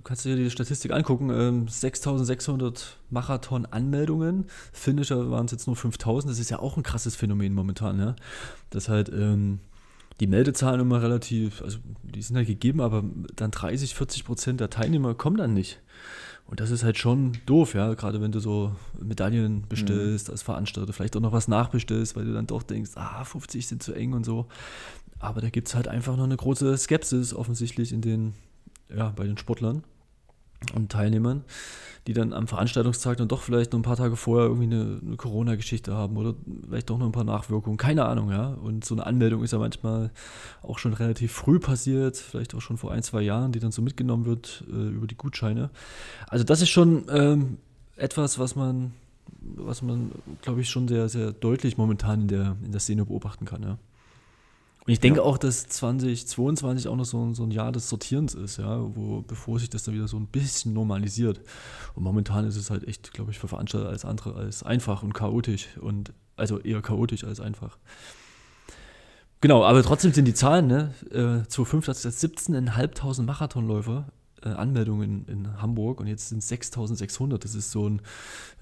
kannst 0.04 0.26
du 0.26 0.30
dir 0.30 0.36
die 0.36 0.50
Statistik 0.50 0.92
angucken. 0.92 1.30
Ähm, 1.30 1.68
6600 1.68 2.98
Marathon-Anmeldungen. 3.12 4.46
Finisher 4.74 5.30
waren 5.30 5.46
es 5.46 5.52
jetzt 5.52 5.68
nur 5.68 5.76
5000. 5.76 6.32
Das 6.32 6.40
ist 6.40 6.50
ja 6.50 6.60
auch 6.60 6.78
ein 6.78 6.84
krasses 6.84 7.16
Phänomen 7.16 7.54
momentan, 7.54 8.00
ja. 8.00 8.16
Das 8.72 8.90
halt 8.90 9.10
ähm, 9.10 9.60
die 10.20 10.28
Meldezahlen 10.28 10.82
immer 10.82 11.02
relativ, 11.04 11.62
also 11.62 11.78
die 12.04 12.22
sind 12.24 12.36
halt 12.38 12.48
gegeben, 12.48 12.82
aber 12.82 13.04
dann 13.36 13.52
30, 13.52 13.94
40 13.94 14.26
Prozent 14.26 14.60
der 14.60 14.72
Teilnehmer 14.72 15.14
kommen 15.14 15.38
dann 15.38 15.54
nicht. 15.54 15.80
Und 16.52 16.60
das 16.60 16.70
ist 16.70 16.84
halt 16.84 16.98
schon 16.98 17.32
doof, 17.46 17.76
ja, 17.76 17.94
gerade 17.94 18.20
wenn 18.20 18.34
du 18.34 18.42
so 18.42 18.76
Medaillen 19.00 19.64
bestellst 19.70 20.30
als 20.30 20.42
Veranstalter, 20.42 20.92
vielleicht 20.92 21.16
auch 21.16 21.22
noch 21.22 21.32
was 21.32 21.48
nachbestellst, 21.48 22.18
weil 22.18 22.26
du 22.26 22.34
dann 22.34 22.46
doch 22.46 22.62
denkst, 22.62 22.92
ah, 22.96 23.24
50 23.24 23.68
sind 23.68 23.82
zu 23.82 23.94
eng 23.94 24.12
und 24.12 24.26
so. 24.26 24.48
Aber 25.22 25.40
da 25.40 25.50
gibt 25.50 25.68
es 25.68 25.76
halt 25.76 25.88
einfach 25.88 26.18
noch 26.18 26.24
eine 26.24 26.36
große 26.36 26.76
Skepsis 26.78 27.34
offensichtlich 27.34 27.94
in 27.94 28.02
den, 28.02 28.34
ja, 28.94 29.10
bei 29.16 29.26
den 29.26 29.38
Sportlern 29.38 29.84
und 30.74 30.92
Teilnehmern, 30.92 31.44
die 32.08 32.14
dann 32.14 32.34
am 32.34 32.48
Veranstaltungstag 32.48 33.18
dann 33.18 33.28
doch 33.28 33.42
vielleicht 33.42 33.72
noch 33.72 33.80
ein 33.80 33.84
paar 33.84 33.98
Tage 33.98 34.16
vorher 34.16 34.48
irgendwie 34.48 34.76
eine, 34.76 35.00
eine 35.06 35.16
Corona-Geschichte 35.18 35.94
haben 35.94 36.18
oder 36.18 36.34
vielleicht 36.66 36.90
doch 36.90 36.98
noch 36.98 37.06
ein 37.06 37.12
paar 37.12 37.24
Nachwirkungen, 37.24 37.78
keine 37.78 38.06
Ahnung, 38.06 38.32
ja. 38.32 38.48
Und 38.48 38.84
so 38.84 38.96
eine 38.96 39.06
Anmeldung 39.06 39.44
ist 39.44 39.54
ja 39.54 39.60
manchmal 39.60 40.12
auch 40.64 40.80
schon 40.80 40.94
relativ 40.94 41.32
früh 41.32 41.60
passiert, 41.60 42.18
vielleicht 42.18 42.56
auch 42.56 42.62
schon 42.62 42.78
vor 42.78 42.92
ein, 42.92 43.04
zwei 43.04 43.22
Jahren, 43.22 43.52
die 43.52 43.60
dann 43.60 43.72
so 43.72 43.84
mitgenommen 43.84 44.26
wird 44.26 44.64
äh, 44.72 44.90
über 44.90 45.06
die 45.06 45.18
Gutscheine. 45.18 45.70
Also 46.28 46.44
das 46.44 46.62
ist 46.62 46.70
schon 46.70 47.06
ähm, 47.10 47.58
etwas, 47.96 48.40
was 48.40 48.56
man, 48.56 48.94
was 49.40 49.84
man, 49.84 50.12
glaube 50.42 50.62
ich, 50.62 50.70
schon 50.70 50.88
sehr, 50.88 51.10
sehr 51.10 51.32
deutlich 51.32 51.78
momentan 51.78 52.22
in 52.22 52.28
der, 52.28 52.58
in 52.64 52.72
der 52.72 52.82
Szene 52.82 53.06
beobachten 53.06 53.46
kann, 53.46 53.62
ja. 53.62 53.78
Und 54.86 54.92
ich 54.94 55.00
denke 55.00 55.20
Ja. 55.20 55.26
auch, 55.26 55.38
dass 55.38 55.68
2022 55.68 56.88
auch 56.88 56.96
noch 56.96 57.06
so, 57.06 57.24
ein- 57.24 57.36
so 57.36 57.44
ein 57.44 57.52
Jahr 57.52 57.72
des 57.72 57.88
Sortierens 57.88 58.34
ist, 58.34 58.58
ja, 58.58 58.80
wo, 58.96 59.22
bevor 59.22 59.60
sich 59.60 59.70
das 59.70 59.84
dann 59.84 59.94
wieder 59.94 60.08
so 60.08 60.18
ein 60.18 60.26
bisschen 60.28 60.74
normalisiert. 60.74 61.42
Und 61.94 62.04
momentan 62.04 62.46
ist 62.46 62.56
es 62.56 62.72
halt 62.72 62.88
echt, 62.88 63.14
glaube 63.14 63.30
ich, 63.32 63.38
für 63.40 63.48
Veranstalter 63.48 63.90
als 63.90 64.06
andere 64.06 64.36
als 64.36 64.64
einfach 64.64 65.04
und 65.04 65.14
chaotisch 65.14 65.68
und 65.80 66.14
also 66.36 66.60
eher 66.60 66.82
chaotisch 66.82 67.24
als 67.24 67.40
einfach. 67.40 67.78
Genau, 69.40 69.64
aber 69.64 69.82
trotzdem 69.84 70.14
sind 70.14 70.26
die 70.26 70.34
Zahlen, 70.34 70.68
ne? 70.68 70.94
Äh, 71.12 71.48
2005 71.48 71.88
hat 71.88 71.96
es 72.04 72.20
17.500 72.20 73.24
Marathonläufer 73.24 74.06
äh, 74.44 74.50
Anmeldungen 74.50 75.26
in, 75.28 75.46
in, 75.46 75.62
Hamburg 75.62 76.00
und 76.00 76.08
jetzt 76.08 76.30
sind 76.30 76.40
es 76.40 76.48
6600. 76.50 77.44
Das 77.44 77.56
ist 77.56 77.72
so 77.72 77.88
ein, 77.88 78.02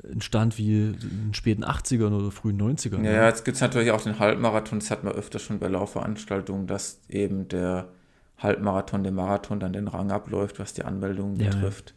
ein, 0.03 0.21
Stand 0.21 0.57
wie 0.57 0.89
in 0.89 0.99
den 0.99 1.33
späten 1.33 1.63
80ern 1.63 2.11
oder 2.11 2.31
frühen 2.31 2.61
90ern. 2.61 3.03
Ja, 3.03 3.11
ne? 3.11 3.25
jetzt 3.25 3.45
gibt 3.45 3.55
es 3.55 3.61
natürlich 3.61 3.91
auch 3.91 4.01
den 4.01 4.19
Halbmarathon. 4.19 4.79
Das 4.79 4.91
hat 4.91 5.03
man 5.03 5.13
öfter 5.13 5.39
schon 5.39 5.59
bei 5.59 5.67
Laufveranstaltungen, 5.67 6.67
dass 6.67 6.99
eben 7.09 7.47
der 7.47 7.89
Halbmarathon 8.37 9.03
dem 9.03 9.15
Marathon 9.15 9.59
dann 9.59 9.73
den 9.73 9.87
Rang 9.87 10.11
abläuft, 10.11 10.59
was 10.59 10.73
die 10.73 10.83
Anmeldungen 10.83 11.39
ja, 11.39 11.49
betrifft. 11.49 11.93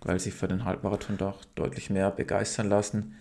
Weil 0.00 0.20
sich 0.20 0.34
für 0.34 0.48
den 0.48 0.64
Halbmarathon 0.64 1.16
doch 1.16 1.44
deutlich 1.54 1.90
mehr 1.90 2.10
begeistern 2.10 2.68
lassen. 2.68 3.16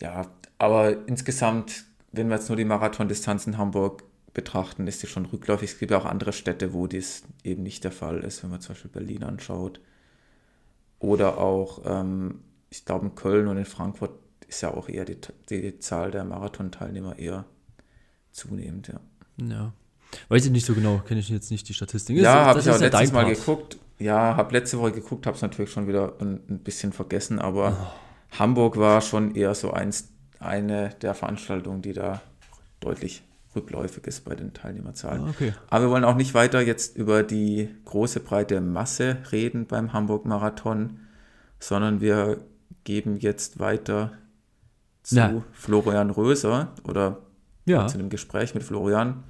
Ja, 0.00 0.26
aber 0.58 1.06
insgesamt, 1.06 1.84
wenn 2.12 2.28
wir 2.28 2.36
jetzt 2.36 2.48
nur 2.48 2.56
die 2.56 2.64
Marathondistanz 2.64 3.46
in 3.46 3.58
Hamburg 3.58 4.04
betrachten, 4.34 4.86
ist 4.86 5.02
die 5.02 5.06
schon 5.06 5.26
rückläufig. 5.26 5.72
Es 5.72 5.78
gibt 5.78 5.90
ja 5.90 5.98
auch 5.98 6.06
andere 6.06 6.32
Städte, 6.32 6.72
wo 6.72 6.86
dies 6.86 7.24
eben 7.44 7.62
nicht 7.62 7.84
der 7.84 7.92
Fall 7.92 8.20
ist, 8.20 8.42
wenn 8.42 8.50
man 8.50 8.60
zum 8.60 8.74
Beispiel 8.74 8.90
Berlin 8.90 9.24
anschaut. 9.24 9.80
Oder 10.98 11.38
auch, 11.38 11.82
ähm, 11.84 12.40
ich 12.70 12.84
glaube, 12.84 13.06
in 13.06 13.14
Köln 13.14 13.48
und 13.48 13.58
in 13.58 13.64
Frankfurt 13.64 14.12
ist 14.48 14.60
ja 14.60 14.72
auch 14.72 14.88
eher 14.88 15.04
die, 15.04 15.18
die 15.50 15.78
Zahl 15.78 16.10
der 16.10 16.24
Marathon-Teilnehmer 16.24 17.18
eher 17.18 17.44
zunehmend, 18.30 18.88
ja. 18.88 19.00
Ja. 19.36 19.72
Weiß 20.28 20.44
ich 20.44 20.50
nicht 20.50 20.66
so 20.66 20.74
genau, 20.74 20.98
kenne 20.98 21.20
ich 21.20 21.28
jetzt 21.28 21.50
nicht 21.50 21.68
die 21.68 21.74
Statistik. 21.74 22.18
Ja, 22.18 22.44
habe 22.44 22.60
ich 22.60 22.68
auch 22.68 22.74
ja 22.74 22.86
letztes 22.86 23.12
Mal 23.12 23.24
Part. 23.24 23.36
geguckt. 23.36 23.78
Ja, 23.98 24.36
habe 24.36 24.52
letzte 24.52 24.78
Woche 24.78 24.92
geguckt, 24.92 25.26
habe 25.26 25.36
es 25.36 25.42
natürlich 25.42 25.70
schon 25.70 25.86
wieder 25.86 26.14
ein, 26.20 26.40
ein 26.48 26.58
bisschen 26.58 26.92
vergessen, 26.92 27.38
aber 27.38 27.76
oh. 27.80 28.38
Hamburg 28.38 28.76
war 28.76 29.00
schon 29.00 29.34
eher 29.34 29.54
so 29.54 29.70
eins, 29.70 30.08
eine 30.38 30.90
der 31.00 31.14
Veranstaltungen, 31.14 31.82
die 31.82 31.92
da 31.92 32.20
deutlich 32.80 33.22
rückläufig 33.54 34.06
ist 34.06 34.24
bei 34.24 34.34
den 34.34 34.52
Teilnehmerzahlen. 34.52 35.24
Ah, 35.24 35.30
okay. 35.30 35.54
Aber 35.68 35.86
wir 35.86 35.90
wollen 35.90 36.04
auch 36.04 36.16
nicht 36.16 36.34
weiter 36.34 36.60
jetzt 36.60 36.96
über 36.96 37.22
die 37.22 37.68
große 37.84 38.20
breite 38.20 38.60
Masse 38.60 39.18
reden 39.30 39.66
beim 39.66 39.92
Hamburg-Marathon, 39.92 41.00
sondern 41.58 42.00
wir 42.00 42.38
geben 42.84 43.16
jetzt 43.16 43.58
weiter 43.58 44.12
zu 45.02 45.16
ja. 45.16 45.42
Florian 45.52 46.10
Röser 46.10 46.72
oder 46.84 47.18
ja. 47.64 47.86
zu 47.86 47.98
dem 47.98 48.08
Gespräch 48.08 48.54
mit 48.54 48.62
Florian. 48.62 49.22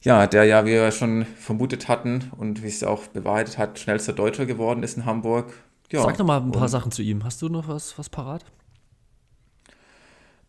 Ja, 0.00 0.26
der 0.26 0.44
ja, 0.44 0.66
wie 0.66 0.72
wir 0.72 0.90
schon 0.92 1.24
vermutet 1.24 1.88
hatten 1.88 2.30
und 2.36 2.62
wie 2.62 2.68
es 2.68 2.84
auch 2.84 3.06
bewahrheitet 3.06 3.56
hat, 3.56 3.78
schnellster 3.78 4.12
Deutscher 4.12 4.44
geworden 4.44 4.82
ist 4.82 4.98
in 4.98 5.06
Hamburg. 5.06 5.54
Ja, 5.90 6.02
Sag 6.02 6.18
doch 6.18 6.26
mal 6.26 6.40
ein 6.40 6.52
paar 6.52 6.68
Sachen 6.68 6.92
zu 6.92 7.02
ihm. 7.02 7.24
Hast 7.24 7.40
du 7.40 7.48
noch 7.48 7.68
was, 7.68 7.98
was 7.98 8.10
parat? 8.10 8.44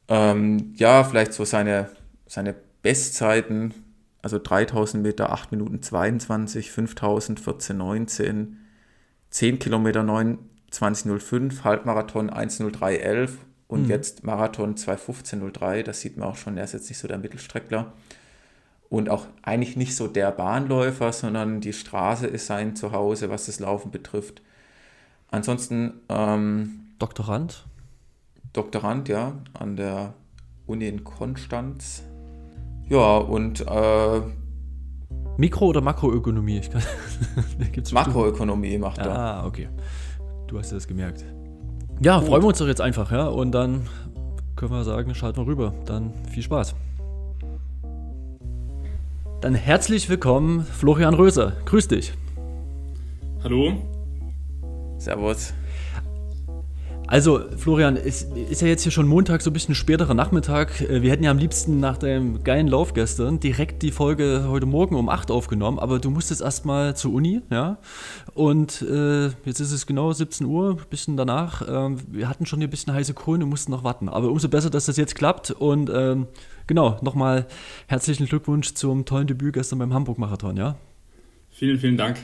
Ähm, 0.07 0.73
ja, 0.75 1.03
vielleicht 1.03 1.33
so 1.33 1.45
seine 1.45 1.89
seine 2.27 2.55
Bestzeiten, 2.81 3.73
also 4.21 4.39
3000 4.39 5.03
Meter 5.03 5.31
8 5.31 5.51
Minuten 5.51 5.81
22, 5.81 6.71
5000 6.71 7.39
14 7.39 7.77
19, 7.77 8.57
10 9.29 9.59
Kilometer 9.59 10.01
29,05, 10.01 11.63
Halbmarathon 11.63 12.29
1,03,11 12.29 13.29
und 13.67 13.83
mhm. 13.83 13.89
jetzt 13.89 14.23
Marathon 14.23 14.75
2,15,03. 14.75 15.83
Das 15.83 16.01
sieht 16.01 16.17
man 16.17 16.29
auch 16.29 16.37
schon, 16.37 16.57
er 16.57 16.63
ist 16.63 16.73
jetzt 16.73 16.89
nicht 16.89 16.99
so 16.99 17.07
der 17.07 17.17
Mittelstreckler. 17.17 17.93
Und 18.89 19.09
auch 19.09 19.25
eigentlich 19.41 19.75
nicht 19.75 19.95
so 19.95 20.07
der 20.07 20.31
Bahnläufer, 20.31 21.11
sondern 21.11 21.59
die 21.59 21.73
Straße 21.73 22.27
ist 22.27 22.45
sein 22.45 22.75
Zuhause, 22.75 23.29
was 23.29 23.47
das 23.47 23.59
Laufen 23.59 23.91
betrifft. 23.91 24.41
Ansonsten. 25.31 26.01
Ähm, 26.07 26.81
Doktorand? 26.99 27.65
Doktorand, 28.53 29.09
ja, 29.09 29.33
an 29.53 29.75
der 29.75 30.13
Uni 30.65 30.87
in 30.87 31.03
Konstanz. 31.03 32.03
Ja, 32.89 33.17
und 33.17 33.61
äh, 33.61 34.21
Mikro- 35.37 35.67
oder 35.67 35.81
Makroökonomie? 35.81 36.59
Ich 36.59 36.69
kann, 36.69 36.81
Makroökonomie 37.93 38.77
macht 38.77 38.99
er. 38.99 39.17
Ah, 39.17 39.45
okay. 39.45 39.69
Du 40.47 40.59
hast 40.59 40.71
das 40.71 40.87
gemerkt. 40.87 41.25
Ja, 42.01 42.19
Gut. 42.19 42.27
freuen 42.27 42.43
wir 42.43 42.47
uns 42.47 42.59
doch 42.59 42.67
jetzt 42.67 42.81
einfach, 42.81 43.11
ja. 43.11 43.27
Und 43.27 43.51
dann 43.51 43.87
können 44.55 44.71
wir 44.71 44.83
sagen, 44.83 45.15
schalten 45.15 45.37
wir 45.41 45.47
rüber. 45.47 45.73
Dann 45.85 46.13
viel 46.29 46.43
Spaß. 46.43 46.75
Dann 49.41 49.55
herzlich 49.55 50.07
willkommen, 50.09 50.61
Florian 50.63 51.13
Röser. 51.13 51.53
Grüß 51.65 51.87
dich. 51.87 52.13
Hallo. 53.43 53.73
Servus. 54.97 55.53
Also, 57.07 57.41
Florian, 57.55 57.97
es 57.97 58.23
ist 58.23 58.61
ja 58.61 58.67
jetzt 58.67 58.81
hier 58.81 58.91
schon 58.91 59.07
Montag, 59.07 59.43
so 59.43 59.51
ein 59.51 59.53
bisschen 59.53 59.75
späterer 59.75 60.15
Nachmittag. 60.15 60.81
Äh, 60.81 61.03
wir 61.03 61.11
hätten 61.11 61.23
ja 61.23 61.29
am 61.29 61.37
liebsten 61.37 61.79
nach 61.79 61.97
dem 61.97 62.43
geilen 62.43 62.67
Lauf 62.67 62.93
gestern 62.93 63.39
direkt 63.39 63.83
die 63.83 63.91
Folge 63.91 64.45
heute 64.47 64.65
Morgen 64.65 64.95
um 64.95 65.07
8 65.07 65.29
aufgenommen, 65.29 65.77
aber 65.77 65.99
du 65.99 66.09
musstest 66.09 66.41
erstmal 66.41 66.95
zur 66.95 67.13
Uni, 67.13 67.41
ja. 67.51 67.77
Und 68.33 68.81
äh, 68.81 69.27
jetzt 69.45 69.59
ist 69.59 69.71
es 69.71 69.85
genau 69.85 70.11
17 70.11 70.47
Uhr, 70.47 70.71
ein 70.71 70.89
bisschen 70.89 71.15
danach. 71.15 71.63
Ähm, 71.67 71.99
wir 72.07 72.27
hatten 72.27 72.47
schon 72.47 72.61
ein 72.61 72.69
bisschen 72.71 72.91
heiße 72.91 73.13
Kohlen 73.13 73.43
und 73.43 73.49
mussten 73.49 73.71
noch 73.71 73.83
warten. 73.83 74.09
Aber 74.09 74.31
umso 74.31 74.49
besser, 74.49 74.71
dass 74.71 74.85
das 74.85 74.97
jetzt 74.97 75.13
klappt. 75.13 75.51
Und 75.51 75.91
ähm, 75.93 76.25
genau, 76.65 76.97
nochmal 77.03 77.45
herzlichen 77.87 78.25
Glückwunsch 78.25 78.73
zum 78.73 79.05
tollen 79.05 79.27
Debüt 79.27 79.53
gestern 79.53 79.77
beim 79.77 79.93
Hamburg-Marathon, 79.93 80.57
ja. 80.57 80.75
Vielen, 81.51 81.77
vielen 81.77 81.97
Dank. 81.97 82.17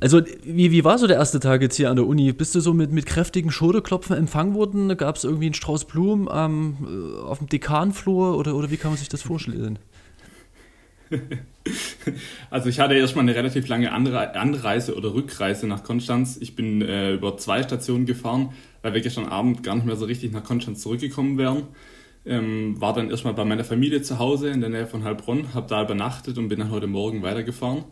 Also, 0.00 0.20
wie, 0.44 0.70
wie 0.70 0.84
war 0.84 0.98
so 0.98 1.06
der 1.06 1.16
erste 1.16 1.40
Tag 1.40 1.62
jetzt 1.62 1.76
hier 1.76 1.90
an 1.90 1.96
der 1.96 2.06
Uni? 2.06 2.32
Bist 2.32 2.54
du 2.54 2.60
so 2.60 2.72
mit, 2.72 2.92
mit 2.92 3.06
kräftigen 3.06 3.50
Schulterklopfen 3.50 4.16
empfangen 4.16 4.54
worden? 4.54 4.96
Gab 4.96 5.16
es 5.16 5.24
irgendwie 5.24 5.46
einen 5.46 5.54
Strauß 5.54 5.86
Blumen 5.86 6.28
ähm, 6.32 6.76
auf 7.24 7.38
dem 7.38 7.48
Dekanflur 7.48 8.36
oder, 8.36 8.54
oder 8.54 8.70
wie 8.70 8.76
kann 8.76 8.90
man 8.90 8.98
sich 8.98 9.08
das 9.08 9.22
vorstellen? 9.22 9.78
Also 12.50 12.68
ich 12.68 12.80
hatte 12.80 12.94
erstmal 12.94 13.22
eine 13.22 13.34
relativ 13.34 13.68
lange 13.68 13.92
Anreise 13.92 14.96
oder 14.96 15.14
Rückreise 15.14 15.66
nach 15.66 15.84
Konstanz. 15.84 16.36
Ich 16.40 16.56
bin 16.56 16.82
äh, 16.82 17.12
über 17.12 17.36
zwei 17.36 17.62
Stationen 17.62 18.06
gefahren, 18.06 18.50
weil 18.82 18.94
wir 18.94 19.00
gestern 19.00 19.26
Abend 19.26 19.62
gar 19.62 19.76
nicht 19.76 19.86
mehr 19.86 19.96
so 19.96 20.04
richtig 20.04 20.32
nach 20.32 20.42
Konstanz 20.42 20.82
zurückgekommen 20.82 21.38
wären. 21.38 21.64
Ähm, 22.24 22.80
war 22.80 22.94
dann 22.94 23.10
erstmal 23.10 23.34
bei 23.34 23.44
meiner 23.44 23.64
Familie 23.64 24.02
zu 24.02 24.18
Hause 24.18 24.48
in 24.48 24.60
der 24.60 24.70
Nähe 24.70 24.86
von 24.86 25.04
Heilbronn, 25.04 25.54
habe 25.54 25.66
da 25.68 25.82
übernachtet 25.82 26.38
und 26.38 26.48
bin 26.48 26.58
dann 26.58 26.70
heute 26.70 26.86
Morgen 26.86 27.22
weitergefahren. 27.22 27.84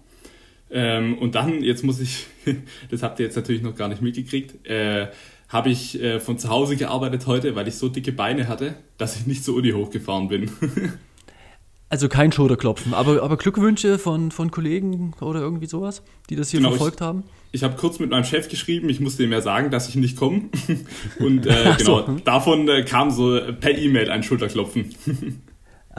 Ähm, 0.70 1.18
und 1.18 1.34
dann, 1.34 1.62
jetzt 1.62 1.84
muss 1.84 2.00
ich, 2.00 2.26
das 2.90 3.02
habt 3.02 3.18
ihr 3.18 3.26
jetzt 3.26 3.36
natürlich 3.36 3.62
noch 3.62 3.74
gar 3.74 3.88
nicht 3.88 4.02
mitgekriegt, 4.02 4.66
äh, 4.66 5.08
habe 5.48 5.68
ich 5.70 6.00
äh, 6.00 6.20
von 6.20 6.38
zu 6.38 6.48
Hause 6.48 6.76
gearbeitet 6.76 7.26
heute, 7.26 7.56
weil 7.56 7.66
ich 7.66 7.74
so 7.74 7.88
dicke 7.88 8.12
Beine 8.12 8.46
hatte, 8.46 8.76
dass 8.98 9.16
ich 9.16 9.26
nicht 9.26 9.44
zur 9.44 9.56
Uni 9.56 9.72
hochgefahren 9.72 10.28
bin. 10.28 10.50
also 11.88 12.08
kein 12.08 12.30
Schulterklopfen, 12.30 12.94
aber, 12.94 13.20
aber 13.22 13.36
Glückwünsche 13.36 13.98
von, 13.98 14.30
von 14.30 14.52
Kollegen 14.52 15.12
oder 15.20 15.40
irgendwie 15.40 15.66
sowas, 15.66 16.02
die 16.30 16.36
das 16.36 16.50
hier 16.50 16.60
genau, 16.60 16.70
verfolgt 16.70 17.00
ich, 17.00 17.06
haben? 17.06 17.24
Ich 17.50 17.64
habe 17.64 17.74
kurz 17.76 17.98
mit 17.98 18.10
meinem 18.10 18.24
Chef 18.24 18.48
geschrieben, 18.48 18.88
ich 18.88 19.00
musste 19.00 19.24
ihm 19.24 19.32
ja 19.32 19.40
sagen, 19.40 19.72
dass 19.72 19.88
ich 19.88 19.96
nicht 19.96 20.16
komme. 20.16 20.42
Und 21.18 21.46
äh, 21.46 21.74
genau, 21.78 22.06
so. 22.06 22.16
davon 22.24 22.68
äh, 22.68 22.84
kam 22.84 23.10
so 23.10 23.40
per 23.58 23.76
E-Mail 23.76 24.08
ein 24.08 24.22
Schulterklopfen. 24.22 24.94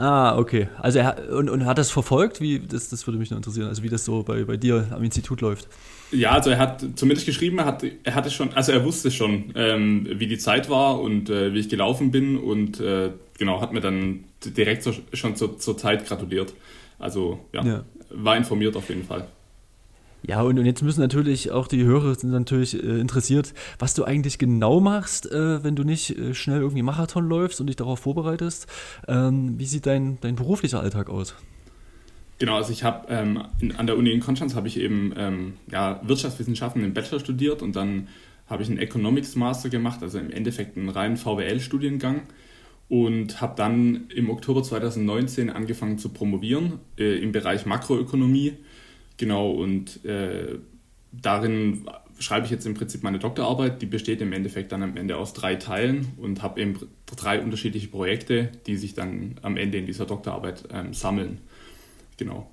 Ah, 0.02 0.36
okay. 0.36 0.66
Also 0.78 0.98
er 0.98 1.30
und, 1.30 1.48
und 1.48 1.64
hat 1.64 1.78
das 1.78 1.92
verfolgt? 1.92 2.40
Wie, 2.40 2.58
das, 2.58 2.88
das 2.88 3.06
würde 3.06 3.20
mich 3.20 3.30
noch 3.30 3.36
interessieren, 3.36 3.68
also 3.68 3.84
wie 3.84 3.88
das 3.88 4.04
so 4.04 4.24
bei, 4.24 4.42
bei 4.42 4.56
dir 4.56 4.88
am 4.90 5.04
Institut 5.04 5.40
läuft. 5.40 5.68
Ja, 6.10 6.32
also 6.32 6.50
er 6.50 6.58
hat 6.58 6.84
zumindest 6.96 7.24
geschrieben, 7.24 7.58
er, 7.58 7.66
hat, 7.66 7.84
er 8.02 8.14
hatte 8.16 8.28
schon, 8.28 8.52
also 8.52 8.72
er 8.72 8.84
wusste 8.84 9.12
schon, 9.12 9.52
ähm, 9.54 10.08
wie 10.10 10.26
die 10.26 10.38
Zeit 10.38 10.68
war 10.68 11.00
und 11.00 11.30
äh, 11.30 11.54
wie 11.54 11.60
ich 11.60 11.68
gelaufen 11.68 12.10
bin 12.10 12.36
und 12.36 12.80
äh, 12.80 13.10
genau, 13.38 13.60
hat 13.60 13.72
mir 13.72 13.80
dann 13.80 14.24
direkt 14.44 14.82
so, 14.82 14.92
schon 15.12 15.36
zur, 15.36 15.60
zur 15.60 15.78
Zeit 15.78 16.04
gratuliert. 16.04 16.52
Also 16.98 17.38
ja, 17.52 17.64
ja, 17.64 17.84
war 18.10 18.36
informiert 18.36 18.74
auf 18.74 18.88
jeden 18.88 19.04
Fall. 19.04 19.28
Ja, 20.24 20.42
und, 20.42 20.58
und 20.58 20.66
jetzt 20.66 20.82
müssen 20.82 21.00
natürlich 21.00 21.50
auch 21.50 21.66
die 21.66 21.84
Hörer 21.84 22.14
sind 22.14 22.30
natürlich 22.30 22.74
äh, 22.74 23.00
interessiert, 23.00 23.54
was 23.78 23.94
du 23.94 24.04
eigentlich 24.04 24.38
genau 24.38 24.78
machst, 24.80 25.30
äh, 25.30 25.64
wenn 25.64 25.74
du 25.74 25.82
nicht 25.82 26.16
äh, 26.16 26.32
schnell 26.32 26.60
irgendwie 26.60 26.82
Marathon 26.82 27.28
läufst 27.28 27.60
und 27.60 27.66
dich 27.66 27.76
darauf 27.76 28.00
vorbereitest. 28.00 28.66
Ähm, 29.08 29.58
wie 29.58 29.66
sieht 29.66 29.86
dein, 29.86 30.18
dein 30.20 30.36
beruflicher 30.36 30.80
Alltag 30.80 31.10
aus? 31.10 31.34
Genau, 32.38 32.56
also 32.56 32.72
ich 32.72 32.84
habe 32.84 33.06
ähm, 33.08 33.42
an 33.76 33.86
der 33.86 33.96
Uni 33.96 34.10
in 34.10 34.20
Konstanz 34.20 34.54
habe 34.54 34.68
ich 34.68 34.78
eben 34.78 35.12
ähm, 35.16 35.54
ja, 35.70 36.00
Wirtschaftswissenschaften 36.02 36.82
im 36.84 36.94
Bachelor 36.94 37.20
studiert 37.20 37.62
und 37.62 37.74
dann 37.74 38.08
habe 38.46 38.62
ich 38.62 38.68
einen 38.68 38.78
Economics 38.78 39.34
Master 39.34 39.68
gemacht, 39.68 40.02
also 40.02 40.18
im 40.18 40.30
Endeffekt 40.30 40.76
einen 40.76 40.88
reinen 40.88 41.16
VWL-Studiengang 41.16 42.22
und 42.88 43.40
habe 43.40 43.54
dann 43.56 44.08
im 44.14 44.28
Oktober 44.28 44.62
2019 44.62 45.50
angefangen 45.50 45.98
zu 45.98 46.10
promovieren 46.10 46.80
äh, 46.98 47.16
im 47.22 47.32
Bereich 47.32 47.64
Makroökonomie 47.64 48.54
Genau, 49.16 49.50
und 49.50 50.04
äh, 50.04 50.58
darin 51.12 51.86
schreibe 52.18 52.46
ich 52.46 52.50
jetzt 52.50 52.66
im 52.66 52.74
Prinzip 52.74 53.02
meine 53.02 53.18
Doktorarbeit. 53.18 53.82
Die 53.82 53.86
besteht 53.86 54.20
im 54.20 54.32
Endeffekt 54.32 54.72
dann 54.72 54.82
am 54.82 54.96
Ende 54.96 55.16
aus 55.16 55.32
drei 55.32 55.56
Teilen 55.56 56.12
und 56.16 56.42
habe 56.42 56.60
eben 56.60 56.78
drei 57.06 57.40
unterschiedliche 57.40 57.88
Projekte, 57.88 58.50
die 58.66 58.76
sich 58.76 58.94
dann 58.94 59.36
am 59.42 59.56
Ende 59.56 59.78
in 59.78 59.86
dieser 59.86 60.06
Doktorarbeit 60.06 60.64
ähm, 60.72 60.94
sammeln. 60.94 61.38
Genau. 62.16 62.50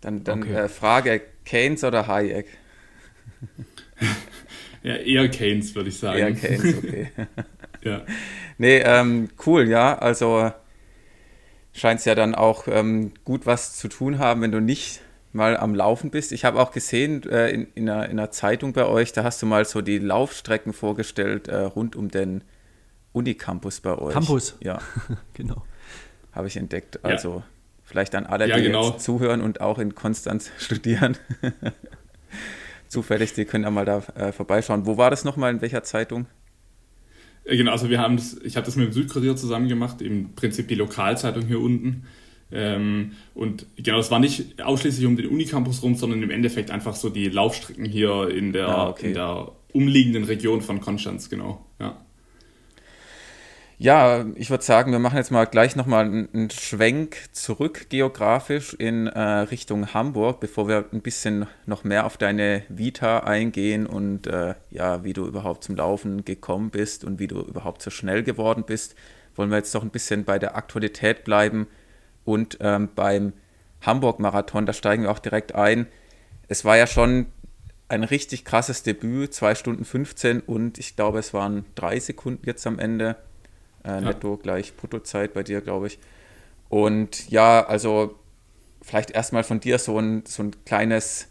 Dann, 0.00 0.24
dann 0.24 0.42
okay. 0.42 0.54
äh, 0.54 0.68
Frage, 0.68 1.22
Keynes 1.44 1.84
oder 1.84 2.06
Hayek? 2.06 2.46
ja, 4.82 4.96
eher 4.96 5.28
Keynes, 5.28 5.74
würde 5.74 5.88
ich 5.90 5.98
sagen. 5.98 6.18
Eher 6.18 6.32
Keynes, 6.32 6.78
okay. 6.78 7.08
ja. 7.82 8.04
Nee, 8.58 8.78
ähm, 8.78 9.28
cool, 9.46 9.68
ja. 9.68 9.98
Also 9.98 10.52
scheint 11.72 12.00
es 12.00 12.06
ja 12.06 12.14
dann 12.14 12.34
auch 12.34 12.68
ähm, 12.68 13.12
gut 13.24 13.46
was 13.46 13.76
zu 13.76 13.88
tun 13.88 14.18
haben, 14.18 14.42
wenn 14.42 14.52
du 14.52 14.60
nicht 14.60 15.00
mal 15.34 15.56
am 15.56 15.74
Laufen 15.74 16.10
bist. 16.10 16.32
Ich 16.32 16.44
habe 16.44 16.60
auch 16.60 16.70
gesehen 16.70 17.22
äh, 17.24 17.50
in, 17.50 17.66
in, 17.74 17.88
einer, 17.88 18.04
in, 18.08 18.18
einer, 18.18 18.30
Zeitung 18.30 18.72
bei 18.72 18.86
euch, 18.86 19.12
da 19.12 19.24
hast 19.24 19.42
du 19.42 19.46
mal 19.46 19.64
so 19.64 19.82
die 19.82 19.98
Laufstrecken 19.98 20.72
vorgestellt 20.72 21.48
äh, 21.48 21.56
rund 21.56 21.96
um 21.96 22.10
den 22.10 22.44
Unicampus 23.12 23.80
bei 23.80 23.98
euch. 23.98 24.14
Campus. 24.14 24.56
Ja, 24.60 24.78
genau. 25.34 25.64
Habe 26.32 26.46
ich 26.46 26.56
entdeckt. 26.56 27.04
Also 27.04 27.36
ja. 27.36 27.44
vielleicht 27.84 28.14
an 28.14 28.26
alle, 28.26 28.48
ja, 28.48 28.56
die 28.56 28.62
genau. 28.62 28.90
jetzt 28.90 29.04
zuhören 29.04 29.40
und 29.40 29.60
auch 29.60 29.78
in 29.78 29.94
Konstanz 29.94 30.50
studieren. 30.58 31.16
Zufällig, 32.88 33.32
die 33.34 33.44
können 33.44 33.64
ja 33.64 33.70
mal 33.70 33.84
da 33.84 34.02
äh, 34.14 34.32
vorbeischauen. 34.32 34.86
Wo 34.86 34.96
war 34.96 35.10
das 35.10 35.24
nochmal, 35.24 35.52
in 35.52 35.60
welcher 35.60 35.82
Zeitung? 35.82 36.26
Genau, 37.44 37.72
also 37.72 37.90
wir 37.90 37.98
haben 37.98 38.16
das, 38.16 38.38
ich 38.42 38.56
habe 38.56 38.64
das 38.64 38.76
mit 38.76 38.86
dem 38.86 38.92
Südkurier 38.92 39.36
zusammen 39.36 39.68
gemacht, 39.68 40.00
im 40.00 40.34
Prinzip 40.34 40.68
die 40.68 40.76
Lokalzeitung 40.76 41.44
hier 41.44 41.60
unten. 41.60 42.06
Ähm, 42.52 43.12
und 43.34 43.66
genau, 43.76 43.98
es 43.98 44.10
war 44.10 44.20
nicht 44.20 44.62
ausschließlich 44.62 45.06
um 45.06 45.16
den 45.16 45.28
Unicampus 45.28 45.82
rum, 45.82 45.94
sondern 45.94 46.22
im 46.22 46.30
Endeffekt 46.30 46.70
einfach 46.70 46.94
so 46.94 47.08
die 47.08 47.28
Laufstrecken 47.28 47.84
hier 47.84 48.28
in 48.28 48.52
der, 48.52 48.68
ah, 48.68 48.88
okay. 48.90 49.08
in 49.08 49.14
der 49.14 49.52
umliegenden 49.72 50.24
Region 50.24 50.62
von 50.62 50.80
Konstanz, 50.80 51.28
genau. 51.28 51.66
Ja. 51.80 52.00
Ja, 53.76 54.24
ich 54.36 54.50
würde 54.50 54.62
sagen, 54.62 54.92
wir 54.92 55.00
machen 55.00 55.16
jetzt 55.16 55.32
mal 55.32 55.46
gleich 55.46 55.74
nochmal 55.74 56.04
einen 56.04 56.48
Schwenk 56.50 57.16
zurück 57.32 57.86
geografisch 57.88 58.72
in 58.74 59.08
äh, 59.08 59.20
Richtung 59.20 59.92
Hamburg, 59.92 60.38
bevor 60.38 60.68
wir 60.68 60.84
ein 60.92 61.02
bisschen 61.02 61.46
noch 61.66 61.82
mehr 61.82 62.06
auf 62.06 62.16
deine 62.16 62.62
Vita 62.68 63.18
eingehen 63.20 63.86
und 63.86 64.28
äh, 64.28 64.54
ja, 64.70 65.02
wie 65.02 65.12
du 65.12 65.26
überhaupt 65.26 65.64
zum 65.64 65.74
Laufen 65.74 66.24
gekommen 66.24 66.70
bist 66.70 67.04
und 67.04 67.18
wie 67.18 67.26
du 67.26 67.40
überhaupt 67.40 67.82
so 67.82 67.90
schnell 67.90 68.22
geworden 68.22 68.62
bist. 68.64 68.94
Wollen 69.34 69.50
wir 69.50 69.56
jetzt 69.56 69.74
doch 69.74 69.82
ein 69.82 69.90
bisschen 69.90 70.24
bei 70.24 70.38
der 70.38 70.56
Aktualität 70.56 71.24
bleiben 71.24 71.66
und 72.24 72.58
ähm, 72.60 72.88
beim 72.94 73.32
Hamburg-Marathon, 73.82 74.66
da 74.66 74.72
steigen 74.72 75.04
wir 75.04 75.10
auch 75.10 75.18
direkt 75.18 75.54
ein. 75.54 75.86
Es 76.48 76.64
war 76.64 76.76
ja 76.76 76.86
schon 76.86 77.26
ein 77.88 78.04
richtig 78.04 78.44
krasses 78.44 78.82
Debüt, 78.82 79.34
2 79.34 79.54
Stunden 79.54 79.84
15 79.84 80.40
und 80.40 80.78
ich 80.78 80.96
glaube, 80.96 81.18
es 81.18 81.34
waren 81.34 81.64
drei 81.74 82.00
Sekunden 82.00 82.46
jetzt 82.46 82.66
am 82.66 82.78
Ende 82.78 83.16
äh, 83.84 83.90
ja. 83.90 84.00
Netto 84.00 84.36
gleich 84.36 84.76
Bruttozeit 84.76 85.34
bei 85.34 85.42
dir, 85.42 85.60
glaube 85.60 85.88
ich. 85.88 85.98
Und 86.68 87.30
ja, 87.30 87.64
also 87.66 88.18
vielleicht 88.82 89.10
erstmal 89.10 89.44
von 89.44 89.60
dir 89.60 89.78
so 89.78 89.98
ein, 89.98 90.24
so 90.26 90.42
ein 90.42 90.52
kleines, 90.64 91.28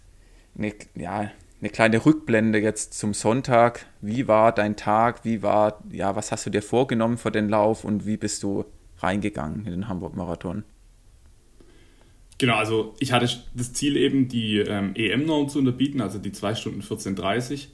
eine, 0.58 0.74
ja, 0.96 1.32
eine 1.60 1.70
kleine 1.70 2.06
Rückblende 2.06 2.60
jetzt 2.60 2.94
zum 2.94 3.14
Sonntag. 3.14 3.86
Wie 4.02 4.28
war 4.28 4.52
dein 4.52 4.76
Tag? 4.76 5.24
Wie 5.26 5.42
war, 5.42 5.80
ja, 5.92 6.16
was 6.16 6.32
hast 6.32 6.46
du 6.46 6.50
dir 6.50 6.62
vorgenommen 6.62 7.18
für 7.18 7.32
den 7.32 7.50
Lauf 7.50 7.84
und 7.84 8.06
wie 8.06 8.18
bist 8.18 8.44
du 8.44 8.66
reingegangen 9.00 9.66
in 9.66 9.72
den 9.72 9.88
Hamburg-Marathon? 9.88 10.64
Genau, 12.44 12.56
also 12.56 12.94
ich 13.00 13.14
hatte 13.14 13.30
das 13.54 13.72
Ziel 13.72 13.96
eben, 13.96 14.28
die 14.28 14.58
ähm, 14.58 14.96
EM-Norm 14.96 15.48
zu 15.48 15.60
unterbieten, 15.60 16.02
also 16.02 16.20
die 16.20 16.34
2 16.34 16.56
Stunden 16.56 16.82
14.30 16.82 17.68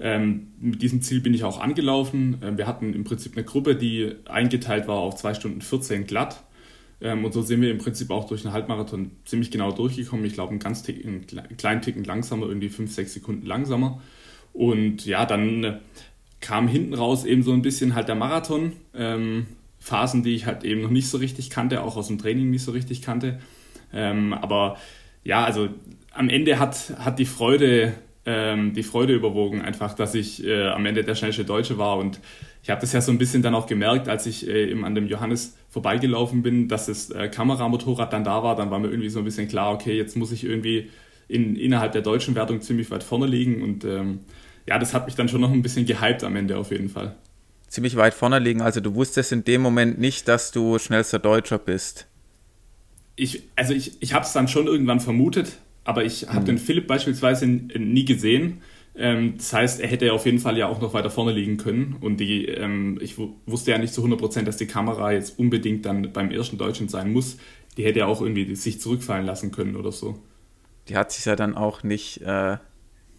ähm, 0.00 0.52
mit 0.58 0.80
diesem 0.80 1.02
Ziel 1.02 1.20
bin 1.20 1.34
ich 1.34 1.44
auch 1.44 1.60
angelaufen. 1.60 2.38
Ähm, 2.42 2.56
wir 2.56 2.66
hatten 2.66 2.94
im 2.94 3.04
Prinzip 3.04 3.36
eine 3.36 3.44
Gruppe, 3.44 3.76
die 3.76 4.14
eingeteilt 4.24 4.88
war 4.88 4.96
auf 4.96 5.16
2 5.16 5.34
Stunden 5.34 5.60
14 5.60 6.06
glatt. 6.06 6.44
Ähm, 7.02 7.26
und 7.26 7.34
so 7.34 7.42
sind 7.42 7.60
wir 7.60 7.70
im 7.70 7.76
Prinzip 7.76 8.10
auch 8.10 8.26
durch 8.26 8.42
einen 8.46 8.54
Halbmarathon 8.54 9.10
ziemlich 9.26 9.50
genau 9.50 9.70
durchgekommen. 9.70 10.24
Ich 10.24 10.32
glaube, 10.32 10.48
einen 10.48 10.60
ganz 10.60 10.82
ticken, 10.82 11.26
einen 11.30 11.56
kleinen 11.58 11.82
Ticken 11.82 12.02
langsamer, 12.02 12.46
irgendwie 12.46 12.70
5, 12.70 12.90
6 12.90 13.12
Sekunden 13.12 13.44
langsamer. 13.44 14.00
Und 14.54 15.04
ja, 15.04 15.26
dann 15.26 15.62
äh, 15.62 15.78
kam 16.40 16.68
hinten 16.68 16.94
raus 16.94 17.26
eben 17.26 17.42
so 17.42 17.52
ein 17.52 17.60
bisschen 17.60 17.94
halt 17.94 18.08
der 18.08 18.14
Marathon. 18.14 18.72
Ähm, 18.94 19.46
Phasen, 19.78 20.22
die 20.22 20.34
ich 20.34 20.46
halt 20.46 20.64
eben 20.64 20.80
noch 20.80 20.88
nicht 20.88 21.10
so 21.10 21.18
richtig 21.18 21.50
kannte, 21.50 21.82
auch 21.82 21.98
aus 21.98 22.08
dem 22.08 22.16
Training 22.16 22.48
nicht 22.48 22.64
so 22.64 22.72
richtig 22.72 23.02
kannte. 23.02 23.40
Ähm, 23.92 24.32
aber 24.32 24.76
ja, 25.24 25.44
also 25.44 25.68
am 26.12 26.28
Ende 26.28 26.58
hat, 26.58 26.94
hat 26.98 27.18
die 27.18 27.26
Freude 27.26 27.94
ähm, 28.26 28.74
die 28.74 28.82
Freude 28.82 29.14
überwogen, 29.14 29.62
einfach, 29.62 29.94
dass 29.94 30.14
ich 30.14 30.44
äh, 30.44 30.66
am 30.66 30.84
Ende 30.84 31.04
der 31.04 31.14
schnellste 31.14 31.44
Deutsche 31.44 31.78
war. 31.78 31.96
Und 31.96 32.20
ich 32.62 32.70
habe 32.70 32.80
das 32.80 32.92
ja 32.92 33.00
so 33.00 33.12
ein 33.12 33.18
bisschen 33.18 33.40
dann 33.40 33.54
auch 33.54 33.66
gemerkt, 33.66 34.08
als 34.08 34.26
ich 34.26 34.48
äh, 34.48 34.68
eben 34.68 34.84
an 34.84 34.96
dem 34.96 35.06
Johannes 35.06 35.56
vorbeigelaufen 35.70 36.42
bin, 36.42 36.66
dass 36.66 36.86
das 36.86 37.10
äh, 37.10 37.28
Kameramotorrad 37.28 38.12
dann 38.12 38.24
da 38.24 38.42
war. 38.42 38.56
Dann 38.56 38.70
war 38.70 38.80
mir 38.80 38.88
irgendwie 38.88 39.08
so 39.08 39.20
ein 39.20 39.24
bisschen 39.24 39.46
klar, 39.46 39.72
okay, 39.72 39.96
jetzt 39.96 40.16
muss 40.16 40.32
ich 40.32 40.42
irgendwie 40.42 40.90
in, 41.28 41.54
innerhalb 41.54 41.92
der 41.92 42.02
deutschen 42.02 42.34
Wertung 42.34 42.60
ziemlich 42.60 42.90
weit 42.90 43.04
vorne 43.04 43.26
liegen. 43.26 43.62
Und 43.62 43.84
ähm, 43.84 44.20
ja, 44.66 44.78
das 44.80 44.92
hat 44.92 45.06
mich 45.06 45.14
dann 45.14 45.28
schon 45.28 45.40
noch 45.40 45.52
ein 45.52 45.62
bisschen 45.62 45.86
gehypt 45.86 46.24
am 46.24 46.34
Ende 46.34 46.58
auf 46.58 46.72
jeden 46.72 46.88
Fall. 46.88 47.14
Ziemlich 47.68 47.94
weit 47.94 48.14
vorne 48.14 48.40
liegen. 48.40 48.60
Also 48.60 48.80
du 48.80 48.96
wusstest 48.96 49.30
in 49.30 49.44
dem 49.44 49.60
Moment 49.60 50.00
nicht, 50.00 50.26
dass 50.26 50.50
du 50.50 50.80
schnellster 50.80 51.20
Deutscher 51.20 51.58
bist. 51.58 52.08
Ich, 53.16 53.44
also 53.56 53.72
ich, 53.72 54.00
ich 54.00 54.12
habe 54.12 54.24
es 54.24 54.32
dann 54.32 54.46
schon 54.46 54.66
irgendwann 54.66 55.00
vermutet, 55.00 55.58
aber 55.84 56.04
ich 56.04 56.28
habe 56.28 56.40
mhm. 56.40 56.44
den 56.44 56.58
Philipp 56.58 56.86
beispielsweise 56.86 57.46
nie 57.46 58.04
gesehen. 58.04 58.60
Ähm, 58.98 59.34
das 59.36 59.52
heißt, 59.52 59.80
er 59.80 59.88
hätte 59.88 60.12
auf 60.12 60.24
jeden 60.26 60.38
Fall 60.38 60.56
ja 60.56 60.68
auch 60.68 60.80
noch 60.80 60.94
weiter 60.94 61.10
vorne 61.10 61.32
liegen 61.32 61.56
können. 61.56 61.96
Und 62.00 62.18
die, 62.18 62.46
ähm, 62.46 62.98
ich 63.00 63.16
wusste 63.18 63.70
ja 63.70 63.78
nicht 63.78 63.92
zu 63.92 64.04
100%, 64.04 64.42
dass 64.42 64.56
die 64.56 64.66
Kamera 64.66 65.12
jetzt 65.12 65.38
unbedingt 65.38 65.84
dann 65.84 66.12
beim 66.12 66.30
ersten 66.30 66.58
Deutschen 66.58 66.88
sein 66.88 67.12
muss. 67.12 67.36
Die 67.76 67.84
hätte 67.84 68.00
ja 68.00 68.06
auch 68.06 68.22
irgendwie 68.22 68.54
sich 68.54 68.80
zurückfallen 68.80 69.26
lassen 69.26 69.52
können 69.52 69.76
oder 69.76 69.92
so. 69.92 70.18
Die 70.88 70.96
hat 70.96 71.12
sich 71.12 71.24
ja 71.24 71.36
dann 71.36 71.54
auch 71.54 71.82
nicht, 71.82 72.22
äh, 72.22 72.56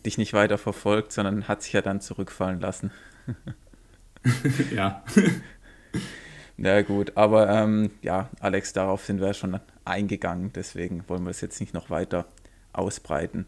dich 0.06 0.18
nicht 0.18 0.34
weiter 0.34 0.58
verfolgt, 0.58 1.12
sondern 1.12 1.48
hat 1.48 1.62
sich 1.62 1.74
ja 1.74 1.82
dann 1.82 2.02
zurückfallen 2.02 2.60
lassen. 2.60 2.92
ja. 4.76 5.04
Na 6.58 6.82
gut, 6.82 7.12
aber 7.16 7.50
ähm, 7.50 7.92
ja, 8.02 8.30
Alex, 8.40 8.74
darauf 8.74 9.06
sind 9.06 9.22
wir 9.22 9.36
schon 9.36 9.60
eingegangen, 9.88 10.52
deswegen 10.54 11.04
wollen 11.08 11.24
wir 11.24 11.32
es 11.32 11.42
jetzt 11.42 11.60
nicht 11.60 11.74
noch 11.74 11.90
weiter 11.90 12.26
ausbreiten. 12.74 13.46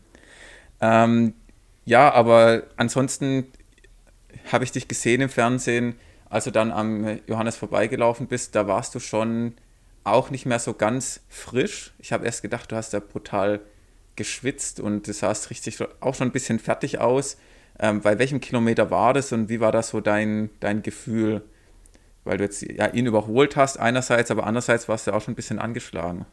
Ähm, 0.82 1.34
ja, 1.86 2.12
aber 2.12 2.64
ansonsten 2.78 3.46
habe 4.52 4.64
ich 4.64 4.72
dich 4.72 4.88
gesehen 4.88 5.22
im 5.22 5.30
Fernsehen, 5.30 5.96
als 6.30 6.44
du 6.46 6.52
dann 6.52 6.72
am 6.72 7.20
Johannes 7.28 7.58
vorbeigelaufen 7.58 8.28
bist, 8.28 8.56
da 8.56 8.68
warst 8.68 8.94
du 8.96 9.00
schon 9.00 9.56
auch 10.04 10.30
nicht 10.30 10.46
mehr 10.46 10.60
so 10.60 10.74
ganz 10.74 11.22
frisch. 11.28 11.94
Ich 12.00 12.14
habe 12.14 12.26
erst 12.26 12.42
gedacht, 12.42 12.72
du 12.72 12.76
hast 12.76 12.94
da 12.94 13.00
brutal 13.00 13.60
geschwitzt 14.16 14.80
und 14.80 15.08
du 15.08 15.14
sahst 15.14 15.50
richtig 15.50 15.80
auch 16.00 16.16
schon 16.16 16.28
ein 16.28 16.32
bisschen 16.32 16.60
fertig 16.60 17.00
aus. 17.00 17.38
Ähm, 17.80 18.02
bei 18.02 18.20
welchem 18.20 18.42
Kilometer 18.42 18.92
war 18.92 19.14
das 19.14 19.32
und 19.32 19.50
wie 19.50 19.60
war 19.60 19.72
das 19.72 19.90
so 19.90 20.02
dein, 20.02 20.50
dein 20.60 20.84
Gefühl? 20.84 21.44
Weil 22.24 22.38
du 22.38 22.43
jetzt 22.43 22.61
ja, 22.61 22.88
ihn 22.88 23.05
überholt 23.05 23.55
hast 23.55 23.78
einerseits, 23.78 24.30
aber 24.32 24.45
andererseits 24.45 24.88
warst 24.88 25.07
du 25.07 25.11
auch 25.13 25.22
schon 25.22 25.34
ein 25.34 25.36
bisschen 25.36 25.59
angeschlagen. 25.59 26.26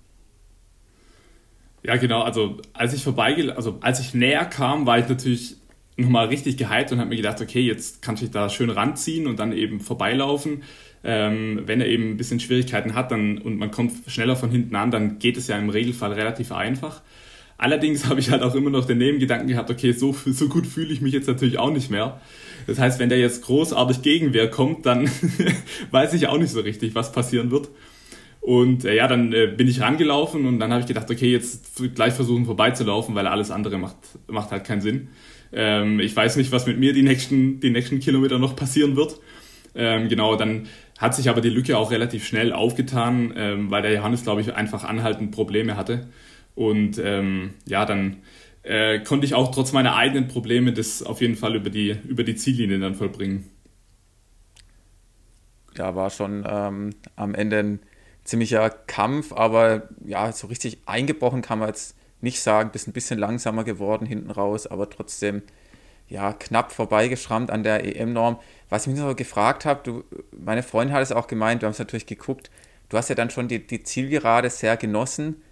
Ja, 1.83 1.97
genau. 1.97 2.23
Also 2.23 2.59
als 2.73 2.93
ich 2.95 3.05
vorbei, 3.05 3.53
also 3.55 3.79
als 3.81 4.01
ich 4.01 4.13
näher 4.13 4.45
kam, 4.45 4.87
war 4.87 4.99
ich 4.99 5.09
natürlich 5.09 5.57
nochmal 5.97 6.27
richtig 6.27 6.57
gehypt 6.57 6.93
und 6.93 6.99
habe 6.99 7.11
mir 7.11 7.17
gedacht, 7.17 7.41
okay, 7.41 7.61
jetzt 7.61 8.03
kann 8.03 8.17
ich 8.17 8.31
da 8.31 8.49
schön 8.51 8.71
ranziehen 8.71 9.27
und 9.27 9.39
dann 9.39 9.53
eben 9.53 9.81
vorbeilaufen. 9.81 10.63
Ähm, 11.05 11.63
wenn 11.67 11.81
er 11.81 11.87
eben 11.87 12.11
ein 12.11 12.17
bisschen 12.17 12.41
Schwierigkeiten 12.41 12.95
hat 12.95 13.13
dann, 13.13 13.39
und 13.39 13.57
man 13.57 13.71
kommt 13.71 13.93
schneller 14.09 14.35
von 14.35 14.51
hinten 14.51 14.75
an, 14.75 14.91
dann 14.91 15.19
geht 15.19 15.37
es 15.37 15.47
ja 15.47 15.57
im 15.57 15.71
Regelfall 15.71 16.13
relativ 16.13 16.51
einfach. 16.53 17.03
Allerdings 17.59 18.07
habe 18.07 18.21
ich 18.21 18.31
halt 18.31 18.43
auch 18.43 18.55
immer 18.55 18.71
noch 18.71 18.85
den 18.85 18.99
Nebengedanken 18.99 19.49
gehabt, 19.49 19.71
okay, 19.71 19.93
so, 19.93 20.15
so 20.27 20.49
gut 20.49 20.67
fühle 20.67 20.93
ich 20.93 21.01
mich 21.01 21.13
jetzt 21.13 21.27
natürlich 21.27 21.59
auch 21.59 21.71
nicht 21.71 21.91
mehr. 21.91 22.21
Das 22.67 22.79
heißt, 22.79 22.99
wenn 22.99 23.09
der 23.09 23.19
jetzt 23.19 23.43
großartig 23.43 24.03
Gegenwehr 24.03 24.51
kommt, 24.51 24.85
dann 24.87 25.09
weiß 25.91 26.13
ich 26.15 26.27
auch 26.27 26.39
nicht 26.39 26.51
so 26.51 26.61
richtig, 26.61 26.95
was 26.95 27.13
passieren 27.13 27.51
wird. 27.51 27.69
Und 28.41 28.85
äh, 28.85 28.95
ja, 28.95 29.09
dann 29.09 29.33
äh, 29.33 29.47
bin 29.49 29.67
ich 29.67 29.81
rangelaufen 29.81 30.47
und 30.47 30.61
dann 30.61 30.71
habe 30.71 30.81
ich 30.81 30.87
gedacht, 30.87 31.11
okay, 31.11 31.33
jetzt 31.33 31.81
gleich 31.95 32.15
versuchen 32.15 32.45
vorbeizulaufen, 32.45 33.15
weil 33.15 33.27
alles 33.27 33.51
andere 33.51 33.79
macht, 33.79 33.97
macht 34.29 34.53
halt 34.53 34.65
keinen 34.65 34.83
Sinn. 34.83 35.09
Ähm, 35.53 35.99
ich 35.99 36.15
weiß 36.15 36.37
nicht, 36.37 36.53
was 36.53 36.67
mit 36.67 36.79
mir 36.79 36.93
die 36.93 37.03
nächsten, 37.03 37.59
die 37.61 37.71
nächsten 37.71 37.99
Kilometer 37.99 38.39
noch 38.39 38.55
passieren 38.55 38.95
wird. 38.97 39.19
Ähm, 39.75 40.09
genau, 40.09 40.37
dann 40.37 40.69
hat 40.99 41.15
sich 41.15 41.29
aber 41.29 41.41
die 41.41 41.51
Lücke 41.51 41.77
auch 41.77 41.91
relativ 41.91 42.27
schnell 42.27 42.53
aufgetan, 42.53 43.33
ähm, 43.37 43.71
weil 43.71 43.83
der 43.83 43.93
Johannes, 43.93 44.23
glaube 44.23 44.41
ich, 44.41 44.55
einfach 44.55 44.85
anhaltend 44.85 45.33
Probleme 45.33 45.77
hatte. 45.77 46.09
Und 46.57 46.99
ähm, 46.99 47.55
ja, 47.67 47.85
dann 47.85 48.17
äh, 48.65 48.99
konnte 49.01 49.27
ich 49.27 49.35
auch 49.35 49.53
trotz 49.53 49.71
meiner 49.73 49.95
eigenen 49.95 50.27
Probleme 50.27 50.73
das 50.73 51.05
auf 51.05 51.21
jeden 51.21 51.37
Fall 51.37 51.55
über 51.55 51.71
die, 51.71 51.97
über 52.09 52.25
die 52.25 52.35
Ziellinie 52.35 52.81
dann 52.81 52.97
vollbringen. 52.97 53.49
Da 55.75 55.95
war 55.95 56.11
schon 56.11 56.45
ähm, 56.49 56.91
am 57.15 57.35
Ende 57.35 57.59
ein 57.59 57.81
ziemlicher 58.25 58.71
Kampf, 58.71 59.33
aber 59.33 59.89
ja, 60.05 60.33
so 60.33 60.49
richtig 60.49 60.79
eingebrochen 60.87 61.43
kann 61.43 61.61
man 61.61 61.69
jetzt 61.69 61.97
nicht 62.21 62.41
sagen. 62.41 62.71
Bist 62.73 62.89
ein 62.89 62.93
bisschen 62.93 63.19
langsamer 63.19 63.63
geworden 63.63 64.07
hinten 64.07 64.31
raus, 64.31 64.67
aber 64.67 64.91
trotzdem 64.91 65.43
ja 66.09 66.33
knapp 66.33 66.73
vorbeigeschrammt 66.73 67.51
an 67.51 67.63
der 67.63 67.85
EM-Norm. 67.85 68.39
Was 68.69 68.87
ich 68.87 68.93
mich 68.93 69.01
noch 69.01 69.15
gefragt 69.15 69.65
habe, 69.65 70.05
meine 70.33 70.63
Freundin 70.63 70.95
hat 70.95 71.03
es 71.03 71.13
auch 71.13 71.27
gemeint, 71.27 71.63
wir 71.63 71.67
haben 71.67 71.73
es 71.73 71.79
natürlich 71.79 72.07
geguckt, 72.07 72.51
du 72.89 72.97
hast 72.97 73.09
ja 73.09 73.15
dann 73.15 73.31
schon 73.31 73.49
die, 73.49 73.65
die 73.65 73.83
Zielgerade 73.83 74.51
sehr 74.51 74.77
genossen. 74.77 75.43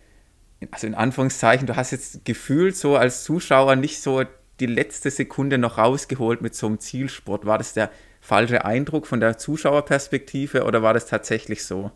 Also 0.71 0.87
in 0.87 0.95
Anführungszeichen, 0.95 1.67
du 1.67 1.77
hast 1.77 1.91
jetzt 1.91 2.25
gefühlt 2.25 2.77
so 2.77 2.97
als 2.97 3.25
Zuschauer 3.25 3.77
nicht 3.77 4.01
so 4.01 4.23
die 4.61 4.67
letzte 4.67 5.11
Sekunde 5.11 5.59
noch 5.59 5.79
rausgeholt 5.79 6.43
mit 6.43 6.55
so 6.55 6.67
einem 6.67 6.79
Zielsport. 6.79 7.45
War 7.45 7.59
das 7.59 7.73
der 7.73 7.91
falsche 8.21 8.65
Eindruck 8.65 9.07
von 9.07 9.21
der 9.21 9.37
Zuschauerperspektive 9.39 10.65
oder 10.65 10.83
war 10.83 10.95
das 10.95 11.07
tatsächlich 11.07 11.65
so? 11.65 11.91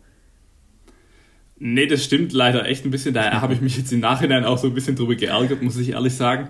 Nee, 1.61 1.87
das 1.87 2.05
stimmt 2.05 2.31
leider 2.31 2.65
echt 2.65 2.85
ein 2.85 2.91
bisschen. 2.91 3.13
Daher 3.13 3.41
habe 3.41 3.53
ich 3.53 3.61
mich 3.61 3.77
jetzt 3.77 3.91
im 3.91 3.99
Nachhinein 3.99 4.45
auch 4.45 4.57
so 4.57 4.67
ein 4.67 4.73
bisschen 4.73 4.95
drüber 4.95 5.15
geärgert, 5.15 5.61
muss 5.61 5.77
ich 5.77 5.89
ehrlich 5.91 6.15
sagen, 6.15 6.49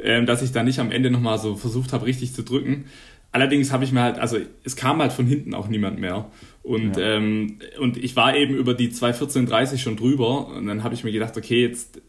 ähm, 0.00 0.26
dass 0.26 0.42
ich 0.42 0.52
da 0.52 0.62
nicht 0.62 0.80
am 0.80 0.90
Ende 0.90 1.10
nochmal 1.10 1.38
so 1.38 1.56
versucht 1.56 1.92
habe, 1.92 2.06
richtig 2.06 2.34
zu 2.34 2.42
drücken. 2.42 2.86
Allerdings 3.30 3.72
habe 3.72 3.84
ich 3.84 3.92
mir 3.92 4.02
halt, 4.02 4.18
also 4.18 4.38
es 4.64 4.74
kam 4.74 5.00
halt 5.00 5.12
von 5.12 5.26
hinten 5.26 5.54
auch 5.54 5.68
niemand 5.68 5.98
mehr. 6.00 6.30
Und, 6.68 6.98
ja. 6.98 7.16
ähm, 7.16 7.58
und 7.80 7.96
ich 7.96 8.14
war 8.14 8.36
eben 8.36 8.54
über 8.54 8.74
die 8.74 8.90
2.14.30 8.90 9.78
schon 9.78 9.96
drüber 9.96 10.48
und 10.48 10.66
dann 10.66 10.84
habe 10.84 10.94
ich 10.94 11.02
mir 11.02 11.12
gedacht, 11.12 11.36
okay, 11.36 11.62
jetzt 11.62 12.00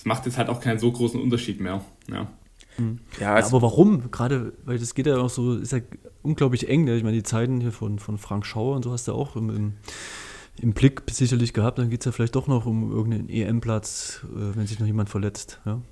es 0.00 0.06
macht 0.06 0.24
jetzt 0.24 0.38
halt 0.38 0.48
auch 0.48 0.60
keinen 0.60 0.78
so 0.78 0.90
großen 0.90 1.20
Unterschied 1.20 1.60
mehr. 1.60 1.84
Ja. 2.10 2.28
Ja, 3.18 3.38
ja, 3.38 3.44
aber 3.44 3.60
warum? 3.60 4.10
Gerade, 4.10 4.54
weil 4.64 4.78
das 4.78 4.94
geht 4.94 5.06
ja 5.06 5.18
auch 5.18 5.28
so, 5.28 5.56
ist 5.56 5.72
ja 5.72 5.80
unglaublich 6.22 6.68
eng. 6.68 6.84
Ne? 6.84 6.96
Ich 6.96 7.02
meine, 7.02 7.16
die 7.16 7.22
Zeiten 7.22 7.60
hier 7.60 7.72
von, 7.72 7.98
von 7.98 8.16
Frank 8.16 8.46
Schauer 8.46 8.76
und 8.76 8.84
so 8.84 8.92
hast 8.92 9.06
du 9.08 9.12
auch 9.12 9.36
im, 9.36 9.50
im, 9.50 9.72
im 10.62 10.72
Blick 10.72 11.02
sicherlich 11.10 11.52
gehabt. 11.52 11.78
Dann 11.78 11.90
geht 11.90 12.00
es 12.00 12.06
ja 12.06 12.12
vielleicht 12.12 12.36
doch 12.36 12.46
noch 12.46 12.64
um 12.64 12.90
irgendeinen 12.90 13.28
EM-Platz, 13.28 14.24
äh, 14.24 14.56
wenn 14.56 14.66
sich 14.66 14.78
noch 14.78 14.86
jemand 14.86 15.10
verletzt. 15.10 15.60
Ja? 15.66 15.82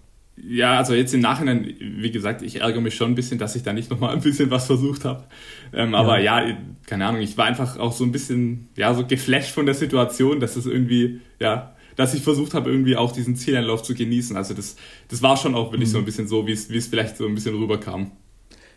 Ja, 0.47 0.78
also 0.78 0.95
jetzt 0.95 1.14
im 1.14 1.20
Nachhinein, 1.20 1.74
wie 1.78 2.11
gesagt, 2.11 2.43
ich 2.43 2.61
ärgere 2.61 2.80
mich 2.80 2.95
schon 2.95 3.12
ein 3.12 3.14
bisschen, 3.14 3.39
dass 3.39 3.57
ich 3.57 3.62
da 3.62 3.72
nicht 3.72 3.91
nochmal 3.91 4.14
ein 4.14 4.20
bisschen 4.20 4.51
was 4.51 4.66
versucht 4.66 5.05
habe. 5.05 5.24
Ähm, 5.72 5.95
aber 5.95 6.20
ja. 6.20 6.47
ja. 6.47 6.57
keine 6.86 7.07
Ahnung, 7.07 7.20
ich 7.20 7.36
war 7.36 7.47
einfach 7.47 7.78
auch 7.78 7.93
so 7.93 8.05
ein 8.05 8.12
bisschen, 8.12 8.68
ja, 8.76 8.95
so 8.95 9.07
geflasht 9.07 9.53
von 9.53 9.66
der 9.66 9.74
Situation, 9.74 10.41
dass 10.41 10.57
es 10.57 10.66
irgendwie, 10.66 11.20
ja, 11.41 11.74
dass 11.97 12.14
ich 12.14 12.22
versucht 12.22 12.55
habe, 12.55 12.70
irgendwie 12.70 12.97
auch 12.97 13.12
diesen 13.12 13.36
Zieleinlauf 13.36 13.82
zu 13.82 13.95
genießen. 13.95 14.36
Also 14.36 14.55
das, 14.55 14.76
das 15.09 15.22
war 15.22 15.36
schon 15.36 15.55
auch 15.55 15.72
wirklich 15.72 15.89
mhm. 15.89 15.93
so 15.93 15.99
ein 15.99 16.05
bisschen 16.05 16.28
so, 16.28 16.47
wie 16.47 16.53
es, 16.53 16.70
wie 16.70 16.76
es 16.76 16.86
vielleicht 16.86 17.16
so 17.16 17.26
ein 17.26 17.34
bisschen 17.34 17.57
rüberkam. 17.57 18.12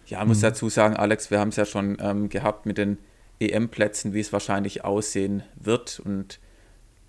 Ja, 0.07 0.25
muss 0.25 0.37
mhm. 0.37 0.41
dazu 0.41 0.69
sagen, 0.69 0.95
Alex, 0.95 1.31
wir 1.31 1.39
haben 1.39 1.49
es 1.49 1.55
ja 1.55 1.65
schon 1.65 1.97
ähm, 1.99 2.29
gehabt 2.29 2.65
mit 2.65 2.77
den 2.77 2.97
EM-Plätzen, 3.39 4.13
wie 4.13 4.19
es 4.19 4.33
wahrscheinlich 4.33 4.83
aussehen 4.83 5.43
wird. 5.55 6.01
Und 6.03 6.39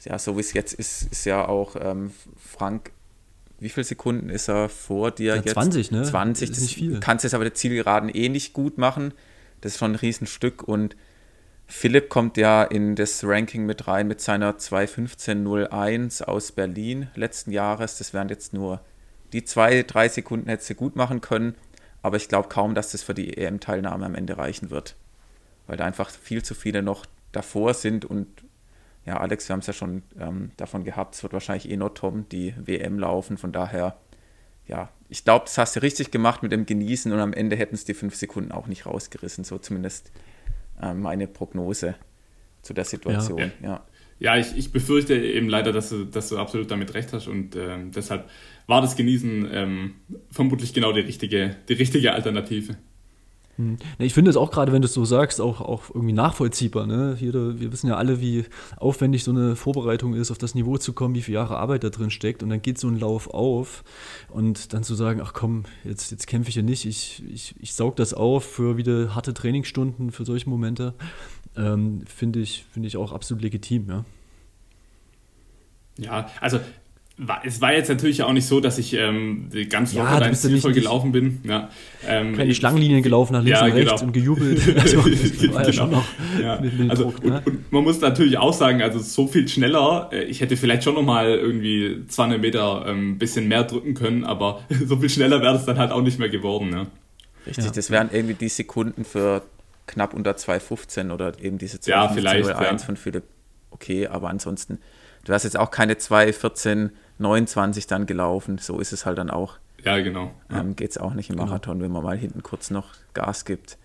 ja, 0.04 0.18
so 0.18 0.36
wie 0.36 0.40
es 0.40 0.52
jetzt 0.52 0.74
ist, 0.74 1.10
ist 1.10 1.24
ja 1.24 1.48
auch 1.48 1.76
ähm, 1.80 2.12
Frank 2.36 2.92
wie 3.62 3.68
viele 3.68 3.84
Sekunden 3.84 4.28
ist 4.28 4.48
er 4.48 4.68
vor 4.68 5.10
dir 5.10 5.36
ja, 5.36 5.42
jetzt? 5.42 5.52
20, 5.52 5.90
ne? 5.90 6.02
20, 6.02 6.48
das 6.48 6.58
ist 6.58 6.64
nicht 6.64 6.74
viel. 6.76 7.00
Kannst 7.00 7.24
jetzt 7.24 7.34
aber 7.34 7.44
der 7.44 7.54
Zielgeraden 7.54 8.08
eh 8.08 8.28
nicht 8.28 8.52
gut 8.52 8.78
machen. 8.78 9.14
Das 9.60 9.72
ist 9.72 9.78
schon 9.78 9.92
ein 9.92 9.96
Riesenstück 9.96 10.62
und 10.62 10.96
Philipp 11.66 12.08
kommt 12.08 12.36
ja 12.36 12.64
in 12.64 12.96
das 12.96 13.24
Ranking 13.24 13.64
mit 13.64 13.88
rein 13.88 14.08
mit 14.08 14.20
seiner 14.20 14.58
2.15.01 14.58 16.24
aus 16.24 16.52
Berlin 16.52 17.08
letzten 17.14 17.50
Jahres. 17.50 17.98
Das 17.98 18.12
wären 18.12 18.28
jetzt 18.28 18.52
nur 18.52 18.80
die 19.32 19.44
zwei, 19.44 19.82
drei 19.82 20.08
Sekunden 20.08 20.48
hätte 20.48 20.64
sie 20.64 20.74
gut 20.74 20.96
machen 20.96 21.20
können. 21.20 21.54
Aber 22.02 22.16
ich 22.16 22.28
glaube 22.28 22.48
kaum, 22.48 22.74
dass 22.74 22.92
das 22.92 23.02
für 23.02 23.14
die 23.14 23.36
EM-Teilnahme 23.38 24.04
am 24.04 24.14
Ende 24.14 24.36
reichen 24.36 24.70
wird. 24.70 24.96
Weil 25.66 25.76
da 25.76 25.84
einfach 25.86 26.10
viel 26.10 26.42
zu 26.42 26.54
viele 26.54 26.82
noch 26.82 27.06
davor 27.30 27.74
sind. 27.74 28.04
Und 28.04 28.26
ja, 29.04 29.18
Alex, 29.18 29.48
wir 29.48 29.54
haben 29.54 29.60
es 29.60 29.66
ja 29.66 29.72
schon 29.72 30.02
ähm, 30.18 30.52
davon 30.56 30.84
gehabt, 30.84 31.14
es 31.14 31.22
wird 31.22 31.32
wahrscheinlich 31.32 31.70
eh 31.70 31.76
noch 31.76 31.90
Tom 31.90 32.28
die 32.28 32.54
WM 32.56 32.98
laufen. 32.98 33.36
Von 33.36 33.52
daher, 33.52 33.98
ja, 34.66 34.90
ich 35.08 35.24
glaube, 35.24 35.44
das 35.46 35.58
hast 35.58 35.76
du 35.76 35.82
richtig 35.82 36.10
gemacht 36.10 36.42
mit 36.42 36.52
dem 36.52 36.66
Genießen 36.66 37.12
und 37.12 37.18
am 37.18 37.32
Ende 37.32 37.56
hätten 37.56 37.74
es 37.74 37.84
die 37.84 37.94
fünf 37.94 38.14
Sekunden 38.14 38.52
auch 38.52 38.68
nicht 38.68 38.86
rausgerissen. 38.86 39.44
So 39.44 39.58
zumindest 39.58 40.12
äh, 40.80 40.94
meine 40.94 41.26
Prognose 41.26 41.96
zu 42.62 42.74
der 42.74 42.84
Situation. 42.84 43.38
Ja, 43.38 43.50
ja. 43.60 43.86
ja 44.20 44.36
ich, 44.36 44.56
ich 44.56 44.72
befürchte 44.72 45.16
eben 45.16 45.48
leider, 45.48 45.72
dass 45.72 45.88
du, 45.88 46.04
dass 46.04 46.28
du 46.28 46.38
absolut 46.38 46.70
damit 46.70 46.94
recht 46.94 47.12
hast 47.12 47.26
und 47.26 47.56
ähm, 47.56 47.90
deshalb 47.90 48.30
war 48.68 48.80
das 48.80 48.94
Genießen 48.94 49.48
ähm, 49.52 49.94
vermutlich 50.30 50.72
genau 50.72 50.92
die 50.92 51.00
richtige, 51.00 51.56
die 51.68 51.74
richtige 51.74 52.12
Alternative. 52.12 52.76
Hm. 53.56 53.76
Ich 53.98 54.14
finde 54.14 54.30
es 54.30 54.36
auch 54.36 54.50
gerade, 54.50 54.72
wenn 54.72 54.82
du 54.82 54.86
es 54.86 54.94
so 54.94 55.04
sagst, 55.04 55.40
auch, 55.40 55.60
auch 55.60 55.90
irgendwie 55.90 56.14
nachvollziehbar. 56.14 56.86
Ne? 56.86 57.16
Jeder, 57.20 57.60
wir 57.60 57.70
wissen 57.72 57.88
ja 57.88 57.96
alle, 57.96 58.20
wie 58.20 58.44
aufwendig 58.76 59.24
so 59.24 59.30
eine 59.30 59.56
Vorbereitung 59.56 60.14
ist, 60.14 60.30
auf 60.30 60.38
das 60.38 60.54
Niveau 60.54 60.78
zu 60.78 60.92
kommen, 60.94 61.14
wie 61.14 61.22
viele 61.22 61.36
Jahre 61.36 61.58
Arbeit 61.58 61.84
da 61.84 61.90
drin 61.90 62.10
steckt. 62.10 62.42
Und 62.42 62.50
dann 62.50 62.62
geht 62.62 62.78
so 62.78 62.88
ein 62.88 62.98
Lauf 62.98 63.28
auf 63.28 63.84
und 64.30 64.72
dann 64.72 64.84
zu 64.84 64.94
sagen, 64.94 65.20
ach 65.22 65.34
komm, 65.34 65.64
jetzt, 65.84 66.10
jetzt 66.10 66.26
kämpfe 66.26 66.48
ich 66.48 66.56
ja 66.56 66.62
nicht, 66.62 66.86
ich, 66.86 67.22
ich, 67.30 67.54
ich 67.60 67.74
saug 67.74 67.96
das 67.96 68.14
auf 68.14 68.44
für 68.44 68.76
wieder 68.76 69.14
harte 69.14 69.34
Trainingsstunden, 69.34 70.10
für 70.12 70.24
solche 70.24 70.48
Momente, 70.48 70.94
ähm, 71.56 72.02
finde 72.06 72.40
ich, 72.40 72.64
find 72.72 72.86
ich 72.86 72.96
auch 72.96 73.12
absolut 73.12 73.42
legitim. 73.42 73.88
Ja. 73.88 74.04
Ja, 75.98 76.30
also 76.40 76.58
es 77.44 77.60
war 77.60 77.74
jetzt 77.74 77.88
natürlich 77.88 78.22
auch 78.22 78.32
nicht 78.32 78.46
so, 78.46 78.60
dass 78.60 78.78
ich 78.78 78.94
ähm, 78.94 79.48
ganz 79.68 79.92
locker 79.92 80.12
ja, 80.12 80.20
da 80.20 80.26
ins 80.26 80.40
Ziel 80.42 80.58
voll 80.60 80.72
gelaufen 80.72 81.12
bin. 81.12 81.40
Ja, 81.44 81.68
ähm, 82.06 82.34
keine 82.36 82.54
Schlangenlinien 82.54 83.02
gelaufen 83.02 83.34
nach 83.34 83.42
links 83.42 83.60
ja, 83.60 83.66
und 83.66 83.72
rechts 83.72 83.92
genau. 83.92 84.02
und 84.04 84.12
gejubelt. 84.12 84.60
Also, 84.82 85.54
war 85.54 85.66
ja 85.66 85.72
schon 85.72 85.90
noch 85.90 86.04
ja. 86.40 86.60
also, 86.88 87.04
Druck, 87.04 87.24
ne? 87.24 87.42
und, 87.44 87.46
und, 87.46 87.72
man 87.72 87.84
muss 87.84 88.00
natürlich 88.00 88.38
auch 88.38 88.52
sagen, 88.52 88.82
also 88.82 88.98
so 88.98 89.26
viel 89.26 89.46
schneller, 89.46 90.08
äh, 90.12 90.24
ich 90.24 90.40
hätte 90.40 90.56
vielleicht 90.56 90.84
schon 90.84 90.94
nochmal 90.94 91.30
irgendwie 91.30 92.04
200 92.08 92.40
Meter 92.40 92.86
ein 92.86 92.96
ähm, 92.96 93.18
bisschen 93.18 93.48
mehr 93.48 93.64
drücken 93.64 93.94
können, 93.94 94.24
aber 94.24 94.62
so 94.86 94.96
viel 94.96 95.10
schneller 95.10 95.42
wäre 95.42 95.56
es 95.56 95.64
dann 95.64 95.78
halt 95.78 95.92
auch 95.92 96.02
nicht 96.02 96.18
mehr 96.18 96.30
geworden. 96.30 96.70
Ne? 96.70 96.86
Richtig, 97.46 97.70
das 97.72 97.90
wären 97.90 98.10
irgendwie 98.12 98.34
die 98.34 98.48
Sekunden 98.48 99.04
für 99.04 99.42
knapp 99.86 100.14
unter 100.14 100.32
2,15 100.32 101.12
oder 101.12 101.32
eben 101.40 101.58
diese 101.58 101.78
2,15 101.78 101.90
ja, 101.90 102.08
vielleicht, 102.08 102.48
ja. 102.48 102.78
von 102.78 102.96
Philipp. 102.96 103.24
Okay, 103.70 104.06
aber 104.06 104.28
ansonsten, 104.28 104.78
du 105.24 105.32
hast 105.32 105.44
jetzt 105.44 105.58
auch 105.58 105.70
keine 105.70 105.94
2,14 105.94 106.90
29 107.18 107.86
dann 107.86 108.06
gelaufen. 108.06 108.58
So 108.58 108.78
ist 108.78 108.92
es 108.92 109.06
halt 109.06 109.18
dann 109.18 109.30
auch. 109.30 109.58
Ja, 109.84 109.98
genau. 110.00 110.32
Ja. 110.50 110.60
Ähm, 110.60 110.76
Geht 110.76 110.90
es 110.90 110.98
auch 110.98 111.14
nicht 111.14 111.30
im 111.30 111.36
genau. 111.36 111.46
Marathon, 111.46 111.74
genau. 111.78 111.84
wenn 111.84 111.92
man 111.92 112.02
mal 112.04 112.16
hinten 112.16 112.42
kurz 112.42 112.70
noch 112.70 112.88
Gas 113.14 113.44
gibt. 113.44 113.78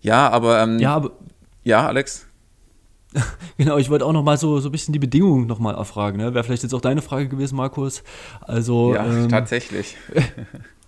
Ja, 0.00 0.30
aber. 0.30 0.62
Ähm, 0.62 0.78
ja, 0.78 0.94
aber. 0.94 1.12
Ja, 1.64 1.86
Alex? 1.86 2.26
genau, 3.58 3.76
ich 3.76 3.90
wollte 3.90 4.06
auch 4.06 4.12
noch 4.12 4.24
mal 4.24 4.38
so, 4.38 4.58
so 4.58 4.68
ein 4.68 4.72
bisschen 4.72 4.92
die 4.92 4.98
Bedingungen 4.98 5.46
noch 5.46 5.58
mal 5.58 5.74
erfragen. 5.74 6.16
Ne? 6.16 6.34
Wäre 6.34 6.44
vielleicht 6.44 6.62
jetzt 6.62 6.74
auch 6.74 6.80
deine 6.80 7.02
Frage 7.02 7.28
gewesen, 7.28 7.56
Markus. 7.56 8.02
Also, 8.40 8.94
ja, 8.94 9.04
ähm, 9.06 9.28
tatsächlich. 9.28 9.96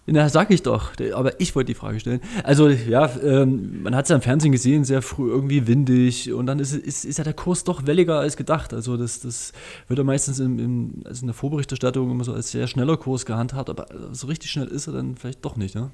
Na, 0.06 0.28
sag 0.28 0.50
ich 0.50 0.62
doch. 0.62 0.92
Aber 1.14 1.40
ich 1.40 1.54
wollte 1.54 1.68
die 1.68 1.74
Frage 1.74 1.98
stellen. 1.98 2.20
Also, 2.42 2.68
ja, 2.68 3.10
ähm, 3.22 3.82
man 3.82 3.96
hat 3.96 4.04
es 4.04 4.10
ja 4.10 4.16
im 4.16 4.22
Fernsehen 4.22 4.52
gesehen, 4.52 4.84
sehr 4.84 5.00
früh 5.00 5.30
irgendwie 5.30 5.66
windig 5.66 6.30
und 6.30 6.44
dann 6.46 6.58
ist, 6.58 6.74
ist, 6.74 7.06
ist 7.06 7.16
ja 7.16 7.24
der 7.24 7.32
Kurs 7.32 7.64
doch 7.64 7.86
welliger 7.86 8.18
als 8.18 8.36
gedacht. 8.36 8.74
Also, 8.74 8.98
das, 8.98 9.20
das 9.20 9.52
wird 9.88 9.98
ja 9.98 10.04
meistens 10.04 10.40
in, 10.40 10.58
in, 10.58 11.02
also 11.06 11.22
in 11.22 11.28
der 11.28 11.34
Vorberichterstattung 11.34 12.10
immer 12.10 12.24
so 12.24 12.34
als 12.34 12.50
sehr 12.50 12.66
schneller 12.66 12.98
Kurs 12.98 13.24
gehandhabt, 13.24 13.70
aber 13.70 13.86
so 14.12 14.26
richtig 14.26 14.50
schnell 14.50 14.68
ist 14.68 14.86
er 14.86 14.92
dann 14.92 15.16
vielleicht 15.16 15.42
doch 15.44 15.56
nicht, 15.56 15.74
ne? 15.74 15.90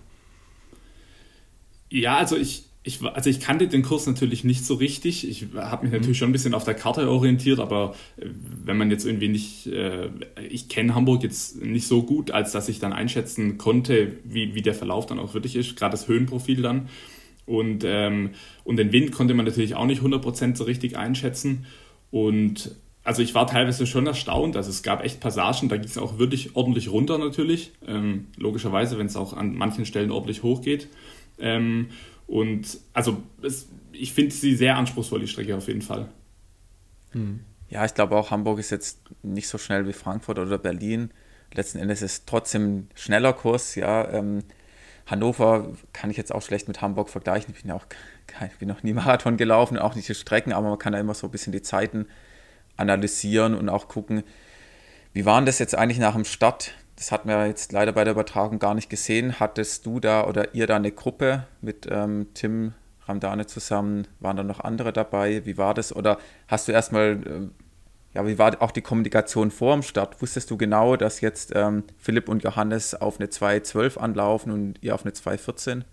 Ja, 1.90 2.16
also 2.18 2.36
ich, 2.36 2.69
ich, 2.82 3.02
also 3.02 3.28
ich 3.28 3.40
kannte 3.40 3.68
den 3.68 3.82
Kurs 3.82 4.06
natürlich 4.06 4.42
nicht 4.42 4.64
so 4.64 4.74
richtig. 4.74 5.28
Ich 5.28 5.48
habe 5.54 5.84
mich 5.84 5.92
natürlich 5.92 6.16
mhm. 6.16 6.20
schon 6.20 6.28
ein 6.30 6.32
bisschen 6.32 6.54
auf 6.54 6.64
der 6.64 6.74
Karte 6.74 7.10
orientiert, 7.10 7.58
aber 7.58 7.94
äh, 8.16 8.26
wenn 8.64 8.78
man 8.78 8.90
jetzt 8.90 9.04
irgendwie 9.04 9.28
nicht, 9.28 9.66
äh, 9.66 10.08
ich 10.48 10.68
kenne 10.68 10.94
Hamburg 10.94 11.22
jetzt 11.22 11.60
nicht 11.62 11.86
so 11.86 12.02
gut, 12.02 12.30
als 12.30 12.52
dass 12.52 12.68
ich 12.70 12.78
dann 12.78 12.94
einschätzen 12.94 13.58
konnte, 13.58 14.16
wie, 14.24 14.54
wie 14.54 14.62
der 14.62 14.74
Verlauf 14.74 15.04
dann 15.06 15.18
auch 15.18 15.34
wirklich 15.34 15.56
ist, 15.56 15.76
gerade 15.76 15.92
das 15.92 16.08
Höhenprofil 16.08 16.62
dann. 16.62 16.88
Und, 17.44 17.84
ähm, 17.84 18.30
und 18.64 18.76
den 18.76 18.92
Wind 18.92 19.12
konnte 19.12 19.34
man 19.34 19.44
natürlich 19.44 19.74
auch 19.74 19.86
nicht 19.86 20.02
100% 20.02 20.56
so 20.56 20.64
richtig 20.64 20.96
einschätzen. 20.96 21.66
Und 22.10 22.76
also 23.04 23.22
ich 23.22 23.34
war 23.34 23.46
teilweise 23.46 23.86
schon 23.86 24.06
erstaunt. 24.06 24.56
Also 24.56 24.70
es 24.70 24.82
gab 24.82 25.04
echt 25.04 25.20
Passagen, 25.20 25.68
da 25.68 25.76
ging 25.76 25.88
es 25.88 25.98
auch 25.98 26.18
wirklich 26.18 26.56
ordentlich 26.56 26.90
runter 26.90 27.18
natürlich. 27.18 27.72
Ähm, 27.86 28.28
logischerweise, 28.36 28.98
wenn 28.98 29.06
es 29.06 29.16
auch 29.16 29.34
an 29.34 29.54
manchen 29.54 29.84
Stellen 29.84 30.10
ordentlich 30.10 30.42
hochgeht. 30.42 30.88
Ähm, 31.38 31.88
und 32.30 32.78
also 32.92 33.24
es, 33.42 33.66
ich 33.90 34.12
finde 34.12 34.30
sie 34.30 34.54
sehr 34.54 34.76
anspruchsvoll, 34.76 35.18
die 35.18 35.26
Strecke 35.26 35.56
auf 35.56 35.66
jeden 35.66 35.82
Fall. 35.82 36.08
Hm. 37.10 37.40
Ja, 37.68 37.84
ich 37.84 37.92
glaube 37.92 38.16
auch, 38.16 38.30
Hamburg 38.30 38.60
ist 38.60 38.70
jetzt 38.70 39.00
nicht 39.24 39.48
so 39.48 39.58
schnell 39.58 39.88
wie 39.88 39.92
Frankfurt 39.92 40.38
oder 40.38 40.56
Berlin. 40.56 41.10
Letzten 41.52 41.78
Endes 41.78 42.02
ist 42.02 42.12
es 42.12 42.24
trotzdem 42.26 42.62
ein 42.62 42.88
schneller 42.94 43.32
Kurs, 43.32 43.74
ja. 43.74 44.08
Ähm, 44.12 44.44
Hannover 45.06 45.72
kann 45.92 46.10
ich 46.10 46.16
jetzt 46.16 46.32
auch 46.32 46.42
schlecht 46.42 46.68
mit 46.68 46.80
Hamburg 46.80 47.08
vergleichen. 47.08 47.52
Ich 47.52 47.62
bin 47.62 47.70
ja 47.70 47.74
auch 47.74 47.86
ich 48.52 48.58
bin 48.58 48.68
noch 48.68 48.84
nie 48.84 48.92
Marathon 48.92 49.36
gelaufen, 49.36 49.76
auch 49.76 49.96
nicht 49.96 50.08
die 50.08 50.14
Strecken, 50.14 50.52
aber 50.52 50.68
man 50.68 50.78
kann 50.78 50.92
da 50.92 51.00
immer 51.00 51.14
so 51.14 51.26
ein 51.26 51.32
bisschen 51.32 51.52
die 51.52 51.62
Zeiten 51.62 52.06
analysieren 52.76 53.56
und 53.56 53.68
auch 53.68 53.88
gucken, 53.88 54.22
wie 55.12 55.24
waren 55.24 55.46
das 55.46 55.58
jetzt 55.58 55.74
eigentlich 55.74 55.98
nach 55.98 56.14
dem 56.14 56.24
Start? 56.24 56.74
Das 57.00 57.12
hatten 57.12 57.30
wir 57.30 57.46
jetzt 57.46 57.72
leider 57.72 57.92
bei 57.92 58.04
der 58.04 58.12
Übertragung 58.12 58.58
gar 58.58 58.74
nicht 58.74 58.90
gesehen. 58.90 59.40
Hattest 59.40 59.86
du 59.86 60.00
da 60.00 60.26
oder 60.26 60.54
ihr 60.54 60.66
da 60.66 60.76
eine 60.76 60.92
Gruppe 60.92 61.46
mit 61.62 61.88
ähm, 61.90 62.26
Tim 62.34 62.74
Ramdane 63.06 63.46
zusammen? 63.46 64.06
Waren 64.18 64.36
da 64.36 64.42
noch 64.42 64.60
andere 64.60 64.92
dabei? 64.92 65.46
Wie 65.46 65.56
war 65.56 65.72
das? 65.72 65.96
Oder 65.96 66.18
hast 66.46 66.68
du 66.68 66.72
erstmal, 66.72 67.12
äh, 67.26 67.48
ja, 68.12 68.26
wie 68.26 68.38
war 68.38 68.60
auch 68.60 68.70
die 68.70 68.82
Kommunikation 68.82 69.50
vor 69.50 69.72
dem 69.76 69.82
Start? 69.82 70.20
Wusstest 70.20 70.50
du 70.50 70.58
genau, 70.58 70.96
dass 70.96 71.22
jetzt 71.22 71.52
ähm, 71.54 71.84
Philipp 71.96 72.28
und 72.28 72.44
Johannes 72.44 72.94
auf 72.94 73.18
eine 73.18 73.30
2.12 73.30 73.96
anlaufen 73.96 74.52
und 74.52 74.78
ihr 74.82 74.94
auf 74.94 75.06
eine 75.06 75.14
2.14? 75.14 75.84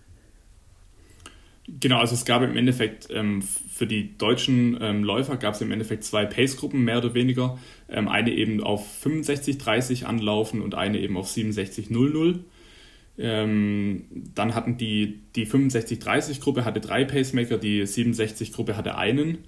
Genau, 1.68 1.98
also 1.98 2.14
es 2.14 2.24
gab 2.24 2.42
im 2.42 2.56
Endeffekt 2.56 3.08
ähm, 3.10 3.42
für 3.42 3.86
die 3.86 4.16
deutschen 4.16 4.78
ähm, 4.80 5.04
Läufer 5.04 5.36
gab 5.36 5.54
es 5.54 5.60
im 5.60 5.70
Endeffekt 5.70 6.02
zwei 6.02 6.24
Pace-Gruppen, 6.24 6.82
mehr 6.82 6.98
oder 6.98 7.12
weniger. 7.12 7.58
Ähm, 7.90 8.08
eine 8.08 8.32
eben 8.32 8.62
auf 8.62 8.86
65-30 9.04 10.04
anlaufen 10.04 10.62
und 10.62 10.74
eine 10.74 10.98
eben 10.98 11.18
auf 11.18 11.28
67-00. 11.28 12.38
Ähm, 13.18 14.04
dann 14.34 14.54
hatten 14.54 14.78
die, 14.78 15.20
die 15.36 15.46
65-30-Gruppe 15.46 16.64
hatte 16.64 16.80
drei 16.80 17.04
Pacemaker, 17.04 17.58
die 17.58 17.82
67-Gruppe 17.82 18.74
hatte 18.76 18.96
einen. 18.96 19.38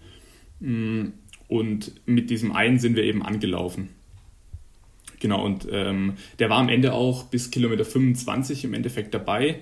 Mm, 0.59 1.12
und 1.49 1.93
mit 2.05 2.29
diesem 2.29 2.53
einen 2.53 2.79
sind 2.79 2.97
wir 2.97 3.05
eben 3.05 3.23
angelaufen. 3.23 3.89
Genau, 5.21 5.43
und 5.45 5.66
ähm, 5.71 6.14
der 6.39 6.51
war 6.51 6.59
am 6.59 6.68
Ende 6.68 6.93
auch 6.93 7.25
bis 7.25 7.51
Kilometer 7.51 7.85
25 7.85 8.64
im 8.64 8.75
Endeffekt 8.75 9.14
dabei. 9.14 9.61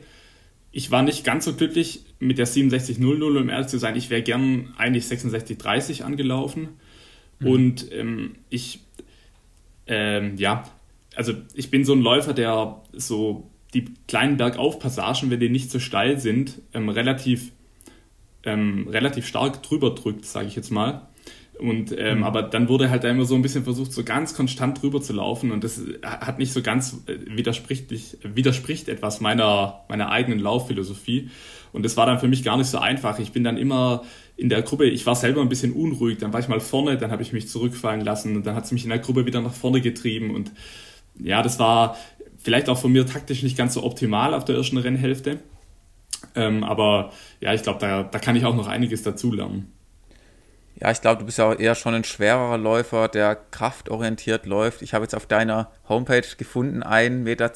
Ich 0.79 0.93
war 0.93 1.03
nicht 1.03 1.25
ganz 1.25 1.45
so 1.45 1.55
glücklich 1.55 2.05
mit 2.21 2.39
der 2.39 2.47
67.00, 2.47 3.37
um 3.37 3.49
ehrlich 3.49 3.67
zu 3.67 3.79
sein. 3.79 3.97
Ich 3.97 4.11
wäre 4.11 4.23
gern 4.23 4.73
eigentlich 4.79 5.07
66.30 5.07 6.03
angelaufen. 6.05 6.69
Mhm. 7.41 7.47
Und 7.49 7.93
ähm, 7.93 8.37
ich, 8.49 8.79
ähm, 9.89 10.37
ja, 10.37 10.71
also 11.17 11.33
ich 11.55 11.73
bin 11.73 11.85
so 11.85 11.95
ein 11.95 12.01
Läufer, 12.01 12.33
der 12.33 12.81
so 12.93 13.51
die 13.75 13.87
kleinen 14.07 14.37
Bergaufpassagen, 14.37 15.33
wenn 15.33 15.41
die 15.41 15.49
nicht 15.49 15.69
so 15.73 15.81
steil 15.81 16.21
sind, 16.21 16.63
ähm, 16.73 16.89
relativ, 16.89 17.51
ähm, 18.45 18.87
relativ 18.87 19.27
stark 19.27 19.65
drüber 19.65 19.91
drückt, 19.97 20.27
sage 20.27 20.47
ich 20.47 20.55
jetzt 20.55 20.71
mal. 20.71 21.08
Und 21.59 21.93
ähm, 21.97 22.19
mhm. 22.19 22.25
aber 22.25 22.43
dann 22.43 22.69
wurde 22.69 22.89
halt 22.89 23.03
da 23.03 23.09
immer 23.09 23.25
so 23.25 23.35
ein 23.35 23.43
bisschen 23.43 23.65
versucht, 23.65 23.93
so 23.93 24.05
ganz 24.05 24.35
konstant 24.35 24.81
drüber 24.81 25.01
zu 25.01 25.13
laufen 25.13 25.51
und 25.51 25.65
das 25.65 25.81
hat 26.03 26.39
nicht 26.39 26.53
so 26.53 26.63
ganz 26.63 27.03
äh, 27.07 27.17
widerspricht, 27.37 27.91
widerspricht 28.23 28.89
etwas 28.89 29.21
meiner, 29.21 29.81
meiner 29.89 30.11
eigenen 30.11 30.39
Laufphilosophie. 30.39 31.31
Und 31.73 31.85
das 31.85 31.97
war 31.97 32.07
dann 32.07 32.19
für 32.19 32.29
mich 32.29 32.45
gar 32.45 32.57
nicht 32.57 32.69
so 32.69 32.79
einfach. 32.79 33.19
Ich 33.19 33.33
bin 33.33 33.45
dann 33.45 33.59
immer 33.59 34.05
in 34.37 34.49
der 34.49 34.63
Gruppe, 34.63 34.87
ich 34.87 35.05
war 35.05 35.17
selber 35.17 35.43
ein 35.43 35.49
bisschen 35.49 35.73
unruhig, 35.73 36.19
dann 36.19 36.33
war 36.33 36.41
ich 36.41 36.49
mal 36.49 36.61
vorne, 36.61 36.97
dann 36.97 37.11
habe 37.11 37.23
ich 37.23 37.33
mich 37.33 37.49
zurückfallen 37.49 38.03
lassen 38.03 38.37
und 38.37 38.47
dann 38.47 38.55
hat 38.55 38.65
es 38.65 38.73
mich 38.73 38.85
in 38.85 38.91
der 38.91 39.01
Gruppe 39.01 39.27
wieder 39.27 39.41
nach 39.41 39.53
vorne 39.53 39.81
getrieben. 39.81 40.35
Und 40.35 40.53
ja, 41.19 41.43
das 41.43 41.59
war 41.59 41.97
vielleicht 42.39 42.69
auch 42.69 42.79
von 42.79 42.93
mir 42.93 43.05
taktisch 43.05 43.43
nicht 43.43 43.57
ganz 43.57 43.75
so 43.75 43.83
optimal 43.83 44.33
auf 44.33 44.45
der 44.45 44.57
ersten 44.57 44.79
Rennhälfte. 44.79 45.41
Ähm, 46.35 46.63
aber 46.63 47.13
ja, 47.41 47.53
ich 47.53 47.63
glaube, 47.63 47.81
da, 47.81 48.05
da 48.05 48.19
kann 48.19 48.37
ich 48.37 48.45
auch 48.45 48.55
noch 48.55 48.69
einiges 48.69 49.03
dazulernen. 49.03 49.73
Ja, 50.81 50.93
ich 50.93 51.01
glaube, 51.01 51.19
du 51.19 51.27
bist 51.27 51.39
ja 51.39 51.51
auch 51.51 51.59
eher 51.59 51.75
schon 51.75 51.95
ein 51.95 52.05
schwererer 52.05 52.57
Läufer, 52.57 53.09
der 53.09 53.37
kraftorientiert 53.51 54.47
läuft. 54.47 54.83
Ich 54.83 54.95
habe 54.95 55.05
jetzt 55.05 55.15
auf 55.15 55.27
deiner 55.27 55.73
Homepage 55.89 56.23
gefunden, 56.37 56.85
1,82 56.85 57.11
Meter 57.11 57.51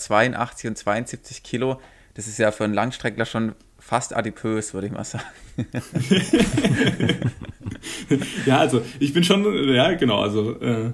und 0.69 0.79
72 0.79 1.43
Kilo. 1.45 1.81
Das 2.15 2.27
ist 2.27 2.39
ja 2.39 2.51
für 2.51 2.65
einen 2.65 2.75
Langstreckler 2.75 3.25
schon 3.25 3.55
fast 3.79 4.17
adipös, 4.17 4.75
würde 4.75 4.89
ich 4.89 4.93
mal 4.93 5.05
sagen. 5.05 5.25
ja, 8.47 8.59
also 8.59 8.83
ich 8.99 9.13
bin 9.13 9.23
schon, 9.23 9.69
ja, 9.73 9.93
genau, 9.95 10.21
also 10.21 10.61
äh, 10.61 10.93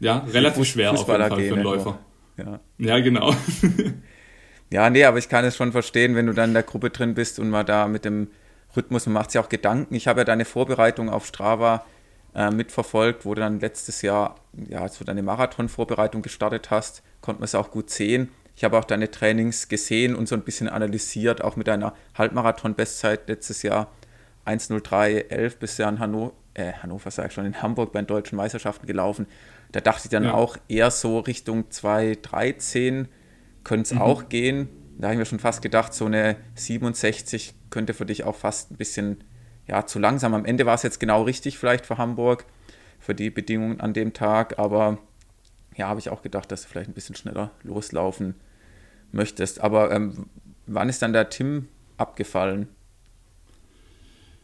ja, 0.00 0.18
relativ 0.32 0.66
schwer 0.66 0.92
auf 0.92 1.06
jeden 1.06 1.20
Fall 1.20 1.40
für 1.40 1.54
einen 1.54 1.62
Läufer. 1.62 1.98
Ja. 2.36 2.60
ja, 2.78 2.98
genau. 2.98 3.32
ja, 4.72 4.90
nee, 4.90 5.04
aber 5.04 5.18
ich 5.18 5.28
kann 5.28 5.44
es 5.44 5.54
schon 5.56 5.70
verstehen, 5.70 6.16
wenn 6.16 6.26
du 6.26 6.32
dann 6.32 6.50
in 6.50 6.54
der 6.54 6.64
Gruppe 6.64 6.90
drin 6.90 7.14
bist 7.14 7.38
und 7.38 7.48
mal 7.48 7.62
da 7.62 7.86
mit 7.86 8.04
dem 8.04 8.28
Rhythmus, 8.76 9.06
man 9.06 9.14
macht 9.14 9.30
sich 9.30 9.40
auch 9.40 9.48
Gedanken. 9.48 9.94
Ich 9.94 10.08
habe 10.08 10.20
ja 10.20 10.24
deine 10.24 10.44
Vorbereitung 10.44 11.08
auf 11.10 11.26
Strava 11.26 11.84
äh, 12.34 12.50
mitverfolgt, 12.50 13.24
wo 13.24 13.34
du 13.34 13.40
dann 13.40 13.60
letztes 13.60 14.02
Jahr, 14.02 14.36
ja, 14.68 14.80
als 14.80 14.98
du 14.98 15.04
deine 15.04 15.22
Marathon-Vorbereitung 15.22 16.22
gestartet 16.22 16.70
hast, 16.70 17.02
konnte 17.20 17.40
man 17.40 17.44
es 17.44 17.54
auch 17.54 17.70
gut 17.70 17.90
sehen. 17.90 18.30
Ich 18.56 18.64
habe 18.64 18.78
auch 18.78 18.84
deine 18.84 19.10
Trainings 19.10 19.68
gesehen 19.68 20.14
und 20.14 20.28
so 20.28 20.34
ein 20.34 20.42
bisschen 20.42 20.68
analysiert, 20.68 21.42
auch 21.42 21.56
mit 21.56 21.66
deiner 21.66 21.94
Halbmarathon-Bestzeit 22.16 23.28
letztes 23.28 23.62
Jahr 23.62 23.88
1.03.11 24.46 25.58
bist 25.58 25.78
du 25.78 25.84
ja 25.84 25.88
in 25.88 25.98
Hannover, 25.98 26.32
äh, 26.54 26.72
Hannover 26.72 27.10
sage 27.10 27.28
ich 27.28 27.34
schon, 27.34 27.46
in 27.46 27.62
Hamburg 27.62 27.92
bei 27.92 28.00
den 28.00 28.06
deutschen 28.06 28.36
Meisterschaften 28.36 28.86
gelaufen. 28.86 29.26
Da 29.72 29.80
dachte 29.80 30.02
ich 30.04 30.10
dann 30.10 30.24
ja. 30.24 30.34
auch 30.34 30.56
eher 30.68 30.90
so 30.90 31.18
Richtung 31.18 31.64
2.13 31.70 33.06
könnte 33.64 33.82
es 33.82 33.94
mhm. 33.94 34.02
auch 34.02 34.28
gehen. 34.28 34.68
Da 34.98 35.08
habe 35.08 35.14
ich 35.14 35.18
mir 35.18 35.26
schon 35.26 35.38
fast 35.38 35.62
gedacht, 35.62 35.92
so 35.92 36.06
eine 36.06 36.36
67 36.54 37.54
könnte 37.70 37.94
für 37.94 38.06
dich 38.06 38.24
auch 38.24 38.36
fast 38.36 38.70
ein 38.70 38.76
bisschen 38.76 39.24
ja, 39.66 39.86
zu 39.86 39.98
langsam. 39.98 40.34
Am 40.34 40.44
Ende 40.44 40.66
war 40.66 40.74
es 40.74 40.82
jetzt 40.82 41.00
genau 41.00 41.22
richtig 41.22 41.58
vielleicht 41.58 41.86
für 41.86 41.98
Hamburg, 41.98 42.46
für 43.00 43.14
die 43.14 43.30
Bedingungen 43.30 43.80
an 43.80 43.92
dem 43.92 44.12
Tag, 44.12 44.58
aber 44.58 44.98
ja, 45.76 45.88
habe 45.88 46.00
ich 46.00 46.10
auch 46.10 46.22
gedacht, 46.22 46.52
dass 46.52 46.62
du 46.62 46.68
vielleicht 46.68 46.88
ein 46.88 46.94
bisschen 46.94 47.16
schneller 47.16 47.50
loslaufen 47.62 48.34
möchtest. 49.10 49.60
Aber 49.60 49.90
ähm, 49.90 50.26
wann 50.66 50.88
ist 50.88 51.02
dann 51.02 51.12
der 51.12 51.30
Tim 51.30 51.68
abgefallen? 51.96 52.68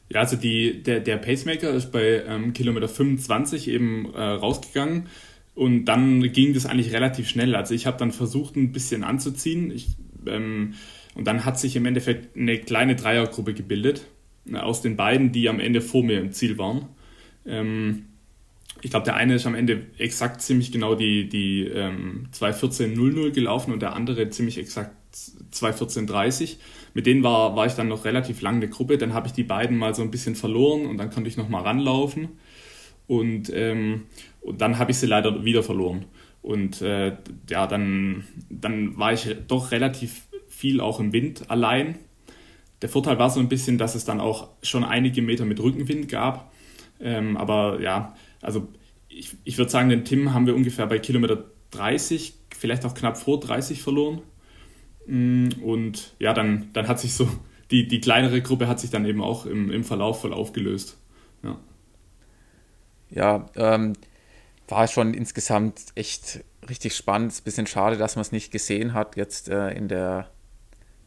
Ja, 0.08 0.20
also 0.20 0.36
die, 0.36 0.82
der, 0.82 1.00
der 1.00 1.18
Pacemaker 1.18 1.70
ist 1.70 1.92
bei 1.92 2.24
ähm, 2.26 2.52
Kilometer 2.52 2.88
25 2.88 3.68
eben 3.68 4.12
äh, 4.12 4.20
rausgegangen 4.20 5.06
und 5.54 5.84
dann 5.84 6.20
ging 6.32 6.52
das 6.52 6.66
eigentlich 6.66 6.92
relativ 6.92 7.28
schnell. 7.28 7.54
Also 7.54 7.74
ich 7.74 7.86
habe 7.86 7.96
dann 7.96 8.10
versucht, 8.10 8.56
ein 8.56 8.72
bisschen 8.72 9.04
anzuziehen. 9.04 9.70
Ich 9.70 9.96
ähm, 10.26 10.74
und 11.14 11.26
dann 11.26 11.44
hat 11.44 11.58
sich 11.58 11.76
im 11.76 11.86
Endeffekt 11.86 12.36
eine 12.36 12.58
kleine 12.58 12.96
Dreiergruppe 12.96 13.54
gebildet 13.54 14.06
äh, 14.50 14.56
aus 14.56 14.82
den 14.82 14.96
beiden, 14.96 15.32
die 15.32 15.48
am 15.48 15.60
Ende 15.60 15.80
vor 15.80 16.02
mir 16.02 16.20
im 16.20 16.32
Ziel 16.32 16.58
waren. 16.58 16.86
Ähm, 17.46 18.06
ich 18.82 18.90
glaube, 18.90 19.04
der 19.04 19.16
eine 19.16 19.34
ist 19.34 19.46
am 19.46 19.54
Ende 19.54 19.86
exakt 19.98 20.40
ziemlich 20.40 20.72
genau 20.72 20.94
die, 20.94 21.28
die 21.28 21.64
ähm, 21.66 22.28
2.14.00 22.32 23.30
gelaufen 23.30 23.72
und 23.72 23.82
der 23.82 23.94
andere 23.94 24.30
ziemlich 24.30 24.58
exakt 24.58 24.96
2.14.30. 25.52 26.56
Mit 26.94 27.06
denen 27.06 27.22
war, 27.22 27.56
war 27.56 27.66
ich 27.66 27.74
dann 27.74 27.88
noch 27.88 28.04
relativ 28.04 28.40
lang 28.40 28.56
eine 28.56 28.68
Gruppe. 28.68 28.96
Dann 28.96 29.12
habe 29.12 29.26
ich 29.26 29.32
die 29.32 29.42
beiden 29.42 29.76
mal 29.76 29.94
so 29.94 30.02
ein 30.02 30.10
bisschen 30.10 30.34
verloren 30.34 30.86
und 30.86 30.98
dann 30.98 31.10
konnte 31.10 31.28
ich 31.28 31.36
noch 31.36 31.48
mal 31.48 31.62
ranlaufen. 31.62 32.28
Und, 33.06 33.50
ähm, 33.52 34.04
und 34.40 34.60
dann 34.60 34.78
habe 34.78 34.92
ich 34.92 34.98
sie 34.98 35.06
leider 35.06 35.44
wieder 35.44 35.62
verloren. 35.62 36.06
Und 36.42 36.80
äh, 36.82 37.16
ja, 37.48 37.66
dann, 37.66 38.24
dann 38.48 38.96
war 38.98 39.12
ich 39.12 39.36
doch 39.46 39.72
relativ 39.72 40.22
viel 40.48 40.80
auch 40.80 41.00
im 41.00 41.12
Wind 41.12 41.50
allein. 41.50 41.98
Der 42.82 42.88
Vorteil 42.88 43.18
war 43.18 43.30
so 43.30 43.40
ein 43.40 43.48
bisschen, 43.48 43.76
dass 43.78 43.94
es 43.94 44.04
dann 44.04 44.20
auch 44.20 44.48
schon 44.62 44.84
einige 44.84 45.22
Meter 45.22 45.44
mit 45.44 45.60
Rückenwind 45.60 46.08
gab. 46.08 46.52
Ähm, 47.00 47.36
aber 47.36 47.80
ja, 47.80 48.14
also 48.40 48.68
ich, 49.08 49.36
ich 49.44 49.58
würde 49.58 49.70
sagen, 49.70 49.90
den 49.90 50.04
Tim 50.04 50.32
haben 50.32 50.46
wir 50.46 50.54
ungefähr 50.54 50.86
bei 50.86 50.98
Kilometer 50.98 51.44
30, 51.72 52.34
vielleicht 52.56 52.84
auch 52.84 52.94
knapp 52.94 53.18
vor 53.18 53.40
30 53.40 53.82
verloren. 53.82 54.22
Mm, 55.06 55.48
und 55.62 56.14
ja, 56.18 56.32
dann, 56.32 56.70
dann 56.72 56.88
hat 56.88 57.00
sich 57.00 57.12
so, 57.12 57.28
die, 57.70 57.86
die 57.86 58.00
kleinere 58.00 58.40
Gruppe 58.40 58.68
hat 58.68 58.80
sich 58.80 58.90
dann 58.90 59.04
eben 59.04 59.22
auch 59.22 59.46
im, 59.46 59.70
im 59.70 59.84
Verlauf 59.84 60.22
voll 60.22 60.32
aufgelöst. 60.32 60.98
Ja, 61.42 61.58
ja 63.10 63.46
ähm, 63.56 63.92
war 64.70 64.88
schon 64.88 65.14
insgesamt 65.14 65.80
echt 65.94 66.44
richtig 66.68 66.96
spannend. 66.96 67.32
Ist 67.32 67.40
ein 67.40 67.44
bisschen 67.44 67.66
schade, 67.66 67.96
dass 67.96 68.16
man 68.16 68.22
es 68.22 68.32
nicht 68.32 68.52
gesehen 68.52 68.94
hat 68.94 69.16
jetzt 69.16 69.48
äh, 69.48 69.70
in 69.70 69.88
der 69.88 70.30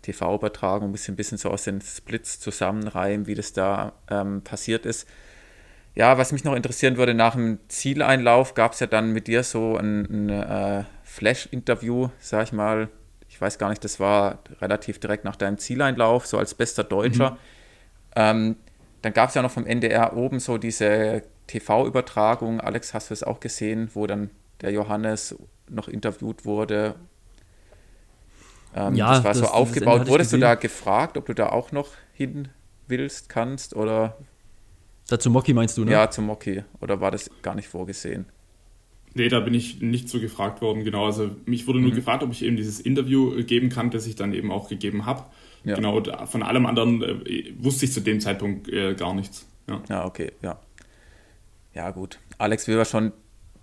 TV-Übertragung, 0.02 0.90
ein 0.90 0.92
bisschen, 0.92 1.16
bisschen 1.16 1.38
so 1.38 1.50
aus 1.50 1.64
den 1.64 1.82
Splits 1.82 2.40
zusammenreihen, 2.40 3.26
wie 3.26 3.36
das 3.36 3.54
da 3.54 3.94
ähm, 4.10 4.42
passiert 4.42 4.86
ist. 4.86 5.08
Ja, 5.96 6.18
was 6.18 6.32
mich 6.32 6.44
noch 6.44 6.56
interessieren 6.56 6.98
würde, 6.98 7.14
nach 7.14 7.36
dem 7.36 7.60
Zieleinlauf 7.68 8.56
gab 8.56 8.74
es 8.74 8.80
ja 8.80 8.88
dann 8.88 9.14
mit 9.14 9.28
dir 9.28 9.44
so 9.44 9.78
ein, 9.78 10.28
ein 10.28 10.30
äh, 10.30 10.84
Flash-Interview, 11.04 12.10
sag 12.20 12.48
ich 12.48 12.52
mal. 12.52 12.90
Ich 13.30 13.40
weiß 13.40 13.58
gar 13.58 13.70
nicht, 13.70 13.84
das 13.84 14.00
war 14.00 14.40
relativ 14.60 15.00
direkt 15.00 15.24
nach 15.24 15.36
deinem 15.36 15.58
Zieleinlauf, 15.58 16.26
so 16.26 16.38
als 16.38 16.54
bester 16.56 16.84
Deutscher. 16.84 17.32
Mhm. 17.32 17.38
Ähm, 18.16 18.56
dann 19.02 19.14
gab 19.14 19.30
es 19.30 19.36
ja 19.36 19.42
noch 19.42 19.52
vom 19.52 19.66
NDR 19.66 20.16
oben 20.16 20.40
so 20.40 20.58
diese 20.58 21.24
TV-Übertragung. 21.48 22.62
Alex, 22.62 22.94
hast 22.94 23.10
du 23.10 23.14
es 23.14 23.24
auch 23.24 23.40
gesehen, 23.40 23.90
wo 23.94 24.08
dann 24.08 24.30
der 24.62 24.72
Johannes 24.72 25.36
noch 25.70 25.88
interviewt 25.88 26.46
wurde 26.46 26.96
ähm, 28.76 28.96
ja, 28.96 29.14
das 29.14 29.24
war 29.24 29.32
das, 29.32 29.40
so 29.40 29.46
aufgebaut. 29.46 30.08
Wurdest 30.08 30.34
du 30.34 30.38
da 30.38 30.56
gefragt, 30.56 31.18
ob 31.18 31.26
du 31.28 31.34
da 31.34 31.50
auch 31.50 31.72
noch 31.72 31.90
hin 32.14 32.50
willst, 32.88 33.30
kannst 33.30 33.76
oder? 33.76 34.18
Da 35.08 35.20
zu 35.20 35.30
Moki 35.30 35.54
meinst 35.54 35.78
du, 35.78 35.86
ne? 35.86 35.92
Ja, 35.92 36.10
zu 36.10 36.22
Moki. 36.22 36.64
Oder 36.80 37.02
war 37.02 37.12
das 37.12 37.30
gar 37.42 37.56
nicht 37.56 37.68
vorgesehen? 37.68 38.26
Nee, 39.16 39.30
da 39.30 39.42
bin 39.42 39.54
ich 39.54 39.80
nicht 39.82 40.10
so 40.10 40.20
gefragt 40.20 40.62
worden, 40.62 40.84
genau. 40.84 41.06
Also 41.06 41.30
mich 41.46 41.68
wurde 41.68 41.80
nur 41.80 41.92
mhm. 41.92 41.96
gefragt, 41.96 42.24
ob 42.24 42.32
ich 42.32 42.44
eben 42.44 42.56
dieses 42.56 42.80
Interview 42.80 43.36
äh, 43.36 43.44
geben 43.44 43.70
kann, 43.70 43.92
das 43.92 44.08
ich 44.08 44.16
dann 44.16 44.34
eben 44.34 44.52
auch 44.52 44.70
gegeben 44.70 45.06
habe. 45.06 45.26
Ja. 45.66 45.76
Genau, 45.76 45.98
und 45.98 46.12
von 46.26 46.42
allem 46.42 46.66
anderen 46.66 47.04
äh, 47.04 47.54
wusste 47.60 47.86
ich 47.86 47.94
zu 47.94 48.02
dem 48.02 48.20
Zeitpunkt 48.22 48.70
äh, 48.70 48.96
gar 48.96 49.14
nichts. 49.14 49.48
Ja. 49.70 49.82
ja, 49.88 50.06
okay, 50.06 50.32
ja. 50.42 50.60
Ja, 51.74 51.92
gut. 51.92 52.20
Alex 52.38 52.68
wir 52.68 52.86
schon 52.86 53.14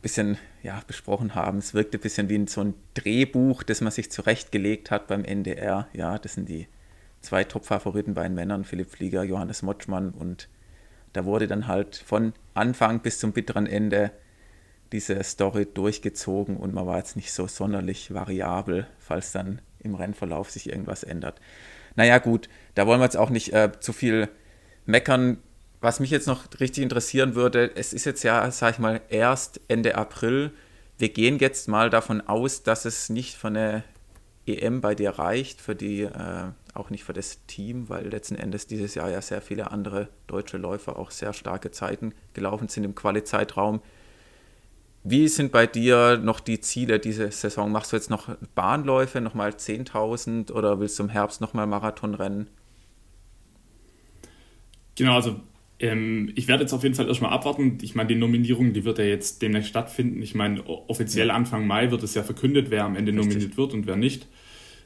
bisschen 0.02 0.38
ja, 0.62 0.80
besprochen 0.86 1.34
haben. 1.34 1.58
Es 1.58 1.74
wirkte 1.74 1.98
ein 1.98 2.00
bisschen 2.00 2.28
wie 2.28 2.46
so 2.46 2.62
ein 2.62 2.74
Drehbuch, 2.94 3.62
das 3.62 3.80
man 3.80 3.92
sich 3.92 4.10
zurechtgelegt 4.10 4.90
hat 4.90 5.06
beim 5.06 5.24
NDR. 5.24 5.88
Ja, 5.92 6.18
das 6.18 6.34
sind 6.34 6.48
die 6.48 6.68
zwei 7.20 7.44
Top-Favoriten 7.44 8.14
bei 8.14 8.22
den 8.22 8.34
Männern, 8.34 8.64
Philipp 8.64 8.90
Flieger, 8.90 9.22
Johannes 9.22 9.62
Motschmann. 9.62 10.10
Und 10.10 10.48
da 11.12 11.24
wurde 11.24 11.46
dann 11.46 11.66
halt 11.66 11.96
von 11.96 12.32
Anfang 12.54 13.00
bis 13.00 13.18
zum 13.18 13.32
bitteren 13.32 13.66
Ende 13.66 14.10
diese 14.92 15.22
Story 15.22 15.66
durchgezogen 15.72 16.56
und 16.56 16.74
man 16.74 16.86
war 16.86 16.98
jetzt 16.98 17.14
nicht 17.14 17.32
so 17.32 17.46
sonderlich 17.46 18.12
variabel, 18.12 18.88
falls 18.98 19.30
dann 19.30 19.60
im 19.78 19.94
Rennverlauf 19.94 20.50
sich 20.50 20.68
irgendwas 20.68 21.04
ändert. 21.04 21.40
Naja, 21.94 22.18
gut, 22.18 22.48
da 22.74 22.86
wollen 22.86 23.00
wir 23.00 23.04
jetzt 23.04 23.16
auch 23.16 23.30
nicht 23.30 23.52
äh, 23.52 23.70
zu 23.78 23.92
viel 23.92 24.28
meckern 24.86 25.38
was 25.80 26.00
mich 26.00 26.10
jetzt 26.10 26.26
noch 26.26 26.44
richtig 26.60 26.82
interessieren 26.82 27.34
würde, 27.34 27.74
es 27.74 27.92
ist 27.92 28.04
jetzt 28.04 28.22
ja, 28.22 28.50
sag 28.50 28.74
ich 28.74 28.78
mal, 28.78 29.00
erst 29.08 29.60
Ende 29.68 29.94
April. 29.94 30.52
Wir 30.98 31.08
gehen 31.08 31.38
jetzt 31.38 31.68
mal 31.68 31.88
davon 31.88 32.20
aus, 32.20 32.62
dass 32.62 32.84
es 32.84 33.08
nicht 33.08 33.36
von 33.36 33.54
der 33.54 33.84
EM 34.46 34.80
bei 34.80 34.94
dir 34.94 35.10
reicht 35.10 35.60
für 35.60 35.74
die 35.74 36.02
äh, 36.02 36.50
auch 36.74 36.90
nicht 36.90 37.04
für 37.04 37.12
das 37.12 37.44
Team, 37.46 37.88
weil 37.88 38.08
letzten 38.08 38.36
Endes 38.36 38.66
dieses 38.66 38.94
Jahr 38.94 39.10
ja 39.10 39.20
sehr 39.20 39.42
viele 39.42 39.70
andere 39.70 40.08
deutsche 40.26 40.56
Läufer 40.56 40.98
auch 40.98 41.10
sehr 41.10 41.32
starke 41.32 41.70
Zeiten 41.70 42.14
gelaufen 42.32 42.68
sind 42.68 42.84
im 42.84 42.94
Quali-Zeitraum. 42.94 43.80
Wie 45.02 45.28
sind 45.28 45.50
bei 45.50 45.66
dir 45.66 46.18
noch 46.18 46.40
die 46.40 46.60
Ziele 46.60 47.00
diese 47.00 47.30
Saison? 47.30 47.72
Machst 47.72 47.92
du 47.92 47.96
jetzt 47.96 48.10
noch 48.10 48.28
Bahnläufe, 48.54 49.20
nochmal 49.20 49.50
10.000 49.50 50.52
oder 50.52 50.78
willst 50.78 50.98
du 50.98 51.04
im 51.04 51.08
Herbst 51.08 51.40
nochmal 51.40 51.66
Marathon 51.66 52.14
rennen? 52.14 52.48
Genau, 54.94 55.14
also 55.14 55.40
ähm, 55.80 56.30
ich 56.34 56.46
werde 56.46 56.62
jetzt 56.62 56.72
auf 56.72 56.82
jeden 56.82 56.94
Fall 56.94 57.08
erstmal 57.08 57.32
abwarten. 57.32 57.78
Ich 57.82 57.94
meine, 57.94 58.08
die 58.08 58.14
Nominierung, 58.14 58.72
die 58.72 58.84
wird 58.84 58.98
ja 58.98 59.04
jetzt 59.04 59.40
demnächst 59.42 59.70
stattfinden. 59.70 60.22
Ich 60.22 60.34
meine, 60.34 60.64
offiziell 60.66 61.30
Anfang 61.30 61.66
Mai 61.66 61.90
wird 61.90 62.02
es 62.02 62.14
ja 62.14 62.22
verkündet, 62.22 62.70
wer 62.70 62.84
am 62.84 62.96
Ende 62.96 63.12
Richtig. 63.12 63.26
nominiert 63.26 63.56
wird 63.56 63.72
und 63.72 63.86
wer 63.86 63.96
nicht. 63.96 64.26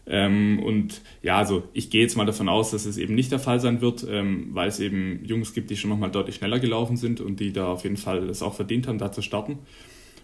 Ähm, 0.06 0.60
und 0.62 1.00
ja, 1.22 1.38
also 1.38 1.64
ich 1.72 1.90
gehe 1.90 2.02
jetzt 2.02 2.16
mal 2.16 2.26
davon 2.26 2.48
aus, 2.48 2.70
dass 2.70 2.84
es 2.84 2.96
eben 2.96 3.14
nicht 3.14 3.32
der 3.32 3.38
Fall 3.38 3.58
sein 3.58 3.80
wird, 3.80 4.06
ähm, 4.08 4.50
weil 4.52 4.68
es 4.68 4.78
eben 4.78 5.24
Jungs 5.24 5.52
gibt, 5.52 5.70
die 5.70 5.76
schon 5.76 5.90
nochmal 5.90 6.10
deutlich 6.10 6.36
schneller 6.36 6.60
gelaufen 6.60 6.96
sind 6.96 7.20
und 7.20 7.40
die 7.40 7.52
da 7.52 7.68
auf 7.68 7.84
jeden 7.84 7.96
Fall 7.96 8.28
es 8.28 8.42
auch 8.42 8.54
verdient 8.54 8.86
haben, 8.86 8.98
da 8.98 9.10
zu 9.10 9.22
starten. 9.22 9.58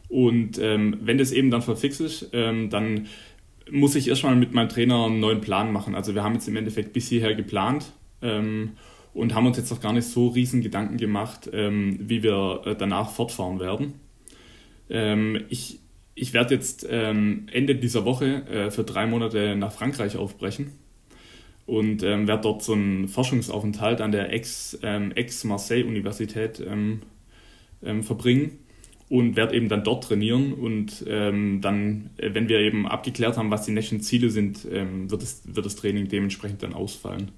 Und 0.08 0.58
ähm, 0.58 0.98
wenn 1.00 1.18
das 1.18 1.32
eben 1.32 1.50
dann 1.50 1.62
verfixt 1.62 2.00
ist, 2.00 2.30
ähm, 2.32 2.68
dann 2.68 3.06
muss 3.70 3.94
ich 3.94 4.08
erstmal 4.08 4.36
mit 4.36 4.52
meinem 4.52 4.68
Trainer 4.68 5.06
einen 5.06 5.20
neuen 5.20 5.40
Plan 5.40 5.72
machen. 5.72 5.94
Also 5.94 6.14
wir 6.14 6.22
haben 6.22 6.34
jetzt 6.34 6.48
im 6.48 6.56
Endeffekt 6.56 6.92
bis 6.92 7.08
hierher 7.08 7.34
geplant 7.34 7.92
ähm, 8.20 8.72
und 9.14 9.34
haben 9.34 9.46
uns 9.46 9.56
jetzt 9.56 9.70
noch 9.70 9.80
gar 9.80 9.92
nicht 9.92 10.06
so 10.06 10.28
riesen 10.28 10.62
Gedanken 10.62 10.96
gemacht, 10.96 11.48
ähm, 11.52 11.98
wie 12.00 12.22
wir 12.22 12.62
äh, 12.64 12.76
danach 12.76 13.10
fortfahren 13.10 13.60
werden. 13.60 13.94
Ähm, 14.88 15.44
ich 15.48 15.80
ich 16.20 16.32
werde 16.34 16.54
jetzt 16.54 16.86
ähm, 16.88 17.46
Ende 17.50 17.74
dieser 17.76 18.04
Woche 18.04 18.46
äh, 18.46 18.70
für 18.70 18.84
drei 18.84 19.06
Monate 19.06 19.56
nach 19.56 19.72
Frankreich 19.72 20.18
aufbrechen 20.18 20.72
und 21.64 22.02
ähm, 22.02 22.28
werde 22.28 22.42
dort 22.42 22.62
so 22.62 22.74
einen 22.74 23.08
Forschungsaufenthalt 23.08 24.02
an 24.02 24.12
der 24.12 24.30
Ex-Marseille-Universität 24.32 26.62
ähm, 26.66 27.00
ähm, 27.82 28.02
verbringen 28.02 28.58
und 29.08 29.36
werde 29.36 29.54
eben 29.54 29.70
dann 29.70 29.82
dort 29.82 30.04
trainieren 30.04 30.52
und 30.52 31.02
ähm, 31.06 31.62
dann, 31.62 32.10
äh, 32.18 32.34
wenn 32.34 32.50
wir 32.50 32.58
eben 32.58 32.86
abgeklärt 32.86 33.38
haben, 33.38 33.50
was 33.50 33.64
die 33.64 33.72
nächsten 33.72 34.02
Ziele 34.02 34.28
sind, 34.30 34.68
ähm, 34.70 35.10
wird, 35.10 35.22
das, 35.22 35.40
wird 35.46 35.64
das 35.64 35.76
Training 35.76 36.08
dementsprechend 36.08 36.62
dann 36.62 36.74
ausfallen. 36.74 37.30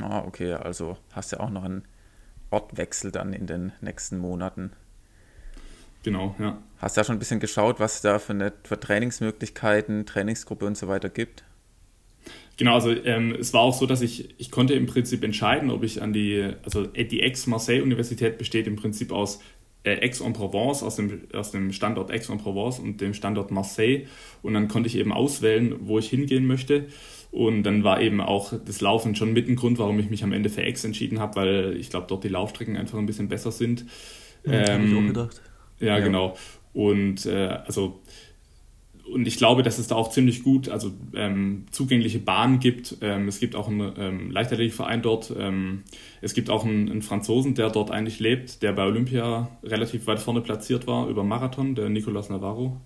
Ah, 0.00 0.24
okay, 0.26 0.52
also 0.52 0.96
hast 1.12 1.32
du 1.32 1.36
ja 1.36 1.42
auch 1.42 1.50
noch 1.50 1.64
einen 1.64 1.84
Ortwechsel 2.50 3.10
dann 3.10 3.32
in 3.32 3.46
den 3.46 3.72
nächsten 3.80 4.18
Monaten. 4.18 4.72
Genau, 6.02 6.34
ja. 6.38 6.58
Hast 6.78 6.96
du 6.96 7.00
ja 7.00 7.04
schon 7.04 7.16
ein 7.16 7.18
bisschen 7.18 7.40
geschaut, 7.40 7.80
was 7.80 7.96
es 7.96 8.00
da 8.02 8.18
für, 8.18 8.32
eine, 8.32 8.52
für 8.62 8.78
Trainingsmöglichkeiten, 8.78 10.06
Trainingsgruppe 10.06 10.64
und 10.64 10.76
so 10.76 10.88
weiter 10.88 11.08
gibt? 11.08 11.44
Genau, 12.56 12.74
also 12.74 12.90
ähm, 12.90 13.36
es 13.38 13.52
war 13.52 13.60
auch 13.60 13.74
so, 13.74 13.86
dass 13.86 14.00
ich, 14.00 14.34
ich 14.38 14.50
konnte 14.50 14.74
im 14.74 14.86
Prinzip 14.86 15.22
entscheiden, 15.22 15.70
ob 15.70 15.84
ich 15.84 16.02
an 16.02 16.12
die, 16.12 16.52
also 16.64 16.86
die 16.86 17.22
Aix-Marseille-Universität 17.22 18.38
besteht 18.38 18.66
im 18.66 18.76
Prinzip 18.76 19.12
aus 19.12 19.40
äh, 19.84 20.04
Aix-en-Provence, 20.04 20.82
aus 20.82 20.96
dem, 20.96 21.28
aus 21.32 21.52
dem 21.52 21.72
Standort 21.72 22.10
Aix-en-Provence 22.10 22.80
und 22.80 23.00
dem 23.00 23.14
Standort 23.14 23.50
Marseille. 23.50 24.06
Und 24.42 24.54
dann 24.54 24.68
konnte 24.68 24.88
ich 24.88 24.96
eben 24.96 25.12
auswählen, 25.12 25.76
wo 25.80 25.98
ich 25.98 26.08
hingehen 26.08 26.46
möchte. 26.46 26.86
Und 27.30 27.62
dann 27.62 27.84
war 27.84 28.00
eben 28.00 28.20
auch 28.20 28.52
das 28.64 28.80
Laufen 28.80 29.14
schon 29.14 29.32
mit 29.32 29.48
ein 29.48 29.56
Grund, 29.56 29.78
warum 29.78 29.98
ich 29.98 30.08
mich 30.08 30.24
am 30.24 30.32
Ende 30.32 30.48
für 30.48 30.62
Aix 30.62 30.84
entschieden 30.84 31.20
habe, 31.20 31.36
weil 31.36 31.76
ich 31.78 31.90
glaube, 31.90 32.06
dort 32.08 32.24
die 32.24 32.28
Laufstrecken 32.28 32.76
einfach 32.76 32.98
ein 32.98 33.06
bisschen 33.06 33.28
besser 33.28 33.52
sind. 33.52 33.84
Ja, 34.44 34.52
ähm, 34.52 34.68
habe 34.68 34.84
ich 34.86 34.94
auch 34.94 35.06
gedacht. 35.06 35.42
Ja, 35.80 35.98
ja. 35.98 36.00
genau. 36.00 36.36
Und 36.72 37.26
äh, 37.26 37.48
also 37.66 38.00
und 39.12 39.26
ich 39.26 39.36
glaube, 39.36 39.62
dass 39.62 39.78
es 39.78 39.88
da 39.88 39.94
auch 39.94 40.10
ziemlich 40.10 40.42
gut, 40.42 40.68
also 40.68 40.92
ähm, 41.14 41.64
zugängliche 41.70 42.18
Bahnen 42.18 42.60
gibt. 42.60 42.96
Ähm, 43.00 43.28
es 43.28 43.40
gibt 43.40 43.56
auch 43.56 43.68
einen 43.68 43.92
ähm, 43.96 44.30
Leichtathletikverein 44.30 45.02
dort. 45.02 45.32
Ähm, 45.36 45.82
es 46.20 46.34
gibt 46.34 46.50
auch 46.50 46.64
einen, 46.64 46.90
einen, 46.90 47.02
Franzosen, 47.02 47.54
der 47.54 47.70
dort 47.70 47.90
eigentlich 47.90 48.20
lebt, 48.20 48.62
der 48.62 48.72
bei 48.72 48.84
Olympia 48.84 49.48
relativ 49.62 50.06
weit 50.06 50.20
vorne 50.20 50.40
platziert 50.40 50.86
war 50.86 51.08
über 51.08 51.24
Marathon, 51.24 51.74
der 51.74 51.88
Nicolas 51.88 52.28
Navarro. 52.28 52.80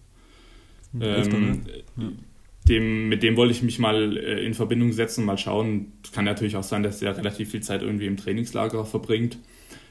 Ähm, 1.00 1.62
ja. 1.96 2.04
Dem, 2.68 3.08
mit 3.08 3.22
dem 3.22 3.36
wollte 3.36 3.52
ich 3.52 3.62
mich 3.62 3.78
mal 3.78 4.16
äh, 4.16 4.44
in 4.44 4.54
Verbindung 4.54 4.92
setzen, 4.92 5.24
mal 5.24 5.38
schauen. 5.38 5.92
Kann 6.12 6.24
natürlich 6.24 6.56
auch 6.56 6.62
sein, 6.62 6.82
dass 6.82 7.02
er 7.02 7.16
relativ 7.16 7.50
viel 7.50 7.60
Zeit 7.60 7.82
irgendwie 7.82 8.06
im 8.06 8.16
Trainingslager 8.16 8.84
verbringt. 8.84 9.38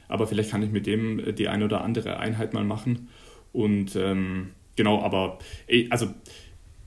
Aber 0.07 0.27
vielleicht 0.27 0.51
kann 0.51 0.63
ich 0.63 0.71
mit 0.71 0.87
dem 0.87 1.19
äh, 1.19 1.33
die 1.33 1.47
eine 1.47 1.65
oder 1.65 1.83
andere 1.83 2.19
Einheit 2.19 2.53
mal 2.53 2.63
machen. 2.63 3.09
Und 3.51 3.95
ähm, 3.95 4.51
genau, 4.75 5.01
aber 5.01 5.39
also 5.89 6.07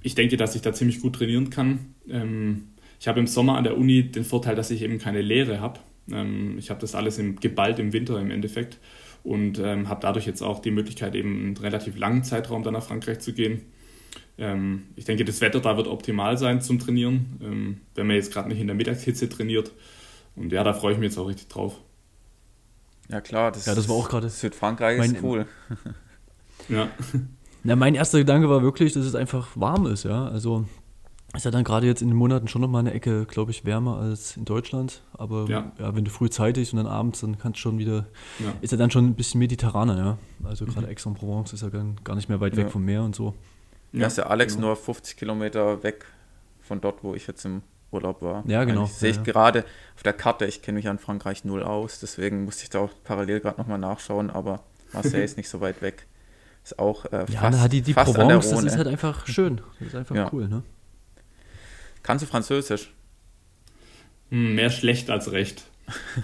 ich 0.03 0.15
denke, 0.15 0.37
dass 0.37 0.55
ich 0.55 0.63
da 0.63 0.73
ziemlich 0.73 1.01
gut 1.01 1.17
trainieren 1.17 1.51
kann. 1.51 1.95
Ähm, 2.09 2.69
ich 3.01 3.09
habe 3.09 3.21
im 3.21 3.27
Sommer 3.27 3.57
an 3.59 3.65
der 3.65 3.77
Uni 3.77 4.05
den 4.05 4.25
Vorteil, 4.25 4.55
dass 4.55 4.71
ich 4.71 4.83
eben 4.83 4.99
keine 4.99 5.21
Lehre 5.21 5.61
habe. 5.61 5.81
Ähm, 6.11 6.57
ich 6.59 6.71
habe 6.71 6.81
das 6.81 6.95
alles 6.95 7.19
im, 7.19 7.37
geballt 7.37 7.79
im 7.79 7.93
Winter 7.93 8.19
im 8.19 8.31
Endeffekt 8.31 8.79
und 9.23 9.59
ähm, 9.59 9.89
habe 9.89 10.01
dadurch 10.01 10.27
jetzt 10.27 10.43
auch 10.43 10.61
die 10.61 10.71
Möglichkeit, 10.71 11.15
eben 11.15 11.39
einen 11.39 11.57
relativ 11.57 11.99
langen 11.99 12.25
Zeitraum 12.25 12.63
dann 12.63 12.75
nach 12.75 12.85
Frankreich 12.85 13.21
zu 13.21 13.33
gehen. 13.33 13.63
Ähm, 14.37 14.87
ich 14.97 15.05
denke, 15.05 15.25
das 15.25 15.41
Wetter 15.41 15.61
da 15.61 15.77
wird 15.77 15.87
optimal 15.87 16.37
sein 16.39 16.61
zum 16.61 16.79
Trainieren, 16.79 17.39
ähm, 17.43 17.81
wenn 17.95 18.07
man 18.07 18.17
jetzt 18.17 18.33
gerade 18.33 18.49
nicht 18.49 18.61
in 18.61 18.67
der 18.67 18.77
Mittagshitze 18.77 19.29
trainiert. 19.29 19.73
Und 20.37 20.53
ja, 20.53 20.65
da 20.65 20.73
freue 20.73 20.93
ich 20.93 20.99
mich 20.99 21.11
jetzt 21.11 21.19
auch 21.19 21.29
richtig 21.29 21.49
drauf. 21.49 21.81
Ja, 23.09 23.21
klar, 23.21 23.53
das, 23.53 23.67
ja, 23.67 23.75
das 23.75 23.89
war 23.89 23.97
auch 23.97 24.09
gerade. 24.09 24.29
Südfrankreich 24.29 24.99
ist 24.99 25.23
cool. 25.23 25.47
Ja. 26.69 26.89
Na, 27.63 27.77
mein 27.77 27.95
erster 27.95 28.19
Gedanke 28.19 28.49
war 28.49 28.63
wirklich, 28.63 28.93
dass 28.93 29.05
es 29.05 29.15
einfach 29.15 29.49
warm 29.55 29.87
ist, 29.87 30.05
ja. 30.05 30.27
Also 30.27 30.67
ist 31.35 31.45
ja 31.45 31.51
dann 31.51 31.65
gerade 31.65 31.87
jetzt 31.87 32.01
in 32.01 32.09
den 32.09 32.17
Monaten 32.17 32.47
schon 32.47 32.63
nochmal 32.63 32.81
eine 32.81 32.93
Ecke, 32.93 33.27
glaube 33.27 33.51
ich, 33.51 33.65
wärmer 33.65 33.99
als 33.99 34.37
in 34.37 34.45
Deutschland. 34.45 35.03
Aber 35.13 35.47
ja. 35.49 35.73
ja. 35.79 35.95
wenn 35.95 36.05
du 36.05 36.11
frühzeitig 36.11 36.73
und 36.73 36.77
dann 36.77 36.87
abends, 36.87 37.21
dann 37.21 37.39
kannst 37.39 37.59
du 37.59 37.63
schon 37.63 37.79
wieder, 37.79 38.07
ja. 38.39 38.53
ist 38.61 38.71
ja 38.71 38.79
dann 38.79 38.91
schon 38.91 39.07
ein 39.07 39.15
bisschen 39.15 39.41
mediterraner, 39.41 39.99
ja. 39.99 40.19
Also 40.45 40.65
gerade 40.65 40.87
mhm. 40.87 40.93
Aix-en-Provence 40.93 41.53
ist 41.53 41.63
ja 41.63 41.71
gar 42.05 42.15
nicht 42.15 42.29
mehr 42.29 42.41
weit 42.41 42.57
weg 42.57 42.71
vom 42.71 42.85
Meer 42.85 43.03
und 43.03 43.17
so. 43.17 43.35
Ja, 44.01 44.07
ist 44.07 44.19
ja 44.19 44.27
Alex 44.27 44.55
genau. 44.55 44.69
nur 44.69 44.77
50 44.77 45.17
Kilometer 45.17 45.83
weg 45.83 46.05
von 46.61 46.81
dort, 46.81 47.05
wo 47.05 47.15
ich 47.15 47.27
jetzt 47.27 47.45
im 47.45 47.63
Urlaub 47.93 48.23
war. 48.23 48.43
Ja, 48.47 48.65
genau. 48.65 48.87
Sehe 48.87 49.11
ich 49.11 49.23
gerade 49.23 49.65
auf 49.95 50.03
der 50.03 50.13
Karte, 50.13 50.47
ich 50.47 50.63
kenne 50.63 50.77
mich 50.77 50.89
an 50.89 50.99
Frankreich 50.99 51.45
null 51.45 51.63
aus, 51.63 52.01
deswegen 52.01 52.45
musste 52.45 52.65
ich 52.65 52.71
da 52.71 52.81
auch 52.81 52.91
parallel 53.05 53.41
gerade 53.41 53.61
nochmal 53.61 53.79
nachschauen, 53.79 54.31
aber 54.31 54.65
Marseille 54.93 55.25
ist 55.25 55.37
nicht 55.37 55.49
so 55.49 55.61
weit 55.61 55.81
weg. 55.81 56.07
Ist 56.65 56.79
auch 56.79 57.05
äh, 57.07 57.27
ja, 57.29 57.41
fast, 57.41 57.73
die, 57.73 57.83
die 57.83 57.93
fast 57.93 58.15
Provence, 58.15 58.51
das 58.51 58.65
ist 58.65 58.77
halt 58.77 58.89
einfach 58.89 59.27
schön. 59.27 59.61
Das 59.79 59.89
ist 59.89 59.95
einfach 59.95 60.17
ja. 60.17 60.31
cool, 60.33 60.49
ne? 60.49 60.63
Kannst 62.03 62.23
du 62.23 62.27
Französisch? 62.27 62.91
Hm, 64.31 64.55
mehr 64.55 64.71
schlecht 64.71 65.11
als 65.11 65.31
recht. 65.31 65.65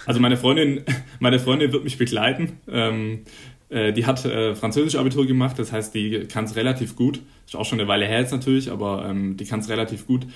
Also 0.07 0.19
meine 0.19 0.37
Freundin, 0.37 0.85
meine 1.21 1.39
Freundin 1.39 1.73
wird 1.73 1.85
mich 1.85 1.99
begleiten. 1.99 2.59
Ähm, 2.69 3.25
äh, 3.25 3.31
die 3.71 4.07
hat 4.07 4.25
äh, 4.25 4.55
Französisch-Abitur 4.55 5.27
gemacht, 5.27 5.59
das 5.59 5.73
heißt, 5.73 5.95
die 5.95 6.27
kann 6.27 6.45
es 6.45 6.57
relativ 6.57 6.97
gut. 6.97 7.21
Ist 7.47 7.57
auch 7.57 7.65
schon 7.65 7.79
eine 7.79 7.89
Weile 7.89 8.07
her 8.07 8.21
jetzt 8.21 8.33
natürlich, 8.33 8.71
aber 8.71 9.07
ähm, 9.09 9.37
die 9.37 9.45
kann 9.45 9.61
es 9.61 9.69
relativ 9.69 10.07
gut. 10.07 10.27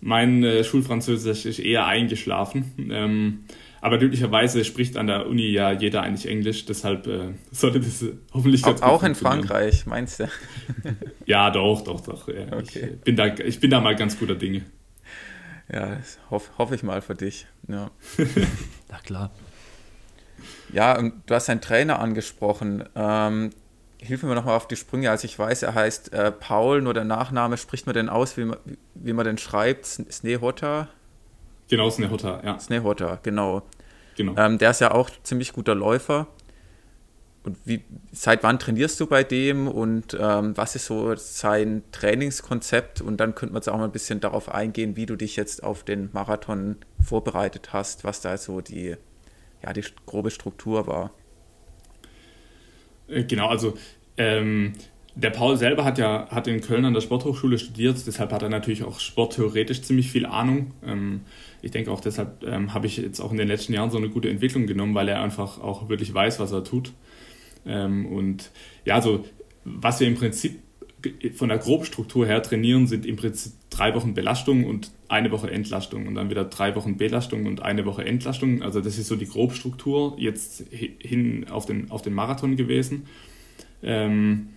Mein 0.00 0.42
äh, 0.42 0.64
Schulfranzösisch 0.64 1.46
ist 1.46 1.58
eher 1.58 1.86
eingeschlafen. 1.86 2.90
Ähm, 2.90 3.44
aber 3.80 3.98
glücklicherweise 3.98 4.64
spricht 4.64 4.96
an 4.96 5.08
der 5.08 5.26
Uni 5.26 5.48
ja 5.48 5.72
jeder 5.72 6.02
eigentlich 6.02 6.28
Englisch, 6.28 6.66
deshalb 6.66 7.06
äh, 7.08 7.34
sollte 7.50 7.80
das 7.80 8.04
hoffentlich 8.32 8.62
ganz 8.62 8.80
Auch, 8.80 8.88
auch 8.88 9.02
in 9.02 9.14
Frankreich, 9.14 9.86
meinst 9.86 10.20
du? 10.20 10.28
ja, 11.26 11.50
doch, 11.50 11.82
doch, 11.82 12.00
doch. 12.00 12.28
Ja. 12.28 12.46
Okay. 12.52 12.90
Ich, 12.94 13.00
bin 13.00 13.16
da, 13.16 13.26
ich 13.26 13.58
bin 13.58 13.70
da 13.70 13.80
mal 13.80 13.96
ganz 13.96 14.18
guter 14.18 14.36
Dinge. 14.36 14.62
Ja, 15.72 15.98
hoffe 16.30 16.50
hoff 16.58 16.72
ich 16.72 16.82
mal 16.82 17.00
für 17.00 17.14
dich. 17.14 17.46
Ja. 17.68 17.90
Na 18.88 18.98
klar. 18.98 19.32
Ja, 20.72 20.98
und 20.98 21.14
du 21.26 21.34
hast 21.34 21.48
deinen 21.48 21.60
Trainer 21.60 21.98
angesprochen. 21.98 22.84
Ähm, 22.94 23.50
hilf 23.98 24.22
mir 24.22 24.34
nochmal 24.34 24.56
auf 24.56 24.68
die 24.68 24.76
Sprünge. 24.76 25.10
Also 25.10 25.26
ich 25.26 25.38
weiß, 25.38 25.62
er 25.62 25.74
heißt 25.74 26.12
äh, 26.12 26.32
Paul, 26.32 26.82
nur 26.82 26.94
der 26.94 27.04
Nachname 27.04 27.56
spricht 27.56 27.86
man 27.86 27.94
denn 27.94 28.08
aus, 28.08 28.36
wie 28.36 28.44
man, 28.44 28.58
wie 28.94 29.12
man 29.12 29.24
den 29.24 29.38
schreibt? 29.38 29.86
Snehotta? 29.86 30.88
Genau, 31.68 31.88
Snehota, 31.88 32.40
ja. 32.44 32.58
Snehota, 32.58 33.18
genau. 33.22 33.62
genau. 34.16 34.34
Ähm, 34.36 34.58
der 34.58 34.72
ist 34.72 34.80
ja 34.80 34.90
auch 34.90 35.08
ziemlich 35.22 35.52
guter 35.52 35.74
Läufer. 35.74 36.26
Und 37.44 37.56
wie, 37.64 37.82
seit 38.12 38.42
wann 38.42 38.58
trainierst 38.58 39.00
du 39.00 39.06
bei 39.06 39.24
dem 39.24 39.66
und 39.66 40.16
ähm, 40.20 40.56
was 40.56 40.76
ist 40.76 40.86
so 40.86 41.16
sein 41.16 41.82
Trainingskonzept? 41.90 43.00
Und 43.00 43.16
dann 43.16 43.34
könnte 43.34 43.54
man 43.54 43.60
jetzt 43.60 43.68
auch 43.68 43.78
mal 43.78 43.84
ein 43.84 43.92
bisschen 43.92 44.20
darauf 44.20 44.48
eingehen, 44.48 44.96
wie 44.96 45.06
du 45.06 45.16
dich 45.16 45.34
jetzt 45.34 45.64
auf 45.64 45.82
den 45.82 46.10
Marathon 46.12 46.76
vorbereitet 47.02 47.72
hast, 47.72 48.04
was 48.04 48.20
da 48.20 48.36
so 48.36 48.60
die, 48.60 48.96
ja, 49.62 49.72
die 49.72 49.84
grobe 50.06 50.30
Struktur 50.30 50.86
war. 50.86 51.12
Äh, 53.08 53.24
genau, 53.24 53.48
also 53.48 53.74
ähm, 54.16 54.72
der 55.14 55.30
Paul 55.30 55.56
selber 55.56 55.84
hat 55.84 55.98
ja 55.98 56.28
hat 56.30 56.46
in 56.46 56.60
Köln 56.60 56.84
an 56.84 56.94
der 56.94 57.02
Sporthochschule 57.02 57.58
studiert, 57.58 58.06
deshalb 58.06 58.32
hat 58.32 58.42
er 58.42 58.48
natürlich 58.48 58.82
auch 58.82 58.98
sporttheoretisch 58.98 59.82
ziemlich 59.82 60.10
viel 60.10 60.26
Ahnung. 60.26 60.72
Ähm, 60.84 61.22
ich 61.60 61.70
denke 61.70 61.90
auch 61.90 62.00
deshalb 62.00 62.42
ähm, 62.44 62.72
habe 62.72 62.86
ich 62.86 62.96
jetzt 62.96 63.20
auch 63.20 63.30
in 63.30 63.38
den 63.38 63.48
letzten 63.48 63.74
Jahren 63.74 63.90
so 63.90 63.98
eine 63.98 64.08
gute 64.08 64.30
Entwicklung 64.30 64.66
genommen, 64.66 64.94
weil 64.94 65.08
er 65.08 65.22
einfach 65.22 65.60
auch 65.60 65.88
wirklich 65.88 66.12
weiß, 66.12 66.40
was 66.40 66.52
er 66.52 66.64
tut. 66.64 66.92
Ähm, 67.66 68.06
und 68.06 68.50
ja, 68.84 69.00
so 69.00 69.24
was 69.64 70.00
wir 70.00 70.08
im 70.08 70.16
Prinzip 70.16 70.61
von 71.34 71.48
der 71.48 71.58
Grobstruktur 71.58 72.26
her 72.26 72.42
trainieren, 72.42 72.86
sind 72.86 73.06
im 73.06 73.16
Prinzip 73.16 73.52
drei 73.70 73.94
Wochen 73.94 74.14
Belastung 74.14 74.64
und 74.64 74.90
eine 75.08 75.30
Woche 75.30 75.50
Entlastung 75.50 76.06
und 76.06 76.14
dann 76.14 76.30
wieder 76.30 76.44
drei 76.44 76.74
Wochen 76.76 76.96
Belastung 76.96 77.46
und 77.46 77.62
eine 77.62 77.84
Woche 77.84 78.04
Entlastung. 78.04 78.62
Also 78.62 78.80
das 78.80 78.98
ist 78.98 79.08
so 79.08 79.16
die 79.16 79.28
Grobstruktur 79.28 80.14
jetzt 80.18 80.64
hin 80.70 81.46
auf 81.50 81.66
den, 81.66 81.90
auf 81.90 82.02
den 82.02 82.14
Marathon 82.14 82.56
gewesen. 82.56 83.06
Ähm, 83.82 84.48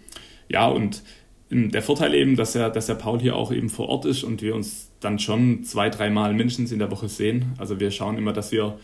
ja, 0.49 0.67
und 0.67 1.03
der 1.49 1.81
Vorteil 1.81 2.13
eben, 2.15 2.35
dass 2.35 2.55
er, 2.55 2.69
dass 2.69 2.87
der 2.87 2.95
Paul 2.95 3.19
hier 3.19 3.35
auch 3.35 3.51
eben 3.51 3.69
vor 3.69 3.89
Ort 3.89 4.05
ist 4.05 4.23
und 4.23 4.41
wir 4.41 4.55
uns 4.55 4.91
dann 4.99 5.19
schon 5.19 5.63
zwei, 5.63 5.89
dreimal 5.89 6.33
mindestens 6.33 6.71
in 6.71 6.79
der 6.79 6.91
Woche 6.91 7.07
sehen. 7.07 7.53
Also 7.57 7.79
wir 7.79 7.91
schauen 7.91 8.17
immer, 8.17 8.33
dass 8.33 8.51
wir 8.51 8.79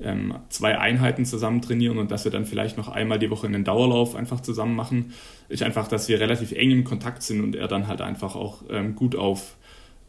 ähm, 0.00 0.34
zwei 0.48 0.78
Einheiten 0.78 1.24
zusammen 1.24 1.62
trainieren 1.62 1.98
und 1.98 2.10
dass 2.10 2.24
wir 2.24 2.32
dann 2.32 2.46
vielleicht 2.46 2.76
noch 2.76 2.88
einmal 2.88 3.18
die 3.18 3.30
Woche 3.30 3.46
einen 3.46 3.64
Dauerlauf 3.64 4.14
einfach 4.14 4.40
zusammen 4.40 4.74
machen, 4.74 5.12
ist 5.48 5.62
einfach, 5.62 5.88
dass 5.88 6.08
wir 6.08 6.20
relativ 6.20 6.52
eng 6.52 6.70
im 6.70 6.84
Kontakt 6.84 7.22
sind 7.22 7.42
und 7.42 7.54
er 7.56 7.68
dann 7.68 7.86
halt 7.86 8.00
einfach 8.00 8.34
auch 8.34 8.62
ähm, 8.70 8.94
gut 8.94 9.16
auf, 9.16 9.56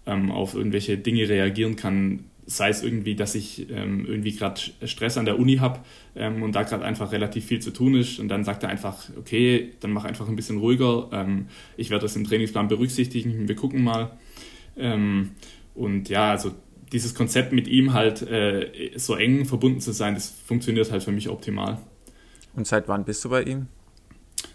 ähm, 0.06 0.32
auf 0.32 0.56
irgendwelche 0.56 0.98
Dinge 0.98 1.28
reagieren 1.30 1.76
kann. 1.76 2.26
Sei 2.46 2.70
es 2.70 2.82
irgendwie, 2.82 3.16
dass 3.16 3.36
ich 3.36 3.70
ähm, 3.70 4.06
irgendwie 4.08 4.32
gerade 4.32 4.62
Stress 4.86 5.18
an 5.18 5.26
der 5.26 5.38
Uni 5.38 5.58
habe 5.58 5.80
ähm, 6.16 6.44
und 6.44 6.54
da 6.54 6.64
gerade 6.64 6.86
einfach 6.86 7.12
relativ 7.12 7.46
viel 7.46 7.60
zu 7.60 7.72
tun 7.72 7.96
ist 7.96 8.20
und 8.20 8.30
dann 8.30 8.46
sagt 8.46 8.64
er 8.64 8.70
einfach, 8.70 9.10
okay, 9.18 9.74
dann 9.82 9.92
mach 9.92 10.06
einfach 10.06 10.30
ein 10.30 10.36
bisschen 10.36 10.60
ruhiger. 10.60 11.10
Ähm, 11.12 11.48
ich 11.76 11.90
werde 11.90 12.04
das 12.04 12.16
im 12.16 12.24
Trainingsplan 12.24 12.70
berücksichtigen, 12.70 13.48
wir 13.48 13.56
gucken 13.56 13.84
mal. 13.84 14.12
und 15.74 16.08
ja, 16.08 16.30
also 16.30 16.52
dieses 16.92 17.14
Konzept 17.16 17.52
mit 17.52 17.68
ihm 17.68 17.94
halt 17.94 18.22
äh, 18.22 18.92
so 18.96 19.16
eng 19.16 19.46
verbunden 19.46 19.80
zu 19.80 19.92
sein, 19.92 20.14
das 20.14 20.30
funktioniert 20.30 20.92
halt 20.92 21.04
für 21.04 21.12
mich 21.12 21.30
optimal. 21.30 21.80
Und 22.56 22.68
seit 22.68 22.88
wann 22.88 23.06
bist 23.06 23.24
du 23.26 23.30
bei 23.30 23.44
ihm? 23.44 23.68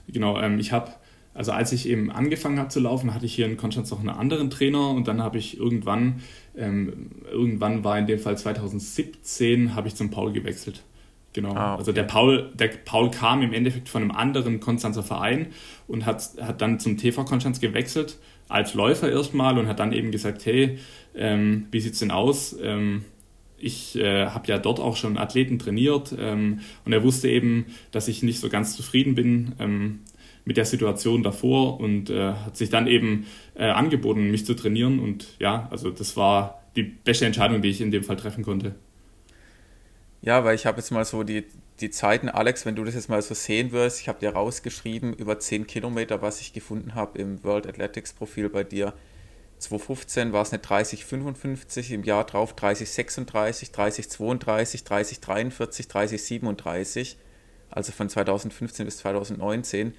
Genau, 0.09 0.39
ähm, 0.41 0.59
ich 0.59 0.73
habe, 0.73 0.91
also 1.35 1.53
als 1.53 1.73
ich 1.73 1.89
eben 1.89 2.11
angefangen 2.11 2.59
habe 2.59 2.69
zu 2.69 2.81
laufen, 2.81 3.15
hatte 3.15 3.27
ich 3.27 3.35
hier 3.35 3.47
in 3.47 3.57
Konstanz 3.57 3.91
noch 3.91 4.01
einen 4.01 4.11
anderen 4.11 4.51
Trainer 4.51 4.91
und 4.91 5.09
dann 5.09 5.23
habe 5.23 5.39
ich 5.39 5.59
irgendwann, 5.59 6.23
ähm, 6.57 7.11
irgendwann 7.31 7.85
war 7.85 7.99
in 7.99 8.07
dem 8.07 8.19
Fall 8.19 8.37
2017, 8.37 9.75
habe 9.75 9.89
ich 9.89 9.95
zum 9.95 10.11
Paul 10.11 10.33
gewechselt. 10.33 10.83
Genau. 11.33 11.55
Ah, 11.55 11.73
okay. 11.73 11.79
Also 11.79 11.93
der 11.93 12.03
Paul, 12.03 12.51
der 12.55 12.69
Paul 12.69 13.11
kam 13.11 13.43
im 13.43 13.53
Endeffekt 13.53 13.89
von 13.89 14.03
einem 14.03 14.11
anderen 14.11 14.61
Konstanzer 14.61 15.03
Verein 15.03 15.47
und 15.89 16.05
hat, 16.05 16.31
hat 16.41 16.61
dann 16.61 16.79
zum 16.79 16.99
TV 16.99 17.25
Konstanz 17.25 17.61
gewechselt, 17.61 18.19
als 18.49 18.75
Läufer 18.75 19.11
erstmal 19.11 19.59
und 19.59 19.67
hat 19.67 19.81
dann 19.81 19.93
eben 19.93 20.11
gesagt, 20.11 20.45
hey, 20.45 20.79
ähm, 21.15 21.69
wie 21.71 21.81
sieht 21.81 21.95
es 21.95 22.01
denn 22.01 22.11
aus? 22.11 22.55
Ähm, 22.61 23.05
ich 23.63 23.97
äh, 23.97 24.27
habe 24.27 24.49
ja 24.49 24.59
dort 24.59 24.81
auch 24.81 24.97
schon 24.97 25.17
Athleten 25.17 25.59
trainiert 25.59 26.15
ähm, 26.19 26.61
und 26.85 26.93
er 26.93 27.03
wusste 27.03 27.29
eben, 27.29 27.67
dass 27.91 28.09
ich 28.09 28.23
nicht 28.23 28.41
so 28.41 28.49
ganz 28.49 28.77
zufrieden 28.77 29.15
bin 29.15 29.53
ähm, 29.59 30.01
mit 30.45 30.57
der 30.57 30.65
Situation 30.65 31.23
davor 31.23 31.81
und 31.81 32.11
äh, 32.11 32.33
hat 32.33 32.57
sich 32.57 32.69
dann 32.69 32.87
eben 32.87 33.27
äh, 33.55 33.65
angeboten, 33.65 34.31
mich 34.31 34.45
zu 34.45 34.55
trainieren 34.55 34.99
und 34.99 35.27
ja, 35.39 35.69
also 35.71 35.91
das 35.91 36.17
war 36.17 36.63
die 36.75 36.83
beste 36.83 37.27
Entscheidung, 37.27 37.63
die 37.63 37.69
ich 37.69 37.81
in 37.81 37.91
dem 37.91 38.03
Fall 38.03 38.17
treffen 38.17 38.45
konnte. 38.45 38.75
Ja, 40.23 40.45
weil 40.45 40.55
ich 40.55 40.67
habe 40.67 40.79
jetzt 40.79 40.91
mal 40.91 41.05
so 41.05 41.23
die, 41.23 41.45
die 41.81 41.91
Zeiten, 41.91 42.29
Alex, 42.29 42.65
wenn 42.65 42.77
du 42.77 42.85
das 42.85 42.95
jetzt 42.95 43.09
mal 43.09 43.21
so 43.23 43.35
sehen 43.35 43.73
wirst, 43.73 44.01
ich 44.01 44.09
habe 44.09 44.21
dir 44.21 44.31
rausgeschrieben 44.31 45.13
über 45.15 45.39
10 45.39 45.67
Kilometer, 45.67 46.23
was 46.23 46.41
ich 46.41 46.53
gefunden 46.53 46.95
habe 46.95 47.19
im 47.19 47.43
World 47.45 47.67
Athletics 47.67 48.13
Profil 48.13 48.49
bei 48.49 48.65
dir. 48.65 48.95
2015 49.63 50.33
war 50.33 50.43
es 50.43 50.53
eine 50.53 50.61
3055, 50.61 51.93
im 51.93 52.05
Jahr 52.05 52.25
drauf 52.25 52.55
3036, 52.55 53.73
3032, 53.73 54.85
3043, 54.85 55.89
3037, 55.89 57.19
also 57.71 57.93
von 57.93 58.09
2015 58.09 58.85
bis 58.85 58.99
2019. 58.99 59.95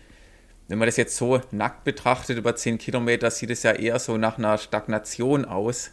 Wenn 0.68 0.78
man 0.78 0.88
das 0.88 0.98
jetzt 0.98 1.18
so 1.18 1.42
nackt 1.52 1.84
betrachtet 1.84 2.38
über 2.38 2.56
10 2.56 2.78
Kilometer, 2.78 3.30
sieht 3.32 3.50
es 3.50 3.64
ja 3.64 3.72
eher 3.72 4.00
so 4.00 4.18
nach 4.18 4.38
einer 4.38 4.58
Stagnation 4.58 5.46
aus, 5.46 5.92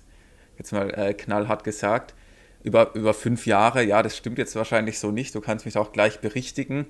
jetzt 0.58 0.72
mal 0.72 0.90
äh, 0.90 1.14
knallhart 1.14 1.64
gesagt. 1.64 2.14
Über, 2.62 2.94
über 2.94 3.14
fünf 3.14 3.46
Jahre, 3.46 3.82
ja, 3.82 4.02
das 4.02 4.16
stimmt 4.16 4.36
jetzt 4.36 4.54
wahrscheinlich 4.54 4.98
so 4.98 5.10
nicht, 5.10 5.34
du 5.34 5.40
kannst 5.40 5.64
mich 5.64 5.78
auch 5.78 5.92
gleich 5.92 6.20
berichtigen, 6.20 6.86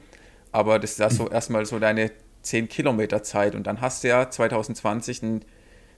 aber 0.50 0.78
das 0.78 0.92
ist 0.92 0.98
ja 0.98 1.10
so 1.10 1.28
erstmal 1.30 1.64
so 1.64 1.78
deine 1.78 2.10
10 2.42 2.68
Kilometer 2.68 3.22
Zeit. 3.22 3.54
Und 3.54 3.66
dann 3.66 3.80
hast 3.80 4.02
du 4.02 4.08
ja 4.08 4.30
2020 4.30 5.22
einen 5.22 5.44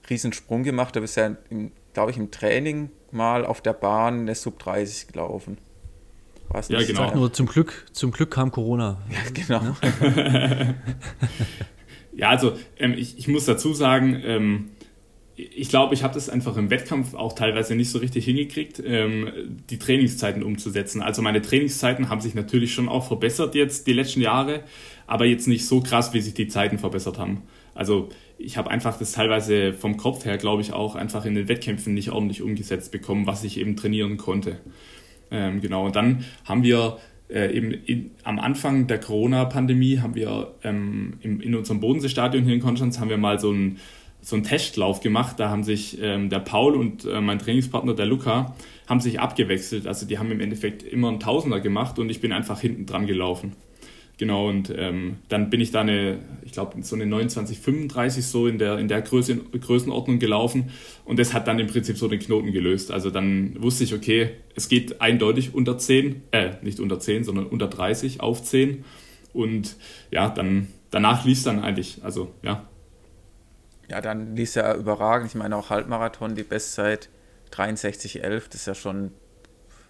Riesensprung 0.08 0.62
gemacht. 0.62 0.96
Da 0.96 1.00
bist 1.00 1.16
ja, 1.16 1.36
glaube 1.92 2.10
ich, 2.10 2.16
im 2.16 2.30
Training 2.30 2.90
mal 3.10 3.44
auf 3.44 3.60
der 3.60 3.72
Bahn 3.72 4.20
eine 4.20 4.34
Sub 4.34 4.58
30 4.58 5.08
gelaufen. 5.08 5.58
Was 6.48 6.68
ja, 6.68 6.82
genau. 6.82 7.06
Sag 7.06 7.14
nur 7.14 7.32
zum 7.32 7.46
Glück, 7.46 7.86
zum 7.92 8.10
Glück 8.10 8.30
kam 8.30 8.50
Corona. 8.50 9.00
Ja, 9.10 9.18
genau. 9.32 9.76
ja, 12.12 12.28
also 12.28 12.54
ähm, 12.78 12.92
ich, 12.92 13.18
ich 13.18 13.28
muss 13.28 13.46
dazu 13.46 13.72
sagen, 13.72 14.20
ähm, 14.24 14.70
ich 15.34 15.70
glaube, 15.70 15.94
ich 15.94 16.02
habe 16.02 16.12
das 16.12 16.28
einfach 16.28 16.56
im 16.56 16.70
Wettkampf 16.70 17.14
auch 17.14 17.32
teilweise 17.32 17.74
nicht 17.74 17.90
so 17.90 17.98
richtig 17.98 18.26
hingekriegt, 18.26 18.82
ähm, 18.84 19.30
die 19.70 19.78
Trainingszeiten 19.78 20.42
umzusetzen. 20.42 21.00
Also 21.00 21.22
meine 21.22 21.40
Trainingszeiten 21.40 22.10
haben 22.10 22.20
sich 22.20 22.34
natürlich 22.34 22.74
schon 22.74 22.88
auch 22.88 23.06
verbessert 23.06 23.54
jetzt 23.54 23.86
die 23.86 23.94
letzten 23.94 24.20
Jahre, 24.20 24.62
aber 25.06 25.24
jetzt 25.24 25.48
nicht 25.48 25.66
so 25.66 25.80
krass, 25.80 26.12
wie 26.12 26.20
sich 26.20 26.34
die 26.34 26.48
Zeiten 26.48 26.78
verbessert 26.78 27.18
haben. 27.18 27.42
Also 27.74 28.10
ich 28.38 28.56
habe 28.56 28.70
einfach 28.70 28.98
das 28.98 29.12
teilweise 29.12 29.72
vom 29.72 29.96
Kopf 29.96 30.24
her, 30.24 30.38
glaube 30.38 30.62
ich, 30.62 30.72
auch 30.72 30.94
einfach 30.94 31.24
in 31.24 31.34
den 31.34 31.48
Wettkämpfen 31.48 31.94
nicht 31.94 32.10
ordentlich 32.10 32.42
umgesetzt 32.42 32.92
bekommen, 32.92 33.26
was 33.26 33.44
ich 33.44 33.58
eben 33.58 33.76
trainieren 33.76 34.16
konnte. 34.16 34.58
Ähm, 35.30 35.60
genau, 35.60 35.86
und 35.86 35.96
dann 35.96 36.24
haben 36.44 36.62
wir 36.62 36.98
äh, 37.28 37.56
eben 37.56 37.72
in, 37.72 38.10
am 38.24 38.38
Anfang 38.38 38.86
der 38.86 39.00
Corona-Pandemie 39.00 39.98
haben 39.98 40.14
wir 40.14 40.54
ähm, 40.62 41.14
im, 41.20 41.40
in 41.40 41.54
unserem 41.54 41.80
Bodenseestadion 41.80 42.44
hier 42.44 42.54
in 42.54 42.60
Konstanz 42.60 43.00
haben 43.00 43.08
wir 43.08 43.16
mal 43.16 43.38
so 43.38 43.50
einen 43.50 43.78
so 44.20 44.38
Testlauf 44.38 45.00
gemacht. 45.00 45.40
Da 45.40 45.50
haben 45.50 45.64
sich 45.64 45.98
ähm, 46.00 46.30
der 46.30 46.38
Paul 46.38 46.76
und 46.76 47.04
äh, 47.04 47.20
mein 47.20 47.38
Trainingspartner, 47.38 47.94
der 47.94 48.06
Luca, 48.06 48.54
haben 48.86 49.00
sich 49.00 49.20
abgewechselt. 49.20 49.86
Also 49.86 50.06
die 50.06 50.18
haben 50.18 50.30
im 50.30 50.40
Endeffekt 50.40 50.82
immer 50.82 51.08
einen 51.08 51.20
Tausender 51.20 51.60
gemacht 51.60 51.98
und 51.98 52.08
ich 52.08 52.20
bin 52.20 52.32
einfach 52.32 52.60
hinten 52.60 52.86
dran 52.86 53.06
gelaufen. 53.06 53.52
Genau, 54.22 54.48
und 54.48 54.72
ähm, 54.78 55.16
dann 55.28 55.50
bin 55.50 55.60
ich 55.60 55.72
da 55.72 55.80
eine, 55.80 56.20
ich 56.42 56.52
glaube, 56.52 56.80
so 56.84 56.94
eine 56.94 57.06
2935 57.06 58.24
so 58.24 58.46
in 58.46 58.56
der, 58.56 58.78
in 58.78 58.86
der 58.86 59.02
Größe, 59.02 59.34
Größenordnung 59.36 60.20
gelaufen 60.20 60.70
und 61.04 61.18
das 61.18 61.34
hat 61.34 61.48
dann 61.48 61.58
im 61.58 61.66
Prinzip 61.66 61.98
so 61.98 62.06
den 62.06 62.20
Knoten 62.20 62.52
gelöst. 62.52 62.92
Also 62.92 63.10
dann 63.10 63.60
wusste 63.60 63.82
ich, 63.82 63.92
okay, 63.92 64.30
es 64.54 64.68
geht 64.68 65.00
eindeutig 65.00 65.54
unter 65.54 65.76
10, 65.76 66.22
äh, 66.30 66.52
nicht 66.62 66.78
unter 66.78 67.00
10, 67.00 67.24
sondern 67.24 67.46
unter 67.46 67.66
30 67.66 68.20
auf 68.20 68.44
10 68.44 68.84
und 69.32 69.74
ja, 70.12 70.28
dann 70.28 70.68
danach 70.92 71.24
lief 71.24 71.38
es 71.38 71.42
dann 71.42 71.58
eigentlich, 71.58 71.98
also 72.04 72.32
ja. 72.44 72.68
Ja, 73.90 74.00
dann 74.00 74.36
lief 74.36 74.54
ja 74.54 74.76
überragend. 74.76 75.30
Ich 75.30 75.34
meine 75.34 75.56
auch 75.56 75.68
Halbmarathon, 75.68 76.36
die 76.36 76.44
Bestzeit 76.44 77.08
63,11, 77.50 78.44
das 78.46 78.54
ist 78.54 78.66
ja 78.68 78.76
schon, 78.76 79.10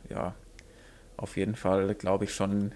ja, 0.09 0.35
auf 1.18 1.37
jeden 1.37 1.55
Fall, 1.55 1.95
glaube 1.95 2.24
ich, 2.24 2.33
schon 2.33 2.72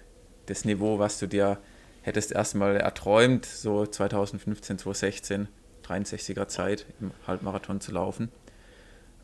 das 0.47 0.65
Niveau, 0.65 0.99
was 0.99 1.19
du 1.19 1.27
dir 1.27 1.59
hättest 2.01 2.31
erstmal 2.31 2.77
erträumt, 2.77 3.45
so 3.45 3.85
2015, 3.85 4.79
2016, 4.79 5.47
63er 5.85 6.47
Zeit 6.47 6.85
im 6.99 7.11
Halbmarathon 7.27 7.81
zu 7.81 7.91
laufen. 7.91 8.29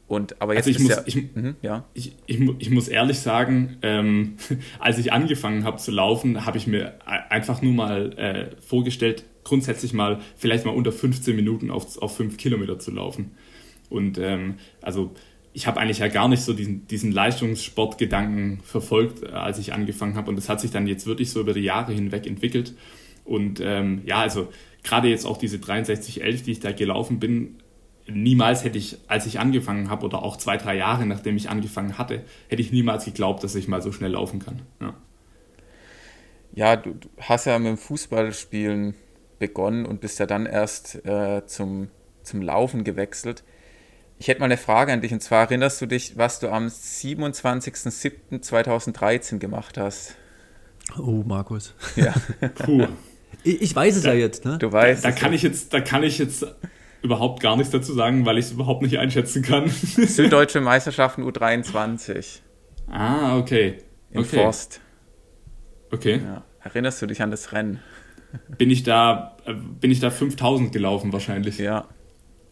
Und, 0.08 0.42
aber 0.42 0.54
jetzt 0.54 0.68
also 0.68 0.80
ich 0.80 0.84
muss, 0.84 0.96
ja, 0.96 1.04
ich, 1.06 1.36
mh, 1.36 1.56
ja. 1.62 1.86
Ich, 1.94 2.16
ich, 2.26 2.40
ich, 2.60 2.70
muss 2.70 2.90
ehrlich 2.90 3.20
sagen, 3.20 3.78
ähm, 3.82 4.36
als 4.80 4.98
ich 4.98 5.14
angefangen 5.14 5.64
habe 5.64 5.78
zu 5.78 5.92
laufen, 5.92 6.46
habe 6.46 6.58
ich 6.58 6.68
mir 6.68 7.00
einfach 7.06 7.62
nur 7.62 7.74
mal 7.74 8.14
äh, 8.18 8.62
vorgestellt, 8.62 9.24
grundsätzlich 9.44 9.94
mal 9.94 10.20
vielleicht 10.36 10.66
mal 10.66 10.76
unter 10.76 10.92
15 10.92 11.36
Minuten 11.36 11.72
auf, 11.72 12.02
auf 12.02 12.18
5 12.18 12.38
Kilometer 12.38 12.80
zu 12.80 12.92
laufen. 12.92 13.32
Und 13.90 14.18
ähm, 14.18 14.56
also 14.82 15.14
ich 15.54 15.68
habe 15.68 15.80
eigentlich 15.80 16.00
ja 16.00 16.08
gar 16.08 16.28
nicht 16.28 16.42
so 16.42 16.54
diesen, 16.54 16.88
diesen 16.88 17.12
Leistungssportgedanken 17.12 18.62
verfolgt, 18.64 19.24
äh, 19.24 19.28
als 19.28 19.60
ich 19.60 19.74
angefangen 19.74 20.16
habe. 20.16 20.30
Und 20.30 20.36
das 20.36 20.50
hat 20.50 20.60
sich 20.60 20.72
dann 20.72 20.88
jetzt 20.88 21.06
wirklich 21.06 21.30
so 21.30 21.40
über 21.40 21.54
die 21.54 21.62
Jahre 21.62 21.94
hinweg 21.94 22.26
entwickelt. 22.26 22.74
Und 23.24 23.62
ähm, 23.62 24.02
ja, 24.06 24.20
also 24.20 24.50
gerade 24.84 25.08
jetzt 25.08 25.26
auch 25.26 25.38
diese 25.38 25.58
6311, 25.58 26.44
die 26.44 26.52
ich 26.52 26.60
da 26.60 26.72
gelaufen 26.72 27.20
bin, 27.20 27.56
niemals 28.08 28.64
hätte 28.64 28.78
ich, 28.78 28.98
als 29.08 29.26
ich 29.26 29.40
angefangen 29.40 29.90
habe 29.90 30.06
oder 30.06 30.24
auch 30.24 30.38
zwei, 30.38 30.58
drei 30.58 30.76
Jahre 30.76 31.06
nachdem 31.06 31.38
ich 31.38 31.50
angefangen 31.50 31.98
hatte, 31.98 32.24
hätte 32.50 32.62
ich 32.62 32.72
niemals 32.72 33.06
geglaubt, 33.06 33.44
dass 33.44 33.56
ich 33.56 33.68
mal 33.68 33.82
so 33.82 33.92
schnell 33.92 34.12
laufen 34.12 34.40
kann. 34.40 34.62
Ja, 34.82 34.94
ja 36.54 36.76
du, 36.76 36.96
hast 37.20 37.46
ja 37.46 37.58
mit 37.60 37.70
dem 37.70 37.78
Fußballspielen 37.78 38.96
begonnen 39.40 39.86
und 39.86 40.02
bist 40.02 40.20
ja 40.20 40.26
dann 40.26 40.46
erst 40.46 41.06
äh, 41.06 41.46
zum, 41.46 41.90
zum 42.24 42.42
Laufen 42.42 42.84
gewechselt. 42.84 43.44
Ich 44.24 44.30
hätte 44.30 44.40
mal 44.40 44.46
eine 44.46 44.56
Frage 44.56 44.94
an 44.94 45.02
dich 45.02 45.12
und 45.12 45.20
zwar 45.20 45.42
erinnerst 45.42 45.82
du 45.82 45.86
dich, 45.86 46.18
was 46.18 46.40
du 46.40 46.48
am 46.48 46.68
27.07.2013 46.68 49.38
gemacht 49.38 49.78
hast? 49.78 50.16
Oh, 50.98 51.24
Markus. 51.26 51.76
Ja. 51.98 52.14
Puh. 52.56 52.88
Ich, 53.44 53.62
ich 53.62 53.76
weiß 53.76 53.98
es 53.98 54.04
da, 54.04 54.14
ja 54.14 54.20
jetzt, 54.20 54.46
ne? 54.46 54.58
Du 54.60 54.72
weißt. 54.72 55.04
Da, 55.04 55.10
da 55.10 55.16
kann 55.16 55.34
ich 55.34 55.42
jetzt, 55.42 55.74
da 55.74 55.82
kann 55.82 56.04
ich 56.04 56.20
jetzt 56.20 56.48
überhaupt 57.02 57.42
gar 57.42 57.58
nichts 57.58 57.74
dazu 57.74 57.94
sagen, 57.94 58.26
weil 58.26 58.38
ich 58.38 58.46
es 58.46 58.54
überhaupt 58.54 58.82
nicht 58.82 58.98
einschätzen 58.98 59.42
kann. 59.42 59.68
Süddeutsche 59.68 60.62
Meisterschaften 60.62 61.24
U23. 61.24 62.40
Ah, 62.90 63.38
okay. 63.38 63.80
In 64.12 64.22
okay. 64.22 64.38
Forst. 64.38 64.80
Okay. 65.92 66.22
Ja. 66.26 66.46
Erinnerst 66.62 67.02
du 67.02 67.08
dich 67.08 67.22
an 67.22 67.30
das 67.30 67.52
Rennen? 67.52 67.82
bin 68.58 68.72
ich 68.72 68.84
da, 68.84 69.36
äh, 69.46 69.54
bin 69.54 69.92
ich 69.92 70.00
da 70.00 70.10
5000 70.10 70.72
gelaufen 70.72 71.12
wahrscheinlich. 71.12 71.58
Ja. 71.58 71.90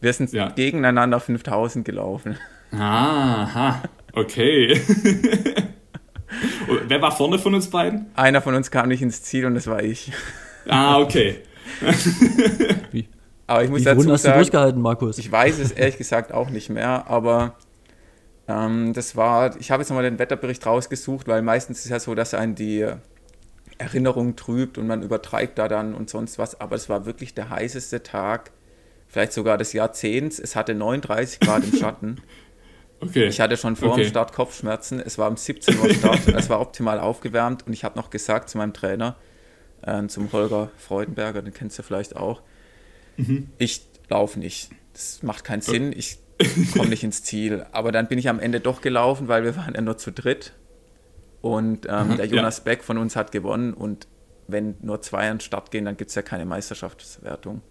Wir 0.02 0.12
sind 0.12 0.32
ja. 0.32 0.48
gegeneinander 0.48 1.20
5000 1.20 1.84
gelaufen. 1.84 2.36
Aha, 2.72 3.82
okay. 4.12 4.80
Wer 6.88 7.00
war 7.00 7.12
vorne 7.12 7.38
von 7.38 7.54
uns 7.54 7.70
beiden? 7.70 8.06
Einer 8.16 8.42
von 8.42 8.56
uns 8.56 8.72
kam 8.72 8.88
nicht 8.88 9.00
ins 9.00 9.22
Ziel 9.22 9.46
und 9.46 9.54
das 9.54 9.68
war 9.68 9.80
ich. 9.80 10.12
Ah, 10.68 10.98
okay. 10.98 11.36
Wie? 12.90 13.08
Aber 13.46 13.62
ich 13.62 13.70
muss 13.70 13.82
Wie 13.82 13.84
dazu 13.84 14.10
hast 14.10 14.22
sagen, 14.22 14.34
du 14.34 14.40
durchgehalten, 14.40 14.82
Markus? 14.82 15.18
ich 15.18 15.30
weiß 15.30 15.60
es 15.60 15.70
ehrlich 15.70 15.98
gesagt 15.98 16.32
auch 16.32 16.50
nicht 16.50 16.68
mehr, 16.68 17.08
aber 17.08 17.54
ähm, 18.48 18.94
das 18.94 19.14
war, 19.14 19.56
ich 19.60 19.70
habe 19.70 19.82
jetzt 19.82 19.90
nochmal 19.90 20.04
den 20.04 20.18
Wetterbericht 20.18 20.66
rausgesucht, 20.66 21.28
weil 21.28 21.42
meistens 21.42 21.78
ist 21.78 21.84
es 21.84 21.90
ja 21.92 22.00
so, 22.00 22.16
dass 22.16 22.34
einen 22.34 22.56
die 22.56 22.88
Erinnerung 23.78 24.34
trübt 24.34 24.78
und 24.78 24.88
man 24.88 25.02
übertreibt 25.02 25.58
da 25.58 25.68
dann 25.68 25.94
und 25.94 26.10
sonst 26.10 26.40
was, 26.40 26.60
aber 26.60 26.74
es 26.74 26.88
war 26.88 27.06
wirklich 27.06 27.34
der 27.34 27.50
heißeste 27.50 28.02
Tag, 28.02 28.50
vielleicht 29.12 29.32
sogar 29.32 29.58
des 29.58 29.72
Jahrzehnts. 29.72 30.40
Es 30.40 30.56
hatte 30.56 30.74
39 30.74 31.38
Grad 31.40 31.62
im 31.64 31.76
Schatten. 31.76 32.16
Okay. 33.04 33.24
Ich 33.26 33.40
hatte 33.40 33.56
schon 33.56 33.74
vor 33.74 33.90
Okay. 33.94 34.02
dem 34.04 34.10
Start 34.10 34.32
Kopfschmerzen. 34.32 35.00
Es 35.00 35.18
war 35.18 35.28
um 35.28 35.36
17 35.36 35.76
Uhr 35.80 35.90
Start. 35.92 36.20
es 36.28 36.48
war 36.48 36.60
optimal 36.60 37.00
aufgewärmt 37.00 37.66
und 37.66 37.72
ich 37.72 37.82
habe 37.82 37.98
noch 37.98 38.10
gesagt 38.10 38.48
zu 38.48 38.58
meinem 38.58 38.72
Trainer, 38.72 39.16
äh, 39.84 40.06
zum 40.06 40.30
Holger 40.32 40.70
Freudenberger, 40.78 41.42
den 41.42 41.52
kennst 41.52 41.76
du 41.80 41.82
vielleicht 41.82 42.14
auch, 42.14 42.42
Mhm. 43.16 43.48
ich 43.58 43.82
laufe 44.08 44.38
nicht. 44.38 44.70
Das 44.92 45.20
macht 45.24 45.42
keinen 45.42 45.62
Sinn. 45.62 45.92
Ich 45.92 46.18
komme 46.74 46.90
nicht 46.90 47.02
ins 47.02 47.24
Ziel. 47.24 47.66
Aber 47.72 47.90
dann 47.90 48.06
bin 48.06 48.20
ich 48.20 48.28
am 48.28 48.38
Ende 48.38 48.60
doch 48.60 48.80
gelaufen, 48.82 49.26
weil 49.26 49.42
wir 49.42 49.56
waren 49.56 49.74
ja 49.74 49.80
nur 49.80 49.98
zu 49.98 50.12
dritt. 50.12 50.52
Und 51.40 51.86
ähm, 51.90 52.10
Mhm, 52.10 52.16
der 52.18 52.26
Jonas 52.26 52.62
Beck 52.62 52.84
von 52.84 52.98
uns 52.98 53.16
hat 53.16 53.32
gewonnen. 53.32 53.74
Und 53.74 54.06
wenn 54.46 54.76
nur 54.80 55.02
zwei 55.02 55.28
an 55.28 55.38
den 55.38 55.40
Start 55.40 55.72
gehen, 55.72 55.86
dann 55.86 55.96
gibt 55.96 56.10
es 56.10 56.14
ja 56.14 56.22
keine 56.22 56.44
Meisterschaftswertung. 56.46 57.62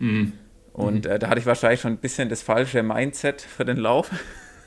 Mhm. 0.00 0.32
Und 0.80 1.06
äh, 1.06 1.18
da 1.18 1.28
hatte 1.28 1.40
ich 1.40 1.46
wahrscheinlich 1.46 1.80
schon 1.80 1.92
ein 1.92 1.98
bisschen 1.98 2.28
das 2.28 2.42
falsche 2.42 2.82
Mindset 2.82 3.42
für 3.42 3.64
den 3.64 3.76
Lauf. 3.76 4.10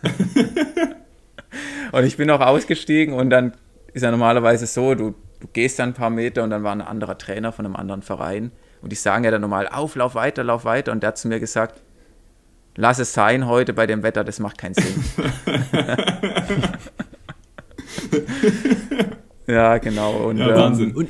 und 1.91 2.03
ich 2.03 2.17
bin 2.17 2.29
auch 2.29 2.41
ausgestiegen 2.41 3.13
und 3.13 3.29
dann 3.29 3.53
ist 3.93 4.01
ja 4.03 4.11
normalerweise 4.11 4.65
so, 4.65 4.95
du, 4.95 5.15
du 5.39 5.47
gehst 5.53 5.79
dann 5.79 5.89
ein 5.89 5.93
paar 5.93 6.09
Meter 6.09 6.43
und 6.43 6.49
dann 6.49 6.63
war 6.63 6.73
ein 6.73 6.81
anderer 6.81 7.17
Trainer 7.17 7.51
von 7.51 7.65
einem 7.65 7.75
anderen 7.75 8.01
Verein 8.01 8.51
und 8.81 8.91
die 8.91 8.95
sagen 8.95 9.23
ja 9.23 9.31
dann 9.31 9.41
normal, 9.41 9.67
auf, 9.67 9.95
lauf 9.95 10.15
weiter, 10.15 10.43
lauf 10.43 10.65
weiter 10.65 10.91
und 10.91 11.03
der 11.03 11.09
hat 11.09 11.17
zu 11.17 11.27
mir 11.27 11.39
gesagt, 11.39 11.81
lass 12.75 12.99
es 12.99 13.13
sein 13.13 13.47
heute 13.47 13.73
bei 13.73 13.87
dem 13.87 14.03
Wetter, 14.03 14.23
das 14.23 14.39
macht 14.39 14.57
keinen 14.57 14.73
Sinn. 14.73 15.03
ja, 19.47 19.77
genau. 19.77 20.27
Und, 20.27 20.37
Ja, 20.37 20.49
ähm, 20.49 20.55
Wahnsinn. 20.55 20.95
Und, 20.95 21.09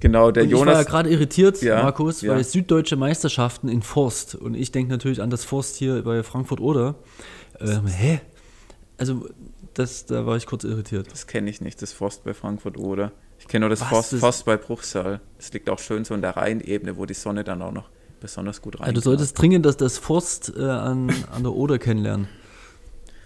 Genau, 0.00 0.30
der 0.30 0.42
und 0.44 0.48
ich 0.50 0.54
war 0.54 0.66
ja 0.66 0.72
Jonas. 0.72 0.86
gerade 0.86 1.10
irritiert, 1.10 1.62
Ja, 1.62 1.82
Markus, 1.82 2.20
ja. 2.20 2.32
weil 2.34 2.44
süddeutsche 2.44 2.96
Meisterschaften 2.96 3.68
in 3.68 3.82
Forst 3.82 4.34
und 4.34 4.54
ich 4.54 4.70
denke 4.72 4.90
natürlich 4.92 5.22
an 5.22 5.30
das 5.30 5.44
Forst 5.44 5.76
hier 5.76 6.02
bei 6.02 6.22
Frankfurt 6.22 6.60
oder. 6.60 6.96
Ähm, 7.60 7.86
hä? 7.86 8.20
Also, 8.98 9.26
das, 9.74 10.06
da 10.06 10.26
war 10.26 10.36
ich 10.36 10.46
kurz 10.46 10.64
irritiert. 10.64 11.08
Das 11.10 11.26
kenne 11.26 11.48
ich 11.50 11.60
nicht, 11.60 11.80
das 11.82 11.92
Forst 11.92 12.24
bei 12.24 12.34
Frankfurt 12.34 12.76
oder. 12.76 13.12
Ich 13.38 13.48
kenne 13.48 13.60
nur 13.64 13.70
das 13.70 13.80
Was, 13.80 13.88
Forst, 13.88 14.12
das- 14.12 14.20
Forst 14.20 14.44
bei 14.44 14.56
Bruchsal. 14.56 15.20
Das 15.38 15.52
liegt 15.52 15.68
auch 15.70 15.78
schön 15.78 16.04
so 16.04 16.14
in 16.14 16.22
der 16.22 16.36
Rheinebene, 16.36 16.96
wo 16.96 17.06
die 17.06 17.14
Sonne 17.14 17.42
dann 17.44 17.62
auch 17.62 17.72
noch 17.72 17.88
besonders 18.20 18.60
gut 18.62 18.76
rein. 18.80 18.86
Also, 18.88 18.94
du 18.94 19.00
solltest 19.00 19.38
dringend 19.40 19.64
das, 19.66 19.76
das 19.76 19.98
Forst 19.98 20.52
äh, 20.56 20.62
an, 20.62 21.10
an 21.32 21.42
der 21.42 21.52
Oder 21.52 21.78
kennenlernen. 21.78 22.28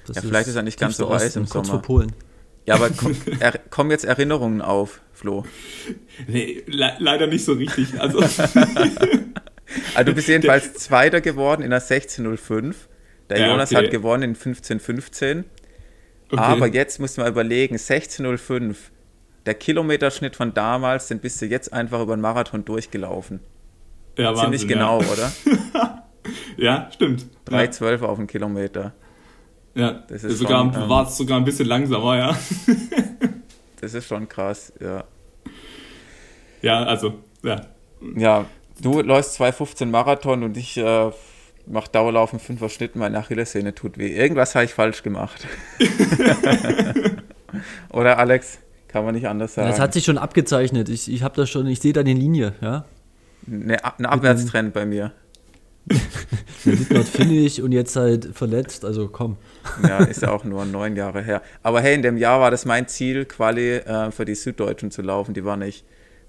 Das 0.07 0.17
Ja, 0.17 0.23
vielleicht 0.23 0.49
ist 0.49 0.57
er 0.57 0.63
nicht 0.63 0.79
ganz 0.81 0.97
so 0.97 1.13
heiß 1.13 1.37
im 1.37 1.43
kurz 1.43 1.53
Sommer. 1.53 1.81
vor 1.81 1.83
Polen. 1.83 2.13
Ja, 2.67 2.75
aber 2.77 2.91
komm, 2.91 3.15
er, 3.41 3.53
kommen 3.71 3.91
jetzt 3.91 4.05
Erinnerungen 4.05 4.61
auf, 4.63 5.01
Flo. 5.19 5.45
Nee, 6.29 6.63
le 6.67 6.93
leider 7.01 7.27
nicht 7.27 7.45
so 7.45 7.55
richtig. 7.55 8.01
Also, 8.01 8.21
Also 9.95 10.11
du 10.11 10.15
bist 10.15 10.29
jedenfalls 10.29 10.75
Zweiter 10.75 11.21
geworden 11.21 11.63
in 11.63 11.71
der 11.71 11.81
1605. 11.83 12.89
Der 13.29 13.41
Ja, 13.41 13.49
Jonas 13.49 13.73
okay. 13.73 13.85
hat 13.85 13.91
gewonnen 13.91 14.23
in 14.23 14.31
1515. 14.31 15.45
okay. 16.31 16.41
Aber 16.41 16.67
jetzt 16.69 17.01
musst 17.01 17.17
du 17.17 17.23
mal 17.23 17.29
überlegen, 17.31 17.75
1605, 17.75 18.93
der 19.45 19.55
Kilometerschnitt 19.55 20.37
von 20.37 20.55
damals, 20.55 21.09
den 21.09 21.19
bist 21.19 21.43
du 21.43 21.47
jetzt 21.47 21.73
einfach 21.73 22.01
über 22.01 22.17
den 22.17 22.21
Marathon 22.21 22.65
durchgelaufen. 22.65 23.41
ja, 24.17 24.35
Ziemlich 24.35 24.63
Wahnsinn, 24.63 24.69
genau, 24.69 25.03
Ja, 25.03 25.13
oder? 25.13 25.33
ja 26.57 26.91
stimmt. 26.95 27.27
3,12 27.49 28.03
auf 28.03 28.19
den 28.19 28.27
Kilometer. 28.29 28.95
Ja, 29.75 30.05
Das 30.09 30.23
das 30.23 30.33
ist 30.33 30.39
sogar, 30.39 30.73
schon, 30.73 30.83
ähm, 30.83 30.89
war 30.89 31.07
sogar 31.11 31.39
ein 31.39 31.45
bisschen 31.45 31.67
langsamer, 31.67 32.17
ja. 32.17 32.39
Das 33.81 33.95
ist 33.95 34.07
schon 34.07 34.29
krass, 34.29 34.73
ja. 34.81 35.05
Ja, 36.63 36.83
also, 36.83 37.15
ja. 37.43 37.61
Ja, 38.17 38.47
du 38.81 39.03
läufst 39.03 39.41
2,15 39.41 39.87
Marathon 39.87 40.43
und 40.43 40.57
ich 40.57 40.77
äh, 40.77 41.11
mache 41.67 41.91
Dauerlaufen 41.93 42.41
5er 42.41 42.69
Schnitt, 42.69 42.97
meine 42.97 43.19
Achillessehne 43.19 43.75
tut 43.75 43.99
weh. 43.99 44.15
Irgendwas 44.15 44.55
habe 44.55 44.65
ich 44.65 44.75
falsch 44.75 45.03
gemacht. 45.03 45.47
Oder 47.93 48.19
Alex? 48.19 48.59
Kann 48.89 49.05
man 49.05 49.15
nicht 49.15 49.29
anders 49.29 49.55
sagen. 49.55 49.69
Das 49.69 49.79
hat 49.79 49.93
sich 49.93 50.05
schon 50.05 50.19
abgezeichnet. 50.19 50.89
Ich, 50.89 51.13
ich 51.13 51.23
habe 51.23 51.37
das 51.37 51.51
schon, 51.51 51.67
ich 51.67 51.81
sehe 51.81 51.93
da 51.93 52.01
eine 52.01 52.15
Linie, 52.15 52.55
ja. 52.61 52.87
Eine, 53.47 53.85
ein 53.85 54.07
Abwärtstrend 54.07 54.73
bei 54.73 54.87
mir. 54.87 55.13
Not 56.91 57.07
finish 57.07 57.61
und 57.61 57.73
jetzt 57.73 57.97
halt 57.97 58.31
verletzt, 58.35 58.85
also 58.85 59.09
komm. 59.09 59.37
Ja, 59.83 59.99
ist 59.99 60.23
ja 60.23 60.31
auch 60.31 60.45
nur 60.45 60.65
neun 60.65 60.97
Jahre 60.97 61.23
her. 61.23 61.43
Aber 61.63 61.81
hey, 61.81 61.95
in 61.95 62.03
dem 62.03 62.17
Jahr 62.17 62.41
war 62.41 62.51
das 62.51 62.65
mein 62.65 62.89
Ziel, 62.89 63.25
Quali 63.25 63.77
äh, 63.77 64.11
für 64.11 64.25
die 64.25 64.35
Süddeutschen 64.35 64.91
zu 64.91 65.03
laufen. 65.03 65.35
Die 65.35 65.45
war 65.45 65.57
nicht 65.57 65.85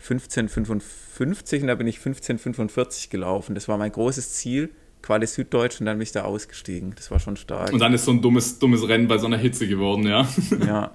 15,55 0.05 1.61
und 1.61 1.67
da 1.67 1.75
bin 1.75 1.87
ich 1.87 1.97
15,45 1.97 3.09
gelaufen. 3.09 3.55
Das 3.55 3.67
war 3.67 3.77
mein 3.77 3.91
großes 3.91 4.33
Ziel, 4.33 4.69
Quali 5.01 5.27
Süddeutsch 5.27 5.79
und 5.79 5.85
dann 5.85 5.97
bin 5.97 6.03
ich 6.03 6.11
da 6.11 6.23
ausgestiegen. 6.23 6.93
Das 6.95 7.11
war 7.11 7.19
schon 7.19 7.37
stark. 7.37 7.73
Und 7.73 7.79
dann 7.79 7.93
ist 7.93 8.05
so 8.05 8.11
ein 8.11 8.21
dummes, 8.21 8.59
dummes 8.59 8.87
Rennen 8.87 9.07
bei 9.07 9.17
so 9.17 9.27
einer 9.27 9.37
Hitze 9.37 9.67
geworden, 9.67 10.07
ja. 10.07 10.27
Ja. 10.65 10.91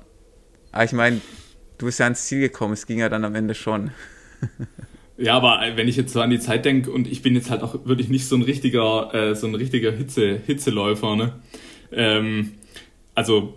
Aber 0.73 0.85
ich 0.85 0.93
meine, 0.93 1.21
du 1.79 1.87
bist 1.87 1.99
ja 1.99 2.07
ans 2.07 2.25
Ziel 2.25 2.41
gekommen. 2.41 2.73
Es 2.73 2.87
ging 2.87 2.99
ja 2.99 3.09
dann 3.09 3.25
am 3.25 3.35
Ende 3.35 3.55
schon. 3.55 3.91
Ja, 5.17 5.35
aber 5.37 5.61
wenn 5.77 5.87
ich 5.87 5.97
jetzt 5.97 6.13
so 6.13 6.21
an 6.21 6.31
die 6.31 6.41
Zeit 6.41 6.65
denke 6.65 6.91
und 6.91 7.07
ich 7.07 7.23
bin 7.23 7.35
jetzt 7.35 7.51
halt 7.51 7.63
auch 7.63 7.87
wirklich 7.87 8.09
nicht 8.09 8.27
so 8.27 8.35
ein 8.35 8.43
richtiger, 8.43 9.15
äh, 9.15 9.35
so 9.35 9.47
ein 9.47 9.55
richtiger 9.55 9.93
Hitze, 9.93 10.41
Hitzeläufer, 10.45 11.15
ne? 11.15 11.33
Ähm, 11.93 12.53
also 13.15 13.55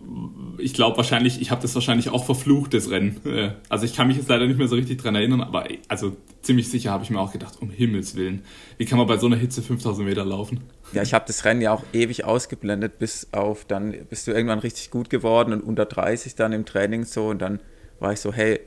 ich 0.60 0.76
glaube 0.76 0.98
wahrscheinlich, 0.98 1.42
ich 1.42 1.50
habe 1.50 1.62
das 1.64 1.74
wahrscheinlich 1.74 2.10
auch 2.10 2.26
verflucht, 2.26 2.76
das 2.76 2.92
Rennen. 2.92 3.20
Äh, 3.26 3.52
also 3.70 3.86
ich 3.86 3.96
kann 3.96 4.08
mich 4.08 4.18
jetzt 4.18 4.30
leider 4.30 4.46
nicht 4.46 4.60
mehr 4.60 4.68
so 4.68 4.76
richtig 4.76 5.02
dran 5.02 5.16
erinnern, 5.16 5.42
aber 5.42 5.68
also 5.88 6.16
ziemlich 6.44 6.70
sicher 6.70 6.92
habe 6.92 7.04
ich 7.04 7.10
mir 7.10 7.20
auch 7.20 7.32
gedacht, 7.32 7.58
um 7.60 7.72
Himmels 7.72 8.16
Willen, 8.16 8.44
wie 8.78 8.86
kann 8.86 9.00
man 9.00 9.08
bei 9.08 9.18
so 9.18 9.26
einer 9.26 9.36
Hitze 9.36 9.64
5000 9.64 10.08
Meter 10.08 10.26
laufen? 10.26 10.62
Ja, 10.94 11.02
ich 11.02 11.16
habe 11.16 11.26
das 11.26 11.44
Rennen 11.44 11.62
ja 11.62 11.74
auch 11.74 11.84
ewig 11.92 12.24
ausgeblendet, 12.24 13.00
bis 13.00 13.30
auf 13.34 13.66
dann 13.66 13.96
bist 14.10 14.28
du 14.28 14.32
irgendwann 14.32 14.60
richtig 14.60 14.92
gut 14.92 15.10
geworden 15.10 15.54
und 15.54 15.62
unter 15.62 15.86
30 15.86 16.36
dann 16.36 16.54
im 16.54 16.66
Training 16.66 17.04
so 17.04 17.30
und 17.30 17.42
dann 17.42 17.60
war 18.00 18.14
ich 18.14 18.20
so, 18.20 18.32
hey, 18.32 18.60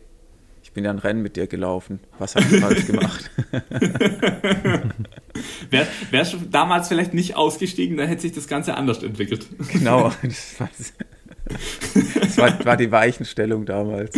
ich 0.70 0.74
bin 0.74 0.84
ja 0.84 0.90
ein 0.92 1.00
Rennen 1.00 1.20
mit 1.20 1.34
dir 1.34 1.48
gelaufen. 1.48 1.98
Was 2.20 2.36
habe 2.36 2.46
ich 2.48 2.60
falsch 2.60 2.86
gemacht? 2.86 3.28
Wär, 5.70 5.84
wärst 6.12 6.34
du 6.34 6.36
damals 6.48 6.86
vielleicht 6.86 7.12
nicht 7.12 7.34
ausgestiegen, 7.34 7.96
dann 7.96 8.06
hätte 8.06 8.22
sich 8.22 8.30
das 8.30 8.46
Ganze 8.46 8.76
anders 8.76 9.02
entwickelt. 9.02 9.48
genau. 9.72 10.12
Das 10.22 10.60
war, 10.60 10.68
das 12.20 12.38
war, 12.38 12.64
war 12.64 12.76
die 12.76 12.92
Weichenstellung 12.92 13.66
damals. 13.66 14.16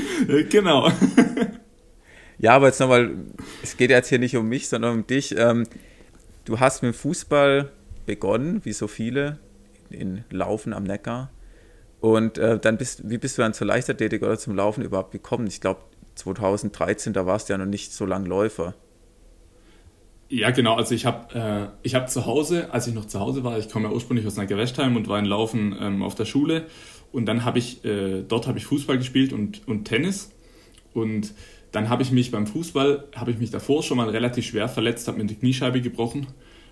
genau. 0.51 0.93
Ja, 2.37 2.53
aber 2.53 2.67
jetzt 2.67 2.81
nochmal, 2.81 3.13
es 3.63 3.79
geht 3.79 3.89
jetzt 3.89 4.11
hier 4.11 4.19
nicht 4.19 4.37
um 4.37 4.47
mich, 4.47 4.69
sondern 4.69 4.93
um 4.93 5.07
dich. 5.07 5.35
Ähm, 5.39 5.67
du 6.45 6.61
hast 6.61 6.83
mit 6.83 6.93
dem 6.93 6.95
Fußball 6.95 7.71
begonnen, 8.05 8.61
wie 8.65 8.75
so 8.75 8.89
viele, 8.89 9.39
in 9.89 10.25
Laufen 10.29 10.75
am 10.75 10.83
Neckar. 10.83 11.31
Und 12.01 12.37
äh, 12.37 12.59
dann 12.59 12.77
bist, 12.77 13.09
wie 13.09 13.17
bist 13.17 13.39
du 13.39 13.43
dann 13.43 13.55
zur 13.55 13.69
Leichtathletik 13.69 14.23
oder 14.23 14.37
zum 14.37 14.55
Laufen 14.55 14.83
überhaupt 14.83 15.13
gekommen? 15.13 15.47
Ich 15.47 15.63
glaube, 15.63 15.81
2013, 16.15 17.13
da 17.13 17.27
warst 17.27 17.49
du 17.49 17.55
ja 17.55 17.59
noch 17.59 17.67
nicht 17.67 17.93
so 17.93 18.07
lang 18.07 18.27
Läufer. 18.27 18.75
Ja, 20.29 20.51
genau. 20.51 20.77
Also 20.77 20.95
ich 20.95 21.05
habe 21.05 21.73
äh, 21.85 21.89
hab 21.91 22.11
zu 22.11 22.25
Hause, 22.25 22.73
als 22.73 22.87
ich 22.87 22.95
noch 22.95 23.05
zu 23.05 23.21
Hause 23.21 23.45
war, 23.45 23.59
ich 23.59 23.69
komme 23.69 23.89
ja 23.89 23.95
ursprünglich 23.95 24.27
aus 24.27 24.37
Neckar-Westheim 24.37 24.97
und 24.97 25.07
war 25.07 25.19
in 25.19 25.27
Laufen 25.27 25.77
ähm, 25.79 26.03
auf 26.03 26.15
der 26.15 26.25
Schule. 26.25 26.67
Und 27.13 27.27
dann 27.27 27.45
habe 27.45 27.59
ich, 27.59 27.85
äh, 27.85 28.23
dort 28.23 28.47
habe 28.47 28.57
ich 28.59 28.65
Fußball 28.65 28.97
gespielt 28.97 29.35
und, 29.35 29.67
und 29.69 29.85
Tennis. 29.85 30.33
Und 30.95 31.35
dann 31.71 31.91
habe 31.91 32.03
ich 32.03 32.13
mich 32.13 32.31
beim 32.31 32.47
Fußball, 32.47 33.09
habe 33.15 33.31
ich 33.31 33.39
mich 33.39 33.51
davor 33.51 33.83
schon 33.83 33.99
mal 33.99 34.09
relativ 34.09 34.47
schwer 34.47 34.69
verletzt, 34.69 35.07
habe 35.09 35.19
mir 35.19 35.27
die 35.27 35.35
Kniescheibe 35.35 35.83
gebrochen 35.83 36.27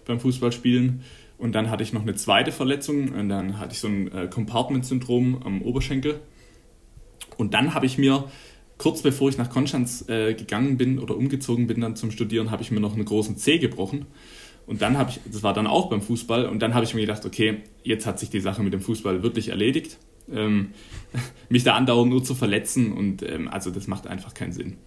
beim 0.06 0.20
Fußballspielen. 0.20 1.02
Und 1.36 1.52
dann 1.52 1.70
hatte 1.70 1.82
ich 1.82 1.92
noch 1.92 2.02
eine 2.02 2.14
zweite 2.14 2.52
Verletzung 2.52 3.12
und 3.12 3.28
dann 3.28 3.58
hatte 3.58 3.72
ich 3.72 3.80
so 3.80 3.88
ein 3.88 4.12
äh, 4.12 4.26
Compartment-Syndrom 4.28 5.42
am 5.42 5.62
Oberschenkel. 5.62 6.20
Und 7.36 7.54
dann 7.54 7.74
habe 7.74 7.86
ich 7.86 7.96
mir, 7.96 8.24
kurz 8.80 9.02
bevor 9.02 9.28
ich 9.28 9.36
nach 9.36 9.50
Konstanz 9.50 10.08
äh, 10.08 10.32
gegangen 10.32 10.78
bin 10.78 10.98
oder 10.98 11.14
umgezogen 11.14 11.66
bin 11.66 11.82
dann 11.82 11.96
zum 11.96 12.10
Studieren, 12.10 12.50
habe 12.50 12.62
ich 12.62 12.70
mir 12.70 12.80
noch 12.80 12.94
einen 12.94 13.04
großen 13.04 13.36
Zeh 13.36 13.58
gebrochen. 13.58 14.06
Und 14.66 14.80
dann 14.80 14.96
habe 14.96 15.10
ich, 15.10 15.20
das 15.30 15.42
war 15.42 15.52
dann 15.52 15.66
auch 15.66 15.90
beim 15.90 16.00
Fußball, 16.00 16.46
und 16.46 16.62
dann 16.62 16.72
habe 16.72 16.84
ich 16.84 16.94
mir 16.94 17.02
gedacht, 17.02 17.26
okay, 17.26 17.58
jetzt 17.84 18.06
hat 18.06 18.18
sich 18.18 18.30
die 18.30 18.40
Sache 18.40 18.62
mit 18.62 18.72
dem 18.72 18.80
Fußball 18.80 19.22
wirklich 19.22 19.48
erledigt. 19.48 19.98
Ähm, 20.32 20.68
mich 21.50 21.62
da 21.62 21.74
andauernd 21.74 22.10
nur 22.10 22.24
zu 22.24 22.34
verletzen 22.34 22.92
und 22.92 23.22
ähm, 23.22 23.48
also 23.48 23.70
das 23.70 23.86
macht 23.86 24.06
einfach 24.06 24.32
keinen 24.32 24.52
Sinn. 24.52 24.78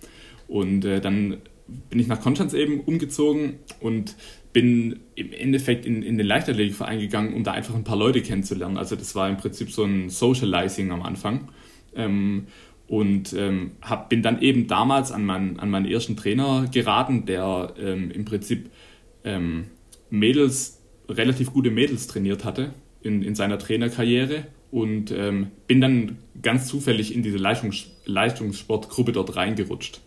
Und 0.47 0.85
äh, 0.85 0.99
dann 0.99 1.37
bin 1.67 1.99
ich 1.99 2.07
nach 2.07 2.19
Konstanz 2.19 2.55
eben 2.55 2.79
umgezogen 2.79 3.59
und 3.79 4.15
bin 4.53 5.01
im 5.13 5.33
Endeffekt 5.33 5.85
in, 5.85 6.01
in 6.01 6.17
den 6.17 6.25
Leichtathletikverein 6.25 6.99
gegangen, 6.99 7.35
um 7.35 7.43
da 7.43 7.51
einfach 7.51 7.75
ein 7.75 7.83
paar 7.83 7.97
Leute 7.97 8.23
kennenzulernen. 8.23 8.77
Also 8.77 8.95
das 8.95 9.13
war 9.13 9.29
im 9.29 9.37
Prinzip 9.37 9.69
so 9.69 9.83
ein 9.83 10.09
Socializing 10.09 10.91
am 10.91 11.03
Anfang. 11.03 11.49
Ähm, 11.95 12.47
und 12.93 13.33
ähm, 13.33 13.71
hab, 13.81 14.09
bin 14.09 14.21
dann 14.21 14.39
eben 14.39 14.67
damals 14.67 15.11
an, 15.11 15.25
mein, 15.25 15.59
an 15.59 15.71
meinen 15.71 15.87
ersten 15.87 16.15
Trainer 16.15 16.67
geraten, 16.71 17.25
der 17.25 17.73
ähm, 17.79 18.11
im 18.11 18.23
Prinzip 18.23 18.69
ähm, 19.23 19.65
Mädels, 20.11 20.79
relativ 21.09 21.53
gute 21.53 21.71
Mädels 21.71 22.05
trainiert 22.05 22.45
hatte 22.45 22.75
in, 23.01 23.23
in 23.23 23.33
seiner 23.33 23.57
Trainerkarriere 23.57 24.45
und 24.69 25.09
ähm, 25.09 25.47
bin 25.65 25.81
dann 25.81 26.19
ganz 26.39 26.67
zufällig 26.67 27.15
in 27.15 27.23
diese 27.23 27.37
Leistungs 27.37 27.87
Leistungssportgruppe 28.05 29.11
dort 29.11 29.35
reingerutscht. 29.35 30.01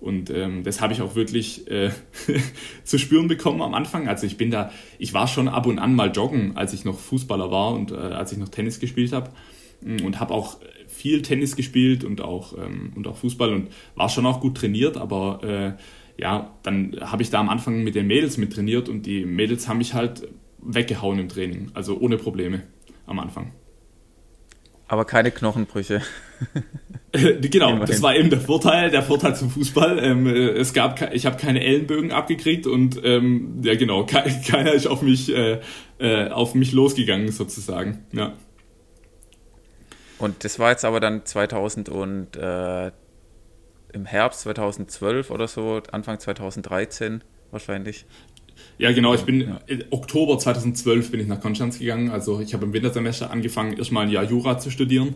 Und 0.00 0.28
ähm, 0.30 0.64
das 0.64 0.80
habe 0.80 0.92
ich 0.92 1.02
auch 1.02 1.14
wirklich 1.14 1.70
äh, 1.70 1.90
zu 2.82 2.98
spüren 2.98 3.28
bekommen 3.28 3.62
am 3.62 3.72
Anfang. 3.72 4.08
Also 4.08 4.26
ich 4.26 4.36
bin 4.36 4.50
da, 4.50 4.72
ich 4.98 5.14
war 5.14 5.28
schon 5.28 5.46
ab 5.46 5.66
und 5.66 5.78
an 5.78 5.94
mal 5.94 6.10
joggen, 6.10 6.56
als 6.56 6.72
ich 6.72 6.84
noch 6.84 6.98
Fußballer 6.98 7.52
war 7.52 7.72
und 7.72 7.92
äh, 7.92 7.94
als 7.94 8.32
ich 8.32 8.38
noch 8.38 8.48
Tennis 8.48 8.80
gespielt 8.80 9.12
habe. 9.12 9.30
Und 9.82 10.18
habe 10.18 10.32
auch 10.32 10.56
viel 11.06 11.22
Tennis 11.22 11.54
gespielt 11.54 12.02
und 12.02 12.20
auch, 12.20 12.58
ähm, 12.58 12.92
und 12.96 13.06
auch 13.06 13.16
Fußball 13.16 13.52
und 13.52 13.68
war 13.94 14.08
schon 14.08 14.26
auch 14.26 14.40
gut 14.40 14.56
trainiert, 14.56 14.96
aber 14.96 15.40
äh, 15.44 16.20
ja, 16.20 16.52
dann 16.64 16.96
habe 17.00 17.22
ich 17.22 17.30
da 17.30 17.38
am 17.38 17.48
Anfang 17.48 17.84
mit 17.84 17.94
den 17.94 18.08
Mädels 18.08 18.38
mit 18.38 18.52
trainiert 18.52 18.88
und 18.88 19.06
die 19.06 19.24
Mädels 19.24 19.68
haben 19.68 19.78
mich 19.78 19.94
halt 19.94 20.26
weggehauen 20.58 21.20
im 21.20 21.28
Training, 21.28 21.70
also 21.74 21.96
ohne 22.00 22.16
Probleme 22.16 22.64
am 23.06 23.20
Anfang. 23.20 23.52
Aber 24.88 25.04
keine 25.04 25.30
Knochenbrüche. 25.30 26.02
genau, 27.12 27.68
Immerhin. 27.68 27.86
das 27.86 28.02
war 28.02 28.16
eben 28.16 28.30
der 28.30 28.40
Vorteil, 28.40 28.90
der 28.90 29.04
Vorteil 29.04 29.36
zum 29.36 29.50
Fußball. 29.50 30.00
Ähm, 30.02 30.26
äh, 30.26 30.48
es 30.50 30.72
gab, 30.72 31.14
ich 31.14 31.24
habe 31.24 31.36
keine 31.36 31.62
Ellenbögen 31.62 32.10
abgekriegt 32.10 32.66
und 32.66 33.00
ähm, 33.04 33.60
ja 33.62 33.76
genau, 33.76 34.06
ke 34.06 34.24
keiner 34.48 34.72
ist 34.72 34.88
auf 34.88 35.02
mich, 35.02 35.32
äh, 35.32 35.60
äh, 36.00 36.30
auf 36.30 36.56
mich 36.56 36.72
losgegangen 36.72 37.30
sozusagen. 37.30 37.98
Ja. 38.12 38.32
Und 40.18 40.44
das 40.44 40.58
war 40.58 40.70
jetzt 40.70 40.84
aber 40.84 41.00
dann 41.00 41.24
2000 41.24 41.88
und 41.88 42.36
äh, 42.36 42.90
im 43.92 44.04
Herbst 44.04 44.40
2012 44.40 45.30
oder 45.30 45.48
so, 45.48 45.82
Anfang 45.90 46.18
2013 46.18 47.22
wahrscheinlich. 47.50 48.06
Ja, 48.78 48.92
genau. 48.92 49.14
Ich 49.14 49.22
bin 49.22 49.40
ja. 49.40 49.60
Oktober 49.90 50.38
2012 50.38 51.10
bin 51.10 51.20
ich 51.20 51.26
nach 51.26 51.40
Konstanz 51.40 51.78
gegangen. 51.78 52.10
Also 52.10 52.40
ich 52.40 52.54
habe 52.54 52.64
im 52.64 52.72
Wintersemester 52.72 53.30
angefangen, 53.30 53.76
erstmal 53.76 54.04
ein 54.04 54.10
Jahr 54.10 54.24
Jura 54.24 54.58
zu 54.58 54.70
studieren. 54.70 55.14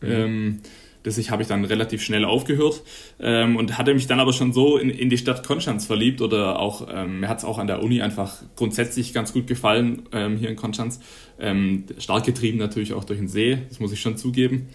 Mhm. 0.00 0.10
Ähm, 0.10 0.60
das 1.02 1.30
habe 1.30 1.42
ich 1.42 1.48
dann 1.48 1.64
relativ 1.64 2.02
schnell 2.02 2.24
aufgehört 2.24 2.82
ähm, 3.20 3.56
und 3.56 3.78
hatte 3.78 3.94
mich 3.94 4.06
dann 4.06 4.20
aber 4.20 4.32
schon 4.32 4.52
so 4.52 4.76
in, 4.76 4.90
in 4.90 5.08
die 5.08 5.18
Stadt 5.18 5.46
Konstanz 5.46 5.86
verliebt 5.86 6.20
oder 6.20 6.58
auch, 6.58 6.88
ähm, 6.92 7.20
mir 7.20 7.28
hat 7.28 7.38
es 7.38 7.44
auch 7.44 7.58
an 7.58 7.66
der 7.66 7.82
Uni 7.82 8.02
einfach 8.02 8.42
grundsätzlich 8.56 9.12
ganz 9.12 9.32
gut 9.32 9.46
gefallen 9.46 10.02
ähm, 10.12 10.36
hier 10.36 10.50
in 10.50 10.56
Konstanz. 10.56 11.00
Ähm, 11.38 11.84
stark 11.98 12.24
getrieben 12.24 12.58
natürlich 12.58 12.92
auch 12.92 13.04
durch 13.04 13.18
den 13.18 13.28
See, 13.28 13.58
das 13.68 13.80
muss 13.80 13.92
ich 13.92 14.00
schon 14.00 14.16
zugeben. 14.16 14.68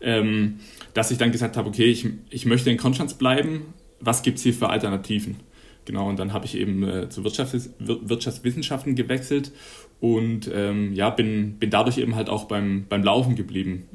Ähm, 0.00 0.60
dass 0.94 1.10
ich 1.10 1.18
dann 1.18 1.32
gesagt 1.32 1.56
habe, 1.56 1.68
okay, 1.68 1.84
ich, 1.84 2.06
ich 2.30 2.44
möchte 2.44 2.70
in 2.70 2.76
Konstanz 2.76 3.14
bleiben, 3.14 3.74
was 4.00 4.22
gibt 4.22 4.38
es 4.38 4.44
hier 4.44 4.54
für 4.54 4.68
Alternativen? 4.68 5.36
Genau, 5.84 6.08
und 6.08 6.18
dann 6.18 6.32
habe 6.32 6.44
ich 6.44 6.56
eben 6.56 6.82
äh, 6.84 7.08
zu 7.08 7.24
Wirtschafts 7.24 7.70
Wirtschaftswissenschaften 7.78 8.94
gewechselt 8.94 9.52
und 10.00 10.50
ähm, 10.52 10.92
ja, 10.92 11.10
bin, 11.10 11.58
bin 11.58 11.70
dadurch 11.70 11.98
eben 11.98 12.14
halt 12.14 12.28
auch 12.28 12.44
beim, 12.44 12.86
beim 12.88 13.02
Laufen 13.02 13.34
geblieben. 13.34 13.88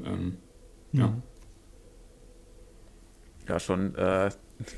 Ja. 0.92 1.08
Mhm. 1.08 1.22
Ja, 3.48 3.60
schon 3.60 3.94
äh, 3.94 4.30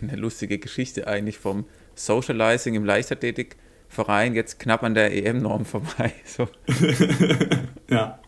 eine 0.03 0.17
lustige 0.17 0.59
Geschichte 0.59 1.07
eigentlich 1.07 1.39
vom 1.39 1.65
Socializing 1.95 2.75
im 2.75 2.85
Leichtathletikverein, 2.85 4.35
jetzt 4.35 4.59
knapp 4.59 4.83
an 4.83 4.95
der 4.95 5.13
EM-Norm 5.15 5.65
vorbei. 5.65 6.13
So. 6.25 6.49
ja. 7.91 8.19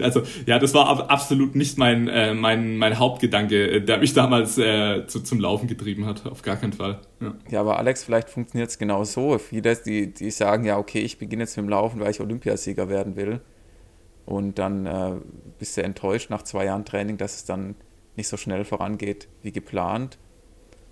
also 0.00 0.22
ja, 0.44 0.58
das 0.58 0.74
war 0.74 1.08
absolut 1.10 1.54
nicht 1.54 1.78
mein, 1.78 2.08
äh, 2.08 2.34
mein, 2.34 2.76
mein 2.76 2.98
Hauptgedanke, 2.98 3.70
äh, 3.70 3.80
der 3.80 3.98
mich 3.98 4.12
damals 4.12 4.58
äh, 4.58 5.06
zu, 5.06 5.20
zum 5.20 5.40
Laufen 5.40 5.68
getrieben 5.68 6.04
hat, 6.04 6.26
auf 6.26 6.42
gar 6.42 6.56
keinen 6.56 6.72
Fall. 6.72 7.00
Ja, 7.20 7.34
ja 7.50 7.60
aber 7.60 7.78
Alex, 7.78 8.04
vielleicht 8.04 8.28
funktioniert 8.28 8.70
es 8.70 8.78
genau 8.78 9.04
so. 9.04 9.38
Viele, 9.38 9.76
die, 9.76 10.12
die 10.12 10.30
sagen 10.30 10.64
ja, 10.64 10.76
okay, 10.76 11.00
ich 11.00 11.18
beginne 11.18 11.44
jetzt 11.44 11.56
mit 11.56 11.64
dem 11.64 11.70
Laufen, 11.70 12.00
weil 12.00 12.10
ich 12.10 12.20
Olympiasieger 12.20 12.88
werden 12.88 13.16
will. 13.16 13.40
Und 14.26 14.58
dann 14.58 14.84
äh, 14.84 15.12
bist 15.58 15.76
du 15.78 15.82
enttäuscht 15.82 16.28
nach 16.28 16.42
zwei 16.42 16.66
Jahren 16.66 16.84
Training, 16.84 17.16
dass 17.16 17.36
es 17.36 17.44
dann 17.46 17.76
nicht 18.18 18.28
so 18.28 18.36
schnell 18.36 18.64
vorangeht 18.66 19.28
wie 19.42 19.52
geplant. 19.52 20.18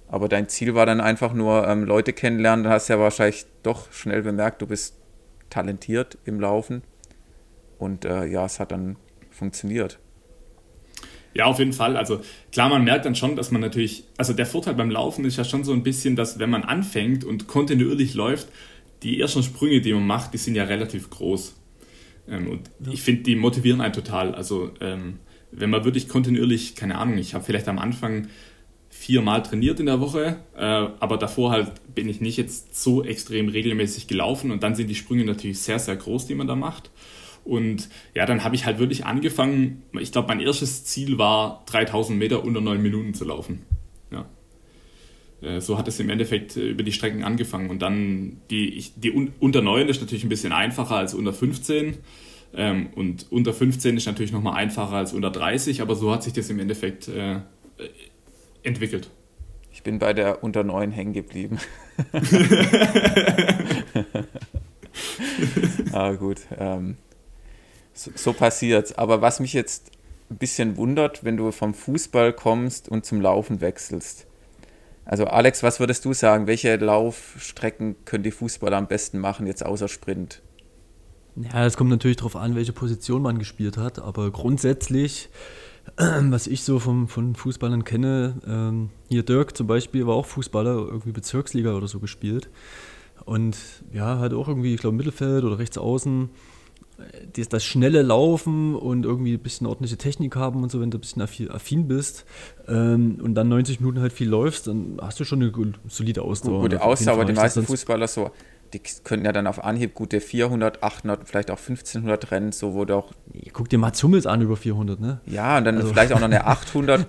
Aber 0.08 0.28
dein 0.28 0.48
Ziel 0.48 0.74
war 0.74 0.86
dann 0.86 1.00
einfach 1.00 1.34
nur 1.34 1.66
ähm, 1.68 1.84
Leute 1.84 2.12
kennenlernen. 2.12 2.64
Dann 2.64 2.72
hast 2.72 2.88
du 2.88 2.94
ja 2.94 3.00
wahrscheinlich 3.00 3.44
doch 3.62 3.92
schnell 3.92 4.22
bemerkt, 4.22 4.62
du 4.62 4.66
bist 4.66 4.96
talentiert 5.50 6.16
im 6.24 6.40
Laufen. 6.40 6.82
Und 7.78 8.04
äh, 8.04 8.24
ja, 8.24 8.46
es 8.46 8.58
hat 8.60 8.72
dann 8.72 8.96
funktioniert. 9.30 9.98
Ja, 11.34 11.44
auf 11.44 11.58
jeden 11.58 11.74
Fall. 11.74 11.98
Also 11.98 12.22
klar, 12.50 12.70
man 12.70 12.84
merkt 12.84 13.04
dann 13.04 13.14
schon, 13.14 13.36
dass 13.36 13.50
man 13.50 13.60
natürlich, 13.60 14.04
also 14.16 14.32
der 14.32 14.46
Vorteil 14.46 14.74
beim 14.74 14.90
Laufen 14.90 15.24
ist 15.26 15.36
ja 15.36 15.44
schon 15.44 15.64
so 15.64 15.72
ein 15.74 15.82
bisschen, 15.82 16.16
dass 16.16 16.38
wenn 16.38 16.48
man 16.48 16.64
anfängt 16.64 17.24
und 17.24 17.46
kontinuierlich 17.46 18.14
läuft, 18.14 18.48
die 19.02 19.20
ersten 19.20 19.42
Sprünge, 19.42 19.82
die 19.82 19.92
man 19.92 20.06
macht, 20.06 20.32
die 20.32 20.38
sind 20.38 20.54
ja 20.54 20.64
relativ 20.64 21.10
groß. 21.10 21.60
Ähm, 22.28 22.48
und 22.48 22.70
ja. 22.86 22.92
ich 22.92 23.02
finde, 23.02 23.24
die 23.24 23.36
motivieren 23.36 23.82
einen 23.82 23.92
total. 23.92 24.34
Also 24.34 24.70
ähm, 24.80 25.18
wenn 25.56 25.70
man 25.70 25.84
wirklich 25.84 26.08
kontinuierlich, 26.08 26.74
keine 26.76 26.98
Ahnung, 26.98 27.18
ich 27.18 27.34
habe 27.34 27.44
vielleicht 27.44 27.68
am 27.68 27.78
Anfang 27.78 28.28
viermal 28.90 29.42
trainiert 29.42 29.80
in 29.80 29.86
der 29.86 30.00
Woche, 30.00 30.36
äh, 30.56 30.60
aber 30.60 31.16
davor 31.18 31.50
halt 31.50 31.72
bin 31.94 32.08
ich 32.08 32.20
nicht 32.20 32.36
jetzt 32.36 32.80
so 32.80 33.04
extrem 33.04 33.48
regelmäßig 33.48 34.06
gelaufen 34.06 34.50
und 34.50 34.62
dann 34.62 34.74
sind 34.74 34.88
die 34.88 34.94
Sprünge 34.94 35.24
natürlich 35.24 35.58
sehr, 35.58 35.78
sehr 35.78 35.96
groß, 35.96 36.26
die 36.26 36.34
man 36.34 36.46
da 36.46 36.54
macht. 36.54 36.90
Und 37.44 37.88
ja, 38.14 38.26
dann 38.26 38.42
habe 38.42 38.56
ich 38.56 38.66
halt 38.66 38.78
wirklich 38.78 39.06
angefangen. 39.06 39.82
Ich 40.00 40.10
glaube, 40.10 40.28
mein 40.28 40.40
erstes 40.40 40.84
Ziel 40.84 41.16
war, 41.16 41.62
3000 41.66 42.18
Meter 42.18 42.44
unter 42.44 42.60
9 42.60 42.82
Minuten 42.82 43.14
zu 43.14 43.24
laufen. 43.24 43.62
Ja. 44.10 44.26
Äh, 45.42 45.60
so 45.60 45.78
hat 45.78 45.86
es 45.86 46.00
im 46.00 46.10
Endeffekt 46.10 46.56
äh, 46.56 46.70
über 46.70 46.82
die 46.82 46.92
Strecken 46.92 47.22
angefangen. 47.22 47.70
Und 47.70 47.82
dann 47.82 48.40
die, 48.50 48.84
die 48.96 49.12
unter 49.12 49.62
9 49.62 49.88
ist 49.88 50.00
natürlich 50.00 50.24
ein 50.24 50.28
bisschen 50.28 50.52
einfacher 50.52 50.96
als 50.96 51.14
unter 51.14 51.32
15. 51.32 51.98
Ähm, 52.56 52.88
und 52.94 53.30
unter 53.30 53.52
15 53.52 53.96
ist 53.96 54.06
natürlich 54.06 54.32
nochmal 54.32 54.54
einfacher 54.54 54.96
als 54.96 55.12
unter 55.12 55.30
30, 55.30 55.82
aber 55.82 55.94
so 55.94 56.10
hat 56.12 56.22
sich 56.22 56.32
das 56.32 56.48
im 56.48 56.58
Endeffekt 56.58 57.06
äh, 57.08 57.40
entwickelt. 58.62 59.10
Ich 59.72 59.82
bin 59.82 59.98
bei 59.98 60.14
der 60.14 60.42
unter 60.42 60.64
9 60.64 60.90
hängen 60.90 61.12
geblieben. 61.12 61.58
ah, 65.92 66.12
gut. 66.12 66.38
Ähm, 66.58 66.96
so, 67.92 68.10
so 68.14 68.32
passiert 68.32 68.98
Aber 68.98 69.20
was 69.20 69.38
mich 69.40 69.52
jetzt 69.52 69.90
ein 70.30 70.38
bisschen 70.38 70.76
wundert, 70.76 71.24
wenn 71.24 71.36
du 71.36 71.52
vom 71.52 71.74
Fußball 71.74 72.32
kommst 72.32 72.88
und 72.88 73.04
zum 73.04 73.20
Laufen 73.20 73.60
wechselst. 73.60 74.26
Also 75.04 75.26
Alex, 75.26 75.62
was 75.62 75.78
würdest 75.78 76.04
du 76.04 76.14
sagen? 76.14 76.46
Welche 76.46 76.74
Laufstrecken 76.76 77.96
können 78.04 78.24
die 78.24 78.32
Fußballer 78.32 78.76
am 78.76 78.88
besten 78.88 79.18
machen, 79.18 79.46
jetzt 79.46 79.64
außer 79.64 79.88
Sprint? 79.88 80.42
Ja, 81.36 81.66
es 81.66 81.76
kommt 81.76 81.90
natürlich 81.90 82.16
darauf 82.16 82.36
an, 82.36 82.54
welche 82.54 82.72
Position 82.72 83.22
man 83.22 83.38
gespielt 83.38 83.76
hat, 83.76 83.98
aber 83.98 84.30
grundsätzlich, 84.30 85.28
was 85.96 86.46
ich 86.46 86.62
so 86.62 86.78
vom, 86.78 87.08
von 87.08 87.34
Fußballern 87.34 87.84
kenne, 87.84 88.40
ähm, 88.46 88.90
hier 89.08 89.22
Dirk 89.22 89.56
zum 89.56 89.66
Beispiel 89.66 90.06
war 90.06 90.14
auch 90.14 90.26
Fußballer, 90.26 90.74
irgendwie 90.74 91.12
Bezirksliga 91.12 91.74
oder 91.74 91.88
so 91.88 92.00
gespielt 92.00 92.48
und 93.24 93.56
ja, 93.92 94.18
hat 94.18 94.32
auch 94.32 94.48
irgendwie, 94.48 94.74
ich 94.74 94.80
glaube, 94.80 94.96
Mittelfeld 94.96 95.44
oder 95.44 95.58
rechts 95.58 95.76
außen 95.78 96.30
das, 97.34 97.48
das 97.48 97.64
schnelle 97.64 98.02
Laufen 98.02 98.74
und 98.74 99.04
irgendwie 99.04 99.34
ein 99.34 99.40
bisschen 99.40 99.66
ordentliche 99.66 99.96
Technik 99.96 100.36
haben 100.36 100.62
und 100.62 100.70
so, 100.70 100.80
wenn 100.80 100.90
du 100.90 100.98
ein 100.98 101.00
bisschen 101.00 101.22
affin 101.50 101.88
bist 101.88 102.24
ähm, 102.68 103.18
und 103.22 103.34
dann 103.34 103.48
90 103.48 103.80
Minuten 103.80 104.00
halt 104.00 104.12
viel 104.12 104.28
läufst, 104.28 104.66
dann 104.66 104.98
hast 105.00 105.20
du 105.20 105.24
schon 105.24 105.42
eine 105.42 105.52
solide 105.88 106.22
Ausdauer. 106.22 106.62
Gute 106.62 106.82
Ausdauer, 106.82 107.14
aber 107.14 107.24
die 107.24 107.34
meisten 107.34 107.64
Fußballer 107.64 108.08
so, 108.08 108.30
die 108.76 109.02
könnten 109.04 109.26
ja 109.26 109.32
dann 109.32 109.46
auf 109.46 109.64
Anhieb 109.64 109.94
gute 109.94 110.20
400, 110.20 110.82
800, 110.82 111.28
vielleicht 111.28 111.50
auch 111.50 111.58
1500 111.58 112.30
Rennen, 112.30 112.52
so 112.52 112.74
wo 112.74 112.84
du 112.84 112.96
auch... 112.96 113.12
Guck 113.52 113.68
dir 113.68 113.78
Mats 113.78 114.02
Hummels 114.02 114.26
an 114.26 114.42
über 114.42 114.56
400, 114.56 115.00
ne? 115.00 115.20
Ja, 115.26 115.58
und 115.58 115.64
dann 115.64 115.76
also. 115.76 115.88
vielleicht 115.88 116.12
auch 116.12 116.20
noch 116.20 116.26
eine 116.26 116.44
800. 116.46 117.06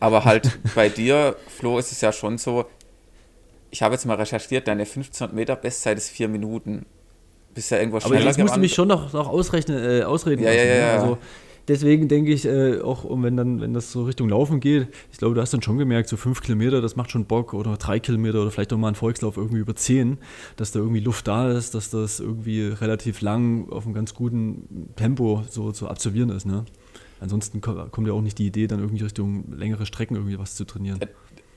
aber 0.00 0.24
halt 0.24 0.58
bei 0.74 0.88
dir, 0.88 1.36
Flo, 1.48 1.78
ist 1.78 1.92
es 1.92 2.00
ja 2.00 2.12
schon 2.12 2.38
so, 2.38 2.66
ich 3.70 3.82
habe 3.82 3.94
jetzt 3.94 4.04
mal 4.04 4.16
recherchiert, 4.16 4.68
deine 4.68 4.82
1500 4.82 5.34
Meter 5.34 5.56
Bestzeit 5.56 5.96
ist 5.96 6.10
4 6.10 6.28
Minuten 6.28 6.86
bist 7.54 7.70
ja 7.70 7.78
irgendwo 7.78 8.00
schneller 8.00 8.20
Aber 8.20 8.24
jetzt 8.26 8.38
musst 8.38 8.56
du 8.56 8.60
mich 8.60 8.74
schon 8.74 8.88
noch, 8.88 9.12
noch 9.12 9.28
ausrechnen, 9.28 10.00
äh, 10.00 10.02
ausreden 10.04 10.42
ja, 10.42 10.50
lassen. 10.50 10.66
Ja, 10.66 10.74
ja, 10.74 10.78
ja. 10.78 11.00
Also, 11.00 11.18
deswegen 11.68 12.08
denke 12.08 12.32
ich, 12.32 12.44
äh, 12.44 12.80
auch 12.80 13.04
wenn 13.08 13.36
dann, 13.36 13.60
wenn 13.60 13.74
das 13.74 13.92
so 13.92 14.04
Richtung 14.04 14.28
Laufen 14.28 14.60
geht, 14.60 14.88
ich 15.10 15.18
glaube, 15.18 15.34
du 15.34 15.40
hast 15.40 15.52
dann 15.52 15.62
schon 15.62 15.78
gemerkt, 15.78 16.08
so 16.08 16.16
fünf 16.16 16.42
Kilometer, 16.42 16.80
das 16.80 16.96
macht 16.96 17.10
schon 17.10 17.24
Bock 17.24 17.54
oder 17.54 17.76
drei 17.76 18.00
Kilometer 18.00 18.42
oder 18.42 18.50
vielleicht 18.50 18.72
auch 18.72 18.78
mal 18.78 18.88
ein 18.88 18.94
Volkslauf 18.94 19.36
irgendwie 19.36 19.60
über 19.60 19.74
zehn, 19.74 20.18
dass 20.56 20.72
da 20.72 20.80
irgendwie 20.80 21.00
Luft 21.00 21.28
da 21.28 21.50
ist, 21.50 21.74
dass 21.74 21.90
das 21.90 22.20
irgendwie 22.20 22.62
relativ 22.62 23.20
lang 23.20 23.68
auf 23.70 23.84
einem 23.84 23.94
ganz 23.94 24.14
guten 24.14 24.92
Tempo 24.96 25.44
so 25.48 25.72
zu 25.72 25.88
absolvieren 25.88 26.30
ist. 26.30 26.46
Ne? 26.46 26.64
Ansonsten 27.20 27.60
kommt 27.60 28.08
ja 28.08 28.12
auch 28.12 28.20
nicht 28.20 28.38
die 28.38 28.46
Idee, 28.46 28.66
dann 28.66 28.80
irgendwie 28.80 29.04
Richtung 29.04 29.44
längere 29.52 29.86
Strecken 29.86 30.16
irgendwie 30.16 30.38
was 30.38 30.56
zu 30.56 30.64
trainieren. 30.64 30.98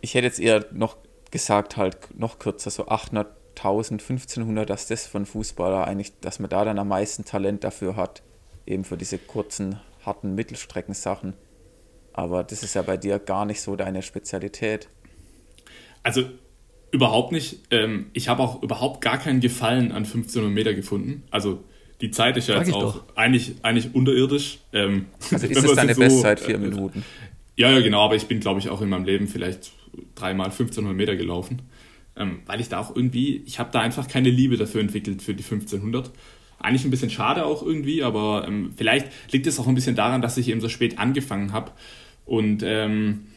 Ich 0.02 0.14
hätte 0.14 0.28
jetzt 0.28 0.40
eher 0.40 0.66
noch 0.72 0.98
gesagt 1.32 1.76
halt 1.76 2.20
noch 2.20 2.38
kürzer, 2.38 2.70
so 2.70 2.88
800, 2.88 3.28
1000, 3.58 4.02
1500, 4.02 4.70
dass 4.70 4.88
das 4.88 5.08
von 5.08 5.26
Fußballer 5.26 5.86
eigentlich, 5.88 6.14
dass 6.22 6.40
man 6.40 6.50
da 6.50 6.64
dann 6.66 6.78
am 6.78 6.88
meisten 6.88 7.26
Talent 7.26 7.64
dafür 7.64 7.96
hat, 7.96 8.22
eben 8.66 8.84
für 8.84 8.98
diese 8.98 9.18
kurzen, 9.18 9.80
harten 10.06 10.36
Mittelstreckensachen. 10.36 11.34
Aber 12.14 12.44
das 12.44 12.64
ist 12.64 12.76
ja 12.76 12.82
bei 12.82 12.98
dir 12.98 13.20
gar 13.20 13.46
nicht 13.46 13.62
so 13.62 13.76
deine 13.76 14.02
Spezialität. 14.02 14.88
Also 16.04 16.24
überhaupt 16.92 17.32
nicht. 17.32 17.60
Ähm, 17.72 18.08
ich 18.14 18.30
habe 18.30 18.42
auch 18.42 18.64
überhaupt 18.64 19.02
gar 19.02 19.18
keinen 19.18 19.42
Gefallen 19.42 19.92
an 19.92 20.06
1500 20.06 20.52
Meter 20.52 20.74
gefunden. 20.74 21.24
Also 21.30 21.64
die 22.02 22.12
Zeit 22.12 22.38
ist 22.38 22.48
ja 22.48 22.58
Sag 22.58 22.68
jetzt 22.68 22.76
auch 22.76 23.04
eigentlich, 23.16 23.56
eigentlich 23.62 23.94
unterirdisch. 23.94 24.60
Ähm, 24.74 25.08
also 25.32 25.48
ist 25.48 25.64
das 25.64 25.76
deine 25.76 25.94
so, 25.94 26.02
Bestzeit, 26.02 26.40
vier 26.40 26.56
äh, 26.56 26.60
Minuten? 26.60 27.04
Ja, 27.58 27.72
ja, 27.72 27.80
genau, 27.80 28.02
aber 28.02 28.16
ich 28.16 28.28
bin, 28.28 28.40
glaube 28.40 28.60
ich, 28.60 28.70
auch 28.70 28.82
in 28.82 28.90
meinem 28.90 29.06
Leben 29.06 29.28
vielleicht 29.28 29.72
dreimal 30.14 30.48
1500 30.48 30.96
Meter 30.96 31.16
gelaufen. 31.16 31.62
Ähm, 32.18 32.40
weil 32.46 32.62
ich 32.62 32.70
da 32.70 32.80
auch 32.80 32.96
irgendwie, 32.96 33.44
ich 33.46 33.60
habe 33.60 33.72
da 33.72 33.82
einfach 33.82 34.08
keine 34.08 34.30
Liebe 34.30 34.56
dafür 34.58 34.82
entwickelt 34.82 35.22
für 35.22 35.34
die 35.34 35.44
1500. 35.44 36.12
Eigentlich 36.60 36.86
ein 36.86 36.92
bisschen 36.92 37.10
schade 37.10 37.46
auch 37.46 37.62
irgendwie, 37.64 38.04
aber 38.04 38.46
ähm, 38.48 38.74
vielleicht 38.76 39.08
liegt 39.32 39.48
es 39.48 39.60
auch 39.60 39.68
ein 39.68 39.76
bisschen 39.76 39.96
daran, 39.96 40.22
dass 40.22 40.38
ich 40.38 40.50
eben 40.50 40.62
so 40.62 40.70
spät 40.70 40.98
angefangen 41.00 41.54
habe 41.54 41.72
und, 42.26 42.64
ähm, 42.64 43.28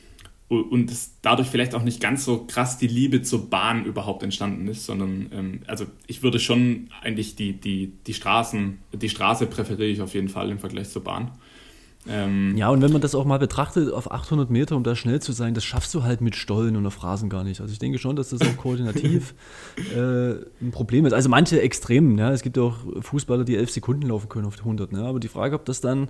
und 0.49 0.93
dadurch 1.23 1.49
vielleicht 1.49 1.75
auch 1.75 1.83
nicht 1.83 2.01
ganz 2.01 2.25
so 2.25 2.47
krass 2.47 2.79
die 2.79 2.87
Liebe 2.87 3.23
zur 3.23 3.51
Bahn 3.51 3.85
überhaupt 3.85 4.23
entstanden 4.23 4.67
ist, 4.69 4.87
sondern 4.87 5.31
ähm, 5.33 5.61
also 5.67 5.85
ich 6.07 6.23
würde 6.23 6.39
schon 6.39 6.89
eigentlich 7.03 7.37
die, 7.37 7.53
die, 7.53 7.93
die 8.07 8.15
Straßen, 8.15 8.79
die 8.95 9.09
Straße 9.09 9.47
präferiere 9.47 9.91
ich 9.91 10.01
auf 10.01 10.15
jeden 10.15 10.29
Fall 10.29 10.51
im 10.51 10.59
Vergleich 10.59 10.89
zur 10.89 11.05
Bahn. 11.05 11.33
Ähm, 12.11 12.57
ja, 12.57 12.71
und 12.71 12.81
wenn 12.83 12.93
man 12.93 13.01
das 13.01 13.15
auch 13.15 13.25
mal 13.25 13.39
betrachtet, 13.39 13.93
auf 13.93 14.11
800 14.11 14.51
Meter, 14.51 14.77
um 14.77 14.85
da 14.85 14.97
schnell 14.97 15.21
zu 15.21 15.33
sein, 15.33 15.55
das 15.55 15.65
schaffst 15.65 15.95
du 15.95 16.03
halt 16.03 16.21
mit 16.21 16.37
Stollen 16.37 16.77
und 16.77 16.87
auf 16.87 17.03
Rasen 17.03 17.29
gar 17.29 17.45
nicht. 17.45 17.61
Also 17.61 17.73
ich 17.73 17.79
denke 17.79 17.99
schon, 17.99 18.17
dass 18.17 18.31
das 18.31 18.41
auch 18.41 18.57
koordinativ 18.57 19.35
äh, 19.95 20.33
ein 20.61 20.71
Problem 20.71 21.07
ist. 21.07 21.13
Also 21.13 21.29
manche 21.29 21.61
Extremen, 21.61 22.19
ja, 22.19 22.33
es 22.33 22.43
gibt 22.43 22.59
auch 22.59 22.77
Fußballer, 23.01 23.45
die 23.45 23.57
11 23.57 23.71
Sekunden 23.71 24.09
laufen 24.09 24.29
können 24.29 24.47
auf 24.47 24.59
100, 24.59 24.93
ne? 24.93 25.05
aber 25.05 25.21
die 25.21 25.29
Frage, 25.29 25.55
ob 25.55 25.65
das 25.65 25.81
dann 25.81 26.09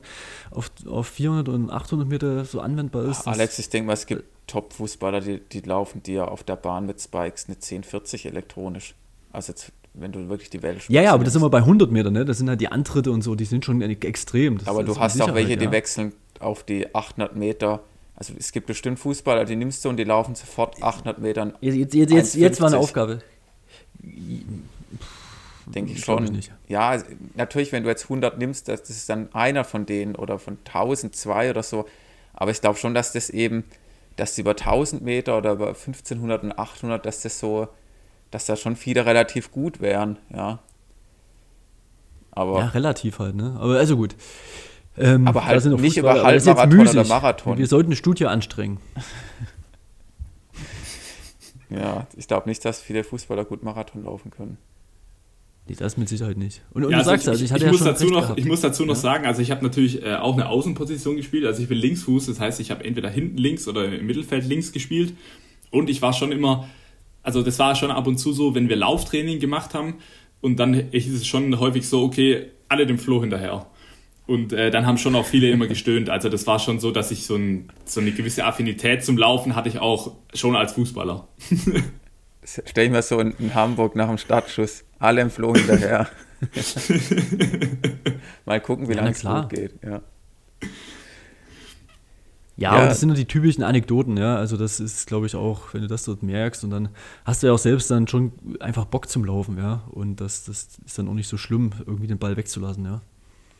auf, 0.50 0.70
auf 0.86 1.08
400 1.08 1.48
und 1.48 1.70
800 1.70 2.08
Meter 2.08 2.44
so 2.44 2.60
anwendbar 2.60 3.04
ist. 3.06 3.26
Alex, 3.26 3.58
ich 3.58 3.68
denke 3.68 3.88
mal, 3.88 3.94
es 3.94 4.06
gibt 4.06 4.24
Top-Fußballer, 4.46 5.20
die, 5.20 5.40
die 5.40 5.60
laufen 5.60 6.02
dir 6.02 6.30
auf 6.30 6.42
der 6.42 6.56
Bahn 6.56 6.86
mit 6.86 7.00
Spikes 7.00 7.46
eine 7.46 7.56
1040 7.56 8.26
elektronisch. 8.26 8.94
Also 9.30 9.52
jetzt 9.52 9.72
wenn 9.94 10.12
du 10.12 10.28
wirklich 10.28 10.50
die 10.50 10.62
Welt 10.62 10.88
Ja, 10.88 11.02
ja, 11.02 11.12
aber 11.12 11.24
das 11.24 11.32
sind 11.32 11.42
wir 11.42 11.50
bei 11.50 11.58
100 11.58 11.90
Metern, 11.90 12.12
ne? 12.12 12.24
Das 12.24 12.38
sind 12.38 12.48
halt 12.48 12.60
die 12.60 12.68
Antritte 12.68 13.10
und 13.10 13.22
so, 13.22 13.34
die 13.34 13.44
sind 13.44 13.64
schon 13.64 13.80
extrem. 13.80 14.58
Das 14.58 14.68
aber 14.68 14.84
du 14.84 14.98
hast 14.98 15.20
auch 15.20 15.34
welche, 15.34 15.50
ja. 15.50 15.56
die 15.56 15.70
wechseln 15.70 16.12
auf 16.40 16.62
die 16.62 16.94
800 16.94 17.36
Meter. 17.36 17.80
Also 18.14 18.34
es 18.38 18.52
gibt 18.52 18.66
bestimmt 18.66 18.98
Fußballer, 18.98 19.44
die 19.44 19.56
nimmst 19.56 19.84
du 19.84 19.88
und 19.88 19.96
die 19.96 20.04
laufen 20.04 20.34
sofort 20.34 20.82
800 20.82 21.18
Metern. 21.18 21.54
Jetzt, 21.60 21.94
jetzt, 21.94 22.10
jetzt, 22.10 22.34
jetzt 22.34 22.60
war 22.60 22.68
eine 22.68 22.78
Aufgabe. 22.78 23.20
Denke 25.66 25.92
ich 25.92 26.04
schon. 26.04 26.34
Ich 26.34 26.50
ja, 26.68 27.00
natürlich, 27.34 27.72
wenn 27.72 27.82
du 27.82 27.88
jetzt 27.88 28.04
100 28.04 28.38
nimmst, 28.38 28.68
das 28.68 28.88
ist 28.88 29.08
dann 29.08 29.32
einer 29.34 29.64
von 29.64 29.86
denen 29.86 30.16
oder 30.16 30.38
von 30.38 30.58
1000, 30.66 31.14
zwei 31.14 31.50
oder 31.50 31.62
so. 31.62 31.86
Aber 32.34 32.50
ich 32.50 32.60
glaube 32.60 32.78
schon, 32.78 32.94
dass 32.94 33.12
das 33.12 33.30
eben, 33.30 33.64
dass 34.16 34.38
über 34.38 34.52
1000 34.52 35.02
Meter 35.02 35.38
oder 35.38 35.52
über 35.52 35.68
1500 35.68 36.42
und 36.42 36.58
800, 36.58 37.04
dass 37.04 37.22
das 37.22 37.38
so 37.38 37.68
dass 38.30 38.46
da 38.46 38.56
schon 38.56 38.76
viele 38.76 39.06
relativ 39.06 39.50
gut 39.50 39.80
wären, 39.80 40.18
ja. 40.34 40.60
Aber, 42.30 42.60
ja, 42.60 42.66
relativ 42.66 43.18
halt, 43.18 43.34
ne? 43.34 43.56
Aber 43.58 43.78
also 43.78 43.96
gut. 43.96 44.14
Ähm, 44.96 45.26
aber 45.26 45.44
halt 45.44 45.64
nicht 45.64 45.96
über 45.96 46.22
Halbmarathon 46.22 46.88
oder 46.88 47.04
Marathon. 47.04 47.58
Wir 47.58 47.66
sollten 47.66 47.88
eine 47.88 47.96
Studie 47.96 48.26
anstrengen. 48.26 48.78
ja, 51.70 52.06
ich 52.16 52.26
glaube 52.26 52.48
nicht, 52.48 52.64
dass 52.64 52.80
viele 52.80 53.04
Fußballer 53.04 53.44
gut 53.44 53.62
Marathon 53.62 54.04
laufen 54.04 54.30
können. 54.30 54.58
Nee, 55.68 55.76
das 55.76 55.96
mit 55.96 56.08
Sicherheit 56.08 56.38
nicht. 56.38 56.62
Und, 56.72 56.84
und 56.84 56.90
ja, 56.90 57.02
du 57.02 57.08
also 57.08 57.10
sagst, 57.10 57.24
ich, 57.24 57.30
also 57.30 57.44
ich, 57.44 57.52
hatte 57.52 57.60
ich 57.60 57.66
ja 57.66 57.72
muss 57.72 57.84
dazu 57.84 58.06
noch, 58.06 58.36
ich 58.36 58.44
muss 58.46 58.60
dazu 58.60 58.86
noch 58.86 58.94
ja? 58.94 59.00
sagen, 59.00 59.26
also 59.26 59.42
ich 59.42 59.50
habe 59.50 59.62
natürlich 59.62 60.02
äh, 60.02 60.14
auch 60.14 60.32
eine 60.32 60.48
Außenposition 60.48 61.16
gespielt. 61.16 61.44
Also 61.44 61.62
ich 61.62 61.68
bin 61.68 61.78
Linksfuß, 61.78 62.26
das 62.26 62.40
heißt, 62.40 62.58
ich 62.60 62.70
habe 62.70 62.84
entweder 62.84 63.10
hinten 63.10 63.36
links 63.36 63.68
oder 63.68 63.84
im 63.84 64.06
Mittelfeld 64.06 64.46
links 64.46 64.72
gespielt. 64.72 65.14
Und 65.70 65.90
ich 65.90 66.00
war 66.00 66.14
schon 66.14 66.32
immer 66.32 66.66
also 67.28 67.42
das 67.42 67.58
war 67.58 67.74
schon 67.74 67.90
ab 67.90 68.06
und 68.06 68.16
zu 68.16 68.32
so, 68.32 68.54
wenn 68.54 68.70
wir 68.70 68.76
Lauftraining 68.76 69.38
gemacht 69.38 69.74
haben 69.74 69.96
und 70.40 70.58
dann 70.58 70.72
ist 70.72 71.08
es 71.08 71.26
schon 71.26 71.60
häufig 71.60 71.86
so, 71.86 72.02
okay, 72.02 72.52
alle 72.70 72.86
dem 72.86 72.98
Flo 72.98 73.20
hinterher. 73.20 73.66
Und 74.26 74.54
äh, 74.54 74.70
dann 74.70 74.86
haben 74.86 74.96
schon 74.96 75.14
auch 75.14 75.26
viele 75.26 75.50
immer 75.50 75.66
gestöhnt. 75.66 76.08
Also 76.08 76.30
das 76.30 76.46
war 76.46 76.58
schon 76.58 76.80
so, 76.80 76.90
dass 76.90 77.10
ich 77.10 77.26
so, 77.26 77.36
ein, 77.36 77.68
so 77.84 78.00
eine 78.00 78.12
gewisse 78.12 78.46
Affinität 78.46 79.04
zum 79.04 79.18
Laufen 79.18 79.54
hatte 79.54 79.68
ich 79.68 79.78
auch 79.78 80.16
schon 80.32 80.56
als 80.56 80.72
Fußballer. 80.72 81.28
Stell 82.44 82.86
ich 82.86 82.90
mir 82.90 83.02
so 83.02 83.20
in, 83.20 83.34
in, 83.38 83.54
Hamburg 83.54 83.94
nach 83.94 84.08
dem 84.08 84.16
Startschuss. 84.16 84.84
Alle 84.98 85.20
im 85.20 85.30
Flo 85.30 85.54
hinterher. 85.54 86.08
Mal 88.46 88.60
gucken, 88.62 88.88
wie 88.88 88.94
ja, 88.94 89.02
lange 89.02 89.10
es 89.10 89.22
gut 89.22 89.50
geht. 89.50 89.74
Ja. 89.84 90.00
Ja, 92.58 92.74
ja. 92.74 92.82
Und 92.82 92.88
das 92.88 92.98
sind 93.00 93.06
nur 93.06 93.16
die 93.16 93.24
typischen 93.24 93.62
Anekdoten, 93.62 94.16
ja. 94.16 94.36
Also 94.36 94.56
das 94.56 94.80
ist, 94.80 95.06
glaube 95.06 95.26
ich, 95.26 95.36
auch, 95.36 95.72
wenn 95.72 95.82
du 95.82 95.86
das 95.86 96.04
dort 96.04 96.24
merkst 96.24 96.64
und 96.64 96.70
dann 96.70 96.88
hast 97.24 97.42
du 97.42 97.46
ja 97.46 97.52
auch 97.52 97.58
selbst 97.58 97.88
dann 97.90 98.08
schon 98.08 98.32
einfach 98.58 98.84
Bock 98.84 99.08
zum 99.08 99.24
Laufen, 99.24 99.56
ja. 99.58 99.84
Und 99.92 100.20
das, 100.20 100.44
das 100.44 100.68
ist 100.84 100.98
dann 100.98 101.08
auch 101.08 101.14
nicht 101.14 101.28
so 101.28 101.36
schlimm, 101.36 101.70
irgendwie 101.86 102.08
den 102.08 102.18
Ball 102.18 102.36
wegzulassen, 102.36 102.84
ja. 102.84 103.00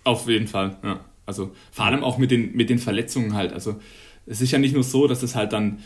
Auf 0.02 0.28
jeden 0.28 0.48
Fall, 0.48 0.76
ja. 0.82 1.00
Also 1.26 1.52
vor 1.70 1.84
allem 1.84 2.02
auch 2.02 2.18
mit 2.18 2.32
den, 2.32 2.56
mit 2.56 2.70
den 2.70 2.80
Verletzungen 2.80 3.34
halt. 3.34 3.52
Also 3.52 3.76
es 4.26 4.40
ist 4.40 4.50
ja 4.50 4.58
nicht 4.58 4.74
nur 4.74 4.82
so, 4.82 5.06
dass 5.06 5.22
es 5.22 5.36
halt 5.36 5.52
dann 5.52 5.78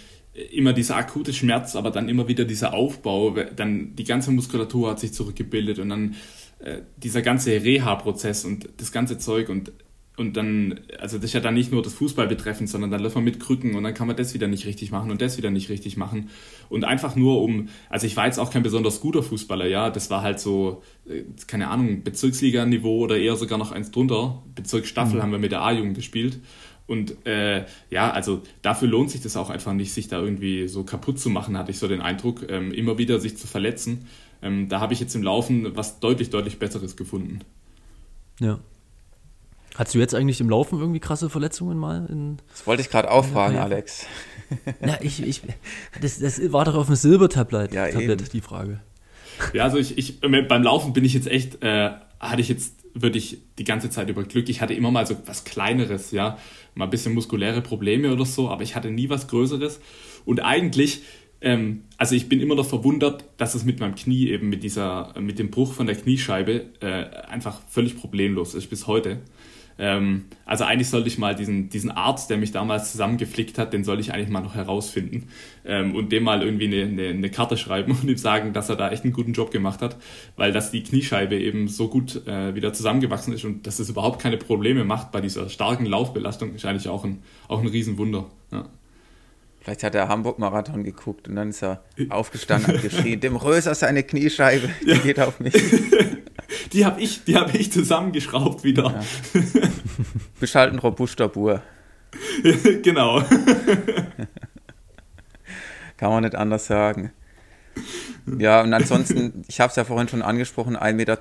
immer 0.50 0.72
dieser 0.72 0.96
akute 0.96 1.34
Schmerz, 1.34 1.76
aber 1.76 1.90
dann 1.90 2.08
immer 2.08 2.28
wieder 2.28 2.46
dieser 2.46 2.72
Aufbau, 2.72 3.36
dann 3.54 3.94
die 3.94 4.04
ganze 4.04 4.30
Muskulatur 4.30 4.90
hat 4.90 5.00
sich 5.00 5.12
zurückgebildet 5.12 5.78
und 5.78 5.90
dann 5.90 6.14
äh, 6.60 6.78
dieser 6.96 7.20
ganze 7.20 7.50
Reha-Prozess 7.50 8.46
und 8.46 8.68
das 8.78 8.92
ganze 8.92 9.18
Zeug 9.18 9.50
und 9.50 9.72
und 10.16 10.36
dann, 10.36 10.80
also 10.98 11.16
das 11.16 11.26
ist 11.26 11.32
ja 11.32 11.40
dann 11.40 11.54
nicht 11.54 11.72
nur 11.72 11.82
das 11.82 11.94
Fußball 11.94 12.28
betreffend, 12.28 12.68
sondern 12.68 12.90
dann 12.90 13.00
läuft 13.00 13.14
man 13.14 13.24
mit 13.24 13.40
Krücken 13.40 13.74
und 13.74 13.82
dann 13.82 13.94
kann 13.94 14.06
man 14.06 14.16
das 14.16 14.34
wieder 14.34 14.46
nicht 14.46 14.66
richtig 14.66 14.90
machen 14.90 15.10
und 15.10 15.22
das 15.22 15.38
wieder 15.38 15.50
nicht 15.50 15.70
richtig 15.70 15.96
machen. 15.96 16.28
Und 16.68 16.84
einfach 16.84 17.16
nur 17.16 17.40
um, 17.40 17.68
also 17.88 18.06
ich 18.06 18.16
war 18.16 18.26
jetzt 18.26 18.38
auch 18.38 18.50
kein 18.50 18.62
besonders 18.62 19.00
guter 19.00 19.22
Fußballer, 19.22 19.66
ja, 19.66 19.88
das 19.88 20.10
war 20.10 20.20
halt 20.20 20.38
so, 20.38 20.82
äh, 21.08 21.22
keine 21.46 21.68
Ahnung, 21.68 22.02
Bezirksliga-Niveau 22.02 22.98
oder 22.98 23.16
eher 23.16 23.36
sogar 23.36 23.56
noch 23.56 23.72
eins 23.72 23.90
drunter. 23.90 24.42
Bezirksstaffel 24.54 25.16
mhm. 25.16 25.22
haben 25.22 25.32
wir 25.32 25.38
mit 25.38 25.52
der 25.52 25.62
A-Jugend 25.62 25.94
gespielt. 25.94 26.40
Und 26.86 27.26
äh, 27.26 27.64
ja, 27.88 28.10
also 28.10 28.42
dafür 28.60 28.88
lohnt 28.88 29.10
sich 29.10 29.22
das 29.22 29.38
auch 29.38 29.48
einfach 29.48 29.72
nicht, 29.72 29.94
sich 29.94 30.08
da 30.08 30.20
irgendwie 30.20 30.68
so 30.68 30.84
kaputt 30.84 31.18
zu 31.18 31.30
machen, 31.30 31.56
hatte 31.56 31.70
ich 31.70 31.78
so 31.78 31.88
den 31.88 32.02
Eindruck, 32.02 32.50
ähm, 32.50 32.70
immer 32.72 32.98
wieder 32.98 33.18
sich 33.18 33.38
zu 33.38 33.46
verletzen. 33.46 34.08
Ähm, 34.42 34.68
da 34.68 34.80
habe 34.80 34.92
ich 34.92 35.00
jetzt 35.00 35.14
im 35.14 35.22
Laufen 35.22 35.74
was 35.74 36.00
deutlich, 36.00 36.28
deutlich 36.28 36.58
Besseres 36.58 36.96
gefunden. 36.96 37.38
Ja. 38.40 38.58
Hattest 39.74 39.94
du 39.94 39.98
jetzt 39.98 40.14
eigentlich 40.14 40.40
im 40.40 40.50
Laufen 40.50 40.78
irgendwie 40.78 41.00
krasse 41.00 41.30
Verletzungen 41.30 41.78
mal? 41.78 42.06
das 42.50 42.66
wollte 42.66 42.82
ich 42.82 42.90
gerade 42.90 43.10
auch 43.10 43.24
fragen, 43.24 43.56
Alex. 43.56 44.06
Na, 44.80 45.00
ich, 45.00 45.22
ich, 45.22 45.42
das, 46.00 46.18
das 46.18 46.52
war 46.52 46.66
doch 46.66 46.74
auf 46.74 46.86
dem 46.86 46.96
Silbertablett, 46.96 47.72
ja, 47.72 47.86
die 47.88 48.40
Frage. 48.42 48.80
Ja, 49.54 49.64
also 49.64 49.78
ich, 49.78 49.96
ich, 49.96 50.20
beim 50.20 50.62
Laufen 50.62 50.92
bin 50.92 51.04
ich 51.04 51.14
jetzt 51.14 51.26
echt, 51.26 51.62
äh, 51.62 51.90
hatte 52.20 52.42
ich 52.42 52.48
jetzt 52.48 52.74
wirklich 52.94 53.38
die 53.58 53.64
ganze 53.64 53.88
Zeit 53.90 54.10
über 54.10 54.22
Glück. 54.24 54.48
Ich 54.48 54.60
hatte 54.60 54.74
immer 54.74 54.90
mal 54.90 55.06
so 55.06 55.16
was 55.26 55.44
Kleineres, 55.44 56.10
ja, 56.10 56.38
mal 56.74 56.84
ein 56.84 56.90
bisschen 56.90 57.14
muskuläre 57.14 57.62
Probleme 57.62 58.12
oder 58.12 58.26
so, 58.26 58.50
aber 58.50 58.62
ich 58.62 58.76
hatte 58.76 58.90
nie 58.90 59.08
was 59.08 59.28
Größeres. 59.28 59.80
Und 60.24 60.40
eigentlich, 60.40 61.02
ähm, 61.40 61.84
also 61.96 62.14
ich 62.14 62.28
bin 62.28 62.40
immer 62.40 62.54
noch 62.54 62.66
verwundert, 62.66 63.24
dass 63.38 63.54
es 63.54 63.64
mit 63.64 63.80
meinem 63.80 63.94
Knie 63.94 64.28
eben 64.28 64.48
mit 64.48 64.62
dieser, 64.62 65.14
mit 65.18 65.38
dem 65.38 65.50
Bruch 65.50 65.72
von 65.72 65.86
der 65.86 65.96
Kniescheibe 65.96 66.66
äh, 66.80 66.86
einfach 67.26 67.62
völlig 67.68 67.96
problemlos 67.96 68.54
ist 68.54 68.68
bis 68.68 68.86
heute. 68.86 69.20
Ähm, 69.82 70.26
also 70.46 70.62
eigentlich 70.62 70.88
sollte 70.88 71.08
ich 71.08 71.18
mal 71.18 71.34
diesen, 71.34 71.68
diesen 71.68 71.90
Arzt, 71.90 72.30
der 72.30 72.36
mich 72.36 72.52
damals 72.52 72.92
zusammengeflickt 72.92 73.58
hat, 73.58 73.72
den 73.72 73.82
soll 73.82 73.98
ich 73.98 74.14
eigentlich 74.14 74.28
mal 74.28 74.40
noch 74.40 74.54
herausfinden 74.54 75.28
ähm, 75.64 75.96
und 75.96 76.12
dem 76.12 76.22
mal 76.22 76.40
irgendwie 76.40 76.66
eine, 76.66 76.82
eine, 76.84 77.08
eine, 77.08 77.30
Karte 77.30 77.56
schreiben 77.56 77.90
und 78.00 78.08
ihm 78.08 78.16
sagen, 78.16 78.52
dass 78.52 78.68
er 78.68 78.76
da 78.76 78.92
echt 78.92 79.02
einen 79.02 79.12
guten 79.12 79.32
Job 79.32 79.50
gemacht 79.50 79.82
hat, 79.82 79.96
weil 80.36 80.52
dass 80.52 80.70
die 80.70 80.84
Kniescheibe 80.84 81.36
eben 81.36 81.66
so 81.66 81.88
gut 81.88 82.24
äh, 82.28 82.54
wieder 82.54 82.72
zusammengewachsen 82.72 83.34
ist 83.34 83.44
und 83.44 83.66
dass 83.66 83.80
es 83.80 83.88
überhaupt 83.88 84.22
keine 84.22 84.36
Probleme 84.36 84.84
macht 84.84 85.10
bei 85.10 85.20
dieser 85.20 85.48
starken 85.48 85.86
Laufbelastung, 85.86 86.54
ist 86.54 86.64
eigentlich 86.64 86.88
auch 86.88 87.04
ein, 87.04 87.20
auch 87.48 87.60
ein 87.60 87.66
Riesenwunder. 87.66 88.30
Ja. 88.52 88.68
Vielleicht 89.62 89.82
hat 89.82 89.96
er 89.96 90.06
Hamburg-Marathon 90.06 90.84
geguckt 90.84 91.26
und 91.26 91.34
dann 91.34 91.48
ist 91.48 91.60
er 91.60 91.82
aufgestanden 92.08 92.76
und 92.76 92.82
geschrien, 92.82 93.18
dem 93.20 93.34
Röser 93.34 93.74
seine 93.74 94.04
Kniescheibe, 94.04 94.70
die 94.84 94.90
ja. 94.90 94.98
geht 94.98 95.18
auf 95.18 95.40
mich. 95.40 95.54
die 96.72 96.84
habe 96.84 97.00
ich, 97.00 97.22
hab 97.34 97.54
ich 97.54 97.72
zusammengeschraubt 97.72 98.64
wieder. 98.64 98.84
Ja. 99.34 99.40
Bist 100.40 100.54
halt 100.54 100.72
ein 100.72 100.78
robuster 100.78 101.28
Bur. 101.28 101.62
genau. 102.82 103.22
Kann 105.96 106.10
man 106.10 106.24
nicht 106.24 106.34
anders 106.34 106.66
sagen. 106.66 107.12
Ja, 108.38 108.62
und 108.62 108.74
ansonsten, 108.74 109.44
ich 109.48 109.60
habe 109.60 109.70
es 109.70 109.76
ja 109.76 109.84
vorhin 109.84 110.08
schon 110.08 110.22
angesprochen, 110.22 110.76
1,82 110.76 110.92
Meter 110.92 111.18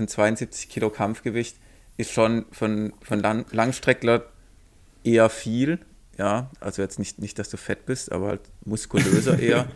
und 0.00 0.10
72 0.10 0.68
Kilo 0.68 0.90
Kampfgewicht 0.90 1.56
ist 1.96 2.12
schon 2.12 2.46
von, 2.50 2.92
von 3.02 3.20
Lang 3.20 3.46
Langstreckler 3.50 4.24
eher 5.04 5.28
viel. 5.30 5.78
Ja, 6.16 6.50
also 6.60 6.82
jetzt 6.82 6.98
nicht, 6.98 7.18
nicht, 7.20 7.38
dass 7.38 7.48
du 7.48 7.56
fett 7.56 7.86
bist, 7.86 8.10
aber 8.10 8.28
halt 8.28 8.40
muskulöser 8.64 9.38
eher. 9.38 9.68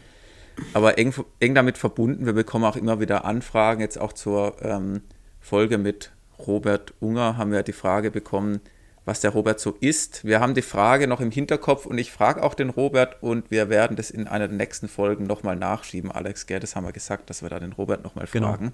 Aber 0.72 0.98
eng, 0.98 1.14
eng 1.40 1.54
damit 1.54 1.78
verbunden, 1.78 2.26
wir 2.26 2.32
bekommen 2.32 2.64
auch 2.64 2.76
immer 2.76 3.00
wieder 3.00 3.24
Anfragen, 3.24 3.80
jetzt 3.80 3.98
auch 3.98 4.12
zur 4.12 4.56
ähm, 4.62 5.02
Folge 5.40 5.78
mit 5.78 6.12
Robert 6.38 6.94
Unger 7.00 7.36
haben 7.36 7.52
wir 7.52 7.62
die 7.62 7.72
Frage 7.72 8.10
bekommen, 8.10 8.60
was 9.04 9.20
der 9.20 9.30
Robert 9.30 9.58
so 9.58 9.76
isst. 9.80 10.24
Wir 10.24 10.40
haben 10.40 10.54
die 10.54 10.62
Frage 10.62 11.08
noch 11.08 11.20
im 11.20 11.30
Hinterkopf 11.30 11.86
und 11.86 11.98
ich 11.98 12.12
frage 12.12 12.42
auch 12.42 12.54
den 12.54 12.70
Robert 12.70 13.22
und 13.22 13.50
wir 13.50 13.68
werden 13.68 13.96
das 13.96 14.10
in 14.10 14.28
einer 14.28 14.48
der 14.48 14.56
nächsten 14.56 14.88
Folgen 14.88 15.24
nochmal 15.24 15.56
nachschieben, 15.56 16.10
Alex, 16.12 16.46
gell, 16.46 16.60
das 16.60 16.76
haben 16.76 16.86
wir 16.86 16.92
gesagt, 16.92 17.30
dass 17.30 17.42
wir 17.42 17.50
da 17.50 17.58
den 17.58 17.72
Robert 17.72 18.04
nochmal 18.04 18.26
genau. 18.30 18.48
fragen. 18.48 18.72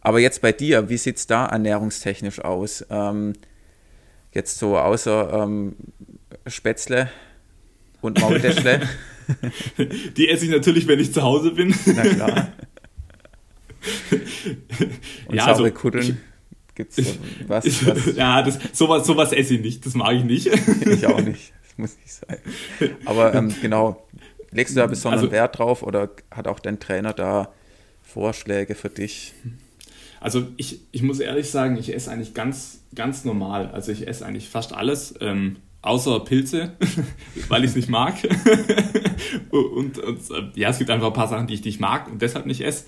Aber 0.00 0.20
jetzt 0.20 0.42
bei 0.42 0.52
dir, 0.52 0.88
wie 0.88 0.96
sieht 0.96 1.16
es 1.16 1.26
da 1.26 1.46
ernährungstechnisch 1.46 2.40
aus? 2.40 2.86
Ähm, 2.88 3.32
jetzt 4.32 4.58
so 4.58 4.78
außer 4.78 5.42
ähm, 5.42 5.76
Spätzle 6.46 7.10
und 8.00 8.20
Maultäschle? 8.20 8.80
Die 10.16 10.28
esse 10.28 10.46
ich 10.46 10.50
natürlich, 10.50 10.86
wenn 10.86 11.00
ich 11.00 11.12
zu 11.12 11.22
Hause 11.22 11.50
bin. 11.50 11.74
Na 11.86 12.02
klar. 12.02 12.52
Und 15.26 15.34
ja, 15.34 15.44
saure 15.44 15.64
also, 15.64 15.70
Kuddeln. 15.70 16.20
Gibt 16.74 16.98
es 16.98 17.18
was, 17.46 17.64
was? 17.86 18.16
Ja, 18.16 18.42
das, 18.42 18.58
sowas, 18.72 19.06
sowas 19.06 19.32
esse 19.32 19.54
ich 19.54 19.60
nicht. 19.60 19.84
Das 19.84 19.94
mag 19.94 20.14
ich 20.14 20.24
nicht. 20.24 20.46
ich 20.46 21.06
auch 21.06 21.20
nicht. 21.20 21.52
Das 21.62 21.76
muss 21.76 21.96
nicht 21.96 22.12
sein. 22.12 22.38
Aber 23.04 23.34
ähm, 23.34 23.54
genau, 23.60 24.06
legst 24.50 24.76
du 24.76 24.80
da 24.80 24.86
besonderen 24.86 25.24
also, 25.24 25.32
Wert 25.32 25.58
drauf 25.58 25.82
oder 25.82 26.10
hat 26.30 26.46
auch 26.46 26.60
dein 26.60 26.78
Trainer 26.80 27.12
da 27.12 27.52
Vorschläge 28.02 28.74
für 28.74 28.88
dich? 28.88 29.34
Also 30.20 30.48
ich, 30.56 30.80
ich 30.90 31.02
muss 31.02 31.20
ehrlich 31.20 31.50
sagen, 31.50 31.76
ich 31.76 31.94
esse 31.94 32.10
eigentlich 32.10 32.34
ganz, 32.34 32.80
ganz 32.94 33.24
normal. 33.24 33.68
Also 33.68 33.92
ich 33.92 34.06
esse 34.08 34.24
eigentlich 34.24 34.48
fast 34.48 34.72
alles. 34.72 35.14
Ähm, 35.20 35.56
außer 35.88 36.20
Pilze, 36.20 36.76
weil 37.48 37.64
ich 37.64 37.70
es 37.70 37.76
nicht 37.76 37.88
mag. 37.88 38.14
und, 39.50 39.98
und, 39.98 40.20
ja, 40.54 40.68
es 40.68 40.78
gibt 40.78 40.90
einfach 40.90 41.08
ein 41.08 41.12
paar 41.12 41.28
Sachen, 41.28 41.46
die 41.46 41.54
ich 41.54 41.64
nicht 41.64 41.80
mag 41.80 42.10
und 42.10 42.22
deshalb 42.22 42.46
nicht 42.46 42.60
esse. 42.60 42.84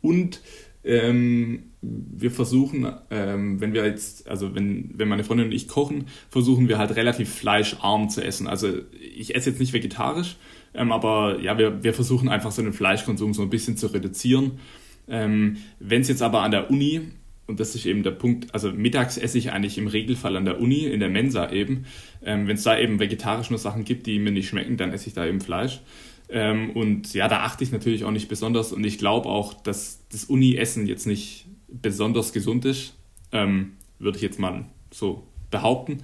Und 0.00 0.40
ähm, 0.84 1.72
wir 1.82 2.30
versuchen, 2.30 2.90
ähm, 3.10 3.60
wenn 3.60 3.72
wir 3.72 3.84
jetzt, 3.84 4.28
also 4.28 4.54
wenn, 4.54 4.90
wenn 4.94 5.08
meine 5.08 5.24
Freundin 5.24 5.46
und 5.46 5.52
ich 5.52 5.68
kochen, 5.68 6.06
versuchen 6.30 6.68
wir 6.68 6.78
halt 6.78 6.94
relativ 6.96 7.32
fleischarm 7.32 8.08
zu 8.08 8.24
essen. 8.24 8.46
Also 8.46 8.68
ich 8.92 9.34
esse 9.34 9.50
jetzt 9.50 9.58
nicht 9.58 9.72
vegetarisch, 9.72 10.36
ähm, 10.74 10.92
aber 10.92 11.40
ja, 11.40 11.58
wir, 11.58 11.82
wir 11.82 11.92
versuchen 11.92 12.28
einfach 12.28 12.52
so 12.52 12.62
den 12.62 12.72
Fleischkonsum 12.72 13.34
so 13.34 13.42
ein 13.42 13.50
bisschen 13.50 13.76
zu 13.76 13.88
reduzieren. 13.88 14.60
Ähm, 15.08 15.58
wenn 15.78 16.02
es 16.02 16.08
jetzt 16.08 16.22
aber 16.22 16.42
an 16.42 16.50
der 16.52 16.70
Uni 16.70 17.02
und 17.46 17.60
das 17.60 17.74
ist 17.74 17.86
eben 17.86 18.02
der 18.02 18.10
Punkt, 18.10 18.52
also 18.54 18.72
mittags 18.72 19.18
esse 19.18 19.38
ich 19.38 19.52
eigentlich 19.52 19.78
im 19.78 19.86
Regelfall 19.86 20.36
an 20.36 20.44
der 20.44 20.60
Uni, 20.60 20.86
in 20.86 21.00
der 21.00 21.08
Mensa 21.08 21.50
eben. 21.50 21.86
Ähm, 22.24 22.48
Wenn 22.48 22.56
es 22.56 22.64
da 22.64 22.78
eben 22.78 22.98
vegetarisch 22.98 23.50
nur 23.50 23.58
Sachen 23.58 23.84
gibt, 23.84 24.06
die 24.06 24.18
mir 24.18 24.32
nicht 24.32 24.48
schmecken, 24.48 24.76
dann 24.76 24.92
esse 24.92 25.08
ich 25.08 25.14
da 25.14 25.24
eben 25.24 25.40
Fleisch. 25.40 25.80
Ähm, 26.28 26.70
und 26.70 27.14
ja, 27.14 27.28
da 27.28 27.44
achte 27.44 27.62
ich 27.62 27.70
natürlich 27.70 28.04
auch 28.04 28.10
nicht 28.10 28.28
besonders 28.28 28.72
und 28.72 28.84
ich 28.84 28.98
glaube 28.98 29.28
auch, 29.28 29.54
dass 29.54 30.00
das 30.10 30.24
Uni-Essen 30.24 30.86
jetzt 30.86 31.06
nicht 31.06 31.46
besonders 31.68 32.32
gesund 32.32 32.64
ist, 32.64 32.94
ähm, 33.30 33.72
würde 33.98 34.16
ich 34.16 34.22
jetzt 34.22 34.40
mal 34.40 34.66
so 34.92 35.26
behaupten. 35.50 35.98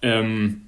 Ähm, 0.00 0.62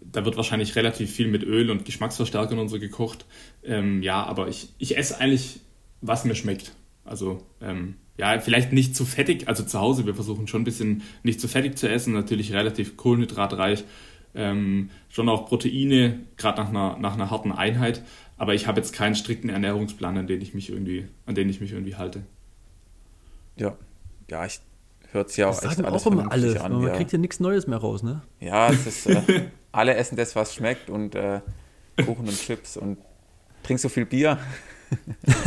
da 0.00 0.24
wird 0.24 0.36
wahrscheinlich 0.36 0.76
relativ 0.76 1.10
viel 1.10 1.28
mit 1.28 1.42
Öl 1.42 1.70
und 1.70 1.84
Geschmacksverstärkern 1.84 2.58
und 2.58 2.68
so 2.68 2.78
gekocht. 2.78 3.26
Ähm, 3.64 4.02
ja, 4.02 4.22
aber 4.24 4.48
ich, 4.48 4.68
ich 4.78 4.96
esse 4.96 5.18
eigentlich, 5.20 5.60
was 6.00 6.24
mir 6.24 6.34
schmeckt. 6.34 6.72
Also 7.04 7.42
ähm, 7.60 7.96
ja, 8.20 8.38
vielleicht 8.38 8.72
nicht 8.72 8.94
zu 8.94 9.06
fettig, 9.06 9.48
also 9.48 9.62
zu 9.64 9.80
Hause, 9.80 10.04
wir 10.04 10.14
versuchen 10.14 10.46
schon 10.46 10.60
ein 10.60 10.64
bisschen 10.64 11.02
nicht 11.22 11.40
zu 11.40 11.48
fettig 11.48 11.78
zu 11.78 11.88
essen, 11.88 12.12
natürlich 12.12 12.52
relativ 12.52 12.98
kohlenhydratreich, 12.98 13.84
ähm, 14.34 14.90
schon 15.08 15.28
auch 15.30 15.46
Proteine, 15.46 16.20
gerade 16.36 16.60
nach 16.60 16.68
einer, 16.68 16.98
nach 16.98 17.14
einer 17.14 17.30
harten 17.30 17.50
Einheit, 17.50 18.02
aber 18.36 18.54
ich 18.54 18.66
habe 18.66 18.78
jetzt 18.78 18.92
keinen 18.92 19.14
strikten 19.14 19.48
Ernährungsplan, 19.48 20.18
an 20.18 20.26
den 20.26 20.42
ich 20.42 20.52
mich 20.52 20.68
irgendwie, 20.68 21.08
an 21.24 21.34
den 21.34 21.48
ich 21.48 21.62
mich 21.62 21.72
irgendwie 21.72 21.96
halte. 21.96 22.22
Ja, 23.56 23.74
ja, 24.28 24.44
ich 24.44 24.60
hört 25.12 25.30
es 25.30 25.36
ja 25.38 25.48
auch 25.48 25.58
das 25.58 25.78
echt 25.78 25.84
alles 25.84 26.06
auch 26.06 26.12
immer 26.12 26.30
alle, 26.30 26.60
an. 26.60 26.72
Man 26.72 26.82
ja. 26.88 26.96
kriegt 26.96 27.12
ja 27.12 27.18
nichts 27.18 27.40
Neues 27.40 27.66
mehr 27.66 27.78
raus, 27.78 28.02
ne? 28.02 28.20
Ja, 28.38 28.70
es 28.70 28.86
ist, 28.86 29.06
äh, 29.06 29.48
alle 29.72 29.94
essen 29.94 30.16
das, 30.16 30.36
was 30.36 30.54
schmeckt 30.54 30.90
und 30.90 31.14
äh, 31.14 31.40
Kuchen 31.96 32.28
und 32.28 32.38
Chips 32.38 32.76
und 32.76 32.98
trinkst 33.62 33.82
so 33.82 33.88
viel 33.88 34.04
Bier. 34.04 34.38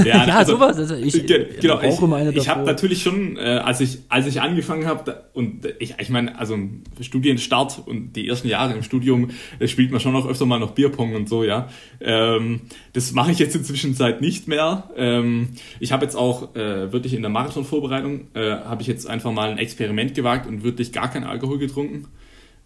Ja, 0.06 0.26
ja 0.26 0.38
also, 0.38 0.54
sowas. 0.54 0.78
Also 0.78 0.96
ich, 0.96 1.14
genau, 1.26 1.82
ich, 1.82 2.00
ich, 2.30 2.38
ich 2.38 2.50
habe 2.50 2.64
natürlich 2.64 3.02
schon, 3.02 3.38
äh, 3.38 3.62
als 3.64 3.82
ich 3.82 4.00
als 4.10 4.28
ich 4.28 4.42
angefangen 4.42 4.86
habe 4.86 5.26
und 5.34 5.66
ich, 5.80 5.96
ich 6.00 6.10
meine, 6.10 6.38
also 6.38 6.58
Studienstart 7.02 7.82
und 7.86 8.14
die 8.14 8.28
ersten 8.28 8.48
Jahre 8.48 8.74
im 8.74 8.84
Studium 8.84 9.32
äh, 9.60 9.68
spielt 9.68 9.92
man 9.92 10.00
schon 10.00 10.16
auch 10.16 10.28
öfter 10.28 10.46
mal 10.46 10.60
noch 10.60 10.72
Bierpong 10.72 11.16
und 11.16 11.28
so, 11.28 11.44
ja. 11.44 11.70
Ähm, 12.00 12.62
das 12.94 13.12
mache 13.14 13.32
ich 13.32 13.40
jetzt 13.40 13.56
inzwischen 13.56 13.96
Zeit 13.96 14.22
nicht 14.22 14.48
mehr. 14.48 14.90
Ähm, 14.96 15.50
ich 15.80 15.92
habe 15.92 16.06
jetzt 16.06 16.16
auch 16.16 16.56
äh, 16.56 16.92
wirklich 16.92 17.14
in 17.14 17.22
der 17.22 17.32
Marathonvorbereitung 17.32 18.28
äh, 18.34 18.52
habe 18.52 18.82
ich 18.82 18.88
jetzt 18.88 19.08
einfach 19.08 19.32
mal 19.32 19.50
ein 19.50 19.58
Experiment 19.58 20.14
gewagt 20.14 20.48
und 20.48 20.64
wirklich 20.64 20.92
gar 20.92 21.12
keinen 21.12 21.26
Alkohol 21.26 21.58
getrunken. 21.58 22.08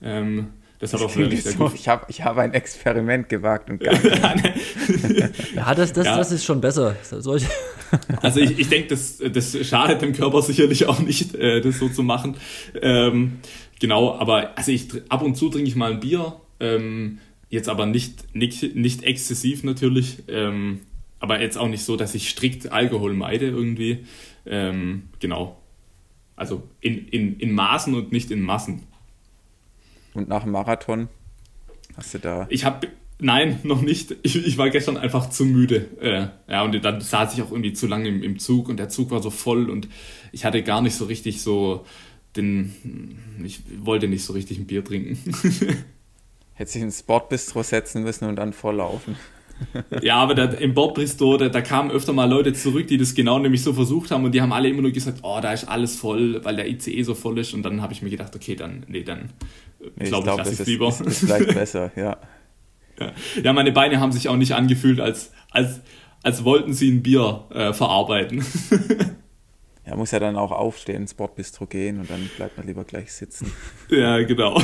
Ähm, 0.01 0.49
das 0.79 0.93
hat 0.93 1.01
auch 1.01 1.15
wirklich 1.15 1.43
sehr 1.43 1.53
so, 1.53 1.65
gut. 1.65 1.73
Ich 1.73 1.87
habe 1.87 2.05
ich 2.07 2.23
hab 2.23 2.37
ein 2.37 2.53
Experiment 2.53 3.29
gewagt 3.29 3.69
und 3.69 3.79
gar 3.79 3.93
Ja, 5.55 5.73
das, 5.73 5.91
das, 5.91 6.05
ja. 6.05 6.17
das 6.17 6.31
ist 6.31 6.45
schon 6.45 6.61
besser. 6.61 6.95
Solche. 7.03 7.47
also 8.21 8.39
ich, 8.39 8.59
ich 8.59 8.69
denke, 8.69 8.89
das, 8.89 9.17
das 9.17 9.57
schadet 9.67 10.01
dem 10.01 10.13
Körper 10.13 10.41
sicherlich 10.41 10.85
auch 10.85 10.99
nicht, 10.99 11.33
äh, 11.33 11.61
das 11.61 11.79
so 11.79 11.89
zu 11.89 12.03
machen. 12.03 12.37
Ähm, 12.79 13.39
genau, 13.79 14.17
aber 14.19 14.55
also 14.55 14.71
ich 14.71 14.87
ab 15.09 15.23
und 15.23 15.35
zu 15.35 15.49
trinke 15.49 15.67
ich 15.67 15.75
mal 15.75 15.93
ein 15.93 15.99
Bier. 15.99 16.39
Ähm, 16.59 17.19
jetzt 17.49 17.69
aber 17.69 17.87
nicht, 17.87 18.35
nicht, 18.35 18.75
nicht 18.75 19.03
exzessiv 19.03 19.63
natürlich. 19.63 20.23
Ähm, 20.27 20.81
aber 21.19 21.41
jetzt 21.41 21.57
auch 21.57 21.69
nicht 21.69 21.83
so, 21.83 21.95
dass 21.95 22.13
ich 22.13 22.29
strikt 22.29 22.71
Alkohol 22.71 23.13
meide 23.13 23.47
irgendwie. 23.47 24.05
Ähm, 24.45 25.03
genau. 25.19 25.57
Also 26.35 26.61
in, 26.81 27.07
in, 27.07 27.39
in 27.39 27.51
Maßen 27.53 27.95
und 27.95 28.11
nicht 28.11 28.29
in 28.29 28.41
Massen. 28.41 28.83
Und 30.18 30.27
nach 30.27 30.44
dem 30.44 30.52
Marathon 30.52 31.07
hast 31.95 32.14
du 32.14 32.19
da. 32.19 32.48
Ich 32.49 32.65
habe 32.65 32.88
Nein, 33.19 33.60
noch 33.64 33.81
nicht. 33.81 34.15
Ich, 34.23 34.35
ich, 34.35 34.57
war 34.57 34.69
gestern 34.69 34.98
einfach 34.98 35.30
zu 35.30 35.45
müde. 35.45 35.88
Äh, 35.99 36.27
ja, 36.52 36.64
und 36.64 36.84
dann 36.84 37.02
saß 37.02 37.34
ich 37.34 37.41
auch 37.41 37.52
irgendwie 37.52 37.73
zu 37.73 37.88
lange 37.88 38.07
im, 38.07 38.23
im, 38.23 38.39
Zug 38.39 38.69
und 38.69 38.77
der 38.77 38.89
Zug 38.89 39.11
war 39.11 39.22
so 39.22 39.30
voll 39.30 39.69
und 39.69 39.88
ich 40.31 40.45
hatte 40.45 40.61
gar 40.64 40.81
nicht 40.81 40.95
so 40.95 41.06
richtig 41.06 41.41
so 41.41 41.85
den. 42.35 43.18
Ich 43.44 43.61
wollte 43.80 44.07
nicht 44.07 44.23
so 44.23 44.34
richtig 44.34 44.60
ein 44.60 44.68
Bier 44.68 44.84
trinken. 44.84 45.18
Hätte 46.53 46.72
sich 46.72 46.81
ins 46.81 46.99
Sportbistro 46.99 47.64
setzen 47.64 48.03
müssen 48.03 48.27
und 48.27 48.35
dann 48.35 48.53
volllaufen. 48.53 49.15
ja, 50.02 50.18
aber 50.18 50.35
da, 50.35 50.45
im 50.45 50.76
Bordbistro, 50.76 51.38
da, 51.38 51.49
da 51.49 51.61
kamen 51.61 51.89
öfter 51.89 52.14
mal 52.14 52.30
Leute 52.30 52.53
zurück, 52.53 52.88
die 52.88 52.98
das 52.98 53.15
genau 53.15 53.39
nämlich 53.39 53.64
so 53.64 53.73
versucht 53.73 54.11
haben 54.11 54.23
und 54.23 54.34
die 54.34 54.41
haben 54.41 54.53
alle 54.53 54.69
immer 54.69 54.84
nur 54.84 54.91
gesagt, 54.91 55.19
oh, 55.23 55.39
da 55.41 55.52
ist 55.52 55.68
alles 55.68 55.95
voll, 55.95 56.44
weil 56.45 56.56
der 56.56 56.68
ICE 56.68 57.02
so 57.02 57.15
voll 57.15 57.39
ist 57.39 57.56
und 57.56 57.64
dann 57.64 57.81
habe 57.81 57.94
ich 57.94 58.03
mir 58.03 58.11
gedacht, 58.11 58.35
okay, 58.35 58.56
dann, 58.56 58.84
nee, 58.88 59.03
dann 59.03 59.30
nee, 59.79 60.07
glaube 60.07 60.17
ich, 60.17 60.23
glaub, 60.23 60.37
das 60.37 60.59
ist, 60.59 60.67
lieber. 60.67 60.89
Ist, 60.89 61.01
ist 61.01 61.19
vielleicht 61.19 61.53
besser, 61.53 61.91
ja. 61.95 62.17
ja. 62.99 63.11
ja. 63.43 63.53
meine 63.53 63.71
Beine 63.71 63.99
haben 63.99 64.11
sich 64.11 64.29
auch 64.29 64.35
nicht 64.35 64.53
angefühlt, 64.53 64.99
als, 64.99 65.31
als, 65.51 65.81
als 66.23 66.43
wollten 66.43 66.73
sie 66.73 66.91
ein 66.91 67.03
Bier 67.03 67.45
äh, 67.51 67.73
verarbeiten. 67.73 68.45
Ja, 69.87 69.95
muss 69.95 70.11
ja 70.11 70.19
dann 70.19 70.35
auch 70.35 70.51
aufstehen, 70.51 71.03
ins 71.03 71.13
Bordbistro 71.13 71.65
gehen 71.65 71.99
und 71.99 72.09
dann 72.09 72.29
bleibt 72.35 72.57
man 72.57 72.67
lieber 72.67 72.83
gleich 72.83 73.13
sitzen. 73.13 73.53
Ja, 73.89 74.21
genau. 74.21 74.61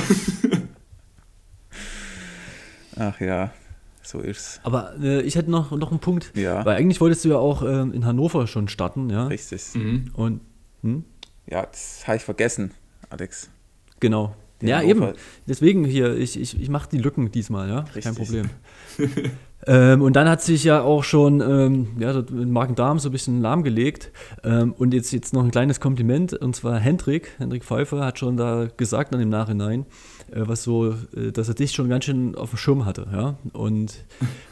Ach 2.97 3.19
ja, 3.21 3.53
so 4.01 4.19
ist's. 4.19 4.59
Aber 4.63 4.95
äh, 5.01 5.21
ich 5.21 5.35
hätte 5.35 5.49
noch, 5.49 5.71
noch 5.71 5.91
einen 5.91 6.01
Punkt. 6.01 6.33
Ja. 6.35 6.65
Weil 6.65 6.75
eigentlich 6.75 6.99
wolltest 6.99 7.23
du 7.23 7.29
ja 7.29 7.37
auch 7.37 7.61
äh, 7.61 7.81
in 7.81 8.05
Hannover 8.05 8.47
schon 8.47 8.67
starten, 8.67 9.09
ja? 9.09 9.27
Richtig. 9.27 9.63
Mhm. 9.75 10.11
Und, 10.13 10.41
hm? 10.81 11.05
Ja, 11.49 11.65
das 11.65 12.05
habe 12.05 12.17
ich 12.17 12.23
vergessen, 12.23 12.71
Alex. 13.09 13.49
Genau. 14.01 14.35
Ja, 14.67 14.77
Hannover. 14.77 15.09
eben. 15.09 15.17
Deswegen 15.47 15.85
hier, 15.85 16.15
ich, 16.15 16.39
ich, 16.39 16.59
ich 16.59 16.69
mache 16.69 16.89
die 16.91 16.97
Lücken 16.97 17.31
diesmal, 17.31 17.69
ja? 17.69 17.79
Richtig. 17.79 18.03
Kein 18.03 18.15
Problem. 18.15 18.49
ähm, 19.67 20.01
und 20.01 20.15
dann 20.15 20.29
hat 20.29 20.41
sich 20.41 20.63
ja 20.63 20.81
auch 20.81 21.03
schon 21.03 21.41
ähm, 21.41 21.87
ja, 21.99 22.23
Magen-Darm 22.31 22.99
so 22.99 23.09
ein 23.09 23.11
bisschen 23.11 23.41
lahmgelegt. 23.41 24.11
Ähm, 24.43 24.73
und 24.77 24.93
jetzt, 24.93 25.11
jetzt 25.11 25.33
noch 25.33 25.43
ein 25.43 25.51
kleines 25.51 25.79
Kompliment, 25.79 26.33
und 26.33 26.55
zwar 26.55 26.79
Hendrik, 26.79 27.31
Hendrik 27.37 27.63
Pfeiffer 27.63 28.05
hat 28.05 28.19
schon 28.19 28.37
da 28.37 28.67
gesagt 28.77 29.13
dann 29.13 29.21
im 29.21 29.29
Nachhinein, 29.29 29.85
äh, 30.31 30.41
was 30.45 30.63
so, 30.63 30.91
äh, 31.15 31.31
dass 31.31 31.47
er 31.47 31.55
dich 31.55 31.71
schon 31.71 31.89
ganz 31.89 32.05
schön 32.05 32.35
auf 32.35 32.51
dem 32.51 32.57
Schirm 32.57 32.85
hatte, 32.85 33.07
ja. 33.11 33.35
Und 33.53 34.05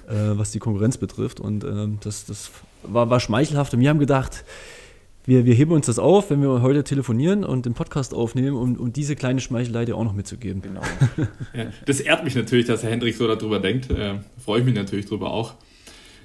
äh, 0.07 0.37
was 0.37 0.51
die 0.51 0.59
Konkurrenz 0.59 0.97
betrifft. 0.97 1.39
Und 1.39 1.63
ähm, 1.63 1.99
das, 2.03 2.25
das 2.25 2.51
war, 2.83 3.09
war 3.09 3.19
schmeichelhaft. 3.19 3.73
Und 3.73 3.79
wir 3.79 3.89
haben 3.89 3.99
gedacht, 3.99 4.43
wir, 5.25 5.45
wir 5.45 5.53
heben 5.53 5.71
uns 5.71 5.85
das 5.85 5.99
auf, 5.99 6.29
wenn 6.29 6.41
wir 6.41 6.61
heute 6.61 6.83
telefonieren 6.83 7.43
und 7.43 7.65
den 7.65 7.73
Podcast 7.73 8.13
aufnehmen, 8.13 8.55
um, 8.55 8.75
um 8.75 8.93
diese 8.93 9.15
kleine 9.15 9.39
Schmeichelei 9.39 9.85
dir 9.85 9.95
auch 9.95 10.03
noch 10.03 10.13
mitzugeben. 10.13 10.61
Genau. 10.61 10.81
ja, 11.53 11.67
das 11.85 11.99
ehrt 11.99 12.23
mich 12.23 12.35
natürlich, 12.35 12.65
dass 12.65 12.83
Herr 12.83 12.91
Hendrik 12.91 13.15
so 13.15 13.27
darüber 13.27 13.59
denkt. 13.59 13.89
Äh, 13.91 14.15
Freue 14.37 14.59
ich 14.59 14.65
mich 14.65 14.75
natürlich 14.75 15.05
darüber 15.05 15.31
auch. 15.31 15.55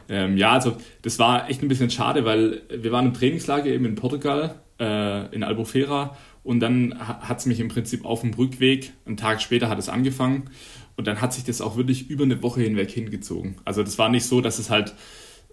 Ähm, 0.09 0.37
ja, 0.37 0.53
also 0.53 0.77
das 1.03 1.19
war 1.19 1.51
echt 1.51 1.63
ein 1.63 1.69
bisschen 1.69 1.91
schade, 1.91 2.25
weil 2.25 2.63
wir 2.71 2.93
waren 2.93 3.07
im 3.07 3.15
Trainingslager 3.15 3.67
eben 3.67 3.85
in 3.85 3.97
Portugal, 3.97 4.55
äh, 4.79 5.35
in 5.35 5.43
Albufeira 5.43 6.17
und 6.43 6.61
dann 6.61 6.97
hat 6.99 7.41
es 7.41 7.47
mich 7.47 7.59
im 7.59 7.69
Prinzip 7.69 8.05
auf 8.05 8.21
dem 8.21 8.33
Rückweg, 8.35 8.93
einen 9.05 9.17
Tag 9.17 9.43
später 9.43 9.69
hat 9.69 9.79
es 9.79 9.89
angefangen 9.89 10.51
und 10.97 11.07
dann 11.07 11.21
hat 11.21 11.33
sich 11.33 11.45
das 11.45 11.61
auch 11.61 11.77
wirklich 11.77 12.09
über 12.09 12.25
eine 12.25 12.41
Woche 12.43 12.61
hinweg 12.61 12.91
hingezogen. 12.91 13.57
Also 13.65 13.83
das 13.83 13.99
war 13.99 14.09
nicht 14.09 14.27
so, 14.27 14.41
dass 14.41 14.61
es 14.61 14.71
halt 14.71 14.95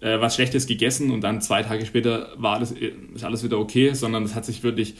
äh, 0.00 0.20
was 0.20 0.34
Schlechtes 0.34 0.66
gegessen 0.66 1.10
und 1.10 1.22
dann 1.22 1.40
zwei 1.40 1.62
Tage 1.62 1.86
später 1.86 2.32
war 2.36 2.54
alles, 2.54 2.72
ist 2.72 3.24
alles 3.24 3.44
wieder 3.44 3.58
okay, 3.58 3.94
sondern 3.94 4.24
es 4.24 4.34
hat 4.34 4.44
sich 4.44 4.62
wirklich 4.62 4.94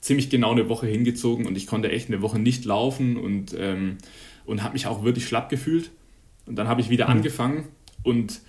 ziemlich 0.00 0.30
genau 0.30 0.52
eine 0.52 0.68
Woche 0.68 0.86
hingezogen 0.86 1.46
und 1.46 1.56
ich 1.56 1.66
konnte 1.66 1.90
echt 1.90 2.08
eine 2.08 2.22
Woche 2.22 2.38
nicht 2.38 2.64
laufen 2.64 3.16
und, 3.16 3.54
ähm, 3.58 3.98
und 4.46 4.62
habe 4.62 4.72
mich 4.72 4.86
auch 4.86 5.04
wirklich 5.04 5.26
schlapp 5.26 5.50
gefühlt. 5.50 5.90
Und 6.46 6.56
dann 6.56 6.68
habe 6.68 6.80
ich 6.80 6.90
wieder 6.90 7.06
mhm. 7.06 7.12
angefangen 7.12 7.68
und 8.02 8.40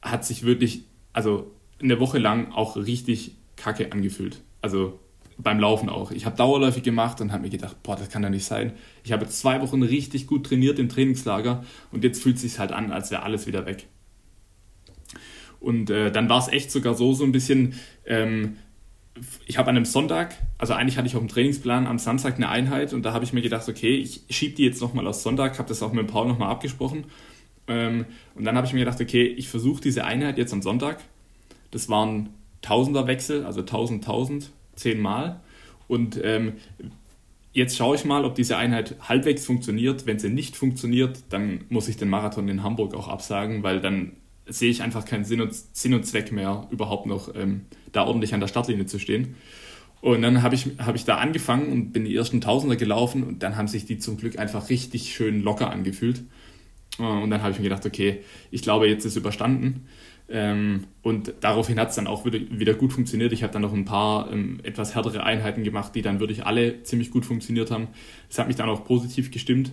hat 0.00 0.24
sich 0.24 0.44
wirklich, 0.44 0.84
also 1.12 1.50
eine 1.80 2.00
Woche 2.00 2.18
lang 2.18 2.52
auch 2.52 2.76
richtig 2.76 3.32
kacke 3.56 3.92
angefühlt. 3.92 4.40
Also 4.62 4.98
beim 5.36 5.60
Laufen 5.60 5.88
auch. 5.88 6.10
Ich 6.10 6.26
habe 6.26 6.36
dauerläufig 6.36 6.82
gemacht 6.82 7.20
und 7.20 7.32
habe 7.32 7.42
mir 7.42 7.50
gedacht, 7.50 7.76
boah, 7.82 7.96
das 7.96 8.08
kann 8.08 8.22
ja 8.22 8.30
nicht 8.30 8.44
sein. 8.44 8.72
Ich 9.04 9.12
habe 9.12 9.28
zwei 9.28 9.60
Wochen 9.60 9.82
richtig 9.82 10.26
gut 10.26 10.46
trainiert 10.46 10.78
im 10.78 10.88
Trainingslager 10.88 11.64
und 11.92 12.02
jetzt 12.02 12.22
fühlt 12.22 12.36
es 12.36 12.42
sich 12.42 12.58
halt 12.58 12.72
an, 12.72 12.90
als 12.90 13.10
wäre 13.10 13.22
alles 13.22 13.46
wieder 13.46 13.64
weg. 13.64 13.86
Und 15.60 15.90
äh, 15.90 16.10
dann 16.10 16.28
war 16.28 16.38
es 16.38 16.48
echt 16.48 16.70
sogar 16.70 16.94
so, 16.94 17.12
so 17.14 17.24
ein 17.24 17.32
bisschen, 17.32 17.74
ähm, 18.06 18.56
ich 19.46 19.58
habe 19.58 19.70
an 19.70 19.76
einem 19.76 19.84
Sonntag, 19.84 20.36
also 20.58 20.74
eigentlich 20.74 20.96
hatte 20.96 21.08
ich 21.08 21.16
auf 21.16 21.22
dem 21.22 21.28
Trainingsplan 21.28 21.86
am 21.86 21.98
Samstag 21.98 22.36
eine 22.36 22.48
Einheit 22.48 22.92
und 22.92 23.02
da 23.02 23.12
habe 23.12 23.24
ich 23.24 23.32
mir 23.32 23.42
gedacht, 23.42 23.68
okay, 23.68 23.96
ich 23.96 24.22
schiebe 24.30 24.54
die 24.54 24.64
jetzt 24.64 24.80
nochmal 24.80 25.06
aus 25.06 25.22
Sonntag, 25.22 25.58
habe 25.58 25.68
das 25.68 25.82
auch 25.82 25.92
mit 25.92 26.06
Paul 26.06 26.28
nochmal 26.28 26.50
abgesprochen. 26.50 27.04
Ähm, 27.66 28.06
und 28.34 28.44
dann 28.44 28.56
habe 28.56 28.66
ich 28.66 28.72
mir 28.72 28.80
gedacht, 28.80 29.00
okay, 29.00 29.26
ich 29.26 29.48
versuche 29.48 29.82
diese 29.82 30.04
Einheit 30.04 30.38
jetzt 30.38 30.52
am 30.52 30.62
Sonntag. 30.62 31.00
Das 31.70 31.88
waren 31.88 32.30
Tausenderwechsel, 32.62 33.44
also 33.44 33.60
1000, 33.60 34.04
1000, 34.04 34.50
zehnmal. 34.74 35.40
Und 35.86 36.20
ähm, 36.22 36.54
jetzt 37.52 37.76
schaue 37.76 37.96
ich 37.96 38.04
mal, 38.04 38.24
ob 38.24 38.34
diese 38.34 38.56
Einheit 38.56 38.96
halbwegs 39.00 39.44
funktioniert. 39.44 40.06
Wenn 40.06 40.18
sie 40.18 40.30
nicht 40.30 40.56
funktioniert, 40.56 41.24
dann 41.30 41.64
muss 41.68 41.88
ich 41.88 41.96
den 41.96 42.08
Marathon 42.08 42.48
in 42.48 42.62
Hamburg 42.62 42.94
auch 42.94 43.08
absagen, 43.08 43.62
weil 43.62 43.80
dann 43.80 44.12
sehe 44.48 44.70
ich 44.70 44.82
einfach 44.82 45.04
keinen 45.04 45.24
Sinn 45.24 45.40
und, 45.40 45.54
Sinn 45.54 45.94
und 45.94 46.04
Zweck 46.04 46.32
mehr, 46.32 46.66
überhaupt 46.70 47.06
noch 47.06 47.34
ähm, 47.34 47.62
da 47.92 48.04
ordentlich 48.04 48.34
an 48.34 48.40
der 48.40 48.48
Startlinie 48.48 48.86
zu 48.86 48.98
stehen. 48.98 49.36
Und 50.00 50.22
dann 50.22 50.42
habe 50.42 50.54
ich, 50.54 50.66
hab 50.78 50.94
ich 50.94 51.04
da 51.04 51.16
angefangen 51.16 51.72
und 51.72 51.92
bin 51.92 52.04
die 52.04 52.14
ersten 52.14 52.40
Tausender 52.40 52.76
gelaufen 52.76 53.24
und 53.24 53.42
dann 53.42 53.56
haben 53.56 53.68
sich 53.68 53.84
die 53.84 53.98
zum 53.98 54.16
Glück 54.16 54.38
einfach 54.38 54.70
richtig 54.70 55.12
schön 55.12 55.42
locker 55.42 55.70
angefühlt. 55.70 56.22
Und 56.98 57.30
dann 57.30 57.42
habe 57.42 57.52
ich 57.52 57.58
mir 57.58 57.64
gedacht, 57.64 57.86
okay, 57.86 58.20
ich 58.50 58.62
glaube, 58.62 58.88
jetzt 58.88 59.04
ist 59.04 59.16
überstanden. 59.16 59.86
Ähm, 60.28 60.84
und 61.02 61.32
daraufhin 61.40 61.80
hat 61.80 61.90
es 61.90 61.94
dann 61.94 62.06
auch 62.06 62.24
wieder, 62.24 62.38
wieder 62.50 62.74
gut 62.74 62.92
funktioniert. 62.92 63.32
Ich 63.32 63.42
habe 63.42 63.52
dann 63.52 63.62
noch 63.62 63.72
ein 63.72 63.84
paar 63.84 64.30
ähm, 64.30 64.60
etwas 64.62 64.94
härtere 64.94 65.22
Einheiten 65.22 65.64
gemacht, 65.64 65.94
die 65.94 66.02
dann 66.02 66.20
wirklich 66.20 66.44
alle 66.44 66.82
ziemlich 66.82 67.10
gut 67.10 67.24
funktioniert 67.24 67.70
haben. 67.70 67.88
Das 68.28 68.38
hat 68.38 68.48
mich 68.48 68.56
dann 68.56 68.68
auch 68.68 68.84
positiv 68.84 69.30
gestimmt. 69.30 69.72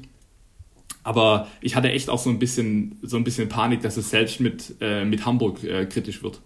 Aber 1.06 1.48
ich 1.61 1.76
hatte 1.76 1.91
echt 1.91 2.10
auch 2.10 2.18
so 2.18 2.32
ein 2.32 2.40
bisschen, 2.40 2.98
so 3.03 3.15
ein 3.15 3.23
bisschen 3.23 3.48
Panik, 3.48 3.82
dass 3.82 3.95
es 3.95 4.10
selbst 4.10 4.40
mit, 4.40 4.73
äh, 4.82 5.06
mit 5.06 5.23
Hamburg 5.23 5.64
äh, 5.64 5.86
kritisch 5.86 6.23
wird. 6.23 6.41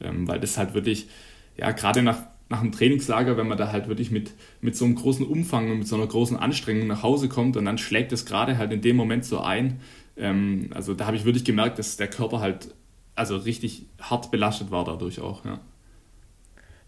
Ähm, 0.00 0.28
weil 0.28 0.38
das 0.38 0.56
halt 0.56 0.74
wirklich, 0.74 1.08
ja, 1.56 1.72
gerade 1.72 2.02
nach, 2.02 2.22
nach 2.48 2.60
einem 2.60 2.70
Trainingslager, 2.70 3.36
wenn 3.36 3.48
man 3.48 3.58
da 3.58 3.72
halt 3.72 3.88
wirklich 3.88 4.12
mit, 4.12 4.32
mit 4.60 4.76
so 4.76 4.84
einem 4.84 4.94
großen 4.94 5.26
Umfang 5.26 5.72
und 5.72 5.78
mit 5.80 5.88
so 5.88 5.96
einer 5.96 6.06
großen 6.06 6.36
Anstrengung 6.36 6.86
nach 6.86 7.02
Hause 7.02 7.28
kommt 7.28 7.56
und 7.56 7.64
dann 7.64 7.78
schlägt 7.78 8.12
es 8.12 8.24
gerade 8.24 8.58
halt 8.58 8.72
in 8.72 8.80
dem 8.80 8.94
Moment 8.94 9.24
so 9.24 9.40
ein. 9.40 9.80
Ähm, 10.16 10.70
also 10.72 10.94
da 10.94 11.06
habe 11.06 11.16
ich 11.16 11.24
wirklich 11.24 11.44
gemerkt, 11.44 11.80
dass 11.80 11.96
der 11.96 12.06
Körper 12.06 12.38
halt 12.38 12.72
also 13.16 13.36
richtig 13.36 13.86
hart 14.00 14.30
belastet 14.30 14.70
war 14.70 14.84
dadurch 14.84 15.20
auch, 15.20 15.44
ja. 15.44 15.58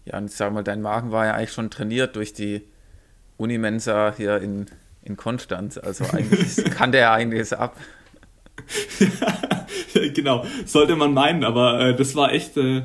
Ja, 0.05 0.17
und 0.19 0.31
sag 0.31 0.53
mal, 0.53 0.63
dein 0.63 0.81
Magen 0.81 1.11
war 1.11 1.25
ja 1.25 1.33
eigentlich 1.33 1.51
schon 1.51 1.69
trainiert 1.69 2.15
durch 2.15 2.31
die 2.31 2.61
Unimensa 3.35 4.13
hier 4.15 4.37
in, 4.39 4.67
in 5.03 5.17
Konstanz. 5.17 5.77
Also 5.77 6.05
eigentlich 6.05 6.63
kann 6.71 6.91
der 6.91 7.11
einiges 7.11 7.53
ab. 7.53 7.75
ja, 8.99 10.07
genau, 10.13 10.45
sollte 10.65 10.95
man 10.95 11.13
meinen, 11.13 11.43
aber 11.43 11.79
äh, 11.79 11.95
das 11.95 12.15
war 12.15 12.31
echt, 12.33 12.57
äh, 12.57 12.83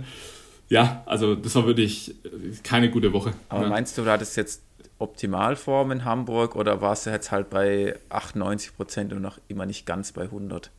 ja, 0.69 1.03
also 1.07 1.35
das 1.35 1.55
war 1.55 1.67
wirklich 1.67 2.11
äh, 2.25 2.29
keine 2.63 2.91
gute 2.91 3.13
Woche. 3.13 3.33
Aber 3.49 3.65
ja. 3.65 3.69
meinst 3.69 3.99
du, 3.99 4.03
du 4.03 4.11
hattest 4.11 4.37
jetzt 4.37 4.63
Optimalform 4.99 5.91
in 5.91 6.05
Hamburg 6.05 6.57
oder 6.57 6.81
warst 6.81 7.07
du 7.07 7.11
jetzt 7.11 7.31
halt 7.33 7.51
bei 7.51 7.97
98 8.11 8.77
Prozent 8.77 9.13
und 9.13 9.23
noch 9.23 9.39
immer 9.49 9.67
nicht 9.67 9.87
ganz 9.87 10.13
bei 10.13 10.23
100? 10.23 10.71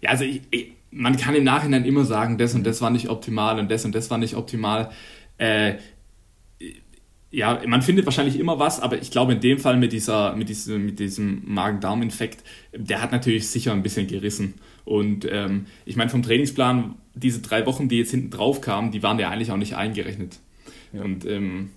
Ja, 0.00 0.10
also 0.10 0.24
ich, 0.24 0.42
ich, 0.50 0.72
man 0.90 1.16
kann 1.16 1.34
im 1.34 1.44
Nachhinein 1.44 1.84
immer 1.84 2.04
sagen, 2.04 2.38
das 2.38 2.54
und 2.54 2.64
das 2.64 2.80
war 2.80 2.90
nicht 2.90 3.08
optimal 3.08 3.58
und 3.58 3.70
das 3.70 3.84
und 3.84 3.94
das 3.94 4.10
war 4.10 4.18
nicht 4.18 4.36
optimal. 4.36 4.90
Äh, 5.38 5.74
ja, 7.34 7.60
man 7.66 7.82
findet 7.82 8.06
wahrscheinlich 8.06 8.38
immer 8.38 8.60
was, 8.60 8.78
aber 8.78 9.02
ich 9.02 9.10
glaube 9.10 9.32
in 9.32 9.40
dem 9.40 9.58
Fall 9.58 9.76
mit, 9.76 9.92
dieser, 9.92 10.36
mit, 10.36 10.48
diesem, 10.48 10.86
mit 10.86 11.00
diesem 11.00 11.42
Magen-Darm-Infekt, 11.44 12.44
der 12.76 13.02
hat 13.02 13.10
natürlich 13.10 13.48
sicher 13.48 13.72
ein 13.72 13.82
bisschen 13.82 14.06
gerissen. 14.06 14.54
Und 14.84 15.26
ähm, 15.28 15.66
ich 15.84 15.96
meine, 15.96 16.10
vom 16.10 16.22
Trainingsplan, 16.22 16.94
diese 17.14 17.40
drei 17.40 17.66
Wochen, 17.66 17.88
die 17.88 17.98
jetzt 17.98 18.12
hinten 18.12 18.30
drauf 18.30 18.60
kamen, 18.60 18.92
die 18.92 19.02
waren 19.02 19.18
ja 19.18 19.30
eigentlich 19.30 19.50
auch 19.50 19.56
nicht 19.56 19.74
eingerechnet. 19.74 20.38
Ja. 20.92 21.02
Und 21.02 21.26
ähm, 21.26 21.70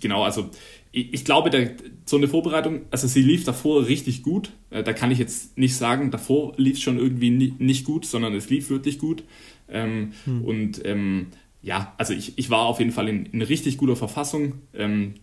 genau, 0.00 0.22
also 0.22 0.48
ich, 0.90 1.12
ich 1.12 1.24
glaube, 1.26 1.50
der, 1.50 1.72
so 2.06 2.16
eine 2.16 2.26
Vorbereitung, 2.26 2.82
also 2.90 3.06
sie 3.06 3.22
lief 3.22 3.44
davor 3.44 3.86
richtig 3.86 4.22
gut. 4.22 4.52
Äh, 4.70 4.82
da 4.82 4.94
kann 4.94 5.10
ich 5.10 5.18
jetzt 5.18 5.58
nicht 5.58 5.76
sagen, 5.76 6.12
davor 6.12 6.54
lief 6.56 6.76
es 6.76 6.82
schon 6.82 6.98
irgendwie 6.98 7.28
nie, 7.28 7.54
nicht 7.58 7.84
gut, 7.84 8.06
sondern 8.06 8.34
es 8.34 8.48
lief 8.48 8.70
wirklich 8.70 8.98
gut. 8.98 9.22
Ähm, 9.68 10.12
hm. 10.24 10.44
Und 10.44 10.80
ähm, 10.86 11.26
ja, 11.64 11.94
also 11.96 12.12
ich, 12.12 12.36
ich 12.38 12.50
war 12.50 12.66
auf 12.66 12.78
jeden 12.78 12.92
Fall 12.92 13.08
in, 13.08 13.24
in 13.26 13.40
richtig 13.40 13.78
guter 13.78 13.96
Verfassung. 13.96 14.60
Ähm, 14.74 15.14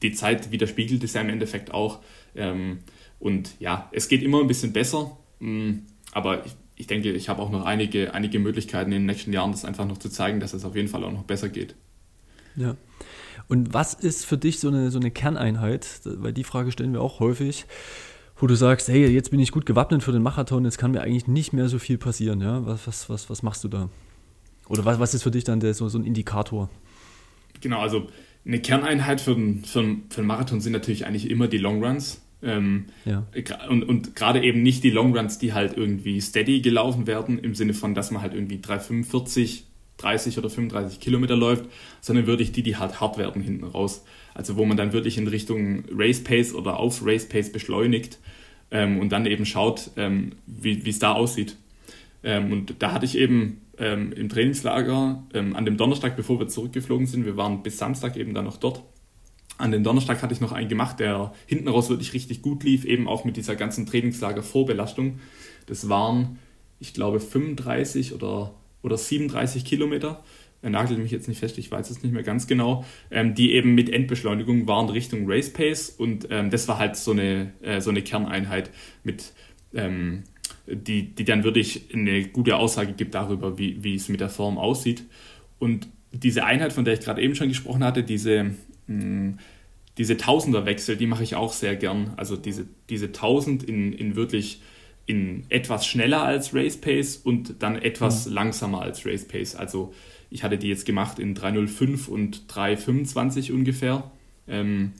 die 0.00 0.12
Zeit 0.12 0.52
widerspiegelt 0.52 1.02
es 1.02 1.14
ja 1.14 1.20
im 1.20 1.28
Endeffekt 1.28 1.74
auch. 1.74 1.98
Ähm, 2.36 2.78
und 3.18 3.50
ja, 3.58 3.90
es 3.90 4.06
geht 4.06 4.22
immer 4.22 4.40
ein 4.40 4.46
bisschen 4.46 4.72
besser. 4.72 5.18
Mm, 5.40 5.80
aber 6.12 6.46
ich, 6.46 6.52
ich 6.76 6.86
denke, 6.86 7.10
ich 7.10 7.28
habe 7.28 7.42
auch 7.42 7.50
noch 7.50 7.64
einige, 7.64 8.14
einige 8.14 8.38
Möglichkeiten 8.38 8.92
in 8.92 9.00
den 9.00 9.06
nächsten 9.06 9.32
Jahren, 9.32 9.50
das 9.50 9.64
einfach 9.64 9.86
noch 9.86 9.98
zu 9.98 10.08
zeigen, 10.08 10.38
dass 10.38 10.54
es 10.54 10.64
auf 10.64 10.76
jeden 10.76 10.86
Fall 10.86 11.02
auch 11.02 11.10
noch 11.10 11.24
besser 11.24 11.48
geht. 11.48 11.74
Ja. 12.54 12.76
Und 13.48 13.74
was 13.74 13.94
ist 13.94 14.24
für 14.24 14.38
dich 14.38 14.60
so 14.60 14.68
eine, 14.68 14.92
so 14.92 15.00
eine 15.00 15.10
Kerneinheit? 15.10 16.00
Weil 16.04 16.32
die 16.32 16.44
Frage 16.44 16.70
stellen 16.70 16.92
wir 16.92 17.00
auch 17.00 17.18
häufig, 17.18 17.66
wo 18.36 18.46
du 18.46 18.54
sagst, 18.54 18.86
hey, 18.86 19.08
jetzt 19.08 19.32
bin 19.32 19.40
ich 19.40 19.50
gut 19.50 19.66
gewappnet 19.66 20.04
für 20.04 20.12
den 20.12 20.22
Marathon, 20.22 20.64
jetzt 20.64 20.78
kann 20.78 20.92
mir 20.92 21.00
eigentlich 21.00 21.26
nicht 21.26 21.52
mehr 21.52 21.68
so 21.68 21.80
viel 21.80 21.98
passieren. 21.98 22.40
Ja? 22.40 22.64
Was, 22.64 22.86
was, 22.86 23.10
was, 23.10 23.28
was 23.30 23.42
machst 23.42 23.64
du 23.64 23.68
da? 23.68 23.88
Oder 24.68 24.84
was, 24.84 24.98
was 24.98 25.14
ist 25.14 25.22
für 25.22 25.30
dich 25.30 25.44
dann 25.44 25.60
der, 25.60 25.74
so, 25.74 25.88
so 25.88 25.98
ein 25.98 26.04
Indikator? 26.04 26.68
Genau, 27.60 27.80
also 27.80 28.08
eine 28.44 28.60
Kerneinheit 28.60 29.20
für 29.20 29.34
den, 29.34 29.64
für, 29.64 29.82
für 30.10 30.20
den 30.22 30.26
Marathon 30.26 30.60
sind 30.60 30.72
natürlich 30.72 31.06
eigentlich 31.06 31.30
immer 31.30 31.48
die 31.48 31.58
Longruns. 31.58 32.22
Ähm, 32.40 32.86
ja. 33.04 33.26
Und, 33.68 33.82
und 33.82 34.14
gerade 34.14 34.42
eben 34.42 34.62
nicht 34.62 34.84
die 34.84 34.90
Longruns, 34.90 35.38
die 35.38 35.52
halt 35.52 35.76
irgendwie 35.76 36.20
steady 36.20 36.60
gelaufen 36.60 37.06
werden, 37.06 37.38
im 37.38 37.54
Sinne 37.54 37.74
von, 37.74 37.94
dass 37.94 38.10
man 38.10 38.22
halt 38.22 38.34
irgendwie 38.34 38.60
345 38.60 39.64
30 39.98 40.38
oder 40.38 40.48
35 40.48 41.00
Kilometer 41.00 41.36
läuft, 41.36 41.66
sondern 42.00 42.26
wirklich 42.26 42.52
die, 42.52 42.62
die 42.62 42.76
halt 42.76 43.00
hart 43.00 43.18
werden 43.18 43.42
hinten 43.42 43.64
raus. 43.64 44.04
Also 44.34 44.56
wo 44.56 44.64
man 44.64 44.76
dann 44.76 44.92
wirklich 44.92 45.18
in 45.18 45.26
Richtung 45.26 45.84
Race 45.92 46.22
Pace 46.22 46.54
oder 46.54 46.78
auf 46.78 47.04
Race 47.04 47.28
Pace 47.28 47.52
beschleunigt 47.52 48.18
ähm, 48.70 49.00
und 49.00 49.10
dann 49.10 49.26
eben 49.26 49.44
schaut, 49.44 49.90
ähm, 49.96 50.32
wie 50.46 50.88
es 50.88 50.98
da 51.00 51.12
aussieht. 51.12 51.56
Ähm, 52.22 52.52
und 52.52 52.76
da 52.78 52.92
hatte 52.92 53.04
ich 53.04 53.18
eben 53.18 53.60
ähm, 53.78 54.12
im 54.12 54.28
Trainingslager 54.28 55.22
ähm, 55.34 55.56
an 55.56 55.64
dem 55.64 55.76
Donnerstag, 55.76 56.16
bevor 56.16 56.38
wir 56.38 56.48
zurückgeflogen 56.48 57.06
sind, 57.06 57.24
wir 57.24 57.36
waren 57.36 57.62
bis 57.62 57.78
Samstag 57.78 58.16
eben 58.16 58.34
dann 58.34 58.44
noch 58.44 58.56
dort. 58.56 58.82
An 59.56 59.72
dem 59.72 59.82
Donnerstag 59.82 60.22
hatte 60.22 60.32
ich 60.32 60.40
noch 60.40 60.52
einen 60.52 60.68
gemacht, 60.68 61.00
der 61.00 61.32
hinten 61.46 61.68
raus 61.68 61.88
wirklich 61.88 62.12
richtig 62.12 62.42
gut 62.42 62.62
lief, 62.62 62.84
eben 62.84 63.08
auch 63.08 63.24
mit 63.24 63.36
dieser 63.36 63.56
ganzen 63.56 63.86
Trainingslager-Vorbelastung. 63.86 65.18
Das 65.66 65.88
waren, 65.88 66.38
ich 66.78 66.94
glaube, 66.94 67.18
35 67.18 68.14
oder 68.14 68.54
oder 68.82 68.96
37 68.96 69.64
Kilometer, 69.64 70.22
er 70.60 70.70
nagelt 70.70 70.98
mich 70.98 71.12
jetzt 71.12 71.28
nicht 71.28 71.38
fest, 71.38 71.56
ich 71.58 71.70
weiß 71.70 71.90
es 71.90 72.02
nicht 72.02 72.12
mehr 72.12 72.24
ganz 72.24 72.46
genau, 72.46 72.84
ähm, 73.10 73.34
die 73.34 73.52
eben 73.52 73.74
mit 73.74 73.90
Endbeschleunigung 73.90 74.66
waren 74.66 74.88
Richtung 74.88 75.30
Race 75.30 75.52
Pace 75.52 75.90
und 75.90 76.26
ähm, 76.30 76.50
das 76.50 76.66
war 76.66 76.78
halt 76.78 76.96
so 76.96 77.12
eine, 77.12 77.52
äh, 77.62 77.80
so 77.80 77.90
eine 77.90 78.02
Kerneinheit, 78.02 78.70
mit, 79.04 79.32
ähm, 79.72 80.24
die, 80.70 81.14
die 81.14 81.24
dann 81.24 81.44
wirklich 81.44 81.88
eine 81.92 82.24
gute 82.28 82.56
Aussage 82.56 82.92
gibt 82.92 83.14
darüber, 83.14 83.58
wie, 83.58 83.82
wie 83.82 83.94
es 83.94 84.08
mit 84.08 84.20
der 84.20 84.28
Form 84.28 84.58
aussieht. 84.58 85.04
Und 85.58 85.88
diese 86.12 86.44
Einheit, 86.44 86.72
von 86.72 86.84
der 86.84 86.94
ich 86.94 87.00
gerade 87.00 87.22
eben 87.22 87.34
schon 87.34 87.48
gesprochen 87.48 87.84
hatte, 87.84 88.02
diese, 88.02 88.44
mh, 88.44 88.54
hm, 88.86 89.38
diese 89.98 90.16
Tausenderwechsel, 90.16 90.96
die 90.96 91.06
mache 91.06 91.24
ich 91.24 91.34
auch 91.34 91.52
sehr 91.52 91.74
gern. 91.74 92.12
Also 92.16 92.36
diese, 92.36 92.66
diese 92.88 93.06
1000 93.06 93.64
in, 93.64 93.92
in 93.92 94.14
wirklich 94.14 94.62
in 95.06 95.44
etwas 95.48 95.86
schneller 95.86 96.22
als 96.22 96.54
Race 96.54 96.76
Pace 96.76 97.16
und 97.16 97.62
dann 97.62 97.76
etwas 97.76 98.26
mhm. 98.26 98.34
langsamer 98.34 98.82
als 98.82 99.04
Race 99.04 99.26
Pace. 99.26 99.56
Also 99.56 99.92
ich 100.30 100.44
hatte 100.44 100.58
die 100.58 100.68
jetzt 100.68 100.86
gemacht 100.86 101.18
in 101.18 101.34
305 101.34 102.08
und 102.08 102.44
325 102.54 103.50
ungefähr. 103.52 104.10
Ähm, 104.46 104.92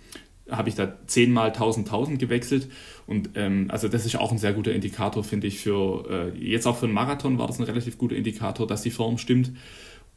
habe 0.50 0.68
ich 0.68 0.74
da 0.74 0.94
10 1.06 1.32
mal 1.32 1.48
1000 1.48 1.86
1000 1.86 2.18
gewechselt 2.18 2.68
und 3.06 3.30
ähm, 3.34 3.66
also 3.70 3.88
das 3.88 4.06
ist 4.06 4.16
auch 4.16 4.32
ein 4.32 4.38
sehr 4.38 4.52
guter 4.52 4.72
Indikator 4.72 5.24
finde 5.24 5.46
ich 5.46 5.60
für 5.60 6.32
äh, 6.34 6.38
jetzt 6.38 6.66
auch 6.66 6.76
für 6.76 6.86
einen 6.86 6.94
Marathon 6.94 7.38
war 7.38 7.46
das 7.46 7.58
ein 7.58 7.64
relativ 7.64 7.98
guter 7.98 8.16
Indikator, 8.16 8.66
dass 8.66 8.82
die 8.82 8.90
Form 8.90 9.18
stimmt 9.18 9.52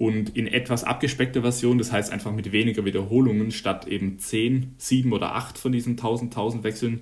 und 0.02 0.36
in 0.36 0.48
etwas 0.48 0.84
abgespeckter 0.84 1.44
Version, 1.44 1.78
das 1.78 1.92
heißt 1.92 2.12
einfach 2.12 2.32
mit 2.32 2.52
weniger 2.52 2.86
Wiederholungen 2.86 3.52
statt 3.52 3.86
eben 3.88 4.18
10, 4.18 4.74
7 4.80 5.14
oder 5.14 5.36
8 5.36 5.60
von 5.60 5.72
diesen 5.72 5.92
1000, 5.92 6.32
1000 6.32 6.64
Wechseln, 6.64 7.02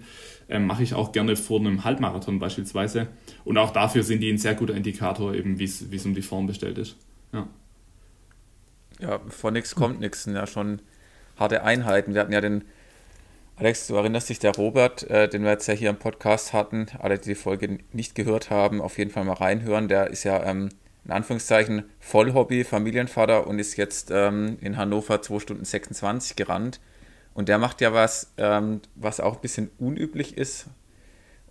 äh, 0.49 0.60
mache 0.60 0.84
ich 0.84 0.93
auch 0.93 1.14
gerne 1.14 1.38
vor 1.38 1.61
einem 1.61 1.85
Halbmarathon 1.85 2.39
beispielsweise. 2.39 3.07
Und 3.45 3.57
auch 3.57 3.72
dafür 3.72 4.03
sind 4.03 4.19
die 4.19 4.30
ein 4.30 4.38
sehr 4.38 4.53
guter 4.53 4.76
Indikator, 4.76 5.34
eben 5.34 5.60
wie 5.60 5.64
es 5.64 6.06
um 6.06 6.14
die 6.14 6.22
Form 6.22 6.45
bestellt 6.45 6.77
ist. 6.77 6.97
Ja, 7.31 7.47
ja 8.99 9.22
vor 9.30 9.51
nichts 9.51 9.76
kommt 9.76 10.01
nichts, 10.01 10.26
ja 10.26 10.45
schon 10.45 10.81
harte 11.38 11.64
Einheiten. 11.64 12.14
Wir 12.14 12.19
hatten 12.19 12.34
ja 12.34 12.41
den, 12.41 12.65
Alex, 13.60 13.88
du 13.88 13.95
erinnerst 13.95 14.30
dich, 14.30 14.40
der 14.40 14.56
Robert, 14.56 15.03
äh, 15.10 15.27
den 15.27 15.44
wir 15.44 15.52
jetzt 15.52 15.68
ja 15.68 15.73
hier 15.73 15.90
im 15.90 15.99
Podcast 15.99 16.53
hatten, 16.53 16.86
alle, 16.98 17.19
die 17.19 17.27
die 17.27 17.36
Folge 17.36 17.80
nicht 17.91 18.15
gehört 18.15 18.49
haben, 18.49 18.81
auf 18.81 18.98
jeden 18.98 19.11
Fall 19.11 19.26
mal 19.26 19.34
reinhören. 19.34 19.90
Der 19.90 20.07
ist 20.07 20.23
ja 20.23 20.41
ähm, 20.45 20.69
in 21.03 21.11
Anführungszeichen 21.11 21.84
Vollhobby, 21.99 22.64
Familienvater 22.64 23.48
und 23.48 23.60
ist 23.60 23.76
jetzt 23.76 24.11
ähm, 24.11 24.57
in 24.61 24.77
Hannover 24.77 25.22
2 25.22 25.40
Stunden 25.40 25.65
26 25.65 26.38
gerannt. 26.38 26.80
Und 27.34 27.49
der 27.49 27.57
macht 27.57 27.81
ja 27.81 27.94
was, 27.94 28.31
ähm, 28.38 28.80
was 28.95 29.19
auch 29.19 29.36
ein 29.36 29.41
bisschen 29.41 29.69
unüblich 29.77 30.38
ist. 30.38 30.68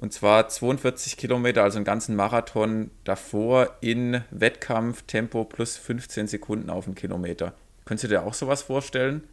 Und 0.01 0.15
zwar 0.15 0.49
42 0.49 1.19
Kilometer, 1.19 1.63
also 1.63 1.77
einen 1.77 1.85
ganzen 1.85 2.17
Marathon 2.17 2.91
davor 3.05 3.77
in 3.83 4.23
Wettkampftempo 4.31 5.45
plus 5.45 5.77
15 5.77 6.27
Sekunden 6.27 6.71
auf 6.71 6.87
den 6.87 6.95
Kilometer. 6.95 7.53
Könntest 7.85 8.05
du 8.05 8.09
dir 8.09 8.23
auch 8.23 8.33
sowas 8.33 8.63
vorstellen? 8.63 9.25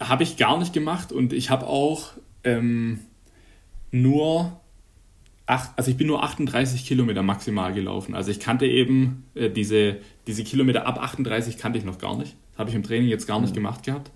Habe 0.00 0.22
ich 0.22 0.36
gar 0.36 0.58
nicht 0.58 0.72
gemacht 0.72 1.12
und 1.12 1.32
ich 1.32 1.50
habe 1.50 1.66
auch 1.66 2.12
ähm, 2.42 3.00
nur 3.90 4.60
acht, 5.46 5.70
also 5.76 5.90
ich 5.90 5.96
bin 5.96 6.06
nur 6.06 6.22
38 6.22 6.84
Kilometer 6.86 7.22
maximal 7.22 7.72
gelaufen. 7.72 8.14
Also 8.14 8.30
ich 8.30 8.40
kannte 8.40 8.66
eben 8.66 9.24
äh, 9.34 9.50
diese, 9.50 9.96
diese 10.26 10.44
Kilometer 10.44 10.86
ab 10.86 10.98
38 11.00 11.58
kannte 11.58 11.78
ich 11.78 11.84
noch 11.84 11.98
gar 11.98 12.16
nicht. 12.16 12.36
Habe 12.56 12.70
ich 12.70 12.76
im 12.76 12.82
Training 12.82 13.08
jetzt 13.08 13.26
gar 13.26 13.40
nicht 13.40 13.50
mhm. 13.50 13.56
gemacht 13.56 13.84
gehabt. 13.84 14.10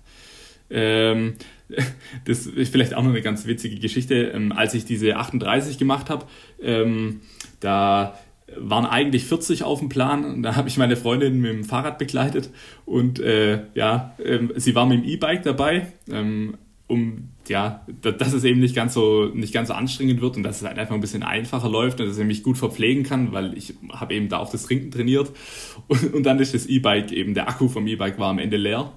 Ähm, 0.69 1.35
das 2.25 2.45
ist 2.45 2.71
vielleicht 2.71 2.93
auch 2.93 3.03
noch 3.03 3.09
eine 3.09 3.21
ganz 3.21 3.45
witzige 3.45 3.79
Geschichte. 3.79 4.15
Ähm, 4.15 4.51
als 4.51 4.73
ich 4.73 4.85
diese 4.85 5.15
38 5.17 5.77
gemacht 5.77 6.09
habe, 6.09 6.25
ähm, 6.61 7.21
da 7.59 8.17
waren 8.57 8.85
eigentlich 8.85 9.25
40 9.25 9.63
auf 9.63 9.79
dem 9.79 9.89
Plan 9.89 10.25
und 10.25 10.43
da 10.43 10.55
habe 10.55 10.67
ich 10.67 10.77
meine 10.77 10.95
Freundin 10.95 11.41
mit 11.41 11.51
dem 11.51 11.63
Fahrrad 11.63 11.97
begleitet 11.97 12.49
und 12.85 13.19
äh, 13.19 13.63
ja, 13.73 14.15
ähm, 14.23 14.51
sie 14.55 14.75
war 14.75 14.85
mit 14.85 15.03
dem 15.03 15.09
E-Bike 15.09 15.43
dabei. 15.43 15.87
Ähm, 16.09 16.55
um 16.89 17.29
ja, 17.47 17.85
dass 18.01 18.33
es 18.33 18.43
eben 18.43 18.59
nicht 18.59 18.75
ganz 18.75 18.93
so 18.93 19.25
nicht 19.25 19.53
ganz 19.53 19.69
so 19.69 19.73
anstrengend 19.73 20.21
wird 20.21 20.37
und 20.37 20.43
dass 20.43 20.61
es 20.61 20.67
halt 20.67 20.77
einfach 20.77 20.95
ein 20.95 21.01
bisschen 21.01 21.23
einfacher 21.23 21.69
läuft 21.69 21.99
und 21.99 22.07
dass 22.07 22.17
ich 22.17 22.25
mich 22.25 22.43
gut 22.43 22.57
verpflegen 22.57 23.03
kann, 23.03 23.31
weil 23.31 23.57
ich 23.57 23.75
habe 23.91 24.13
eben 24.13 24.27
da 24.27 24.37
auch 24.37 24.51
das 24.51 24.63
Trinken 24.63 24.91
trainiert 24.91 25.31
und, 25.87 26.13
und 26.13 26.23
dann 26.23 26.39
ist 26.39 26.53
das 26.53 26.65
E-Bike 26.65 27.11
eben 27.11 27.33
der 27.33 27.47
Akku 27.47 27.67
vom 27.67 27.87
E-Bike 27.87 28.19
war 28.19 28.29
am 28.29 28.39
Ende 28.39 28.57
leer 28.57 28.91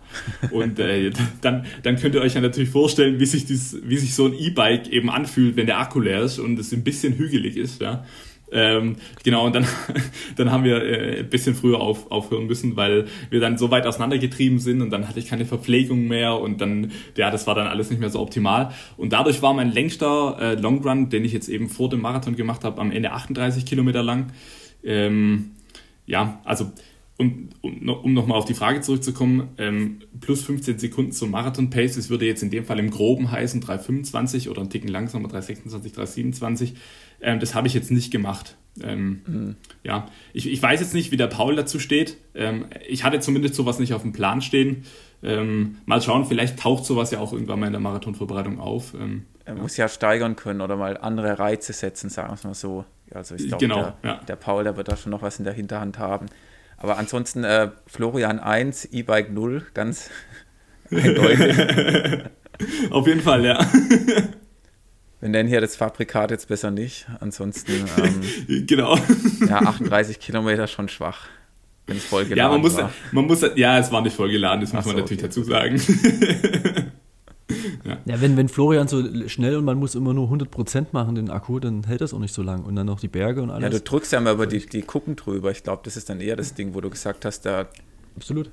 und 0.51 0.79
äh, 0.79 1.11
dann 1.43 1.67
dann 1.83 1.97
könnt 1.97 2.15
ihr 2.15 2.23
euch 2.23 2.35
ja 2.35 2.41
natürlich 2.41 2.71
vorstellen, 2.71 3.21
wie 3.21 3.27
sich 3.27 3.45
dies, 3.45 3.77
wie 3.85 3.99
sich 3.99 4.15
so 4.15 4.27
ein 4.27 4.35
E-Bike 4.35 4.89
eben 4.89 5.11
anfühlt, 5.11 5.57
wenn 5.57 5.67
der 5.67 5.79
Akku 5.79 6.01
leer 6.01 6.23
ist 6.23 6.39
und 6.39 6.59
es 6.59 6.73
ein 6.73 6.85
bisschen 6.85 7.15
hügelig 7.15 7.57
ist, 7.57 7.81
ja. 7.81 8.05
Ähm, 8.53 8.97
genau, 9.25 9.47
und 9.47 9.55
dann, 9.55 9.67
dann 10.37 10.53
haben 10.53 10.65
wir 10.65 10.83
äh, 10.83 11.21
ein 11.21 11.31
bisschen 11.31 11.55
früher 11.55 11.81
auf, 11.81 12.11
aufhören 12.11 12.47
müssen, 12.47 12.77
weil 12.77 13.07
wir 13.31 13.41
dann 13.41 13.57
so 13.57 13.71
weit 13.71 13.87
auseinandergetrieben 13.87 14.59
sind 14.59 14.83
und 14.83 14.91
dann 14.91 15.09
hatte 15.09 15.19
ich 15.19 15.27
keine 15.27 15.47
Verpflegung 15.47 16.07
mehr 16.07 16.39
und 16.39 16.61
dann, 16.61 16.93
ja, 17.17 17.31
das 17.31 17.47
war 17.47 17.55
dann 17.55 17.67
alles 17.67 17.91
nicht 17.91 18.01
mehr 18.01 18.11
so 18.11 18.21
optimal. 18.21 18.73
Und 18.97 19.13
dadurch 19.13 19.41
war 19.43 19.55
mein 19.55 19.73
längster 19.73 20.37
äh, 20.41 20.55
Long 20.55 20.87
Run, 20.87 21.09
den 21.09 21.25
ich 21.25 21.33
jetzt 21.33 21.49
eben 21.49 21.69
vor 21.69 21.89
dem 21.89 22.03
Marathon 22.03 22.37
gemacht 22.37 22.65
habe, 22.65 22.81
am 22.81 22.93
Ende 22.93 23.13
38 23.13 23.65
Kilometer 23.65 24.03
lang. 24.03 24.33
Ähm, 24.85 25.53
ja, 26.07 26.41
also 26.45 26.73
um, 27.19 27.51
um, 27.61 27.89
um 27.89 28.13
nochmal 28.15 28.39
auf 28.39 28.45
die 28.45 28.55
Frage 28.55 28.81
zurückzukommen, 28.81 29.51
ähm, 29.59 30.01
plus 30.21 30.43
15 30.43 30.79
Sekunden 30.79 31.13
zum 31.13 31.31
Marathon-Pace, 31.31 31.97
das 31.97 32.11
würde 32.11 32.27
jetzt 32.27 32.43
in 32.43 32.51
dem 32.51 32.65
Fall 32.65 32.79
im 32.79 32.91
Groben 32.91 33.31
heißen 33.31 33.63
3,25 33.63 34.49
oder 34.49 34.63
ein 34.63 34.71
Ticken 34.71 34.89
langsamer, 34.89 35.29
3,26, 35.29 35.95
3,27. 35.95 36.73
Ähm, 37.23 37.41
das 37.41 37.55
habe 37.55 37.67
ich 37.67 37.75
jetzt 37.75 37.91
nicht 37.91 38.11
gemacht. 38.11 38.57
Ähm, 38.83 39.23
mhm. 39.27 39.57
Ja, 39.85 40.07
ich, 40.33 40.51
ich 40.51 40.63
weiß 40.63 40.81
jetzt 40.81 40.95
nicht, 40.95 41.13
wie 41.13 41.17
der 41.17 41.27
Paul 41.27 41.57
dazu 41.57 41.79
steht. 41.79 42.17
Ähm, 42.35 42.67
ich 42.89 43.05
hatte 43.05 43.21
zumindest 43.21 43.55
sowas 43.55 43.79
nicht 43.79 43.95
auf 43.95 44.03
dem 44.03 44.13
Plan 44.13 44.41
stehen. 44.41 44.85
Ähm, 45.23 45.77
mal 45.87 46.03
schauen, 46.03 46.25
vielleicht 46.25 46.59
taucht 46.59 46.85
sowas 46.85 47.11
ja 47.11 47.21
auch 47.21 47.33
irgendwann 47.33 47.61
mal 47.61 47.67
in 47.67 47.73
der 47.73 47.81
Marathonvorbereitung 47.81 48.59
auf. 48.59 48.95
Ähm, 48.95 49.27
er 49.45 49.55
muss 49.55 49.77
ja 49.77 49.89
steigern 49.89 50.37
können 50.37 50.61
oder 50.61 50.77
mal 50.77 50.97
andere 50.97 51.39
Reize 51.39 51.73
setzen, 51.73 52.11
sagen 52.11 52.31
wir 52.31 52.35
es 52.35 52.45
mal 52.45 52.55
so. 52.55 52.85
Also 53.13 53.35
ich 53.35 53.49
glaube, 53.49 53.65
genau, 53.65 53.83
der, 53.83 53.97
ja. 54.03 54.21
der, 54.27 54.37
Paul, 54.37 54.65
der 54.65 54.77
wird 54.77 54.89
da 54.89 54.97
schon 54.97 55.11
noch 55.11 55.23
was 55.23 55.39
in 55.39 55.45
der 55.45 55.55
Hinterhand 55.55 55.99
haben. 55.99 56.27
Aber 56.77 56.99
ansonsten 56.99 57.45
äh, 57.45 57.71
Florian 57.87 58.41
1, 58.41 58.87
E-Bike 58.87 59.33
0, 59.33 59.67
ganz 59.75 60.11
eindeutig. 60.91 61.57
Auf 62.91 63.07
jeden 63.07 63.21
Fall, 63.21 63.45
ja. 63.45 63.59
Wir 65.23 65.29
nennen 65.29 65.49
hier 65.49 65.61
das 65.61 65.77
Fabrikat 65.77 66.33
jetzt 66.33 66.49
besser 66.49 66.73
nicht. 66.73 67.07
Ansonsten. 67.21 67.85
Ähm, 67.97 68.67
genau. 68.67 68.99
Ja, 69.49 69.61
38 69.61 70.19
Kilometer 70.19 70.67
schon 70.67 70.89
schwach. 70.89 71.29
Wenn 71.87 71.97
es 71.97 72.05
voll 72.05 72.25
geladen 72.25 72.39
ja, 72.39 72.49
man 72.49 72.61
muss, 72.61 72.77
war. 72.77 72.93
Man 73.13 73.27
muss, 73.27 73.41
ja, 73.55 73.79
es 73.79 73.93
war 73.93 74.03
nicht 74.03 74.17
voll 74.17 74.33
geladen, 74.33 74.63
das 74.63 74.73
muss 74.73 74.85
man 74.85 74.97
natürlich 74.97 75.23
okay. 75.23 75.29
dazu 75.29 75.45
sagen. 75.45 75.81
ja. 77.85 77.99
ja, 78.05 78.21
wenn, 78.21 78.37
wenn 78.37 78.49
Florian 78.49 78.89
so 78.89 79.29
schnell 79.29 79.57
und 79.57 79.65
man 79.65 79.79
muss 79.79 79.95
immer 79.95 80.13
nur 80.13 80.29
100% 80.29 80.87
machen, 80.91 81.15
den 81.15 81.31
Akku, 81.31 81.61
dann 81.61 81.85
hält 81.85 82.01
das 82.01 82.13
auch 82.13 82.19
nicht 82.19 82.35
so 82.35 82.43
lang. 82.43 82.65
Und 82.65 82.75
dann 82.75 82.87
noch 82.87 82.99
die 82.99 83.07
Berge 83.07 83.43
und 83.43 83.51
alles. 83.51 83.63
Ja, 83.63 83.71
du 83.71 83.81
drückst 83.81 84.13
ja 84.13 84.21
mal 84.21 84.35
über 84.35 84.49
die, 84.49 84.67
die 84.67 84.83
Kuppen 84.83 85.15
drüber. 85.15 85.53
Ich 85.53 85.63
glaube, 85.63 85.83
das 85.85 85.97
ist 85.97 86.11
dann 86.11 86.21
eher 86.21 86.35
das 86.35 86.55
Ding, 86.55 86.75
wo 86.75 86.81
du 86.81 86.91
gesagt 86.91 87.25
hast, 87.25 87.43
da. 87.43 87.69
Absolut. 88.17 88.51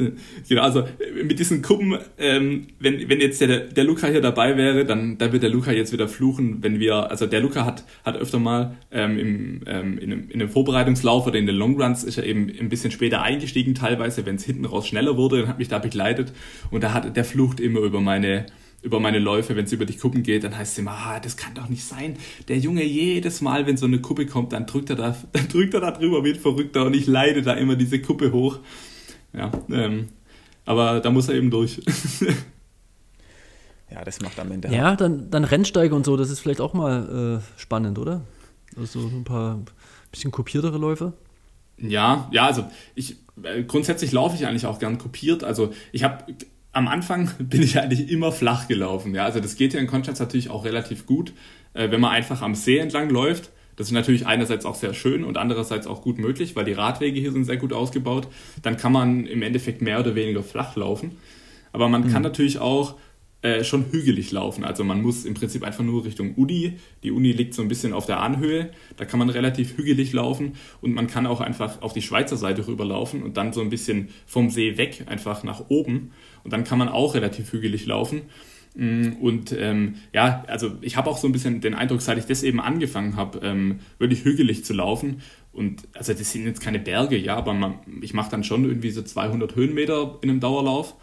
Genau, 0.48 0.62
also 0.62 0.84
mit 1.24 1.38
diesen 1.38 1.62
Kuppen, 1.62 1.98
ähm, 2.18 2.68
wenn, 2.78 3.08
wenn 3.08 3.20
jetzt 3.20 3.40
der, 3.40 3.60
der 3.60 3.84
Luca 3.84 4.08
hier 4.08 4.20
dabei 4.20 4.56
wäre, 4.56 4.84
dann, 4.84 5.18
dann 5.18 5.32
wird 5.32 5.42
der 5.42 5.50
Luca 5.50 5.72
jetzt 5.72 5.92
wieder 5.92 6.08
fluchen, 6.08 6.62
wenn 6.62 6.80
wir, 6.80 7.10
also 7.10 7.26
der 7.26 7.40
Luca 7.40 7.64
hat, 7.64 7.84
hat 8.04 8.16
öfter 8.16 8.38
mal 8.38 8.76
ähm, 8.90 9.18
im, 9.18 9.60
ähm, 9.66 9.98
in, 9.98 10.12
einem, 10.12 10.30
in 10.30 10.40
einem 10.40 10.50
Vorbereitungslauf 10.50 11.26
oder 11.26 11.38
in 11.38 11.46
den 11.46 11.56
Longruns 11.56 12.04
ist 12.04 12.18
er 12.18 12.24
eben 12.24 12.50
ein 12.58 12.68
bisschen 12.68 12.90
später 12.90 13.22
eingestiegen 13.22 13.74
teilweise, 13.74 14.26
wenn 14.26 14.36
es 14.36 14.44
hinten 14.44 14.64
raus 14.64 14.88
schneller 14.88 15.16
wurde, 15.16 15.40
dann 15.40 15.48
hat 15.48 15.58
mich 15.58 15.68
da 15.68 15.78
begleitet 15.78 16.32
und 16.70 16.82
da 16.82 16.92
hat 16.92 17.16
der 17.16 17.24
flucht 17.24 17.60
immer 17.60 17.80
über 17.80 18.00
meine, 18.00 18.46
über 18.82 19.00
meine 19.00 19.18
Läufe, 19.18 19.56
wenn 19.56 19.64
es 19.64 19.72
über 19.72 19.84
die 19.84 19.96
Kuppen 19.96 20.22
geht, 20.22 20.44
dann 20.44 20.56
heißt 20.56 20.72
es 20.72 20.78
immer, 20.78 20.92
ah, 20.92 21.20
das 21.20 21.36
kann 21.36 21.54
doch 21.54 21.68
nicht 21.68 21.84
sein. 21.84 22.16
Der 22.48 22.58
Junge 22.58 22.82
jedes 22.82 23.40
Mal, 23.40 23.66
wenn 23.66 23.76
so 23.76 23.86
eine 23.86 24.00
Kuppe 24.00 24.26
kommt, 24.26 24.52
dann 24.52 24.66
drückt 24.66 24.90
er 24.90 24.96
da, 24.96 25.16
dann 25.32 25.48
drückt 25.48 25.74
er 25.74 25.80
da 25.80 25.90
drüber 25.90 26.24
wie 26.24 26.30
ein 26.30 26.40
Verrückter 26.40 26.86
und 26.86 26.94
ich 26.94 27.06
leide 27.06 27.42
da 27.42 27.54
immer 27.54 27.76
diese 27.76 28.00
Kuppe 28.00 28.32
hoch. 28.32 28.58
Ja, 29.32 29.50
ähm, 29.70 30.08
aber 30.64 31.00
da 31.00 31.10
muss 31.10 31.28
er 31.28 31.34
eben 31.34 31.50
durch. 31.50 31.76
ja, 33.90 34.04
das 34.04 34.20
macht 34.20 34.38
am 34.38 34.50
Ende. 34.50 34.68
Ja, 34.68 34.96
dann, 34.96 35.30
dann 35.30 35.44
Rennsteiger 35.44 35.94
und 35.94 36.04
so, 36.04 36.16
das 36.16 36.30
ist 36.30 36.40
vielleicht 36.40 36.60
auch 36.60 36.74
mal 36.74 37.40
äh, 37.40 37.60
spannend, 37.60 37.98
oder? 37.98 38.22
Also 38.76 39.00
so 39.00 39.08
ein 39.08 39.24
paar 39.24 39.60
bisschen 40.10 40.30
kopiertere 40.30 40.78
Läufe. 40.78 41.12
Ja, 41.78 42.28
ja, 42.30 42.46
also 42.46 42.66
ich 42.94 43.16
äh, 43.42 43.64
grundsätzlich 43.64 44.12
laufe 44.12 44.36
ich 44.36 44.46
eigentlich 44.46 44.66
auch 44.66 44.78
gern 44.78 44.98
kopiert. 44.98 45.44
Also 45.44 45.72
ich 45.92 46.04
habe 46.04 46.24
am 46.72 46.88
Anfang 46.88 47.30
bin 47.38 47.62
ich 47.62 47.78
eigentlich 47.78 48.10
immer 48.10 48.32
flach 48.32 48.68
gelaufen. 48.68 49.14
Ja, 49.14 49.24
also 49.24 49.40
das 49.40 49.56
geht 49.56 49.74
ja 49.74 49.80
in 49.80 49.86
Konstanz 49.86 50.20
natürlich 50.20 50.50
auch 50.50 50.64
relativ 50.64 51.06
gut, 51.06 51.32
äh, 51.74 51.90
wenn 51.90 52.00
man 52.00 52.10
einfach 52.10 52.42
am 52.42 52.54
See 52.54 52.78
entlang 52.78 53.10
läuft. 53.10 53.50
Das 53.80 53.86
ist 53.86 53.92
natürlich 53.92 54.26
einerseits 54.26 54.66
auch 54.66 54.74
sehr 54.74 54.92
schön 54.92 55.24
und 55.24 55.38
andererseits 55.38 55.86
auch 55.86 56.02
gut 56.02 56.18
möglich, 56.18 56.54
weil 56.54 56.66
die 56.66 56.74
Radwege 56.74 57.18
hier 57.18 57.32
sind 57.32 57.46
sehr 57.46 57.56
gut 57.56 57.72
ausgebaut. 57.72 58.28
Dann 58.60 58.76
kann 58.76 58.92
man 58.92 59.24
im 59.24 59.40
Endeffekt 59.40 59.80
mehr 59.80 59.98
oder 59.98 60.14
weniger 60.14 60.42
flach 60.42 60.76
laufen. 60.76 61.12
Aber 61.72 61.88
man 61.88 62.02
mhm. 62.02 62.12
kann 62.12 62.20
natürlich 62.20 62.58
auch 62.58 62.96
äh, 63.40 63.64
schon 63.64 63.90
hügelig 63.90 64.32
laufen. 64.32 64.64
Also 64.64 64.84
man 64.84 65.00
muss 65.00 65.24
im 65.24 65.32
Prinzip 65.32 65.62
einfach 65.62 65.82
nur 65.82 66.04
Richtung 66.04 66.34
Uni. 66.34 66.74
Die 67.04 67.10
Uni 67.10 67.32
liegt 67.32 67.54
so 67.54 67.62
ein 67.62 67.68
bisschen 67.68 67.94
auf 67.94 68.04
der 68.04 68.20
Anhöhe. 68.20 68.68
Da 68.98 69.06
kann 69.06 69.18
man 69.18 69.30
relativ 69.30 69.78
hügelig 69.78 70.12
laufen 70.12 70.56
und 70.82 70.92
man 70.92 71.06
kann 71.06 71.26
auch 71.26 71.40
einfach 71.40 71.80
auf 71.80 71.94
die 71.94 72.02
Schweizer 72.02 72.36
Seite 72.36 72.68
rüberlaufen 72.68 73.22
und 73.22 73.38
dann 73.38 73.54
so 73.54 73.62
ein 73.62 73.70
bisschen 73.70 74.10
vom 74.26 74.50
See 74.50 74.76
weg 74.76 75.04
einfach 75.06 75.42
nach 75.42 75.70
oben. 75.70 76.12
Und 76.44 76.52
dann 76.52 76.64
kann 76.64 76.78
man 76.78 76.90
auch 76.90 77.14
relativ 77.14 77.50
hügelig 77.50 77.86
laufen. 77.86 78.24
Mm, 78.80 79.12
und 79.20 79.52
ähm, 79.52 79.96
ja, 80.14 80.42
also 80.46 80.72
ich 80.80 80.96
habe 80.96 81.10
auch 81.10 81.18
so 81.18 81.28
ein 81.28 81.32
bisschen 81.32 81.60
den 81.60 81.74
Eindruck, 81.74 82.00
seit 82.00 82.16
ich 82.16 82.24
das 82.24 82.42
eben 82.42 82.62
angefangen 82.62 83.14
habe, 83.14 83.40
ähm, 83.42 83.80
wirklich 83.98 84.24
hügelig 84.24 84.64
zu 84.64 84.72
laufen. 84.72 85.20
Und 85.52 85.86
also 85.92 86.14
das 86.14 86.32
sind 86.32 86.46
jetzt 86.46 86.62
keine 86.62 86.78
Berge, 86.78 87.18
ja, 87.18 87.36
aber 87.36 87.52
man, 87.52 87.74
ich 88.00 88.14
mache 88.14 88.30
dann 88.30 88.42
schon 88.42 88.64
irgendwie 88.64 88.90
so 88.90 89.02
200 89.02 89.54
Höhenmeter 89.54 90.18
in 90.22 90.30
einem 90.30 90.40
Dauerlauf 90.40 90.94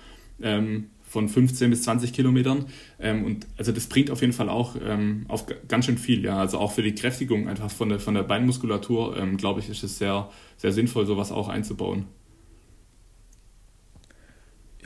ähm, 0.42 0.88
von 1.04 1.30
15 1.30 1.70
bis 1.70 1.84
20 1.84 2.14
Kilometern. 2.14 2.66
Ähm, 3.00 3.24
und 3.24 3.46
also 3.58 3.72
das 3.72 3.86
bringt 3.86 4.10
auf 4.10 4.22
jeden 4.22 4.34
Fall 4.34 4.50
auch 4.50 4.76
ähm, 4.84 5.26
auf 5.28 5.46
ganz 5.68 5.86
schön 5.86 6.00
viel, 6.00 6.26
ja. 6.26 6.40
Also 6.40 6.58
auch 6.58 6.72
für 6.72 6.82
die 6.82 6.96
Kräftigung 6.96 7.48
einfach 7.48 7.70
von 7.70 7.90
der, 7.90 8.00
von 8.00 8.16
der 8.16 8.24
Beinmuskulatur, 8.24 9.18
ähm, 9.18 9.38
glaube 9.38 9.60
ich, 9.60 9.70
ist 9.70 9.84
es 9.84 10.00
sehr, 10.00 10.32
sehr 10.58 10.72
sinnvoll, 10.72 11.06
sowas 11.06 11.32
auch 11.32 11.48
einzubauen 11.48 12.06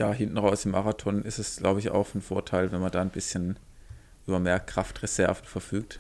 ja, 0.02 0.12
hinten 0.12 0.40
raus 0.40 0.66
im 0.66 0.72
Marathon 0.72 1.22
ist 1.22 1.38
es, 1.38 1.58
glaube 1.58 1.80
ich, 1.80 1.92
auch 1.92 2.16
ein 2.16 2.22
Vorteil, 2.22 2.72
wenn 2.72 2.82
man 2.82 2.92
da 2.92 3.02
ein 3.02 3.12
bisschen 3.12 3.60
über 4.26 4.40
mehr 4.40 4.60
Kraftreserven 4.60 5.46
verfügt. 5.46 6.00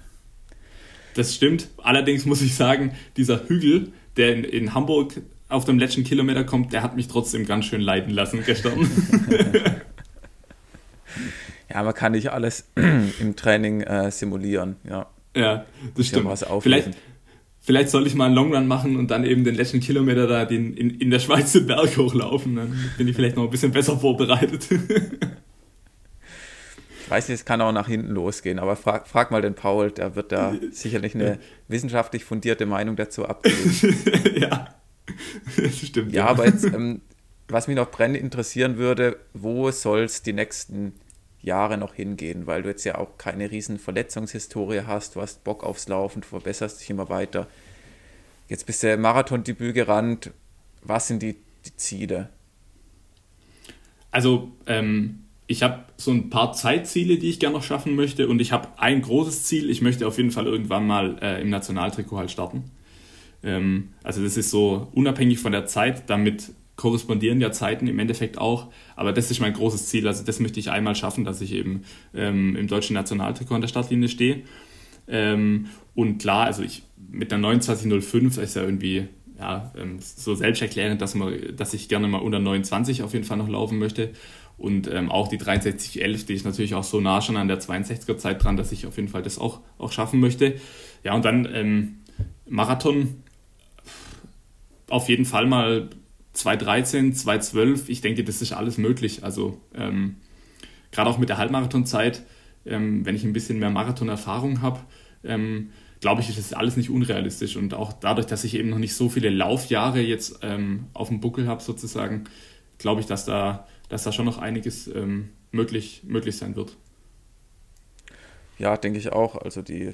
Das 1.14 1.36
stimmt. 1.36 1.68
Allerdings 1.78 2.26
muss 2.26 2.42
ich 2.42 2.56
sagen, 2.56 2.96
dieser 3.16 3.48
Hügel, 3.48 3.94
der 4.18 4.34
in, 4.34 4.44
in 4.44 4.74
Hamburg 4.74 5.22
auf 5.50 5.66
dem 5.66 5.78
letzten 5.78 6.04
Kilometer 6.04 6.44
kommt, 6.44 6.74
der 6.74 6.82
hat 6.82 6.96
mich 6.96 7.10
trotzdem 7.10 7.46
ganz 7.46 7.66
schön 7.66 7.82
leiden 7.82 8.12
lassen 8.12 8.44
gestern. 8.44 8.80
ja, 11.70 11.84
man 11.84 11.94
kann 11.94 12.14
nicht 12.14 12.32
alles 12.32 12.70
im 13.20 13.36
Training 13.36 13.82
äh, 13.82 14.10
simulieren, 14.10 14.78
ja. 14.84 15.08
Ja, 15.36 15.66
das 15.96 16.08
stimmt. 16.08 16.28
Vielleicht, 16.62 16.98
vielleicht 17.62 17.90
soll 17.90 18.06
ich 18.08 18.16
mal 18.16 18.26
einen 18.26 18.36
Longrun 18.36 18.68
machen 18.68 18.98
und 18.98 19.10
dann 19.12 19.24
eben 19.24 19.44
den 19.44 19.56
letzten 19.56 19.80
Kilometer 19.80 20.28
da 20.28 20.46
den, 20.46 20.74
in, 20.74 21.00
in 21.00 21.10
der 21.12 21.20
Schweiz 21.20 21.54
den 21.54 21.68
Berg 21.68 21.96
hochlaufen. 21.96 22.56
Dann 22.56 22.76
bin 22.98 23.08
ich 23.08 23.16
vielleicht 23.16 23.38
noch 23.38 23.44
ein 23.44 23.50
bisschen 23.50 23.72
besser 23.72 23.98
vorbereitet. 23.98 24.68
ich 24.72 24.80
weiß 27.10 27.30
nicht, 27.30 27.40
es 27.40 27.46
kann 27.46 27.62
auch 27.62 27.72
nach 27.72 27.88
hinten 27.88 28.12
losgehen, 28.12 28.60
aber 28.60 28.76
frag, 28.76 29.08
frag 29.08 29.32
mal 29.32 29.42
den 29.42 29.54
Paul, 29.54 29.92
der 29.92 30.16
wird 30.16 30.32
da 30.32 30.56
sicherlich 30.72 31.16
eine 31.16 31.40
wissenschaftlich 31.68 32.26
fundierte 32.26 32.66
Meinung 32.66 32.96
dazu 32.96 33.26
abgeben. 33.26 33.78
ja, 34.36 34.76
das 35.56 35.78
stimmt. 35.78 36.14
Ja, 36.14 36.26
ja. 36.26 36.30
aber 36.30 36.46
jetzt, 36.46 36.66
ähm, 36.66 37.02
was 37.48 37.68
mich 37.68 37.76
noch 37.76 37.92
brennend 37.92 38.18
interessieren 38.18 38.78
würde, 38.78 39.18
wo 39.34 39.70
soll 39.72 40.02
es 40.02 40.24
die 40.24 40.34
nächsten 40.34 40.94
Jahre 41.42 41.78
noch 41.78 41.94
hingehen, 41.94 42.48
weil 42.48 42.64
du 42.64 42.70
jetzt 42.70 42.84
ja 42.84 42.98
auch 42.98 43.18
keine 43.18 43.52
riesen 43.52 43.80
Verletzungshistorie 43.80 44.82
hast, 44.86 45.16
du 45.16 45.22
hast 45.22 45.44
Bock 45.44 45.64
aufs 45.64 45.88
Laufen, 45.88 46.22
du 46.22 46.28
verbesserst 46.28 46.82
dich 46.82 46.90
immer 46.90 47.10
weiter. 47.10 47.48
Jetzt 48.48 48.66
bist 48.66 48.84
du 48.84 48.98
Marathondebüt 48.98 49.74
gerannt. 49.74 50.32
Was 50.84 51.08
sind 51.08 51.22
die, 51.22 51.38
die 51.66 51.76
Ziele? 51.78 52.30
Also, 54.12 54.52
ähm, 54.68 55.24
ich 55.48 55.64
habe 55.64 55.84
so 55.98 56.12
ein 56.12 56.30
paar 56.30 56.54
Zeitziele, 56.54 57.18
die 57.18 57.30
ich 57.30 57.40
gerne 57.40 57.56
noch 57.56 57.64
schaffen 57.64 57.96
möchte 57.96 58.28
und 58.28 58.40
ich 58.40 58.52
habe 58.52 58.70
ein 58.78 59.02
großes 59.02 59.44
Ziel. 59.44 59.70
Ich 59.70 59.82
möchte 59.82 60.08
auf 60.08 60.18
jeden 60.18 60.32
Fall 60.32 60.48
irgendwann 60.48 60.88
mal 60.88 61.18
äh, 61.22 61.42
im 61.42 61.50
Nationaltrikot 61.50 62.18
halt 62.18 62.32
starten. 62.32 62.72
Ähm, 63.44 63.90
also 64.04 64.24
das 64.24 64.38
ist 64.38 64.50
so 64.50 64.88
unabhängig 64.94 65.40
von 65.40 65.52
der 65.52 65.66
Zeit, 65.66 66.10
damit 66.10 66.52
korrespondieren 66.82 67.40
ja 67.40 67.52
Zeiten 67.52 67.86
im 67.86 68.00
Endeffekt 68.00 68.40
auch. 68.40 68.72
Aber 68.96 69.14
das 69.14 69.30
ist 69.30 69.40
mein 69.40 69.54
großes 69.54 69.86
Ziel. 69.86 70.08
Also 70.08 70.24
das 70.24 70.40
möchte 70.40 70.60
ich 70.60 70.72
einmal 70.72 70.96
schaffen, 70.96 71.24
dass 71.24 71.40
ich 71.40 71.54
eben 71.54 71.84
ähm, 72.16 72.56
im 72.56 72.68
deutschen 72.68 72.96
Nationaltrikot 72.96 73.54
an 73.54 73.62
der 73.62 73.68
Startlinie 73.68 74.10
stehe. 74.10 74.42
Ähm, 75.08 75.68
und 75.94 76.18
klar, 76.18 76.48
also 76.48 76.64
ich 76.64 76.82
mit 77.12 77.32
der 77.32 77.40
2905 77.40 78.40
ist 78.40 78.56
ja 78.56 78.64
irgendwie 78.64 79.08
ja, 79.38 79.72
ähm, 79.78 79.98
so 80.00 80.34
selbsterklärend, 80.34 81.02
dass, 81.02 81.14
man, 81.14 81.56
dass 81.56 81.76
ich 81.76 81.88
gerne 81.88 82.08
mal 82.08 82.18
unter 82.18 82.40
29 82.40 83.04
auf 83.04 83.14
jeden 83.14 83.26
Fall 83.26 83.38
noch 83.38 83.50
laufen 83.50 83.78
möchte. 83.78 84.10
Und 84.58 84.88
ähm, 84.92 85.12
auch 85.12 85.28
die 85.28 85.38
6311, 85.38 86.26
die 86.26 86.34
ist 86.34 86.46
natürlich 86.46 86.74
auch 86.74 86.84
so 86.84 87.00
nah 87.00 87.22
schon 87.22 87.38
an 87.38 87.48
der 87.48 87.60
62er 87.60 88.18
Zeit 88.18 88.44
dran, 88.44 88.58
dass 88.58 88.72
ich 88.72 88.88
auf 88.88 88.96
jeden 88.96 89.10
Fall 89.10 89.22
das 89.22 89.38
auch, 89.38 89.60
auch 89.78 89.92
schaffen 89.92 90.20
möchte. 90.20 90.56
Ja, 91.04 91.14
und 91.14 91.26
dann 91.26 91.48
ähm, 91.54 91.98
Marathon 92.48 93.22
auf 94.90 95.10
jeden 95.10 95.26
Fall 95.26 95.46
mal 95.46 95.90
213, 96.34 97.14
212, 97.14 97.90
ich 97.90 98.02
denke, 98.02 98.24
das 98.24 98.42
ist 98.42 98.54
alles 98.54 98.78
möglich. 98.78 99.24
Also 99.24 99.60
ähm, 99.76 100.18
gerade 100.92 101.10
auch 101.10 101.18
mit 101.18 101.30
der 101.30 101.38
Halbmarathonzeit, 101.38 102.24
ähm, 102.66 103.06
wenn 103.06 103.16
ich 103.16 103.24
ein 103.24 103.34
bisschen 103.34 103.60
mehr 103.60 103.70
Marathonerfahrung 103.70 104.62
habe, 104.62 104.80
ähm, 105.24 105.72
glaube 106.00 106.22
ich, 106.22 106.30
ist 106.30 106.40
das 106.40 106.54
alles 106.54 106.78
nicht 106.78 106.90
unrealistisch. 106.90 107.56
Und 107.58 107.74
auch 107.74 107.94
dadurch, 107.94 108.28
dass 108.28 108.44
ich 108.44 108.56
eben 108.56 108.70
noch 108.70 108.80
nicht 108.80 108.96
so 108.96 109.10
viele 109.10 109.30
Laufjahre 109.30 110.02
jetzt 110.02 110.40
ähm, 110.42 110.88
auf 110.94 111.10
dem 111.10 111.20
Buckel 111.20 111.48
habe, 111.48 111.62
sozusagen, 111.62 112.26
glaube 112.78 113.02
ich, 113.02 113.08
dass 113.08 113.26
da, 113.26 113.68
dass 113.90 114.04
da 114.04 114.12
schon 114.12 114.26
noch 114.26 114.38
einiges 114.38 114.88
ähm, 114.88 115.30
möglich, 115.52 116.02
möglich 116.06 116.38
sein 116.38 116.56
wird. 116.56 116.78
Ja, 118.58 118.78
denke 118.78 119.00
ich 119.00 119.12
auch. 119.12 119.36
Also 119.36 119.62
die 119.62 119.92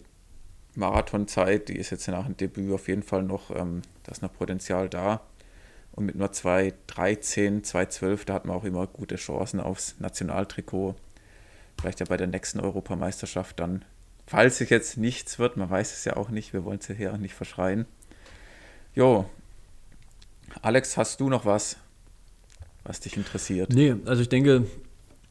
Marathonzeit, 0.76 1.70
die 1.70 1.78
ist 1.78 1.90
jetzt 1.90 2.08
nach 2.08 2.26
dem 2.26 2.38
Debüt 2.38 2.72
auf 2.72 2.88
jeden 2.88 3.04
Fall 3.04 3.24
noch, 3.24 3.50
ähm, 3.52 3.82
da 4.04 4.12
ist 4.12 4.22
noch 4.22 4.34
Potenzial 4.34 4.90
da. 4.90 5.22
Und 5.98 6.06
mit 6.06 6.16
nur 6.16 6.28
2,13, 6.28 7.64
2,12, 7.64 8.26
da 8.26 8.36
hat 8.36 8.46
man 8.46 8.56
auch 8.56 8.64
immer 8.64 8.86
gute 8.86 9.16
Chancen 9.16 9.60
aufs 9.60 9.96
Nationaltrikot. 9.98 10.94
Vielleicht 11.82 12.02
ja 12.02 12.06
bei 12.06 12.18
der 12.18 12.28
nächsten 12.28 12.60
Europameisterschaft 12.60 13.60
dann, 13.60 13.84
falls 14.28 14.60
sich 14.60 14.70
jetzt 14.70 14.98
nichts 14.98 15.40
wird, 15.40 15.58
man 15.58 15.72
weiß 15.72 15.94
es 15.94 16.06
ja 16.06 16.16
auch 16.16 16.30
nicht, 16.30 16.54
wir 16.54 16.64
wollen 16.64 16.78
es 16.80 16.88
ja 16.88 16.94
hier 16.94 17.18
nicht 17.18 17.34
verschreien. 17.34 17.88
Jo, 18.94 19.28
Alex, 20.62 20.98
hast 20.98 21.20
du 21.20 21.30
noch 21.30 21.46
was, 21.46 21.78
was 22.84 23.00
dich 23.00 23.18
interessiert? 23.18 23.74
Nee, 23.74 23.96
also 24.06 24.22
ich 24.22 24.30
denke, 24.30 24.68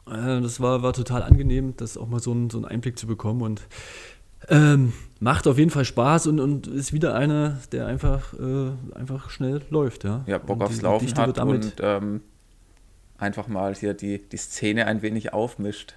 äh, 0.09 0.41
das 0.41 0.59
war, 0.59 0.83
war 0.83 0.93
total 0.93 1.23
angenehm, 1.23 1.75
das 1.77 1.97
auch 1.97 2.09
mal 2.09 2.19
so, 2.19 2.33
ein, 2.33 2.51
so 2.51 2.59
einen 2.59 2.67
Einblick 2.67 2.99
zu 2.99 3.07
bekommen 3.07 3.43
und 3.43 3.63
ähm, 4.49 4.93
macht 5.21 5.47
auf 5.47 5.59
jeden 5.59 5.71
Fall 5.71 5.85
Spaß 5.85 6.27
und, 6.27 6.41
und 6.41 6.67
ist 6.67 6.93
wieder 6.93 7.15
einer, 7.15 7.59
der 7.73 7.87
einfach, 7.87 8.35
äh, 8.35 8.71
einfach 8.95 9.31
schnell 9.31 9.63
läuft. 9.71 10.05
Ja, 10.05 10.25
ja 10.27 10.39
Bock 10.39 10.63
aufs 10.63 10.83
Laufen 10.83 11.17
hat 11.17 11.39
und 11.39 11.75
ähm, 11.81 12.21
einfach 13.19 13.49
mal 13.49 13.75
hier 13.75 13.95
die, 13.95 14.19
die 14.19 14.37
Szene 14.37 14.87
ein 14.87 15.03
wenig 15.03 15.33
aufmischt 15.33 15.95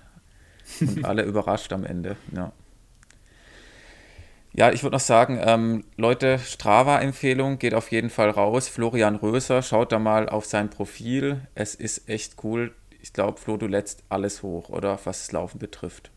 und 0.79 1.03
alle 1.05 1.23
überrascht 1.23 1.73
am 1.73 1.83
Ende. 1.83 2.15
Ja, 2.33 2.51
ja 4.53 4.71
ich 4.71 4.83
würde 4.83 4.95
noch 4.95 5.01
sagen, 5.01 5.39
ähm, 5.43 5.83
Leute, 5.97 6.39
Strava-Empfehlung 6.39 7.59
geht 7.59 7.73
auf 7.73 7.91
jeden 7.91 8.09
Fall 8.09 8.29
raus. 8.29 8.69
Florian 8.69 9.15
Röser, 9.15 9.61
schaut 9.61 9.91
da 9.91 9.99
mal 9.99 10.29
auf 10.29 10.45
sein 10.45 10.69
Profil. 10.69 11.41
Es 11.55 11.75
ist 11.75 12.07
echt 12.09 12.43
cool. 12.43 12.73
Ich 13.01 13.13
glaube, 13.13 13.39
Flo, 13.39 13.57
du 13.57 13.67
lädst 13.67 14.03
alles 14.09 14.43
hoch, 14.43 14.69
oder 14.69 14.99
was 15.03 15.19
das 15.19 15.31
Laufen 15.31 15.59
betrifft. 15.59 16.11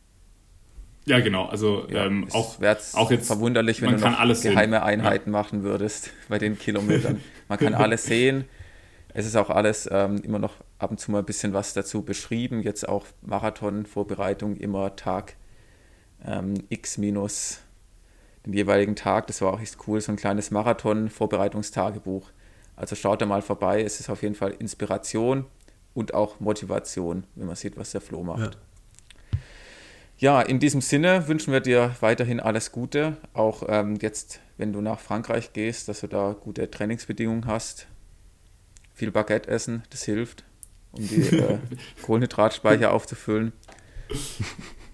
Ja, 1.04 1.20
genau. 1.20 1.46
Also 1.46 1.86
ja, 1.88 2.06
ähm, 2.06 2.28
auch, 2.32 2.58
auch 2.94 3.10
jetzt 3.10 3.26
verwunderlich, 3.26 3.82
wenn 3.82 3.96
du 3.96 4.08
noch 4.08 4.18
geheime 4.18 4.34
sehen. 4.34 4.74
Einheiten 4.74 5.32
ja. 5.32 5.38
machen 5.38 5.62
würdest 5.62 6.10
bei 6.28 6.38
den 6.38 6.58
Kilometern. 6.58 7.20
Man 7.48 7.58
kann 7.58 7.74
alles 7.74 8.04
sehen. 8.04 8.44
Es 9.14 9.26
ist 9.26 9.36
auch 9.36 9.50
alles 9.50 9.88
ähm, 9.92 10.22
immer 10.22 10.38
noch 10.38 10.54
ab 10.78 10.90
und 10.90 10.98
zu 10.98 11.10
mal 11.10 11.18
ein 11.18 11.24
bisschen 11.24 11.52
was 11.52 11.74
dazu 11.74 12.02
beschrieben. 12.02 12.62
Jetzt 12.62 12.88
auch 12.88 13.06
Marathon-Vorbereitung 13.22 14.56
immer 14.56 14.96
Tag 14.96 15.34
ähm, 16.24 16.54
X 16.68 16.98
minus 16.98 17.60
den 18.46 18.52
jeweiligen 18.54 18.96
Tag. 18.96 19.26
Das 19.26 19.42
war 19.42 19.52
auch 19.52 19.60
echt 19.60 19.76
cool, 19.86 20.00
so 20.00 20.12
ein 20.12 20.16
kleines 20.16 20.50
Marathon-Vorbereitungstagebuch. 20.50 22.30
Also 22.76 22.96
schaut 22.96 23.20
da 23.20 23.26
mal 23.26 23.42
vorbei. 23.42 23.82
Es 23.82 24.00
ist 24.00 24.08
auf 24.08 24.22
jeden 24.22 24.34
Fall 24.34 24.52
Inspiration 24.52 25.46
und 25.94 26.14
auch 26.14 26.40
Motivation, 26.40 27.24
wenn 27.34 27.46
man 27.46 27.56
sieht, 27.56 27.76
was 27.76 27.92
der 27.92 28.00
Flo 28.00 28.22
macht. 28.22 28.54
Ja. 28.54 28.60
Ja, 30.22 30.40
in 30.40 30.60
diesem 30.60 30.80
Sinne 30.80 31.26
wünschen 31.26 31.52
wir 31.52 31.58
dir 31.58 31.96
weiterhin 31.98 32.38
alles 32.38 32.70
Gute. 32.70 33.16
Auch 33.34 33.64
ähm, 33.66 33.96
jetzt, 34.00 34.38
wenn 34.56 34.72
du 34.72 34.80
nach 34.80 35.00
Frankreich 35.00 35.52
gehst, 35.52 35.88
dass 35.88 36.02
du 36.02 36.06
da 36.06 36.36
gute 36.40 36.70
Trainingsbedingungen 36.70 37.46
hast. 37.46 37.88
Viel 38.94 39.10
Baguette 39.10 39.50
essen, 39.50 39.82
das 39.90 40.04
hilft, 40.04 40.44
um 40.92 41.08
die 41.08 41.22
äh, 41.22 41.58
Kohlenhydratspeicher 42.02 42.92
aufzufüllen. 42.92 43.52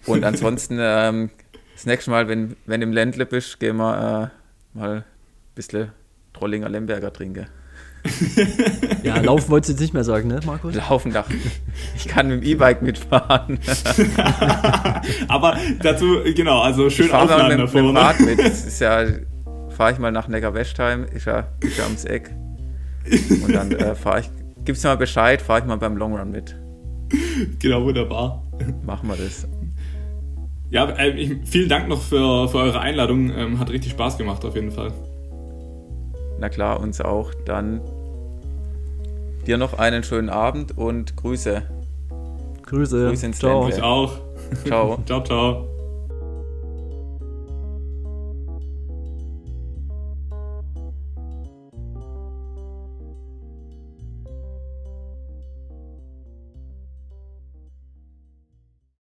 Und 0.07 0.25
ansonsten, 0.25 0.79
ähm, 0.81 1.29
das 1.75 1.85
nächste 1.85 2.11
Mal, 2.11 2.27
wenn, 2.29 2.57
wenn 2.65 2.81
du 2.81 2.87
im 2.87 2.95
Ländle 2.95 3.27
bist, 3.27 3.61
gehen 3.61 3.77
wir 3.77 4.33
äh, 4.75 4.79
mal 4.79 4.97
ein 4.97 5.05
bisschen 5.55 5.93
Trollinger 6.33 6.71
Lemberger 6.71 7.13
trinken. 7.13 7.49
Ja, 9.03 9.20
laufen 9.20 9.51
wolltest 9.51 9.69
du 9.69 9.73
jetzt 9.73 9.81
nicht 9.81 9.95
mehr 9.95 10.05
sagen, 10.05 10.29
ne, 10.29 10.41
Markus? 10.47 10.75
Laufen 10.75 11.12
doch. 11.12 11.27
Ich 11.97 12.07
kann 12.09 12.29
mit 12.29 12.43
dem 12.43 12.49
E-Bike 12.49 12.83
mitfahren. 12.83 13.59
Aber 15.29 15.57
dazu, 15.83 16.19
genau, 16.35 16.61
also 16.61 16.91
schön 16.91 17.11
aufladen 17.11 17.49
mit, 17.49 17.59
davor. 17.59 17.83
Mit 17.83 17.91
dem 17.91 17.97
Rad 17.97 18.20
mit. 18.20 18.39
Das 18.39 18.65
ist 18.65 18.81
ja, 18.81 19.05
fahre 19.69 19.93
ich 19.93 19.99
mal 19.99 20.12
nach 20.12 20.29
Neckar-Westheim, 20.29 21.05
ist 21.05 21.27
ja, 21.27 21.49
ist 21.61 21.79
ja 21.79 21.85
ums 21.85 22.05
Eck. 22.05 22.31
Und 23.45 23.55
dann 23.55 23.73
äh, 23.73 23.95
fahre 23.95 24.20
ich, 24.20 24.31
gib's 24.65 24.83
mir 24.83 24.91
mal 24.91 24.97
Bescheid, 24.97 25.41
fahre 25.43 25.61
ich 25.61 25.66
mal 25.66 25.77
beim 25.77 25.97
Longrun 25.97 26.31
mit. 26.31 26.57
Genau, 27.59 27.85
wunderbar. 27.85 28.43
Machen 28.85 29.09
wir 29.09 29.16
das. 29.16 29.49
Ja, 30.70 30.91
äh, 30.91 31.11
ich, 31.11 31.33
vielen 31.45 31.69
Dank 31.69 31.89
noch 31.89 32.03
für, 32.03 32.49
für 32.49 32.59
eure 32.59 32.81
Einladung. 32.81 33.31
Ähm, 33.31 33.59
hat 33.59 33.70
richtig 33.70 33.93
Spaß 33.93 34.19
gemacht, 34.19 34.45
auf 34.45 34.55
jeden 34.55 34.70
Fall. 34.70 34.93
Na 36.39 36.48
klar, 36.48 36.81
uns 36.81 37.01
auch. 37.01 37.32
Dann 37.44 37.81
dir 39.47 39.59
noch 39.59 39.74
einen 39.74 40.02
schönen 40.02 40.28
Abend 40.28 40.77
und 40.77 41.16
Grüße. 41.16 41.62
Grüße. 42.62 43.09
Grüße 43.09 43.27
ins 43.27 43.39
ciao. 43.39 43.62
Ländle. 43.62 43.77
Ich 43.77 43.82
auch. 43.82 44.12
Ciao. 44.65 44.98
ciao, 45.06 45.24
ciao. 45.24 45.78